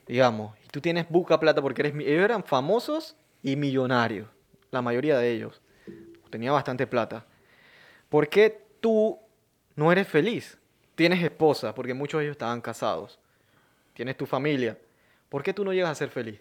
digamos, 0.08 0.58
y 0.66 0.68
tú 0.68 0.82
tienes 0.82 1.08
buca 1.10 1.40
plata 1.40 1.62
porque 1.62 1.82
eres... 1.82 1.94
Ellos 1.96 2.24
eran 2.26 2.44
famosos 2.44 3.16
y 3.42 3.56
millonarios, 3.56 4.28
la 4.72 4.82
mayoría 4.82 5.18
de 5.18 5.32
ellos. 5.32 5.62
Tenía 6.30 6.52
bastante 6.52 6.86
plata. 6.88 7.26
¿Por 8.10 8.28
qué 8.28 8.62
tú 8.82 9.18
no 9.76 9.92
eres 9.92 10.08
feliz? 10.08 10.58
Tienes 10.96 11.24
esposa, 11.24 11.74
porque 11.74 11.94
muchos 11.94 12.20
de 12.20 12.26
ellos 12.26 12.34
estaban 12.34 12.60
casados. 12.62 13.18
Tienes 13.94 14.18
tu 14.18 14.26
familia. 14.26 14.78
¿Por 15.30 15.42
qué 15.44 15.54
tú 15.54 15.64
no 15.64 15.72
llegas 15.74 15.92
a 15.92 15.96
ser 15.96 16.10
feliz? 16.10 16.40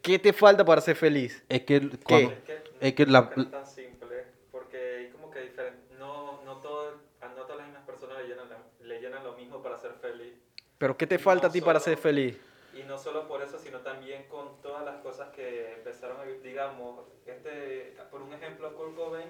¿Qué 0.00 0.18
te 0.18 0.32
falta 0.32 0.64
para 0.64 0.80
ser 0.80 0.96
feliz? 0.96 1.42
Es 1.48 1.62
que 1.62 1.80
cuando- 2.04 2.30
Es 2.32 2.38
que, 2.40 2.62
es 2.80 2.94
que 2.94 3.06
la- 3.06 3.30
no 3.36 3.42
es 3.42 3.50
tan 3.50 3.66
simple, 3.66 4.24
porque 4.50 4.78
hay 4.98 5.08
como 5.10 5.30
que 5.30 5.40
diferente. 5.40 5.78
No, 5.98 6.42
no, 6.44 6.56
todo, 6.58 6.98
a 7.20 7.28
no 7.28 7.34
todas 7.42 7.58
las 7.58 7.66
mismas 7.66 7.84
personas 7.84 8.18
le 8.22 8.28
llenan, 8.28 8.48
la- 8.48 8.86
le 8.86 9.00
llenan 9.00 9.24
lo 9.24 9.34
mismo 9.36 9.60
para 9.62 9.76
ser 9.78 9.92
feliz. 10.00 10.34
¿Pero 10.78 10.96
qué 10.96 11.06
te 11.06 11.16
No 11.18 11.24
falta 11.24 11.48
a 11.48 11.50
ti 11.52 11.60
para 11.60 11.80
solo- 11.80 11.94
ser 11.96 11.98
feliz? 12.02 12.38
Y 12.74 12.82
no 12.84 12.96
solo 12.96 13.26
por 13.26 13.42
eso, 13.42 13.58
sino 13.58 13.80
también 13.80 14.28
con 14.28 14.60
todas 14.62 14.84
las 14.84 14.96
cosas 15.02 15.30
que 15.30 15.74
empezaron 15.74 16.20
a 16.20 16.24
vivir. 16.24 16.42
Digamos, 16.42 17.06
este, 17.26 17.96
por 18.10 18.22
un 18.22 18.32
ejemplo, 18.32 18.72
Kurt 18.76 18.94
Cobain, 18.94 19.28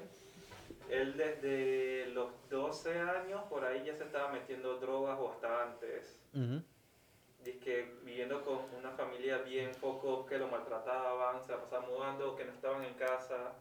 él 0.90 1.16
desde 1.16 2.08
los 2.08 2.30
12 2.50 2.98
años, 2.98 3.42
por 3.48 3.64
ahí 3.64 3.84
ya 3.86 3.94
se 3.94 4.04
estaba 4.04 4.30
metiendo 4.30 4.76
drogas 4.78 5.18
o 5.18 5.32
hasta 5.32 5.62
antes. 5.62 6.18
Ujú. 6.34 6.62
que 7.62 7.94
viviendo 8.02 8.44
con 8.44 8.58
una 8.78 8.90
familia 8.90 9.38
bien 9.38 9.70
poco 9.80 10.26
que 10.26 10.36
lo 10.36 10.48
maltrataban, 10.48 11.42
se 11.42 11.52
la 11.52 11.62
pasaban 11.62 11.88
mudando, 11.88 12.36
que 12.36 12.44
no 12.44 12.52
estaban 12.52 12.84
en 12.84 12.92
casa. 12.94 13.52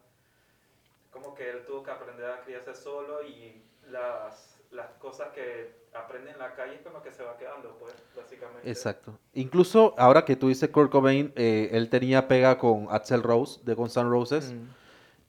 Como 1.09 1.33
que 1.33 1.49
él 1.49 1.63
tuvo 1.65 1.83
que 1.83 1.91
aprender 1.91 2.25
a 2.29 2.41
criarse 2.41 2.75
solo 2.75 3.23
y 3.23 3.63
las, 3.89 4.56
las 4.77 4.87
cosas 4.99 5.27
que 5.35 5.75
aprende 5.93 6.31
en 6.31 6.37
la 6.39 6.53
calle 6.55 6.75
es 6.75 6.81
como 6.81 7.01
que 7.01 7.11
se 7.11 7.23
va 7.23 7.35
quedando, 7.37 7.75
pues, 7.79 7.93
básicamente. 8.15 8.69
Exacto. 8.69 9.17
Incluso 9.33 9.93
ahora 9.97 10.23
que 10.23 10.35
tú 10.37 10.47
dices 10.47 10.69
Kurt 10.69 10.91
Cobain, 10.91 11.33
eh, 11.35 11.69
él 11.73 11.89
tenía 11.89 12.27
pega 12.29 12.57
con 12.57 12.87
Axel 12.91 13.23
Rose 13.23 13.59
de 13.65 13.73
Guns 13.73 13.97
N' 13.97 14.09
Roses. 14.09 14.53
Mm. 14.53 14.67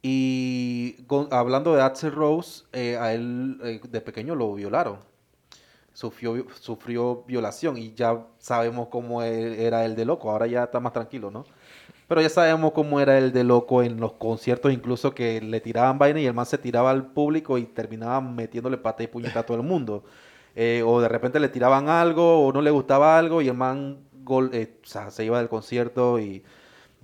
Y 0.03 1.03
con- 1.09 1.29
hablando 1.33 1.75
de 1.75 1.83
Axel 1.83 2.13
Rose, 2.13 2.65
eh, 2.73 2.97
a 2.99 3.13
él 3.15 3.59
eh, 3.65 3.81
de 3.89 4.01
pequeño 4.01 4.35
lo 4.37 4.55
violaron. 4.55 4.99
Sufrió, 5.93 6.47
sufrió 6.61 7.25
violación 7.27 7.77
y 7.77 7.93
ya 7.95 8.25
sabemos 8.39 8.87
cómo 8.89 9.23
él- 9.25 9.59
era 9.59 9.85
el 9.85 9.97
de 9.97 10.05
loco. 10.05 10.31
Ahora 10.31 10.47
ya 10.47 10.65
está 10.65 10.79
más 10.79 10.93
tranquilo, 10.93 11.31
¿no? 11.33 11.45
Pero 12.09 12.23
ya 12.23 12.29
sabemos 12.31 12.73
cómo 12.73 13.01
era 13.01 13.19
el 13.19 13.33
de 13.33 13.45
loco 13.45 13.83
en 13.83 14.01
los 14.01 14.15
conciertos, 14.15 14.73
incluso 14.73 15.15
que 15.15 15.43
le 15.43 15.61
tiraban 15.61 15.99
vaina 15.99 16.21
y 16.21 16.27
el 16.27 16.33
man 16.35 16.47
se 16.47 16.57
tiraba 16.57 16.91
al 16.91 17.13
público 17.13 17.59
y 17.59 17.65
terminaba 17.67 18.21
metiéndole 18.23 18.79
pata 18.79 19.03
y 19.03 19.09
puñeta 19.09 19.41
a 19.41 19.43
todo 19.47 19.59
el 19.59 19.63
mundo. 19.63 20.05
Eh, 20.57 20.83
o 20.85 21.01
de 21.01 21.09
repente 21.09 21.39
le 21.39 21.49
tiraban 21.51 21.89
algo 21.91 22.47
o 22.47 22.53
no 22.53 22.63
le 22.63 22.71
gustaba 22.71 23.19
algo 23.19 23.43
y 23.43 23.49
el 23.49 23.55
man 23.55 23.99
gol- 24.25 24.51
eh, 24.55 24.79
o 24.83 24.87
sea, 24.87 25.11
se 25.11 25.25
iba 25.25 25.39
del 25.39 25.49
concierto 25.51 26.19
y 26.19 26.43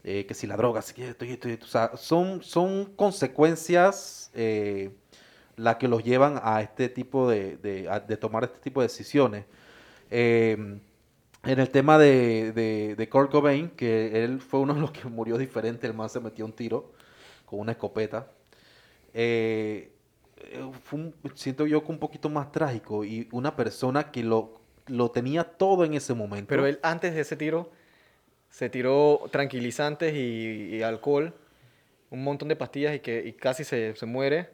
eh, 0.04 0.24
que 0.26 0.34
si 0.34 0.46
la 0.46 0.56
droga, 0.56 0.80
si 0.82 1.02
esto 1.02 1.24
y 1.26 1.32
esto. 1.32 1.48
O 1.62 1.66
sea, 1.68 1.90
son, 1.96 2.42
son 2.42 2.86
consecuencias 2.96 4.30
eh, 4.34 4.90
las 5.56 5.76
que 5.76 5.86
los 5.86 6.02
llevan 6.02 6.40
a 6.42 6.62
este 6.62 6.88
tipo 6.88 7.28
de, 7.28 7.56
de 7.58 8.16
tomar 8.16 8.44
este 8.44 8.58
tipo 8.58 8.80
de 8.80 8.86
decisiones. 8.86 9.44
Eh, 10.10 10.80
en 11.46 11.60
el 11.60 11.70
tema 11.70 11.98
de, 11.98 12.52
de, 12.52 12.94
de 12.96 13.08
Kurt 13.08 13.30
Cobain, 13.30 13.70
que 13.70 14.24
él 14.24 14.40
fue 14.40 14.60
uno 14.60 14.74
de 14.74 14.80
los 14.80 14.90
que 14.90 15.08
murió 15.08 15.36
diferente, 15.36 15.86
el 15.86 15.94
man 15.94 16.08
se 16.08 16.20
metió 16.20 16.44
un 16.44 16.52
tiro 16.52 16.92
con 17.44 17.60
una 17.60 17.72
escopeta. 17.72 18.26
Eh, 19.12 19.92
eh, 20.38 21.12
siento 21.34 21.66
yo 21.66 21.84
que 21.84 21.92
un 21.92 21.98
poquito 21.98 22.28
más 22.28 22.50
trágico 22.50 23.04
y 23.04 23.28
una 23.32 23.56
persona 23.56 24.10
que 24.10 24.22
lo, 24.22 24.60
lo 24.86 25.10
tenía 25.10 25.44
todo 25.44 25.84
en 25.84 25.94
ese 25.94 26.14
momento. 26.14 26.48
Pero 26.48 26.66
él 26.66 26.78
antes 26.82 27.14
de 27.14 27.20
ese 27.20 27.36
tiro 27.36 27.70
se 28.50 28.70
tiró 28.70 29.20
tranquilizantes 29.30 30.14
y, 30.14 30.82
alcohol, 30.82 31.34
un 32.10 32.22
montón 32.22 32.48
de 32.48 32.56
pastillas 32.56 32.94
y 32.94 33.00
que 33.00 33.34
casi 33.36 33.64
se, 33.64 33.94
se 33.96 34.06
muere 34.06 34.50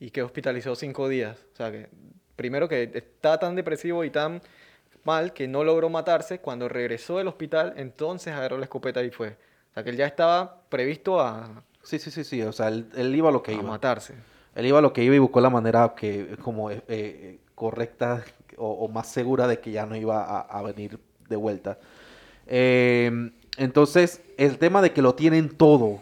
y 0.00 0.10
quedó 0.10 0.26
hospitalizado 0.26 0.74
cinco 0.74 1.08
días. 1.08 1.46
O 1.52 1.56
sea 1.56 1.70
que 1.70 1.88
primero 2.36 2.68
que 2.68 2.90
estaba 2.94 3.38
tan 3.38 3.54
depresivo 3.54 4.04
y 4.04 4.10
tan 4.10 4.42
mal 5.04 5.32
que 5.32 5.48
no 5.48 5.64
logró 5.64 5.88
matarse. 5.90 6.40
Cuando 6.40 6.68
regresó 6.68 7.18
del 7.18 7.28
hospital, 7.28 7.74
entonces 7.76 8.32
agarró 8.34 8.58
la 8.58 8.64
escopeta 8.64 9.02
y 9.02 9.10
fue. 9.10 9.36
O 9.70 9.74
sea 9.74 9.84
que 9.84 9.90
él 9.90 9.96
ya 9.96 10.06
estaba 10.06 10.62
previsto 10.68 11.20
a, 11.20 11.62
Sí, 11.82 11.98
sí, 11.98 12.10
sí, 12.10 12.24
sí. 12.24 12.42
O 12.42 12.52
sea, 12.52 12.68
él, 12.68 12.88
él 12.94 13.14
iba 13.14 13.28
a 13.28 13.32
lo 13.32 13.42
que 13.42 13.52
a 13.52 13.54
iba. 13.54 13.62
matarse. 13.62 14.14
Él 14.54 14.66
iba 14.66 14.78
a 14.78 14.82
lo 14.82 14.92
que 14.92 15.02
iba 15.02 15.14
y 15.14 15.18
buscó 15.18 15.40
la 15.40 15.50
manera 15.50 15.94
que 15.96 16.36
como 16.42 16.70
eh, 16.70 16.82
eh, 16.88 17.40
correcta 17.54 18.24
o, 18.56 18.68
o 18.70 18.88
más 18.88 19.08
segura 19.08 19.46
de 19.48 19.60
que 19.60 19.70
ya 19.72 19.86
no 19.86 19.96
iba 19.96 20.22
a, 20.22 20.40
a 20.40 20.62
venir 20.62 20.98
de 21.28 21.36
vuelta. 21.36 21.78
Eh, 22.46 23.30
entonces, 23.56 24.22
el 24.36 24.58
tema 24.58 24.82
de 24.82 24.92
que 24.92 25.02
lo 25.02 25.14
tienen 25.14 25.48
todo, 25.56 26.00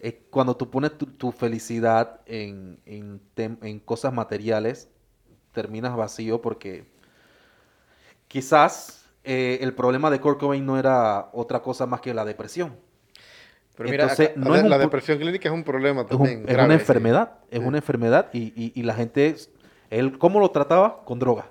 eh, 0.00 0.22
cuando 0.30 0.56
tú 0.56 0.70
pones 0.70 0.96
tu, 0.96 1.06
tu 1.06 1.32
felicidad 1.32 2.20
en, 2.26 2.78
en 2.86 3.80
cosas 3.80 4.12
materiales, 4.12 4.88
terminas 5.52 5.96
vacío 5.96 6.40
porque 6.40 6.84
quizás 8.30 9.04
eh, 9.24 9.58
el 9.60 9.74
problema 9.74 10.08
de 10.08 10.20
Kurt 10.20 10.38
Cobain 10.38 10.64
no 10.64 10.78
era 10.78 11.28
otra 11.32 11.60
cosa 11.60 11.84
más 11.84 12.00
que 12.00 12.14
la 12.14 12.24
depresión. 12.24 12.76
Pero 13.76 13.90
mira, 13.90 14.04
Entonces, 14.04 14.30
acá- 14.30 14.40
no 14.40 14.54
la 14.68 14.76
es 14.76 14.80
depresión 14.82 15.18
clínica 15.18 15.48
es 15.48 15.54
un 15.54 15.64
problema 15.64 16.02
es, 16.02 16.10
un- 16.12 16.18
también. 16.18 16.44
es 16.48 16.54
una 16.54 16.66
sí. 16.68 16.72
enfermedad, 16.74 17.32
es 17.50 17.58
una 17.58 17.78
enfermedad 17.78 18.30
y, 18.32 18.52
y- 18.54 18.72
y 18.76 18.82
la 18.84 18.94
gente, 18.94 19.34
él, 19.90 20.16
¿cómo 20.16 20.38
lo 20.38 20.48
trataba? 20.50 21.04
Con 21.04 21.18
droga. 21.18 21.50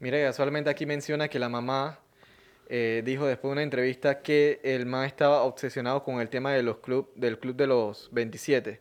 Mira, 0.00 0.18
casualmente 0.24 0.68
aquí 0.70 0.86
menciona 0.86 1.28
que 1.28 1.38
la 1.38 1.48
mamá 1.48 2.00
eh, 2.68 3.02
dijo 3.04 3.26
después 3.26 3.50
de 3.50 3.52
una 3.52 3.62
entrevista 3.62 4.20
que 4.22 4.60
el 4.64 4.86
man 4.86 5.04
estaba 5.04 5.42
obsesionado 5.44 6.02
con 6.02 6.20
el 6.20 6.28
tema 6.28 6.52
de 6.52 6.62
los 6.64 6.78
club, 6.78 7.10
del 7.14 7.38
club 7.38 7.54
de 7.56 7.66
los 7.68 8.08
27. 8.12 8.80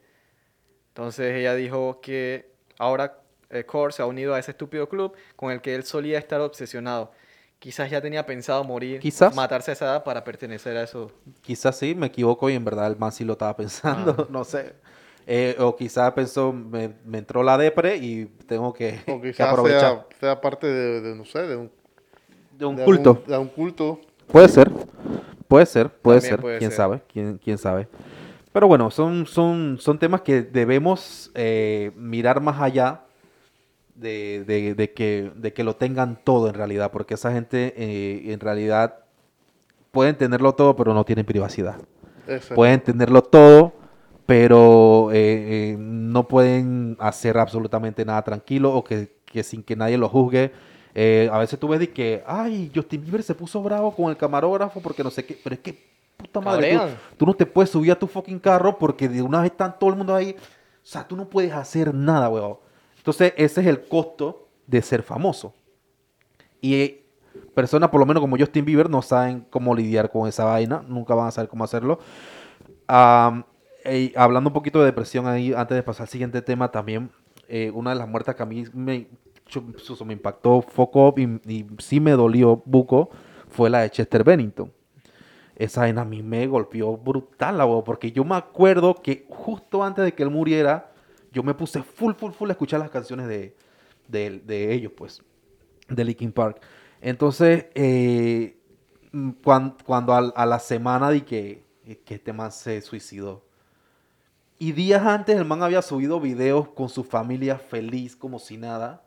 Entonces 0.90 1.36
ella 1.36 1.54
dijo 1.56 2.02
que 2.02 2.52
ahora 2.80 3.20
eh, 3.50 3.64
Core 3.64 3.94
se 3.94 4.02
ha 4.02 4.06
unido 4.06 4.34
a 4.34 4.40
ese 4.40 4.52
estúpido 4.52 4.90
club 4.90 5.14
con 5.36 5.52
el 5.52 5.62
que 5.62 5.76
él 5.76 5.84
solía 5.84 6.18
estar 6.20 6.42
obsesionado. 6.42 7.12
Quizás 7.60 7.90
ya 7.90 8.00
tenía 8.02 8.26
pensado 8.26 8.64
morir, 8.64 9.00
Quizás. 9.00 9.36
matarse 9.36 9.72
a 9.72 9.74
esa 9.74 9.86
edad 9.86 10.04
para 10.04 10.24
pertenecer 10.24 10.78
a 10.78 10.84
eso. 10.84 11.12
Quizás 11.42 11.76
sí, 11.78 11.96
me 11.96 12.08
equivoco 12.08 12.50
y 12.50 12.54
en 12.54 12.64
verdad 12.64 12.88
el 12.88 12.98
man 12.98 13.12
sí 13.12 13.24
lo 13.26 13.34
estaba 13.34 13.56
pensando, 13.56 14.16
Ah. 14.20 14.28
no 14.30 14.44
sé. 14.44 14.74
Eh, 15.26 15.56
o 15.60 15.76
quizás 15.76 16.14
pensó, 16.14 16.54
me, 16.54 16.94
me 17.04 17.18
entró 17.18 17.44
la 17.44 17.58
depre 17.58 17.98
y 17.98 18.26
tengo 18.46 18.74
que, 18.74 19.02
O 19.08 19.20
que 19.20 19.32
quizás 19.32 19.50
aprovechar. 19.50 19.80
sea, 19.82 20.06
sea 20.20 20.42
parte 20.42 20.68
de, 20.68 21.02
de, 21.02 21.16
no 21.16 21.26
sé, 21.26 21.40
de 21.42 21.56
un, 21.58 21.72
De 22.58 22.66
un 22.66 22.76
de 22.76 22.86
culto. 22.86 23.10
algún- 23.10 23.26
de 23.28 23.38
un 23.38 23.48
culto. 23.50 24.02
Puede 24.28 24.48
ser, 24.50 24.72
puede 25.48 25.66
ser, 25.66 25.90
puede 25.90 26.20
También 26.20 26.32
ser, 26.36 26.42
puede 26.42 26.58
quién 26.60 26.70
ser. 26.72 26.78
sabe, 26.78 27.02
quién, 27.12 27.38
quién 27.44 27.58
sabe. 27.58 27.88
Pero 28.54 28.68
bueno, 28.68 28.90
son, 28.92 29.26
son, 29.26 29.78
son 29.80 30.00
temas 30.00 30.22
que 30.22 30.44
debemos 30.44 31.32
eh, 31.36 31.92
mirar 31.96 32.40
más 32.40 32.62
allá 32.62 33.02
de, 33.98 34.44
de- 34.46 34.76
de 34.76 34.94
que, 34.94 35.32
de 35.36 35.54
que 35.54 35.64
lo 35.64 35.76
tengan 35.76 36.20
todo 36.24 36.48
en 36.48 36.54
realidad, 36.54 36.92
porque 36.92 37.16
esa 37.16 37.32
gente 37.32 37.74
eh, 37.78 38.32
en 38.32 38.40
realidad 38.40 39.00
pueden 39.92 40.16
tenerlo 40.16 40.54
todo, 40.54 40.76
pero 40.76 40.94
no 40.94 41.04
tienen 41.04 41.26
privacidad. 41.26 41.78
Exacto. 42.28 42.56
Pueden 42.56 42.82
tenerlo 42.82 43.22
todo, 43.22 43.74
pero 44.26 45.10
eh, 45.12 45.72
eh, 45.74 45.76
no 45.80 46.28
pueden 46.28 46.98
hacer 47.00 47.38
absolutamente 47.38 48.04
nada 48.06 48.22
tranquilo 48.22 48.74
o 48.76 48.84
que, 48.84 49.16
que 49.26 49.44
sin 49.44 49.64
que 49.64 49.76
nadie 49.76 49.98
lo 49.98 50.10
juzgue. 50.10 50.52
Eh, 50.94 51.30
a 51.32 51.38
veces 51.38 51.58
tú 51.60 51.68
ves 51.68 51.80
de 51.80 51.90
que, 51.92 52.24
ay, 52.26 52.72
Justin 52.74 53.02
Bieber 53.02 53.24
se 53.24 53.36
puso 53.36 53.62
bravo 53.62 53.96
con 53.96 54.10
el 54.10 54.18
camarógrafo 54.18 54.82
porque 54.82 55.04
no 55.04 55.12
sé 55.12 55.26
qué, 55.26 55.40
pero 55.44 55.54
es 55.54 55.60
que, 55.62 55.78
puta 56.18 56.42
madre, 56.42 56.78
tú, 56.78 57.18
tú 57.18 57.26
no 57.28 57.34
te 57.36 57.46
puedes 57.46 57.70
subir 57.70 57.92
a 57.92 57.96
tu 58.00 58.08
fucking 58.08 58.40
carro 58.40 58.78
porque 58.78 59.08
de 59.08 59.22
una 59.22 59.42
vez 59.42 59.52
están 59.52 59.78
todo 59.80 59.90
el 59.92 59.96
mundo 59.96 60.14
ahí. 60.16 60.36
O 60.40 60.90
sea, 60.90 61.08
tú 61.08 61.16
no 61.16 61.30
puedes 61.30 61.52
hacer 61.54 61.94
nada, 61.94 62.30
weón. 62.30 62.58
Entonces, 63.08 63.32
ese 63.38 63.62
es 63.62 63.68
el 63.68 63.88
costo 63.88 64.50
de 64.66 64.82
ser 64.82 65.02
famoso. 65.02 65.54
Y 66.60 66.74
eh, 66.76 67.06
personas, 67.56 67.90
por 67.90 68.02
lo 68.02 68.06
menos 68.06 68.20
como 68.20 68.38
Justin 68.38 68.66
Bieber, 68.66 68.90
no 68.90 69.02
saben 69.02 69.46
cómo 69.50 69.74
lidiar 69.74 70.12
con 70.12 70.28
esa 70.28 70.44
vaina, 70.44 70.84
nunca 70.86 71.16
van 71.16 71.28
a 71.28 71.32
saber 71.32 71.50
cómo 71.50 71.64
hacerlo. 71.64 72.00
Y 73.90 74.14
hablando 74.14 74.50
un 74.50 74.54
poquito 74.54 74.80
de 74.80 74.88
depresión 74.88 75.26
ahí, 75.26 75.54
antes 75.54 75.78
de 75.78 75.84
pasar 75.84 76.02
al 76.04 76.10
siguiente 76.10 76.42
tema, 76.42 76.70
también 76.70 77.10
eh, 77.48 77.72
una 77.74 77.92
de 77.92 77.96
las 77.96 78.10
muertes 78.10 78.36
que 78.36 78.44
a 78.44 78.46
mí 78.46 78.66
me, 78.74 79.08
impactó 80.10 80.62
foco 80.62 81.16
y, 81.16 81.66
sí 81.78 82.02
me 82.02 82.12
dolió 82.12 82.62
buco 82.66 83.10
fue 83.48 83.70
la 83.70 83.84
de 83.84 83.90
Chester 83.90 84.26
Bennington. 84.26 84.70
Esa 85.56 85.80
vaina 85.80 86.02
a 86.02 86.06
mí 86.06 86.22
me 86.24 86.46
golpeó 86.46 86.98
brutal, 86.98 87.58
la 87.58 87.84
porque 87.86 88.12
yo 88.12 88.26
me 88.26 88.36
acuerdo 88.36 88.96
que 88.96 89.26
justo 89.30 89.82
antes 89.82 90.04
de 90.04 90.14
que 90.14 90.24
él 90.24 90.30
muriera, 90.30 90.92
yo 91.38 91.44
me 91.44 91.54
puse 91.54 91.84
full, 91.84 92.14
full, 92.16 92.32
full 92.32 92.50
a 92.50 92.54
escuchar 92.54 92.80
las 92.80 92.90
canciones 92.90 93.28
de, 93.28 93.56
de, 94.08 94.40
de 94.40 94.74
ellos, 94.74 94.92
pues, 94.98 95.22
de 95.88 96.04
Linkin 96.04 96.32
Park. 96.32 96.60
Entonces, 97.00 97.68
eh, 97.76 98.58
mm, 99.12 99.30
cuan- 99.44 99.78
cuando, 99.86 100.16
al- 100.16 100.34
a, 100.36 100.48
la 100.48 100.58
semana 100.58 101.12
de 101.12 101.24
que, 101.24 101.64
que 102.06 102.16
este 102.16 102.34
man 102.34 102.52
se 102.52 102.82
suicidó, 102.82 103.46
y 104.58 104.72
días 104.72 105.04
antes 105.06 105.38
el 105.38 105.46
man 105.46 105.62
había 105.62 105.84
subido 105.84 106.20
videos 106.20 106.70
con 106.70 106.90
su 106.90 107.04
familia 107.04 107.60
feliz 107.60 108.16
como 108.16 108.40
si 108.40 108.58
nada, 108.58 109.04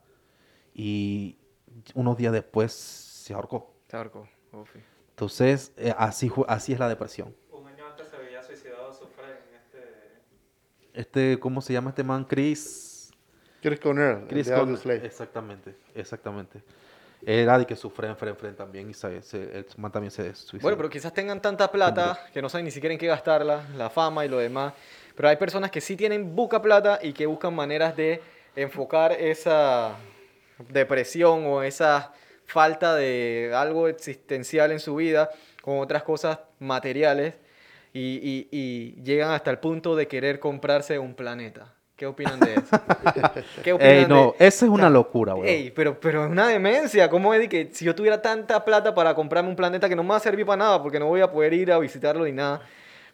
y 0.72 1.37
unos 1.95 2.16
días 2.16 2.33
después 2.33 2.70
se 2.72 3.35
ahorcó. 3.35 3.74
Tarco, 3.89 4.28
Ofi. 4.53 4.78
Entonces, 5.11 5.72
eh, 5.76 5.93
así, 5.99 6.31
así 6.47 6.72
es 6.74 6.78
la 6.78 6.89
depresión. 6.89 7.35
Un 7.51 7.66
año 7.66 7.85
antes 7.91 8.07
se 8.07 8.14
había 8.16 8.41
suicidado 8.45 8.95
su 8.95 9.09
friend, 9.09 9.37
este... 9.53 9.81
Este, 10.95 11.38
¿cómo 11.38 11.61
se 11.61 11.72
llama 11.72 11.91
este 11.91 12.03
man? 12.05 12.24
Chris. 12.24 13.11
Chris 13.62 13.78
Cornell, 13.78 14.26
Chris 14.28 14.47
Slave. 14.47 15.05
Exactamente, 15.07 15.74
exactamente. 15.95 16.62
Era 17.24 17.59
de 17.59 17.66
que 17.66 17.76
su 17.76 17.91
friend, 17.91 18.16
friend, 18.16 18.36
friend 18.38 18.57
también, 18.57 18.88
y 18.88 18.95
se, 18.95 19.20
se- 19.20 19.59
el 19.59 19.66
man 19.76 19.93
también 19.93 20.11
se 20.11 20.34
suicidó. 20.34 20.62
Bueno, 20.62 20.78
pero 20.78 20.88
quizás 20.88 21.12
tengan 21.12 21.43
tanta 21.43 21.70
plata 21.70 22.18
que 22.32 22.41
no 22.41 22.49
saben 22.49 22.64
ni 22.64 22.70
siquiera 22.70 22.95
en 22.95 22.99
qué 22.99 23.07
gastarla, 23.07 23.62
la 23.76 23.91
fama 23.91 24.24
y 24.24 24.28
lo 24.28 24.38
demás. 24.38 24.72
Pero 25.14 25.28
hay 25.28 25.36
personas 25.36 25.70
que 25.70 25.82
sí 25.82 25.97
tienen 25.97 26.34
buca 26.34 26.62
plata 26.62 26.99
y 27.03 27.12
que 27.12 27.26
buscan 27.26 27.55
maneras 27.55 27.95
de 27.95 28.22
enfocar 28.57 29.12
esa 29.12 29.95
depresión 30.70 31.45
o 31.47 31.62
esa 31.62 32.12
falta 32.47 32.95
de 32.97 33.53
algo 33.55 33.86
existencial 33.88 34.72
en 34.72 34.80
su 34.80 34.97
vida 34.97 35.30
con 35.61 35.78
otras 35.78 36.03
cosas 36.03 36.38
materiales 36.59 37.34
y, 37.93 38.01
y- 38.22 38.49
y 38.51 39.03
llegan 39.03 39.30
hasta 39.32 39.51
el 39.51 39.59
punto 39.59 39.97
de 39.97 40.07
querer 40.09 40.38
comprarse 40.38 40.99
un 40.99 41.14
planeta. 41.14 41.72
¿Qué 41.97 42.07
opinan 42.07 42.41
de 42.41 42.55
eso? 42.55 42.80
¿Qué 43.62 43.76
Ey, 43.78 44.07
no, 44.07 44.34
de- 44.38 44.47
esa 44.47 44.64
es 44.64 44.70
una 44.70 44.88
locura, 44.88 45.34
weón. 45.34 45.47
Ey, 45.49 45.70
pero, 45.70 46.01
pero 46.01 46.24
es 46.24 46.30
una 46.30 46.49
demencia. 46.49 47.11
¿Cómo 47.11 47.34
es 47.34 47.41
de 47.41 47.49
que 47.49 47.68
si 47.72 47.84
yo 47.84 47.95
tuviera 47.95 48.22
tanta 48.22 48.64
plata 48.64 48.95
para 48.95 49.14
comprarme 49.14 49.51
un 49.51 49.57
planeta 49.57 49.86
que 49.88 49.95
no 49.97 50.03
me 50.03 50.09
va 50.11 50.16
a 50.16 50.20
servir 50.20 50.47
para 50.47 50.57
nada 50.57 50.82
porque 50.82 50.99
no 50.99 51.07
voy 51.07 51.20
a 51.20 51.30
poder 51.30 51.53
ir 51.53 51.70
a 51.70 51.78
visitarlo 51.78 52.24
ni 52.24 52.32
nada? 52.32 52.62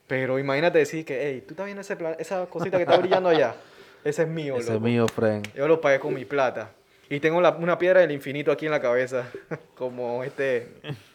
Pero 0.07 0.39
imagínate 0.39 0.79
decir 0.79 1.05
que, 1.05 1.21
hey, 1.21 1.43
tú 1.45 1.55
estás 1.55 1.67
viendo 1.67 1.81
ese 1.81 1.97
pla- 1.97 2.17
esa 2.19 2.47
cosita 2.47 2.77
que 2.77 2.85
está 2.85 2.97
brillando 2.97 3.29
allá. 3.29 3.57
Ese 4.05 4.23
es 4.23 4.29
mío, 4.29 4.57
Ese 4.57 4.75
es 4.75 4.81
mío, 4.81 5.09
friend. 5.09 5.53
Yo 5.53 5.67
lo 5.67 5.81
pagué 5.81 5.99
con 5.99 6.15
mi 6.15 6.25
plata. 6.25 6.71
Y 7.09 7.21
tengo 7.21 7.41
la- 7.41 7.51
una 7.53 7.79
piedra 7.79 8.01
del 8.01 8.11
infinito 8.11 8.51
aquí 8.51 8.67
en 8.67 8.73
la 8.73 8.81
cabeza. 8.81 9.25
Como 9.77 10.25
este. 10.25 10.69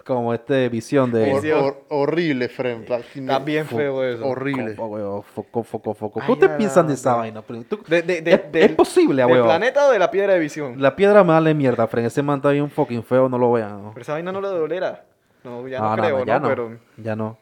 Como 0.05 0.33
este 0.33 0.69
visión 0.69 1.11
de... 1.11 1.31
Hor- 1.31 1.41
Visión. 1.41 1.59
hor- 1.63 1.77
horrible. 1.89 2.49
Like, 2.57 3.19
Está 3.19 3.39
bien 3.39 3.65
feo 3.67 4.03
eso. 4.03 4.25
Horrible. 4.25 4.73
Foco, 4.75 5.63
foco, 5.63 5.93
foco, 5.93 6.21
¿Qué 6.25 6.31
ustedes 6.31 6.53
piensan 6.57 6.87
de 6.87 6.93
esa 6.93 7.15
vaina? 7.15 7.43
De- 7.87 8.01
de- 8.01 8.21
de- 8.21 8.31
es, 8.33 8.51
del- 8.51 8.63
es 8.63 8.71
posible, 8.71 9.21
¿Del 9.23 9.31
weón. 9.31 9.45
planeta 9.45 9.87
o 9.87 9.91
de 9.91 9.99
la 9.99 10.09
piedra 10.09 10.33
de 10.33 10.39
visión? 10.39 10.81
La 10.81 10.95
piedra 10.95 11.23
me 11.23 11.33
vale 11.33 11.53
mierda, 11.53 11.85
friend. 11.87 12.07
Ese 12.07 12.23
man 12.23 12.37
está 12.37 12.49
bien 12.51 12.69
fucking 12.69 13.03
feo, 13.03 13.27
no 13.29 13.37
lo 13.37 13.51
vean. 13.51 13.83
¿no? 13.83 13.91
Pero 13.93 14.01
esa 14.01 14.13
vaina 14.13 14.31
no 14.31 14.41
le 14.41 14.47
dolerá. 14.47 15.03
No, 15.43 15.67
ya 15.67 15.79
Ah, 15.79 15.95
no 15.95 16.01
creo, 16.03 16.25
ya 16.25 16.39
¿no? 16.39 16.47
Pero. 16.47 16.77
Ya 16.97 17.15
no. 17.15 17.37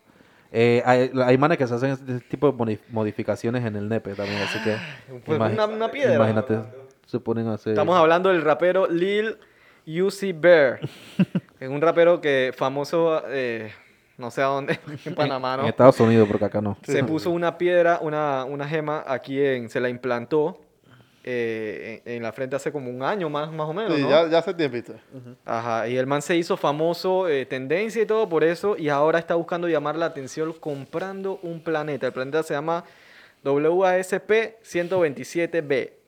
Eh, 0.52 0.82
hay, 0.86 1.12
hay 1.24 1.38
manes 1.38 1.58
que 1.60 1.68
se 1.68 1.76
hacen 1.76 1.91
este 1.91 2.20
tipo 2.22 2.52
de 2.52 2.58
modi- 2.58 2.80
modificaciones 2.89 3.64
en 3.64 3.76
el 3.76 3.88
nepe 3.88 4.16
también, 4.16 4.41
así 4.41 4.58
que... 4.64 4.76
Pues 5.24 5.39
imagi- 5.39 5.54
una- 5.54 5.66
una 5.68 5.91
piedra. 5.91 6.16
Imagínate, 6.16 6.60
se 7.10 7.20
ponen 7.20 7.47
a 7.47 7.55
hacer... 7.55 7.74
Estamos 7.74 7.97
hablando 7.97 8.30
del 8.30 8.43
rapero 8.43 8.88
Lil 8.88 9.36
Uzi 9.88 10.32
Bear. 10.32 10.80
es 11.60 11.68
un 11.70 11.82
rapero 11.82 12.22
que 12.22 12.53
famoso, 12.55 13.24
eh, 13.28 13.72
no 14.18 14.30
sé 14.30 14.43
a 14.43 14.45
dónde, 14.45 14.80
en 15.05 15.16
Panamá, 15.16 15.55
En 15.55 15.62
¿no? 15.62 15.68
Estados 15.68 15.99
Unidos, 15.99 16.28
porque 16.30 16.45
acá 16.45 16.62
no. 16.62 16.78
Se 16.84 17.03
puso 17.03 17.32
una 17.32 17.57
piedra, 17.57 17.97
una, 18.03 18.45
una 18.45 18.68
gema 18.68 19.03
aquí 19.07 19.41
en, 19.41 19.70
se 19.70 19.80
la 19.80 19.89
implantó 19.89 20.62
eh, 21.24 22.03
en, 22.05 22.18
en 22.18 22.24
la 22.24 22.32
frente 22.32 22.55
hace 22.55 22.72
como 22.72 22.91
un 22.91 23.01
año 23.01 23.28
más, 23.28 23.51
más 23.51 23.68
o 23.68 23.74
menos, 23.74 23.95
Sí, 23.95 24.03
¿no? 24.03 24.10
ya, 24.12 24.28
ya 24.30 24.38
hace 24.38 24.53
tiempito. 24.53 24.93
Ajá, 25.45 25.88
y 25.88 25.97
el 25.97 26.05
man 26.05 26.22
se 26.22 26.36
hizo 26.36 26.57
famoso, 26.57 27.28
eh, 27.28 27.47
tendencia 27.47 28.03
y 28.03 28.05
todo 28.05 28.30
por 28.30 28.43
eso, 28.43 28.78
y 28.78 28.89
ahora 28.89 29.18
está 29.18 29.34
buscando 29.34 29.68
llamar 29.68 29.95
la 29.95 30.05
atención 30.05 30.53
comprando 30.53 31.39
un 31.41 31.64
planeta. 31.64 32.05
El 32.05 32.14
planeta 32.14 32.43
se 32.43 32.53
llama 32.53 32.84
WASP 33.43 34.30
127b. 34.64 35.99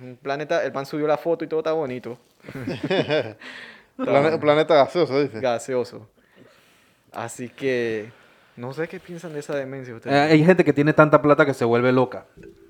Un 0.00 0.16
planeta, 0.16 0.62
el 0.64 0.72
man 0.72 0.84
subió 0.86 1.06
la 1.06 1.16
foto 1.16 1.44
y 1.44 1.48
todo 1.48 1.60
está 1.60 1.72
bonito. 1.72 2.18
Plane- 3.96 4.38
planeta 4.38 4.74
gaseoso, 4.74 5.20
dice. 5.22 5.40
gaseoso. 5.40 6.06
Así 7.12 7.48
que 7.48 8.10
no 8.56 8.72
sé 8.74 8.88
qué 8.88 9.00
piensan 9.00 9.32
de 9.32 9.40
esa 9.40 9.54
demencia 9.54 9.94
Eh, 10.04 10.14
hay 10.32 10.44
gente 10.44 10.64
que 10.64 10.72
tiene 10.72 10.92
tanta 10.92 11.22
plata 11.22 11.46
que 11.46 11.54
se 11.54 11.64
vuelve 11.64 11.92
loca. 11.92 12.26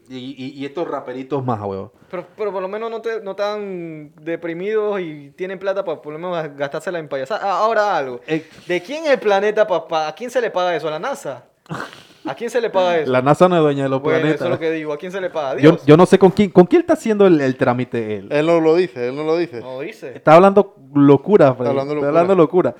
Y, 0.08 0.16
y- 0.38 0.52
y 0.60 0.64
estos 0.64 0.86
raperitos 0.86 1.44
más, 1.44 1.60
weón. 1.62 1.90
Pero, 2.12 2.24
pero 2.36 2.52
por 2.52 2.62
lo 2.62 2.68
menos 2.68 2.88
no, 2.92 3.00
te, 3.00 3.20
no 3.22 3.32
están 3.32 4.12
deprimidos 4.20 5.00
y 5.00 5.30
tienen 5.30 5.58
plata 5.58 5.84
para 5.84 6.00
por 6.00 6.12
lo 6.12 6.18
menos 6.20 6.56
gastársela 6.56 7.00
en 7.00 7.08
payasada. 7.08 7.40
Ah, 7.42 7.58
ahora 7.58 7.96
algo. 7.96 8.20
Eh, 8.28 8.48
¿De 8.68 8.80
quién 8.80 9.04
es 9.06 9.10
el 9.10 9.18
planeta, 9.18 9.66
papá? 9.66 10.06
¿A 10.06 10.14
quién 10.14 10.30
se 10.30 10.40
le 10.40 10.52
paga 10.52 10.76
eso? 10.76 10.86
¿A 10.86 10.92
la 10.92 11.00
NASA? 11.00 11.44
¿A 12.26 12.34
quién 12.34 12.50
se 12.50 12.60
le 12.60 12.70
paga 12.70 12.98
eso? 12.98 13.10
La 13.12 13.22
NASA 13.22 13.48
no 13.48 13.56
es 13.56 13.62
dueña 13.62 13.84
de 13.84 13.88
los 13.88 14.02
bueno, 14.02 14.18
planetas. 14.20 14.40
eso 14.40 14.44
es 14.46 14.50
lo 14.50 14.58
que 14.58 14.70
digo. 14.72 14.92
¿A 14.92 14.96
quién 14.96 15.12
se 15.12 15.20
le 15.20 15.30
paga? 15.30 15.50
¿A 15.52 15.58
yo, 15.58 15.78
yo 15.84 15.96
no 15.96 16.06
sé 16.06 16.18
con 16.18 16.30
quién, 16.30 16.50
con 16.50 16.66
quién 16.66 16.80
está 16.80 16.94
haciendo 16.94 17.26
el, 17.26 17.40
el 17.40 17.56
trámite 17.56 18.16
él. 18.16 18.28
Él 18.30 18.46
no 18.46 18.60
lo 18.60 18.74
dice, 18.74 19.08
él 19.08 19.16
no 19.16 19.24
lo 19.24 19.36
dice. 19.36 19.60
No 19.60 19.80
dice. 19.80 20.16
Está 20.16 20.34
hablando 20.34 20.74
locura, 20.94 21.54
Freddy. 21.54 21.70
hablando 21.70 21.92
Está 21.92 21.94
locura. 22.06 22.08
hablando 22.08 22.34
locura. 22.34 22.74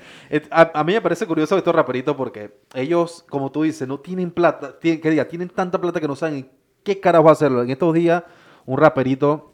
A, 0.51 0.71
a 0.81 0.85
mí 0.85 0.93
me 0.95 1.01
parece 1.01 1.27
curioso 1.27 1.57
estos 1.57 1.75
raperitos 1.75 2.17
porque 2.17 2.59
ellos, 2.75 3.25
como 3.29 3.51
tú 3.53 3.63
dices, 3.63 3.87
no 3.87 4.01
tienen 4.01 4.31
plata. 4.31 4.79
Tienen, 4.79 5.01
que 5.01 5.11
diga, 5.11 5.27
tienen 5.27 5.49
tanta 5.49 5.81
plata 5.81 6.01
que 6.01 6.09
no 6.09 6.17
saben 6.17 6.49
qué 6.83 7.01
carajo 7.01 7.31
hacerlo. 7.31 7.63
En 7.63 7.71
estos 7.71 7.95
días, 7.95 8.23
un 8.65 8.79
raperito, 8.79 9.53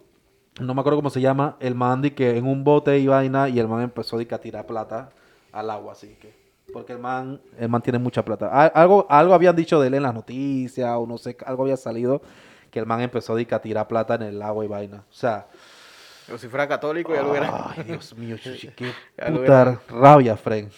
no 0.61 0.75
me 0.75 0.81
acuerdo 0.81 0.99
cómo 0.99 1.11
se 1.11 1.21
llama, 1.21 1.57
el 1.61 1.75
man 1.75 2.03
di 2.03 2.11
que 2.11 2.37
en 2.37 2.47
un 2.47 2.63
bote 2.65 2.99
y 2.99 3.07
vaina 3.07 3.49
y 3.49 3.59
el 3.59 3.69
man 3.69 3.83
empezó 3.83 4.19
que 4.19 4.35
a 4.35 4.39
tirar 4.41 4.67
plata 4.67 5.11
al 5.53 5.71
agua, 5.71 5.93
así 5.93 6.17
que. 6.21 6.42
Porque 6.73 6.93
el 6.95 6.99
man, 6.99 7.41
el 7.59 7.69
man 7.69 7.83
tiene 7.83 7.99
mucha 7.99 8.25
plata. 8.25 8.67
Algo, 8.69 9.07
algo 9.09 9.35
habían 9.35 9.55
dicho 9.55 9.81
de 9.81 9.89
él 9.89 9.95
en 9.95 10.03
las 10.03 10.15
noticias 10.15 10.91
o 10.97 11.07
no 11.07 11.19
sé, 11.19 11.37
algo 11.45 11.65
había 11.65 11.77
salido 11.77 12.23
que 12.71 12.79
el 12.79 12.87
man 12.87 13.01
empezó 13.03 13.37
a 13.37 13.59
tirar 13.61 13.87
plata 13.87 14.15
en 14.15 14.23
el 14.23 14.43
agua 14.43 14.65
y 14.65 14.69
vaina. 14.69 15.05
O 15.11 15.13
sea, 15.13 15.47
Pero 16.27 16.39
si 16.39 16.49
fuera 16.49 16.67
católico 16.67 17.15
ya 17.15 17.23
lo 17.23 17.31
hubiera... 17.31 17.71
Ay, 17.77 17.85
Dios 17.85 18.17
mío, 18.17 18.39
chichi, 18.43 18.69
qué 18.69 18.91
puta 19.31 19.79
rabia, 19.89 20.37
Fren. 20.37 20.71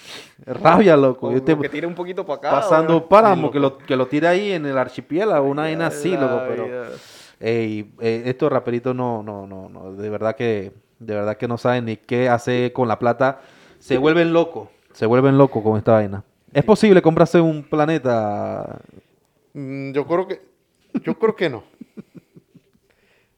Rabia, 0.45 0.97
loco. 0.97 1.30
Yo 1.30 1.42
te- 1.42 1.57
que 1.57 1.68
tire 1.68 1.86
un 1.86 1.95
poquito 1.95 2.26
para 2.26 2.38
acá. 2.38 2.51
pasando 2.51 2.95
¿verdad? 2.95 3.09
páramo, 3.09 3.51
que 3.53 3.61
lo, 3.61 3.78
que 3.78 3.95
lo 3.97 4.07
tire 4.09 4.26
ahí 4.26 4.53
en 4.53 4.66
el 4.66 4.76
archipiélago, 4.76 5.47
una 5.47 5.62
vaina 5.62 5.86
así, 5.86 6.16
loco, 6.16 6.42
pero... 6.49 6.66
Ey, 7.40 7.92
eh, 8.01 8.22
estos 8.26 8.51
raperitos 8.51 8.95
no, 8.95 9.22
no, 9.22 9.47
no, 9.47 9.68
no, 9.68 9.92
de 9.92 10.09
verdad 10.09 10.34
que, 10.34 10.72
de 10.99 11.14
verdad 11.14 11.36
que 11.36 11.47
no 11.47 11.59
saben 11.59 11.84
ni 11.84 11.97
qué 11.97 12.28
hacer 12.28 12.72
con 12.72 12.88
la 12.88 12.99
plata. 12.99 13.40
Se 13.78 13.99
vuelven 13.99 14.32
locos, 14.32 14.68
se 14.95 15.07
vuelven 15.07 15.36
locos 15.36 15.62
con 15.62 15.76
esta 15.76 15.92
vaina. 15.92 16.24
¿Es 16.53 16.64
posible 16.64 17.03
comprarse 17.03 17.40
un 17.40 17.64
planeta? 17.64 18.80
Mm, 19.53 19.92
yo 19.92 20.07
creo 20.07 20.28
que. 20.28 20.40
Yo 21.05 21.18
creo 21.18 21.34
que 21.34 21.51
no. 21.51 21.64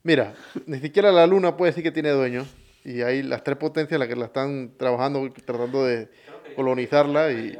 Mira, 0.02 0.34
ni 0.66 0.78
siquiera 0.78 1.11
la 1.11 1.26
luna 1.26 1.57
puede 1.57 1.72
decir 1.72 1.82
que 1.82 1.90
tiene 1.90 2.11
dueño. 2.11 2.44
Y 2.84 3.02
hay 3.02 3.22
las 3.22 3.42
tres 3.42 3.57
potencias 3.57 3.98
las 3.98 4.07
que 4.07 4.14
la 4.14 4.26
están 4.26 4.72
trabajando, 4.76 5.28
tratando 5.44 5.84
de 5.84 6.09
colonizarla 6.54 7.32
y... 7.32 7.59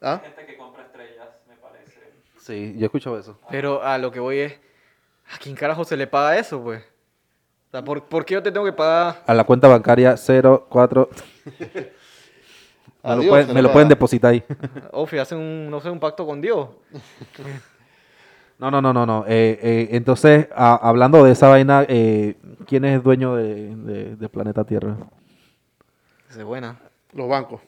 ¿Ah? 0.00 0.20
Hay 0.22 0.30
gente 0.30 0.46
que 0.46 0.56
compra 0.56 0.84
estrellas, 0.84 1.28
me 1.48 1.56
parece. 1.56 2.00
Sí, 2.38 2.74
yo 2.76 2.82
he 2.82 2.84
escuchado 2.84 3.18
eso. 3.18 3.40
Pero 3.50 3.82
a 3.82 3.98
lo 3.98 4.12
que 4.12 4.20
voy 4.20 4.38
es, 4.38 4.52
¿a 5.32 5.38
quién 5.38 5.56
carajo 5.56 5.84
se 5.84 5.96
le 5.96 6.06
paga 6.06 6.38
eso, 6.38 6.62
pues? 6.62 6.82
O 6.82 7.70
sea, 7.72 7.82
¿por, 7.82 8.04
por 8.04 8.24
qué 8.24 8.34
yo 8.34 8.42
te 8.42 8.52
tengo 8.52 8.66
que 8.66 8.72
pagar? 8.72 9.24
A 9.26 9.34
la 9.34 9.42
cuenta 9.42 9.66
bancaria 9.66 10.14
04. 10.14 11.08
me 13.04 13.10
lo, 13.10 13.20
Adiós, 13.20 13.28
pueden, 13.28 13.54
me 13.54 13.62
lo 13.62 13.68
depositar 13.88 14.32
ahí. 14.32 14.42
Ofi, 14.92 15.18
hacen 15.18 15.38
un, 15.38 15.70
no 15.70 15.80
sé, 15.80 15.90
un 15.90 16.00
pacto 16.00 16.26
con 16.26 16.40
Dios. 16.40 16.68
No, 18.56 18.70
no, 18.70 18.80
no, 18.80 18.92
no, 18.92 19.04
no. 19.04 19.24
Eh, 19.26 19.58
eh, 19.60 19.88
entonces, 19.90 20.48
a- 20.54 20.76
hablando 20.76 21.24
de 21.24 21.32
esa 21.32 21.48
vaina, 21.48 21.84
eh, 21.88 22.36
¿quién 22.68 22.84
es 22.84 22.94
el 22.94 23.02
dueño 23.02 23.34
de, 23.34 23.74
de- 23.74 24.16
de 24.16 24.28
Planeta 24.28 24.62
Tierra? 24.64 24.96
Esa 26.30 26.38
es 26.38 26.44
buena. 26.46 26.78
Los 27.12 27.28
bancos, 27.28 27.60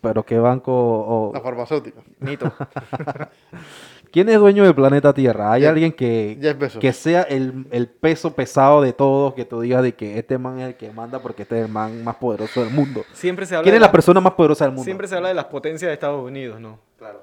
¿Pero 0.00 0.24
qué 0.24 0.36
banco 0.38 0.72
o 0.72 1.30
las 1.32 1.42
farmacéuticas. 1.42 2.02
Nito. 2.18 2.52
quién 4.12 4.28
es 4.28 4.38
dueño 4.38 4.64
del 4.64 4.74
Planeta 4.74 5.12
Tierra? 5.14 5.52
¿Hay 5.52 5.62
Jeff- 5.62 5.70
alguien 5.70 5.92
que, 5.92 6.38
Jeff 6.40 6.58
Bezos. 6.58 6.80
que 6.80 6.92
sea 6.92 7.22
el, 7.22 7.66
el 7.70 7.88
peso 7.88 8.34
pesado 8.34 8.82
de 8.82 8.92
todos, 8.92 9.34
que 9.34 9.44
tú 9.44 9.60
digas 9.60 9.82
de 9.82 9.92
que 9.94 10.18
este 10.18 10.38
man 10.38 10.58
es 10.60 10.68
el 10.68 10.74
que 10.74 10.90
manda 10.92 11.18
porque 11.20 11.42
este 11.42 11.58
es 11.58 11.66
el 11.66 11.70
man 11.72 12.02
más 12.04 12.16
poderoso 12.16 12.62
del 12.64 12.70
mundo? 12.72 13.04
Siempre 13.12 13.46
se 13.46 13.54
habla 13.56 13.64
¿Quién 13.64 13.72
de 13.72 13.76
es 13.76 13.82
la 13.82 13.92
persona 13.92 14.20
más 14.20 14.32
poderosa 14.34 14.64
del 14.64 14.72
mundo? 14.72 14.84
Siempre 14.84 15.08
se 15.08 15.16
habla 15.16 15.28
de 15.28 15.34
las 15.34 15.46
potencias 15.46 15.88
de 15.88 15.94
Estados 15.94 16.22
Unidos, 16.24 16.60
¿no? 16.60 16.78
Claro. 16.98 17.22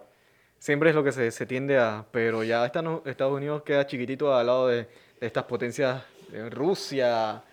Siempre 0.60 0.90
es 0.90 0.96
lo 0.96 1.04
que 1.04 1.12
se, 1.12 1.30
se 1.32 1.46
tiende 1.46 1.78
a... 1.78 2.06
Pero 2.12 2.44
ya 2.44 2.66
Estados 2.66 3.34
Unidos 3.34 3.62
queda 3.64 3.86
chiquitito 3.86 4.34
al 4.36 4.48
lado 4.48 4.68
de, 4.68 4.78
de 4.78 4.88
estas 5.28 5.44
potencias 5.44 6.02
de 6.32 6.50
Rusia, 6.50 7.44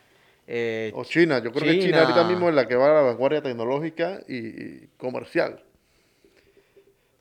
eh, 0.47 0.91
O 0.95 1.05
China, 1.05 1.39
yo 1.39 1.51
creo 1.53 1.65
que 1.65 1.73
China 1.81 1.85
China. 1.85 2.01
ahorita 2.03 2.25
mismo 2.25 2.49
es 2.49 2.55
la 2.55 2.67
que 2.67 2.77
va 2.77 2.87
a 2.91 2.95
la 2.95 3.01
vanguardia 3.03 3.43
tecnológica 3.43 4.21
y, 4.27 4.37
y 4.37 4.89
comercial. 4.99 5.63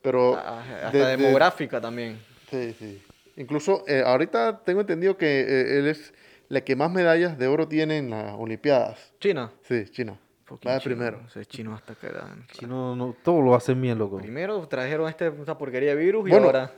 Pero 0.04 0.36
a- 0.36 0.60
hasta 0.60 0.90
de- 0.92 1.04
de- 1.04 1.16
demográfica 1.16 1.80
también. 1.80 2.20
Sí, 2.50 2.76
sí. 2.78 3.02
Incluso 3.36 3.82
eh, 3.88 4.02
ahorita 4.06 4.60
tengo 4.64 4.82
entendido 4.82 5.16
que 5.16 5.40
eh, 5.40 5.78
él 5.78 5.88
es 5.88 6.12
la 6.48 6.60
que 6.60 6.76
más 6.76 6.92
medallas 6.92 7.36
de 7.38 7.48
oro 7.48 7.66
tiene 7.66 7.96
en 7.98 8.10
las 8.10 8.34
Olimpiadas. 8.34 9.12
China. 9.18 9.50
Sí, 9.62 9.86
China. 9.90 10.16
Va 10.64 10.74
de 10.74 10.80
primero. 10.82 11.20
ese 11.26 11.44
chino 11.46 11.74
hasta 11.74 11.94
que 11.94 12.08
dan. 12.08 12.46
Chino, 12.52 12.94
no, 12.94 13.16
todo 13.24 13.40
lo 13.40 13.54
hacen 13.56 13.80
bien, 13.80 13.98
loco. 13.98 14.18
Primero 14.18 14.68
trajeron 14.68 15.08
este, 15.08 15.26
esta 15.28 15.56
porquería 15.58 15.96
de 15.96 16.04
virus 16.04 16.28
y 16.28 16.30
Bueno, 16.30 16.46
ahora... 16.46 16.70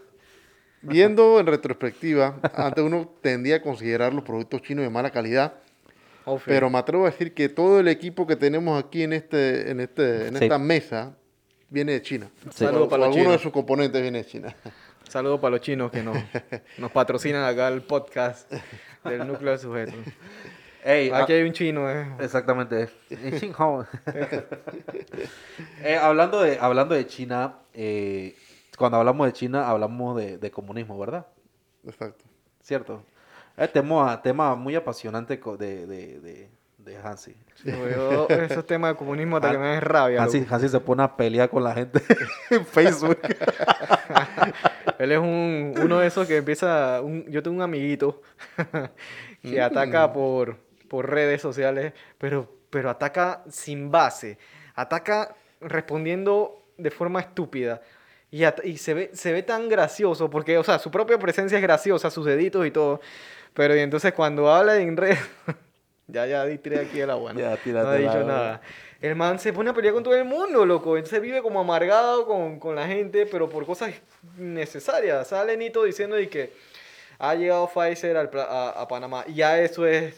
Viendo 0.82 1.40
en 1.40 1.46
retrospectiva, 1.46 2.38
antes 2.54 2.84
uno 2.84 3.10
tendía 3.20 3.56
a 3.56 3.62
considerar 3.62 4.14
los 4.14 4.22
productos 4.22 4.62
chinos 4.62 4.84
de 4.84 4.90
mala 4.90 5.10
calidad, 5.10 5.54
pero 6.44 6.70
me 6.70 6.78
atrevo 6.78 7.06
a 7.06 7.10
decir 7.10 7.34
que 7.34 7.48
todo 7.48 7.80
el 7.80 7.88
equipo 7.88 8.26
que 8.26 8.36
tenemos 8.36 8.82
aquí 8.82 9.02
en 9.02 9.12
este, 9.12 9.70
en 9.70 9.80
este, 9.80 10.28
en 10.28 10.36
Sí. 10.36 10.44
esta 10.44 10.58
mesa 10.58 11.16
viene 11.68 11.92
de 11.92 12.02
China. 12.02 12.30
Sí. 12.50 12.64
Saludos 12.64 12.88
para 12.88 12.98
los 12.98 13.06
alguno 13.08 13.22
de 13.22 13.36
chinos. 13.36 13.42
sus 13.42 13.52
componentes 13.52 14.02
viene 14.02 14.18
de 14.18 14.26
China. 14.26 14.54
Saludos 15.08 15.40
para 15.40 15.52
los 15.52 15.60
chinos 15.60 15.90
que 15.90 16.02
nos, 16.02 16.16
nos 16.78 16.90
patrocinan 16.90 17.44
acá 17.44 17.68
el 17.68 17.82
podcast 17.82 18.52
del 19.04 19.26
núcleo 19.26 19.52
de 19.52 19.58
sujetos. 19.58 19.94
Ey, 20.84 21.10
Aquí 21.12 21.32
ah, 21.32 21.36
hay 21.36 21.42
un 21.42 21.52
chino, 21.52 21.90
eh. 21.90 22.06
Exactamente. 22.20 22.88
En 23.10 23.40
Xinjiang. 23.40 23.86
Eh, 25.82 25.96
hablando, 25.96 26.40
de, 26.40 26.58
hablando 26.60 26.94
de 26.94 27.04
China, 27.08 27.58
eh, 27.74 28.36
cuando 28.78 28.98
hablamos 28.98 29.26
de 29.26 29.32
China 29.32 29.68
hablamos 29.68 30.16
de, 30.16 30.38
de 30.38 30.50
comunismo, 30.52 30.96
¿verdad? 30.96 31.26
Exacto. 31.84 32.24
¿Cierto? 32.62 33.02
Es 33.56 33.72
tema, 33.72 34.20
tema 34.22 34.54
muy 34.54 34.74
apasionante 34.74 35.40
de, 35.58 35.86
de, 35.86 36.20
de, 36.20 36.50
de 36.86 36.96
Hansi. 36.96 37.36
Yo, 37.64 38.28
esos 38.28 38.64
temas 38.64 38.92
de 38.92 38.96
comunismo 38.96 39.36
hasta 39.36 39.50
que 39.50 39.58
me 39.58 39.66
den 39.66 39.80
rabia. 39.80 40.22
Hansi. 40.22 40.46
Hansi 40.48 40.68
se 40.68 40.80
pone 40.80 41.02
a 41.02 41.16
pelear 41.16 41.50
con 41.50 41.62
la 41.64 41.74
gente 41.74 42.00
en 42.50 42.64
Facebook. 42.64 43.18
Él 44.98 45.12
es 45.12 45.18
un, 45.18 45.74
uno 45.82 45.98
de 45.98 46.06
esos 46.06 46.26
que 46.26 46.36
empieza. 46.36 47.00
un- 47.02 47.26
yo 47.28 47.42
tengo 47.42 47.56
un 47.56 47.62
amiguito 47.62 48.22
que 49.42 49.60
ataca 49.60 50.12
por, 50.12 50.56
por 50.88 51.10
redes 51.10 51.42
sociales, 51.42 51.92
pero, 52.18 52.50
pero 52.70 52.88
ataca 52.88 53.42
sin 53.50 53.90
base. 53.90 54.38
Ataca 54.74 55.34
respondiendo 55.60 56.62
de 56.78 56.90
forma 56.90 57.20
estúpida. 57.20 57.82
Y, 58.30 58.76
se, 58.76 58.94
ve, 58.94 59.10
se 59.14 59.32
ve 59.32 59.42
tan 59.42 59.68
gracioso, 59.68 60.28
porque, 60.28 60.58
o 60.58 60.64
sea, 60.64 60.78
su 60.78 60.90
propia 60.90 61.18
presencia 61.18 61.56
es 61.58 61.62
graciosa, 61.62 62.10
sus 62.10 62.26
deditos 62.26 62.66
y 62.66 62.70
todo. 62.70 63.00
Pero 63.54 63.74
y 63.74 63.80
entonces 63.80 64.12
cuando 64.12 64.52
habla 64.52 64.76
en 64.76 64.96
red. 64.96 65.16
Ya, 66.08 66.26
ya 66.26 66.44
di 66.44 66.58
tiré 66.58 66.80
aquí 66.80 67.00
el 67.00 67.10
agua, 67.10 67.32
¿no? 67.32 67.40
Ya, 67.40 67.50
no 67.50 67.56
tírate 67.56 67.88
ha 67.88 67.96
el 67.96 68.02
dicho 68.02 68.24
nada. 68.24 68.60
El 69.00 69.14
man 69.14 69.38
se 69.38 69.52
pone 69.52 69.70
a 69.70 69.74
pelear 69.74 69.92
con 69.94 70.02
todo 70.02 70.14
el 70.16 70.24
mundo, 70.24 70.64
loco. 70.64 70.96
Entonces 70.96 71.20
vive 71.20 71.42
como 71.42 71.60
amargado 71.60 72.26
con, 72.26 72.58
con 72.58 72.74
la 72.74 72.86
gente, 72.86 73.26
pero 73.26 73.48
por 73.48 73.66
cosas 73.66 73.92
necesarias. 74.38 75.28
Sale 75.28 75.56
Nito 75.56 75.84
diciendo 75.84 76.16
de 76.16 76.28
que 76.28 76.52
ha 77.18 77.34
llegado 77.34 77.68
Pfizer 77.68 78.16
al 78.16 78.30
a, 78.34 78.70
a 78.70 78.88
Panamá. 78.88 79.24
Y 79.26 79.34
ya 79.34 79.58
eso 79.60 79.86
es 79.86 80.14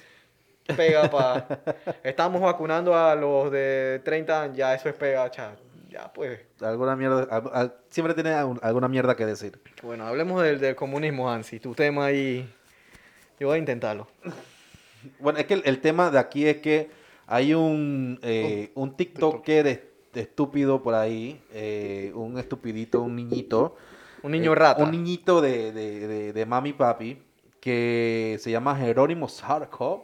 pega 0.76 1.10
para... 1.10 1.46
Estamos 2.04 2.40
vacunando 2.40 2.94
a 2.96 3.14
los 3.14 3.50
de 3.50 4.00
30 4.04 4.42
años, 4.42 4.56
ya 4.56 4.74
eso 4.74 4.88
es 4.88 4.94
pega, 4.94 5.30
cha. 5.30 5.56
Ya 5.90 6.12
pues. 6.12 6.38
alguna 6.60 6.94
mierda, 6.94 7.26
al- 7.30 7.50
al- 7.52 7.74
siempre 7.88 8.12
tiene 8.14 8.30
alguna 8.34 8.88
mierda 8.88 9.16
que 9.16 9.24
decir. 9.26 9.58
Bueno, 9.82 10.06
hablemos 10.06 10.42
del, 10.42 10.60
del 10.60 10.76
comunismo, 10.76 11.30
Hansi. 11.30 11.58
Tu 11.60 11.74
tema 11.74 12.06
ahí... 12.06 12.48
Yo 13.40 13.46
voy 13.48 13.56
a 13.56 13.58
intentarlo. 13.58 14.06
Bueno, 15.20 15.38
es 15.38 15.46
que 15.46 15.54
el, 15.54 15.62
el 15.64 15.80
tema 15.80 16.10
de 16.10 16.18
aquí 16.18 16.46
es 16.46 16.58
que 16.58 16.90
hay 17.26 17.54
un, 17.54 18.18
eh, 18.22 18.70
un 18.74 18.96
TikToker 18.96 19.66
es- 19.66 19.80
estúpido 20.14 20.82
por 20.82 20.94
ahí, 20.94 21.40
eh, 21.52 22.12
un 22.14 22.38
estupidito, 22.38 23.02
un 23.02 23.14
niñito. 23.16 23.76
Un 24.22 24.32
niño 24.32 24.52
eh, 24.52 24.56
rata. 24.56 24.82
Un 24.82 24.90
niñito 24.90 25.40
de, 25.40 25.72
de, 25.72 26.08
de, 26.08 26.32
de 26.32 26.46
mami 26.46 26.72
papi 26.72 27.18
que 27.60 28.36
se 28.40 28.50
llama 28.50 28.74
Jerónimo 28.76 29.28
Sarkov. 29.28 30.00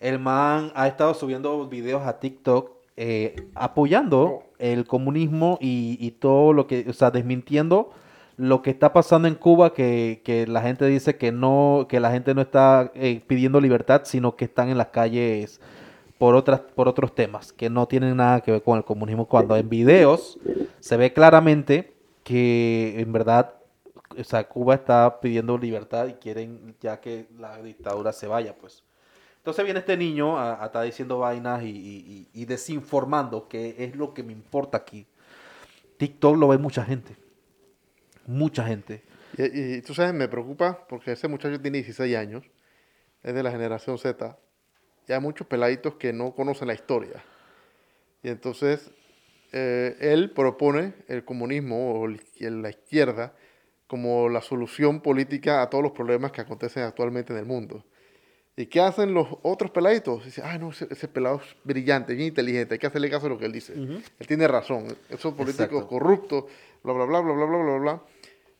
El 0.00 0.18
man 0.18 0.72
ha 0.74 0.88
estado 0.88 1.14
subiendo 1.14 1.66
videos 1.68 2.02
a 2.06 2.18
TikTok 2.18 2.70
eh, 2.96 3.36
apoyando 3.54 4.42
el 4.58 4.86
comunismo 4.86 5.58
y, 5.60 5.96
y 6.00 6.10
todo 6.12 6.52
lo 6.52 6.66
que, 6.66 6.86
o 6.88 6.92
sea, 6.92 7.10
desmintiendo 7.10 7.90
lo 8.36 8.62
que 8.62 8.70
está 8.70 8.92
pasando 8.92 9.28
en 9.28 9.34
Cuba, 9.34 9.72
que, 9.72 10.20
que 10.24 10.46
la 10.46 10.62
gente 10.62 10.86
dice 10.86 11.16
que 11.16 11.32
no, 11.32 11.86
que 11.88 12.00
la 12.00 12.10
gente 12.10 12.34
no 12.34 12.42
está 12.42 12.92
eh, 12.94 13.22
pidiendo 13.26 13.60
libertad, 13.60 14.02
sino 14.04 14.36
que 14.36 14.44
están 14.44 14.68
en 14.68 14.78
las 14.78 14.88
calles 14.88 15.60
por 16.18 16.34
otras, 16.34 16.60
por 16.60 16.88
otros 16.88 17.14
temas, 17.14 17.52
que 17.52 17.70
no 17.70 17.86
tienen 17.86 18.16
nada 18.16 18.40
que 18.40 18.52
ver 18.52 18.62
con 18.62 18.78
el 18.78 18.84
comunismo, 18.84 19.26
cuando 19.26 19.56
en 19.56 19.68
videos 19.68 20.38
se 20.80 20.96
ve 20.96 21.12
claramente 21.12 21.94
que 22.24 23.00
en 23.00 23.12
verdad 23.12 23.54
o 24.18 24.24
sea, 24.24 24.48
Cuba 24.48 24.74
está 24.74 25.20
pidiendo 25.20 25.58
libertad 25.58 26.06
y 26.06 26.14
quieren 26.14 26.74
ya 26.80 27.00
que 27.00 27.26
la 27.38 27.60
dictadura 27.62 28.12
se 28.12 28.26
vaya, 28.26 28.56
pues. 28.56 28.82
Entonces 29.38 29.64
viene 29.64 29.80
este 29.80 29.96
niño 29.96 30.38
a, 30.38 30.62
a 30.62 30.66
estar 30.66 30.84
diciendo 30.84 31.18
vainas 31.18 31.62
y, 31.62 32.44
desinformando, 32.46 33.48
que 33.48 33.76
es 33.78 33.94
lo 33.94 34.12
que 34.12 34.22
me 34.22 34.32
importa 34.32 34.78
aquí. 34.78 35.06
TikTok 35.98 36.36
lo 36.36 36.48
ve 36.48 36.58
mucha 36.58 36.84
gente. 36.84 37.16
Mucha 38.26 38.64
gente. 38.64 39.02
Y, 39.36 39.76
y 39.76 39.82
tú 39.82 39.94
sabes, 39.94 40.14
me 40.14 40.28
preocupa 40.28 40.86
porque 40.88 41.12
ese 41.12 41.28
muchacho 41.28 41.60
tiene 41.60 41.78
16 41.78 42.16
años, 42.16 42.44
es 43.22 43.34
de 43.34 43.42
la 43.42 43.50
generación 43.50 43.98
Z, 43.98 44.38
y 45.08 45.12
hay 45.12 45.20
muchos 45.20 45.46
peladitos 45.46 45.94
que 45.94 46.12
no 46.12 46.34
conocen 46.34 46.68
la 46.68 46.74
historia. 46.74 47.22
Y 48.22 48.28
entonces, 48.28 48.90
eh, 49.52 49.96
él 50.00 50.32
propone 50.32 50.94
el 51.08 51.24
comunismo 51.24 52.00
o 52.00 52.08
la 52.08 52.70
izquierda 52.70 53.34
como 53.86 54.28
la 54.28 54.40
solución 54.40 55.00
política 55.00 55.62
a 55.62 55.70
todos 55.70 55.84
los 55.84 55.92
problemas 55.92 56.32
que 56.32 56.40
acontecen 56.40 56.82
actualmente 56.82 57.32
en 57.32 57.38
el 57.38 57.46
mundo. 57.46 57.84
¿Y 58.58 58.66
qué 58.66 58.80
hacen 58.80 59.12
los 59.12 59.28
otros 59.42 59.70
peladitos? 59.70 60.24
Dicen, 60.24 60.44
ah, 60.46 60.56
no, 60.56 60.70
ese, 60.70 60.86
ese 60.90 61.08
pelado 61.08 61.36
es 61.44 61.56
brillante, 61.62 62.14
bien 62.14 62.28
inteligente, 62.28 62.74
hay 62.74 62.78
que 62.78 62.86
hacerle 62.86 63.10
caso 63.10 63.26
a 63.26 63.28
lo 63.28 63.38
que 63.38 63.44
él 63.44 63.52
dice. 63.52 63.74
Él 63.74 64.26
tiene 64.26 64.48
razón. 64.48 64.86
Esos 65.10 65.34
políticos 65.34 65.66
Exacto. 65.66 65.88
corruptos, 65.88 66.44
bla, 66.82 66.94
bla, 66.94 67.04
bla, 67.04 67.20
bla, 67.20 67.34
bla, 67.34 67.46
bla, 67.46 67.58
bla, 67.62 67.78
bla. 67.78 68.02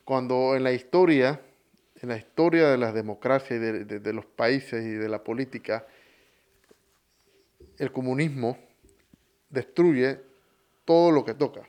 Cuando 0.05 0.55
en 0.55 0.65
la 0.65 0.73
historia, 0.73 1.41
en 2.03 2.11
la 2.11 2.19
historia 2.19 2.69
de 2.69 2.77
las 2.77 2.93
democracias 2.93 3.53
y 3.53 3.59
de, 3.59 3.85
de- 3.87 4.01
de 4.01 4.13
los 4.13 4.27
países 4.27 4.85
y 4.85 4.91
de 4.91 5.09
la 5.09 5.25
política, 5.25 5.87
el 7.79 7.91
comunismo 7.91 8.59
destruye 9.51 10.21
todo 10.85 11.11
lo 11.11 11.25
que 11.25 11.33
toca. 11.35 11.63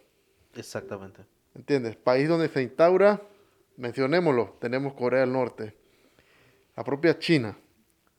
Exactamente. 0.56 1.22
¿Entiendes? 1.56 1.96
País 1.96 2.28
donde 2.28 2.50
se 2.50 2.62
instaura, 2.62 3.22
mencionémoslo, 3.78 4.58
tenemos 4.60 4.94
Corea 4.94 5.22
del 5.22 5.32
Norte, 5.32 5.74
la 6.76 6.84
propia 6.84 7.18
China. 7.18 7.58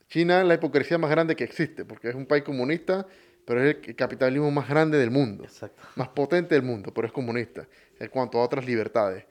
China 0.09 0.41
es 0.41 0.47
la 0.47 0.55
hipocresía 0.55 0.99
más 0.99 1.11
grande 1.11 1.37
que 1.37 1.45
existe, 1.45 1.85
porque 1.85 2.09
es 2.09 2.15
un 2.15 2.27
país 2.27 2.43
comunista, 2.45 3.07
pero 3.45 3.63
es 3.65 3.77
el 3.87 3.95
capitalismo 3.97 4.51
más 4.51 4.69
grande 4.69 4.99
del 4.99 5.11
mundo, 5.11 5.45
Exacto. 5.45 5.83
más 5.97 6.09
potente 6.09 6.55
del 6.55 6.63
mundo, 6.65 6.93
pero 6.95 7.07
es 7.07 7.13
comunista 7.13 7.67
en 7.99 8.09
cuanto 8.09 8.39
a 8.39 8.45
otras 8.45 8.65
libertades. 8.67 9.25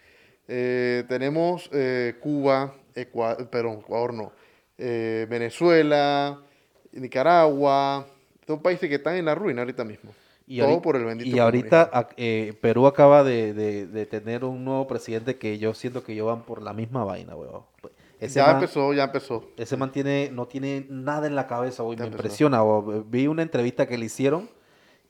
Eh, 0.47 1.03
tenemos 1.07 1.69
eh, 1.73 2.15
Cuba, 2.19 2.73
Ecua- 2.95 3.49
perdón, 3.49 3.79
Ecuador 3.79 4.13
no, 4.13 4.31
eh, 4.77 5.25
Venezuela, 5.29 6.39
Nicaragua, 6.91 8.05
Son 8.45 8.61
países 8.61 8.87
que 8.87 8.95
están 8.95 9.15
en 9.15 9.25
la 9.25 9.35
ruina 9.35 9.61
ahorita 9.61 9.83
mismo. 9.83 10.11
Y 10.47 10.59
Todo 10.59 10.67
ahorita- 10.69 10.81
por 10.83 10.95
el 10.95 11.03
bendito 11.03 11.35
Y 11.35 11.37
ahorita 11.39 12.07
eh, 12.15 12.53
Perú 12.61 12.87
acaba 12.87 13.23
de, 13.25 13.53
de- 13.53 13.87
de 13.87 14.05
tener 14.05 14.45
un 14.45 14.63
nuevo 14.63 14.87
presidente 14.87 15.35
que 15.35 15.57
yo 15.57 15.73
siento 15.73 16.03
que 16.03 16.13
ellos 16.13 16.27
van 16.27 16.43
por 16.43 16.61
la 16.61 16.71
misma 16.73 17.03
vaina, 17.03 17.35
weón. 17.35 17.63
Ese 18.19 18.35
Ya 18.39 18.47
man, 18.47 18.55
empezó, 18.55 18.93
ya 18.93 19.03
empezó. 19.03 19.51
ese 19.57 19.77
man 19.77 19.91
tiene- 19.91 20.29
no 20.31 20.47
tiene 20.47 20.85
nada 20.89 21.27
en 21.27 21.35
la 21.35 21.45
cabeza. 21.47 21.83
Ya 21.83 21.87
Me 21.89 21.93
empezó. 21.93 22.07
impresiona. 22.09 22.61
Vi 23.05 23.27
una 23.27 23.43
entrevista 23.43 23.85
que 23.87 23.97
le 23.97 24.05
hicieron 24.05 24.49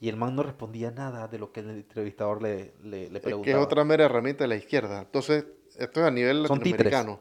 y 0.02 0.10
el 0.10 0.18
man 0.18 0.36
no 0.36 0.44
respondía 0.44 0.92
nada 0.92 1.28
de 1.28 1.40
lo 1.40 1.52
que 1.52 1.62
el 1.62 1.70
entrevistador 1.70 2.42
le, 2.42 2.74
le, 2.84 3.10
le 3.10 3.18
Es 3.18 3.24
preguntaba. 3.24 3.44
que 3.44 3.52
es 3.52 3.58
otra 3.58 3.84
mera 3.86 4.06
herramienta 4.06 4.44
de 4.44 4.50
la 4.50 4.56
izquierda. 4.56 5.00
Entonces, 5.00 5.46
esto 5.78 6.02
es 6.02 6.06
a 6.08 6.12
nivel 6.12 6.46
Son 6.48 6.58
latinoamericano. 6.58 7.20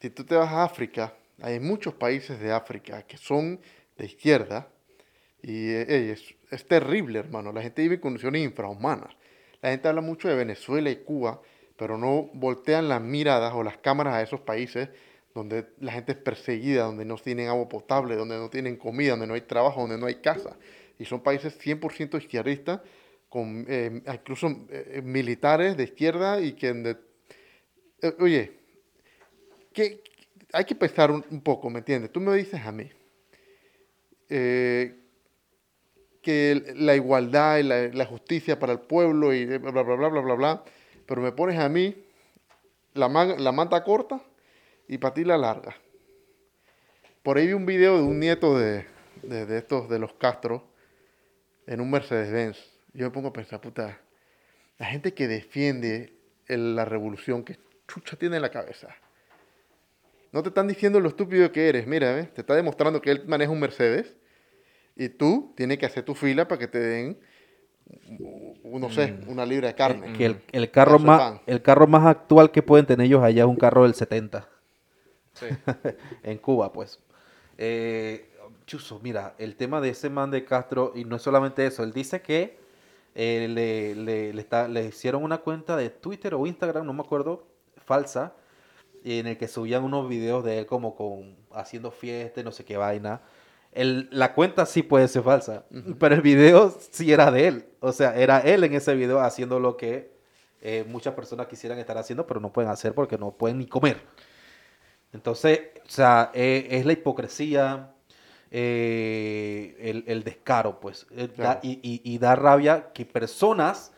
Si 0.00 0.10
tú 0.10 0.24
te 0.24 0.36
vas 0.36 0.50
a 0.52 0.62
África, 0.64 1.14
hay 1.40 1.58
muchos 1.58 1.94
países 1.94 2.38
de 2.38 2.52
África 2.52 3.02
que 3.02 3.16
son 3.16 3.60
de 3.96 4.04
izquierda 4.06 4.68
y 5.42 5.70
eh, 5.70 6.12
es, 6.12 6.34
es 6.50 6.66
terrible, 6.68 7.18
hermano. 7.20 7.52
La 7.52 7.62
gente 7.62 7.82
vive 7.82 7.94
en 7.96 8.00
condiciones 8.00 8.42
infrahumanas. 8.44 9.16
La 9.62 9.70
gente 9.70 9.88
habla 9.88 10.00
mucho 10.02 10.28
de 10.28 10.34
Venezuela 10.36 10.90
y 10.90 10.96
Cuba, 10.96 11.40
pero 11.78 11.96
no 11.96 12.28
voltean 12.34 12.88
las 12.88 13.00
miradas 13.00 13.54
o 13.54 13.62
las 13.62 13.78
cámaras 13.78 14.14
a 14.14 14.22
esos 14.22 14.40
países 14.40 14.88
donde 15.32 15.68
la 15.78 15.92
gente 15.92 16.12
es 16.12 16.18
perseguida, 16.18 16.82
donde 16.82 17.04
no 17.04 17.16
tienen 17.16 17.48
agua 17.48 17.68
potable, 17.68 18.16
donde 18.16 18.36
no 18.36 18.50
tienen 18.50 18.76
comida, 18.76 19.12
donde 19.12 19.28
no 19.28 19.34
hay 19.34 19.42
trabajo, 19.42 19.82
donde 19.82 19.96
no 19.96 20.06
hay 20.06 20.16
casa. 20.16 20.56
Y 20.98 21.04
son 21.04 21.20
países 21.22 21.56
100% 21.56 22.18
izquierdistas, 22.18 22.80
con 23.28 23.64
eh, 23.68 24.02
incluso 24.12 24.48
eh, 24.70 25.00
militares 25.04 25.76
de 25.76 25.84
izquierda 25.84 26.40
y 26.40 26.52
que... 26.54 26.72
de- 26.72 26.96
eh, 28.02 28.14
oye, 28.18 28.52
que 29.72 30.02
hay 30.52 30.64
que 30.64 30.74
pensar 30.74 31.12
un, 31.12 31.40
poco, 31.42 31.70
¿me 31.70 31.78
entiendes? 31.78 32.10
Tú 32.10 32.20
me 32.20 32.34
dices 32.34 32.60
a 32.64 32.72
mí 32.72 32.90
que 36.22 36.74
la 36.76 36.96
igualdad 36.96 37.58
y 37.58 37.62
la, 37.62 37.88
la 37.88 38.04
justicia 38.06 38.58
para 38.58 38.72
el 38.72 38.80
pueblo 38.80 39.32
y 39.32 39.46
bla, 39.46 39.70
bla, 39.70 39.82
bla, 39.82 39.94
bla, 40.08 40.20
bla, 40.20 40.34
bla, 40.34 40.64
pero 41.08 41.22
me 41.22 41.32
pones 41.32 41.58
a 41.58 41.68
mí 41.68 42.04
la, 42.94 43.08
la 43.08 43.50
manta 43.52 43.82
corta 43.82 44.20
y 44.86 44.98
para 44.98 45.14
ti 45.14 45.24
la 45.24 45.38
larga. 45.38 45.74
Por 47.22 47.38
ahí 47.38 47.46
vi 47.46 47.54
un 47.54 47.66
video 47.66 47.96
de 47.96 48.02
un 48.02 48.20
nieto 48.20 48.56
de, 48.58 48.86
de, 49.22 49.46
de 49.46 49.58
estos, 49.58 49.88
de 49.88 49.98
los 49.98 50.12
Castro, 50.14 50.64
en 51.66 51.80
un 51.80 51.90
Mercedes-Benz. 51.90 52.58
Yo 52.92 53.06
me 53.06 53.10
pongo 53.10 53.28
a 53.28 53.32
pensar, 53.32 53.60
puta, 53.60 53.98
la 54.78 54.86
gente 54.86 55.12
que 55.14 55.26
defiende 55.28 56.14
el- 56.46 56.76
la 56.76 56.84
revolución, 56.84 57.42
que 57.44 57.58
chucha 57.88 58.16
tiene 58.16 58.36
en 58.36 58.42
la 58.42 58.50
cabeza. 58.50 58.94
No 60.30 60.42
te 60.42 60.50
están 60.50 60.68
diciendo 60.68 61.00
lo 61.00 61.08
estúpido 61.08 61.50
que 61.52 61.68
eres, 61.68 61.86
mira, 61.86 62.12
¿ves? 62.14 62.32
te 62.34 62.42
está 62.42 62.54
demostrando 62.54 63.00
que 63.00 63.10
él 63.10 63.24
maneja 63.26 63.50
un 63.50 63.60
Mercedes 63.60 64.14
y 64.94 65.08
tú 65.08 65.54
tienes 65.56 65.78
que 65.78 65.86
hacer 65.86 66.04
tu 66.04 66.14
fila 66.14 66.46
para 66.46 66.58
que 66.58 66.68
te 66.68 66.78
den, 66.78 67.18
no 68.64 68.90
sé, 68.90 69.18
una 69.26 69.44
libra 69.46 69.68
de 69.68 69.74
carne. 69.74 70.12
Que 70.12 70.26
el, 70.26 70.40
el 70.52 70.70
carro 70.70 70.98
más, 70.98 71.40
el 71.46 71.62
carro 71.62 71.86
más 71.86 72.06
actual 72.06 72.50
que 72.50 72.62
pueden 72.62 72.86
tener 72.86 73.06
ellos 73.06 73.22
allá 73.22 73.42
es 73.44 73.48
un 73.48 73.56
carro 73.56 73.84
del 73.84 73.94
70. 73.94 74.48
Sí. 75.34 75.46
en 76.22 76.38
Cuba, 76.38 76.72
pues. 76.72 77.00
Eh, 77.56 78.30
Chuzo, 78.66 79.00
mira, 79.02 79.34
el 79.38 79.56
tema 79.56 79.80
de 79.80 79.90
ese 79.90 80.10
man 80.10 80.30
de 80.30 80.44
Castro, 80.44 80.92
y 80.94 81.04
no 81.04 81.16
es 81.16 81.22
solamente 81.22 81.64
eso, 81.66 81.82
él 81.82 81.92
dice 81.92 82.20
que 82.20 82.58
eh, 83.14 83.46
le, 83.48 83.94
le- 83.94 84.32
le 84.34 84.40
está- 84.40 84.68
le 84.68 84.84
hicieron 84.86 85.22
una 85.24 85.38
cuenta 85.38 85.76
de 85.76 85.90
Twitter 85.90 86.34
o 86.34 86.46
Instagram, 86.46 86.84
no 86.86 86.92
me 86.92 87.00
acuerdo, 87.00 87.46
falsa, 87.84 88.34
en 89.04 89.26
el 89.26 89.38
que 89.38 89.48
subían 89.48 89.84
unos 89.84 90.08
videos 90.08 90.44
de 90.44 90.58
él 90.58 90.66
como 90.66 90.94
con 90.94 91.36
haciendo 91.52 91.90
fiesta 91.90 92.40
y 92.40 92.44
no 92.44 92.52
sé 92.52 92.64
qué 92.64 92.76
vaina. 92.76 93.22
El- 93.72 94.08
la 94.10 94.34
cuenta 94.34 94.66
sí 94.66 94.82
puede 94.82 95.08
ser 95.08 95.22
falsa, 95.22 95.64
pero 95.98 96.14
el 96.14 96.22
video 96.22 96.74
sí 96.90 97.12
era 97.12 97.30
de 97.30 97.48
él. 97.48 97.66
O 97.80 97.92
sea, 97.92 98.16
era 98.16 98.40
él 98.40 98.64
en 98.64 98.74
ese 98.74 98.94
video 98.94 99.20
haciendo 99.20 99.60
lo 99.60 99.76
que 99.76 100.16
eh, 100.60 100.84
muchas 100.88 101.14
personas 101.14 101.46
quisieran 101.46 101.78
estar 101.78 101.96
haciendo, 101.98 102.26
pero 102.26 102.40
no 102.40 102.52
pueden 102.52 102.70
hacer 102.70 102.92
porque 102.94 103.16
no 103.18 103.30
pueden 103.32 103.58
ni 103.58 103.66
comer. 103.66 103.98
Entonces, 105.12 105.60
o 105.86 105.90
sea, 105.90 106.30
eh, 106.34 106.68
es 106.70 106.84
la 106.86 106.92
hipocresía, 106.92 107.92
eh, 108.50 109.76
el, 109.80 110.04
el 110.06 110.22
descaro, 110.24 110.80
pues. 110.80 111.06
eh, 111.12 111.28
da- 111.36 111.60
y, 111.62 111.72
y- 111.82 112.02
y 112.04 112.18
da 112.18 112.34
rabia 112.36 112.92
que 112.92 113.06
personas 113.06 113.92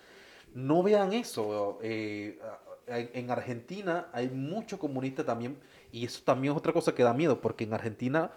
no 0.54 0.82
vean 0.82 1.12
eso. 1.12 1.78
en, 1.82 3.10
en 3.14 3.30
Argentina 3.30 4.08
hay 4.12 4.28
muchos 4.30 4.78
comunistas 4.78 5.26
también, 5.26 5.58
y 5.92 6.04
eso 6.04 6.22
también 6.24 6.52
es 6.52 6.58
otra 6.58 6.72
cosa 6.72 6.94
que 6.94 7.02
da 7.04 7.14
miedo, 7.14 7.40
porque 7.40 7.64
en 7.64 7.74
Argentina, 7.74 8.32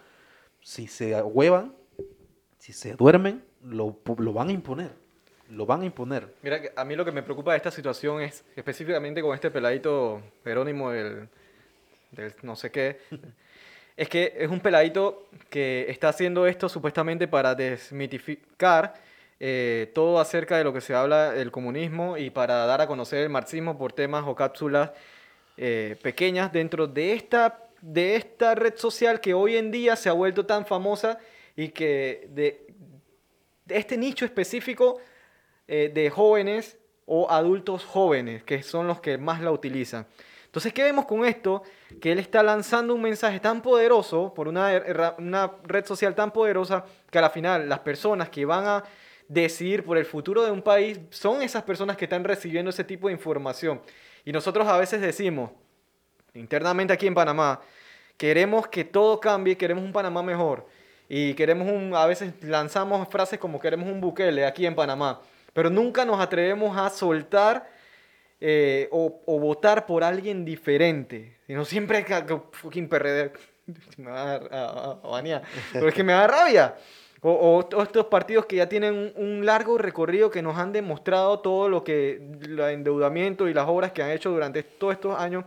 si 0.64 0.88
se 0.88 1.22
huevan, 1.22 1.76
si 2.58 2.74
se 2.74 2.94
duermen, 2.94 3.44
lo, 3.64 3.98
lo 4.18 4.34
van 4.34 4.50
a 4.50 4.52
imponer. 4.54 4.92
Lo 5.50 5.66
van 5.66 5.82
a 5.82 5.86
imponer. 5.86 6.34
Mira, 6.42 6.62
que 6.62 6.72
a 6.76 6.86
mí 6.86 6.96
lo 6.96 7.06
que 7.06 7.12
me 7.12 7.22
preocupa 7.22 7.52
de 7.52 7.58
esta 7.58 7.70
situación 7.70 8.22
es 8.22 8.44
específicamente 8.56 9.22
con 9.22 9.36
este 9.36 9.52
peladito 9.52 10.22
Jerónimo 10.44 10.92
del, 10.92 11.28
del 12.12 12.34
no 12.42 12.56
sé 12.56 12.72
qué. 12.72 13.00
Es 13.96 14.10
que 14.10 14.34
es 14.36 14.50
un 14.50 14.60
peladito 14.60 15.28
que 15.52 15.86
está 15.88 16.10
haciendo 16.10 16.48
esto 16.48 16.68
supuestamente 16.68 17.28
para 17.28 17.54
desmitificar 17.54 18.96
eh, 19.40 19.92
todo 19.94 20.20
acerca 20.20 20.58
de 20.58 20.64
lo 20.64 20.74
que 20.74 20.82
se 20.82 20.96
habla 20.96 21.32
del 21.34 21.52
comunismo 21.52 22.18
y 22.18 22.32
para 22.32 22.66
dar 22.66 22.82
a 22.82 22.88
conocer 22.88 23.20
el 23.20 23.30
marxismo 23.30 23.78
por 23.78 23.94
temas 23.94 24.24
o 24.26 24.34
cápsulas 24.34 24.90
eh, 25.58 25.96
pequeñas 26.02 26.52
dentro 26.52 26.88
de 26.88 27.14
esta, 27.14 27.63
de 27.84 28.16
esta 28.16 28.56
red 28.56 28.78
social 28.78 29.20
que 29.20 29.34
hoy 29.34 29.58
en 29.58 29.70
día 29.70 29.98
se 29.98 30.08
ha 30.08 30.14
vuelto 30.14 30.46
tan 30.46 30.66
famosa 30.66 31.20
y 31.54 31.68
que 31.68 32.30
de, 32.30 32.74
este 33.68 33.98
nicho 33.98 34.24
específico 34.24 35.02
eh, 35.68 35.92
de 35.94 36.10
jóvenes 36.10 36.78
o 37.06 37.30
adultos 37.30 37.84
jóvenes, 37.84 38.42
que 38.46 38.64
son 38.64 38.88
los 38.88 39.02
que 39.02 39.18
más 39.18 39.42
la 39.42 39.52
utilizan. 39.52 40.08
Entonces, 40.46 40.72
¿qué 40.72 40.84
vemos 40.84 41.06
con 41.06 41.26
esto? 41.26 41.62
Que 42.00 42.14
él 42.14 42.20
está 42.20 42.42
lanzando 42.42 42.96
un 42.96 43.02
mensaje 43.02 43.42
tan 43.42 43.62
poderoso 43.62 44.34
por 44.34 44.48
una, 44.48 44.82
una 45.18 45.52
red 45.64 45.86
social 45.86 46.16
tan 46.16 46.32
poderosa 46.32 46.86
que 47.12 47.18
a 47.18 47.22
la 47.22 47.32
final 47.32 47.68
las 47.68 47.80
personas 47.80 48.30
que 48.30 48.46
van 48.46 48.66
a 48.66 48.84
decidir 49.28 49.84
por 49.84 49.98
el 49.98 50.06
futuro 50.06 50.42
de 50.46 50.52
un 50.52 50.62
país 50.62 51.02
son 51.10 51.42
esas 51.42 51.64
personas 51.64 51.98
que 51.98 52.06
están 52.06 52.24
recibiendo 52.24 52.70
ese 52.70 52.86
tipo 52.86 53.08
de 53.08 53.14
información. 53.14 53.82
Y 54.24 54.32
nosotros 54.32 54.66
a 54.70 54.78
veces 54.78 55.02
decimos, 55.02 55.52
internamente 56.34 56.94
aquí 56.94 57.08
en 57.08 57.14
Panamá, 57.14 57.62
queremos 58.18 58.68
que 58.68 58.84
todo 58.84 59.20
cambie, 59.20 59.58
queremos 59.58 59.84
un 59.84 59.92
Panamá 59.94 60.24
mejor. 60.24 60.66
Y 61.10 61.34
queremos 61.36 61.68
un, 61.70 61.94
a 61.96 62.06
veces 62.06 62.34
lanzamos 62.42 63.08
frases 63.10 63.38
como 63.38 63.60
queremos 63.60 63.88
un 63.88 64.02
Bukele 64.02 64.46
aquí 64.46 64.66
en 64.66 64.74
Panamá. 64.76 65.22
Pero 65.54 65.70
nunca 65.70 66.06
nos 66.06 66.20
atrevemos 66.20 66.76
a 66.78 66.90
soltar 66.90 67.70
eh, 68.42 68.88
o, 68.92 69.22
o 69.26 69.40
votar 69.40 69.86
por 69.86 70.04
alguien 70.04 70.44
diferente. 70.44 71.38
Sino 71.46 71.66
siempre 71.66 72.06
fucking 72.52 72.88
PRD. 72.90 73.32
Me 73.98 74.10
va 74.12 74.34
a, 74.34 74.36
a- 74.36 75.20
a. 75.20 75.42
Pero 75.72 75.88
es 75.88 75.94
que 75.94 76.04
me 76.04 76.14
da 76.14 76.28
rabia. 76.28 76.76
O, 77.22 77.58
o 77.58 77.66
todos 77.66 77.84
estos 77.86 78.08
partidos 78.08 78.46
que 78.46 78.58
ya 78.58 78.68
tienen 78.68 78.94
un, 78.94 79.14
un 79.16 79.46
largo 79.46 79.78
recorrido 79.78 80.30
que 80.30 80.42
nos 80.42 80.58
han 80.58 80.74
demostrado 80.74 81.40
todo 81.40 81.70
lo 81.70 81.82
que, 81.84 82.16
el 82.42 82.60
endeudamiento 82.60 83.48
y 83.48 83.54
las 83.54 83.66
obras 83.68 83.94
que 83.94 84.04
han 84.04 84.10
hecho 84.10 84.32
durante 84.32 84.64
todos 84.64 84.94
estos 84.96 85.18
años. 85.18 85.46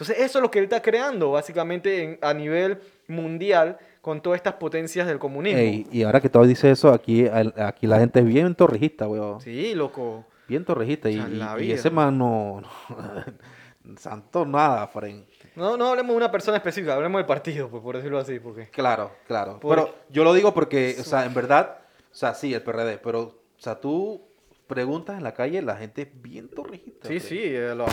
Entonces 0.00 0.18
eso 0.24 0.38
es 0.38 0.42
lo 0.42 0.50
que 0.50 0.58
él 0.60 0.64
está 0.64 0.80
creando 0.80 1.32
básicamente 1.32 2.02
en- 2.02 2.18
a 2.22 2.32
nivel 2.32 2.78
mundial 3.06 3.78
con 4.00 4.22
todas 4.22 4.38
estas 4.38 4.54
potencias 4.54 5.06
del 5.06 5.18
comunismo. 5.18 5.58
Ey, 5.60 5.86
y 5.92 6.02
ahora 6.04 6.20
que 6.22 6.30
todo 6.30 6.44
dice 6.44 6.70
eso, 6.70 6.88
aquí, 6.90 7.26
aquí 7.28 7.86
la 7.86 7.98
gente 7.98 8.20
es 8.20 8.24
bien 8.24 8.54
torrijista, 8.54 9.06
weón. 9.06 9.40
Sí, 9.42 9.74
loco. 9.74 10.24
Bien 10.48 10.64
torrijista. 10.64 11.10
Y, 11.10 11.18
O 11.18 11.26
sea, 11.28 11.56
y- 11.60 11.72
ese 11.72 11.90
man 11.90 12.16
no... 12.16 12.62
no- 12.62 13.96
santo 13.98 14.44
nada, 14.46 14.86
Fren. 14.86 15.26
No, 15.56 15.76
no 15.76 15.88
hablemos 15.88 16.10
de 16.12 16.16
una 16.16 16.30
persona 16.30 16.56
específica, 16.58 16.94
hablemos 16.94 17.18
del 17.18 17.26
partido, 17.26 17.68
pues, 17.68 17.82
por 17.82 17.96
decirlo 17.96 18.18
así, 18.18 18.38
porque... 18.38 18.68
Claro, 18.70 19.10
claro. 19.26 19.58
Pero 19.60 19.94
yo 20.08 20.24
lo 20.24 20.32
digo 20.32 20.54
porque, 20.54 20.96
o 21.00 21.04
sea, 21.04 21.24
en 21.26 21.34
verdad, 21.34 21.78
o 22.10 22.14
sea, 22.14 22.34
sí, 22.34 22.54
el 22.54 22.62
PRD, 22.62 22.98
pero, 22.98 23.20
o 23.22 23.34
sea, 23.58 23.74
tú 23.80 24.22
preguntas 24.70 25.18
en 25.18 25.24
la 25.24 25.34
calle, 25.34 25.60
la 25.60 25.76
gente 25.76 26.02
es 26.02 26.22
bien 26.22 26.48
torrijista. 26.48 27.08
Sí, 27.08 27.18
Fren. 27.18 27.28
sí, 27.28 27.40
eh, 27.42 27.74
lo 27.74 27.86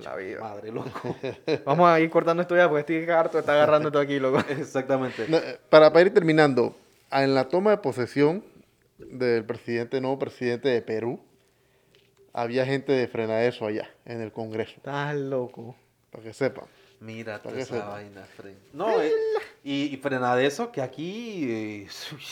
la 0.00 0.16
vida. 0.16 0.40
Madre, 0.40 0.72
loco. 0.72 1.14
Vamos 1.66 1.86
a 1.88 2.00
ir 2.00 2.08
cortando 2.08 2.40
esto 2.42 2.56
ya, 2.56 2.66
porque 2.68 2.80
estoy 2.80 3.14
harto, 3.14 3.38
está 3.38 3.52
agarrando 3.52 3.92
todo 3.92 4.02
aquí, 4.02 4.18
loco. 4.18 4.38
Exactamente. 4.48 5.26
No, 5.28 5.36
eh, 5.36 5.60
para, 5.68 5.92
para 5.92 6.06
ir 6.06 6.14
terminando, 6.14 6.74
en 7.12 7.34
la 7.34 7.48
toma 7.48 7.72
de 7.72 7.76
posesión 7.76 8.42
del 8.98 9.44
presidente, 9.44 10.00
nuevo 10.00 10.18
presidente 10.18 10.70
de 10.70 10.80
Perú, 10.80 11.20
había 12.32 12.64
gente 12.64 12.92
de 12.92 13.06
Frenadeso 13.06 13.66
allá, 13.66 13.90
en 14.06 14.22
el 14.22 14.32
Congreso, 14.32 14.74
Estás 14.76 15.14
loco. 15.14 15.76
para 16.10 16.24
que 16.24 16.32
sepan. 16.32 16.64
Mira 17.00 17.38
toda 17.40 17.58
esa 17.58 17.88
vaina, 17.88 18.22
Fren. 18.36 18.56
No, 18.72 19.00
eh, 19.00 19.12
y, 19.62 19.84
y 19.84 19.96
frena 19.98 20.34
de 20.34 20.46
eso, 20.46 20.72
que 20.72 20.82
aquí... 20.82 21.44
eh, 21.50 21.88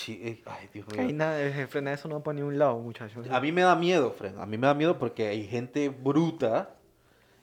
eh, 0.08 0.42
ay, 0.44 0.68
Dios 0.74 0.86
mío. 0.88 1.00
Hay 1.06 1.12
nada, 1.12 1.40
el 1.40 1.68
frena 1.68 1.92
eso 1.92 2.08
no 2.08 2.16
va 2.16 2.22
para 2.24 2.34
ni 2.36 2.42
un 2.42 2.58
lado, 2.58 2.78
muchachos. 2.78 3.26
A 3.30 3.40
mí 3.40 3.52
me 3.52 3.62
da 3.62 3.76
miedo, 3.76 4.10
Fren. 4.10 4.38
A 4.40 4.46
mí 4.46 4.58
me 4.58 4.66
da 4.66 4.74
miedo 4.74 4.98
porque 4.98 5.28
hay 5.28 5.46
gente 5.46 5.88
bruta 5.88 6.70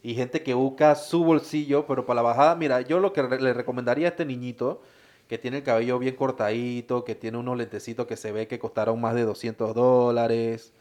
y 0.01 0.15
gente 0.15 0.43
que 0.43 0.53
busca 0.53 0.95
su 0.95 1.23
bolsillo, 1.23 1.87
pero 1.87 2.05
para 2.05 2.15
la 2.17 2.21
bajada, 2.23 2.55
mira, 2.55 2.81
yo 2.81 2.99
lo 2.99 3.13
que 3.13 3.21
re- 3.21 3.39
le 3.41 3.53
recomendaría 3.53 4.07
a 4.07 4.09
este 4.09 4.25
niñito, 4.25 4.81
que 5.29 5.37
tiene 5.37 5.57
el 5.57 5.63
cabello 5.63 5.97
bien 5.99 6.17
cortadito, 6.17 7.05
que 7.05 7.15
tiene 7.15 7.37
unos 7.37 7.57
lentecitos 7.57 8.05
que 8.05 8.17
se 8.17 8.33
ve 8.33 8.47
que 8.49 8.59
costaron 8.59 8.99
más 8.99 9.15
de 9.15 9.23
200 9.23 9.73
dólares. 9.73 10.73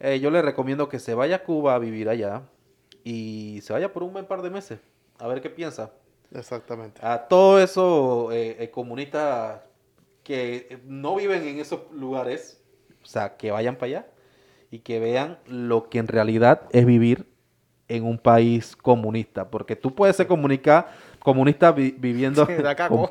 Eh, 0.00 0.18
yo 0.18 0.32
le 0.32 0.42
recomiendo 0.42 0.88
que 0.88 0.98
se 0.98 1.14
vaya 1.14 1.36
a 1.36 1.42
Cuba 1.44 1.76
a 1.76 1.78
vivir 1.78 2.08
allá 2.08 2.42
y 3.04 3.60
se 3.62 3.72
vaya 3.72 3.92
por 3.92 4.02
un 4.02 4.12
buen 4.12 4.26
par 4.26 4.42
de 4.42 4.50
meses, 4.50 4.80
a 5.18 5.26
ver 5.28 5.40
qué 5.40 5.50
piensa. 5.50 5.90
Exactamente. 6.32 7.00
A 7.04 7.28
todos 7.28 7.62
esos 7.62 8.32
eh, 8.32 8.56
eh, 8.60 8.70
comunistas 8.70 9.60
que 10.22 10.66
eh, 10.70 10.78
no 10.84 11.16
viven 11.16 11.46
en 11.46 11.58
esos 11.60 11.80
lugares, 11.92 12.60
o 13.02 13.06
sea, 13.06 13.36
que 13.36 13.50
vayan 13.50 13.76
para 13.76 13.86
allá 13.86 14.06
y 14.70 14.80
que 14.80 14.98
vean 14.98 15.38
lo 15.46 15.88
que 15.88 15.98
en 15.98 16.08
realidad 16.08 16.62
es 16.72 16.84
vivir 16.84 17.26
en 17.88 18.04
un 18.04 18.18
país 18.18 18.74
comunista, 18.74 19.48
porque 19.48 19.76
tú 19.76 19.94
puedes 19.94 20.16
ser 20.16 20.26
comunica, 20.26 20.88
comunista 21.20 21.70
vi- 21.70 21.94
viviendo 21.96 22.44
com- 22.88 23.06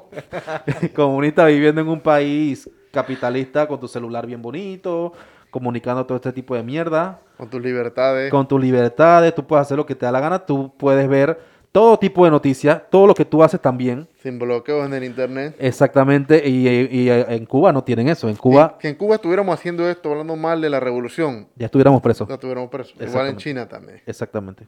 comunista 0.93 1.45
viviendo 1.45 1.79
en 1.81 1.87
un 1.87 2.01
país 2.01 2.69
capitalista 2.91 3.67
con 3.67 3.79
tu 3.79 3.87
celular 3.87 4.25
bien 4.27 4.41
bonito, 4.41 5.13
comunicando 5.49 6.05
todo 6.05 6.17
este 6.17 6.33
tipo 6.33 6.55
de 6.55 6.63
mierda, 6.63 7.21
Con 7.37 7.49
tus 7.49 7.61
libertades. 7.61 8.29
con 8.29 8.45
tus 8.47 8.61
libertades, 8.61 9.33
tú 9.33 9.47
puedes 9.47 9.61
hacer 9.65 9.77
lo 9.77 9.85
que 9.85 9.95
te 9.95 10.05
da 10.05 10.11
la 10.11 10.19
gana, 10.19 10.45
tú 10.45 10.73
puedes 10.77 11.07
ver 11.07 11.39
todo 11.75 11.99
tipo 11.99 12.23
de 12.23 12.31
noticias, 12.31 12.83
todo 12.89 13.05
lo 13.05 13.13
que 13.13 13.25
tú 13.25 13.43
haces 13.43 13.59
también, 13.59 14.07
Sin 14.23 14.39
bloqueos 14.39 14.85
en 14.85 14.93
el 14.93 15.03
internet. 15.03 15.57
exactamente, 15.59 16.41
y, 16.47 16.69
y, 16.69 17.09
eh, 17.09 17.25
en 17.27 17.45
Cuba 17.45 17.73
no 17.73 17.83
tienen 17.83 18.07
eso, 18.07 18.29
en 18.29 18.37
Cuba 18.37 18.77
Que, 18.77 18.83
que 18.83 18.87
en 18.87 18.95
Cuba 18.95 19.15
estuviéramos 19.15 19.53
haciendo 19.53 19.85
esto, 19.89 20.09
hablando 20.09 20.37
mal 20.37 20.61
de 20.61 20.69
la 20.69 20.79
revolución, 20.79 21.49
ya 21.57 21.65
estuviéramos 21.65 22.01
presos. 22.01 22.29
no 22.29 22.35
estuviéramos 22.35 22.69
presos. 22.69 22.95
Igual 22.97 23.27
en. 23.27 23.35
China 23.35 23.67
también. 23.67 24.01
Exactamente. 24.05 24.65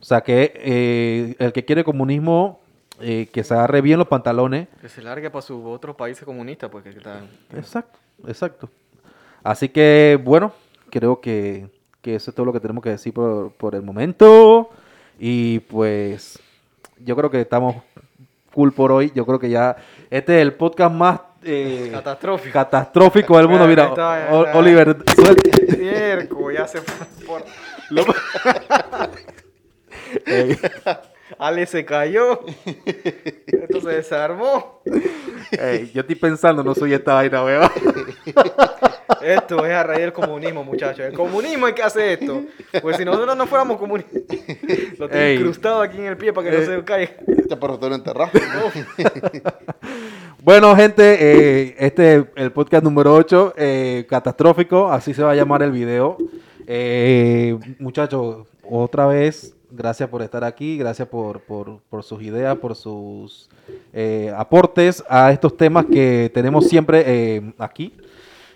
O 0.00 0.04
sea 0.04 0.22
que 0.22 0.52
eh, 0.56 1.36
el 1.38 1.52
que 1.52 1.64
quiere 1.64 1.84
comunismo, 1.84 2.58
eh, 3.00 3.28
que 3.32 3.44
se 3.44 3.54
agarre 3.54 3.80
bien 3.80 4.00
los 4.00 4.08
pantalones. 4.08 4.66
Que 4.80 4.88
se 4.88 5.02
largue 5.02 5.30
para 5.30 5.42
sus 5.42 5.64
otros 5.64 5.94
países 5.94 6.24
comunistas, 6.24 6.68
pues 6.68 6.82
que 6.82 6.90
están... 6.90 7.28
Exacto, 7.56 8.00
exacto. 8.26 8.68
Así 9.44 9.68
que, 9.68 10.20
bueno, 10.20 10.52
creo 10.90 11.20
que, 11.20 11.68
que 12.02 12.16
eso 12.16 12.32
es 12.32 12.34
todo 12.34 12.44
lo 12.44 12.52
que 12.52 12.58
tenemos 12.58 12.82
que 12.82 12.90
decir 12.90 13.14
por, 13.14 13.52
por 13.52 13.76
el 13.76 13.82
momento. 13.82 14.70
Y 15.18 15.60
pues, 15.60 16.38
yo 16.98 17.16
creo 17.16 17.30
que 17.30 17.40
estamos 17.40 17.76
cool 18.52 18.72
por 18.72 18.92
hoy. 18.92 19.12
Yo 19.14 19.24
creo 19.26 19.38
que 19.38 19.50
ya 19.50 19.76
este 20.10 20.36
es 20.36 20.42
el 20.42 20.54
podcast 20.54 20.92
más 20.94 21.20
eh, 21.42 21.90
Catastrófico. 21.92 22.52
catastrófico 22.52 23.36
del 23.38 23.48
mundo. 23.48 23.66
Mira, 23.66 23.84
está, 23.86 24.28
O- 24.32 24.44
ya. 24.46 24.52
Oliver, 24.56 24.96
suel- 25.04 25.76
Cierco, 25.76 26.50
ya 26.50 26.66
se 26.66 26.80
fue 26.80 27.06
por... 27.26 27.44
lo- 27.90 28.04
Ey, 30.26 30.56
Ale 31.38 31.66
se 31.66 31.84
cayó. 31.84 32.40
Esto 33.46 33.80
se 33.80 33.88
desarmó. 33.90 34.80
ey, 35.52 35.90
yo 35.94 36.00
estoy 36.02 36.16
pensando, 36.16 36.62
no 36.62 36.74
soy 36.74 36.94
esta 36.94 37.14
vaina, 37.14 37.44
weón. 37.44 37.68
Esto 39.22 39.64
es 39.64 39.72
a 39.72 39.82
raíz 39.82 40.00
del 40.02 40.12
comunismo, 40.12 40.64
muchachos. 40.64 41.00
El 41.06 41.14
comunismo 41.14 41.66
hay 41.66 41.72
que 41.72 41.82
hacer 41.82 42.20
esto. 42.20 42.42
Porque 42.82 42.98
si 42.98 43.04
nosotros 43.04 43.36
no 43.36 43.46
fuéramos 43.46 43.78
comunistas, 43.78 44.22
lo 44.98 45.08
tengo 45.08 45.22
Ey. 45.22 45.36
incrustado 45.36 45.80
aquí 45.82 45.98
en 45.98 46.06
el 46.06 46.16
pie 46.16 46.32
para 46.32 46.50
que 46.50 46.56
no 46.56 46.62
Eh. 46.62 46.66
se 46.66 46.84
caiga. 46.84 47.12
Este 47.26 47.56
perro 47.56 47.78
te 47.78 47.88
lo 47.88 47.94
enterraste. 47.94 48.40
Bueno, 50.42 50.76
gente, 50.76 51.16
eh, 51.20 51.74
este 51.78 52.16
es 52.16 52.24
el 52.36 52.52
podcast 52.52 52.84
número 52.84 53.14
8, 53.14 53.54
catastrófico, 54.08 54.90
así 54.92 55.14
se 55.14 55.22
va 55.22 55.30
a 55.32 55.34
llamar 55.34 55.62
el 55.62 55.70
video. 55.72 56.18
Eh, 56.66 57.58
muchachos, 57.78 58.46
otra 58.62 59.06
vez, 59.06 59.53
gracias 59.76 60.08
por 60.08 60.22
estar 60.22 60.44
aquí, 60.44 60.78
gracias 60.78 61.08
por, 61.08 61.40
por- 61.40 61.80
por 61.90 62.02
sus 62.02 62.22
ideas, 62.22 62.56
por 62.58 62.74
sus 62.76 63.48
eh, 63.92 64.32
aportes 64.36 65.02
a 65.08 65.30
estos 65.32 65.56
temas 65.56 65.86
que 65.86 66.30
tenemos 66.32 66.68
siempre 66.68 67.02
eh, 67.06 67.52
aquí. 67.58 67.94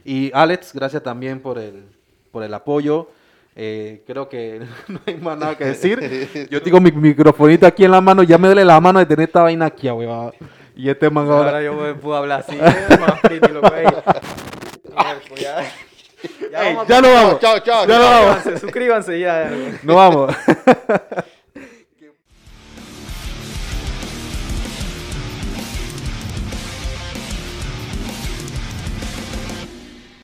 Y 0.04 0.30
Alex, 0.34 0.72
gracias 0.72 1.02
también 1.02 1.40
por 1.40 1.58
el, 1.58 1.84
por 2.32 2.42
el 2.42 2.54
apoyo. 2.54 3.08
Eh, 3.56 4.02
creo 4.06 4.28
que 4.28 4.60
no 4.88 5.00
hay 5.06 5.16
más 5.16 5.36
nada 5.36 5.56
que 5.58 5.64
decir. 5.64 6.48
Yo 6.50 6.62
tengo 6.62 6.80
mi 6.80 6.92
microfonito 6.92 7.66
aquí 7.66 7.84
en 7.84 7.90
la 7.90 8.00
mano, 8.00 8.22
ya 8.22 8.38
me 8.38 8.48
duele 8.48 8.64
la 8.64 8.80
mano 8.80 8.98
de 9.00 9.06
tener 9.06 9.26
esta 9.28 9.42
vaina 9.42 9.66
aquí, 9.66 9.88
weón. 9.90 10.32
Y 10.76 10.88
este 10.88 11.10
man 11.10 11.26
ahora... 11.26 11.48
Ahora 11.50 11.62
yo 11.64 11.74
me 11.74 11.94
puedo 11.94 12.16
hablar 12.16 12.40
así. 12.46 12.56
eh, 12.56 12.98
más 13.00 13.18
pretty, 13.20 13.52
loco, 13.52 13.74
ey. 13.74 13.84
Cierco, 15.34 15.34
ya. 16.50 16.68
Ey, 16.68 16.74
vamos 16.74 16.88
ya 16.88 17.00
no 17.00 17.12
vamos. 17.12 17.40
Chao, 17.40 17.58
chao, 17.60 17.86
Ya 17.86 17.98
no 17.98 18.04
vamos. 18.04 18.42
Suscríbanse, 18.42 18.60
suscríbanse 18.60 19.20
ya. 19.20 19.50
No 19.82 19.94
vamos. 19.94 20.34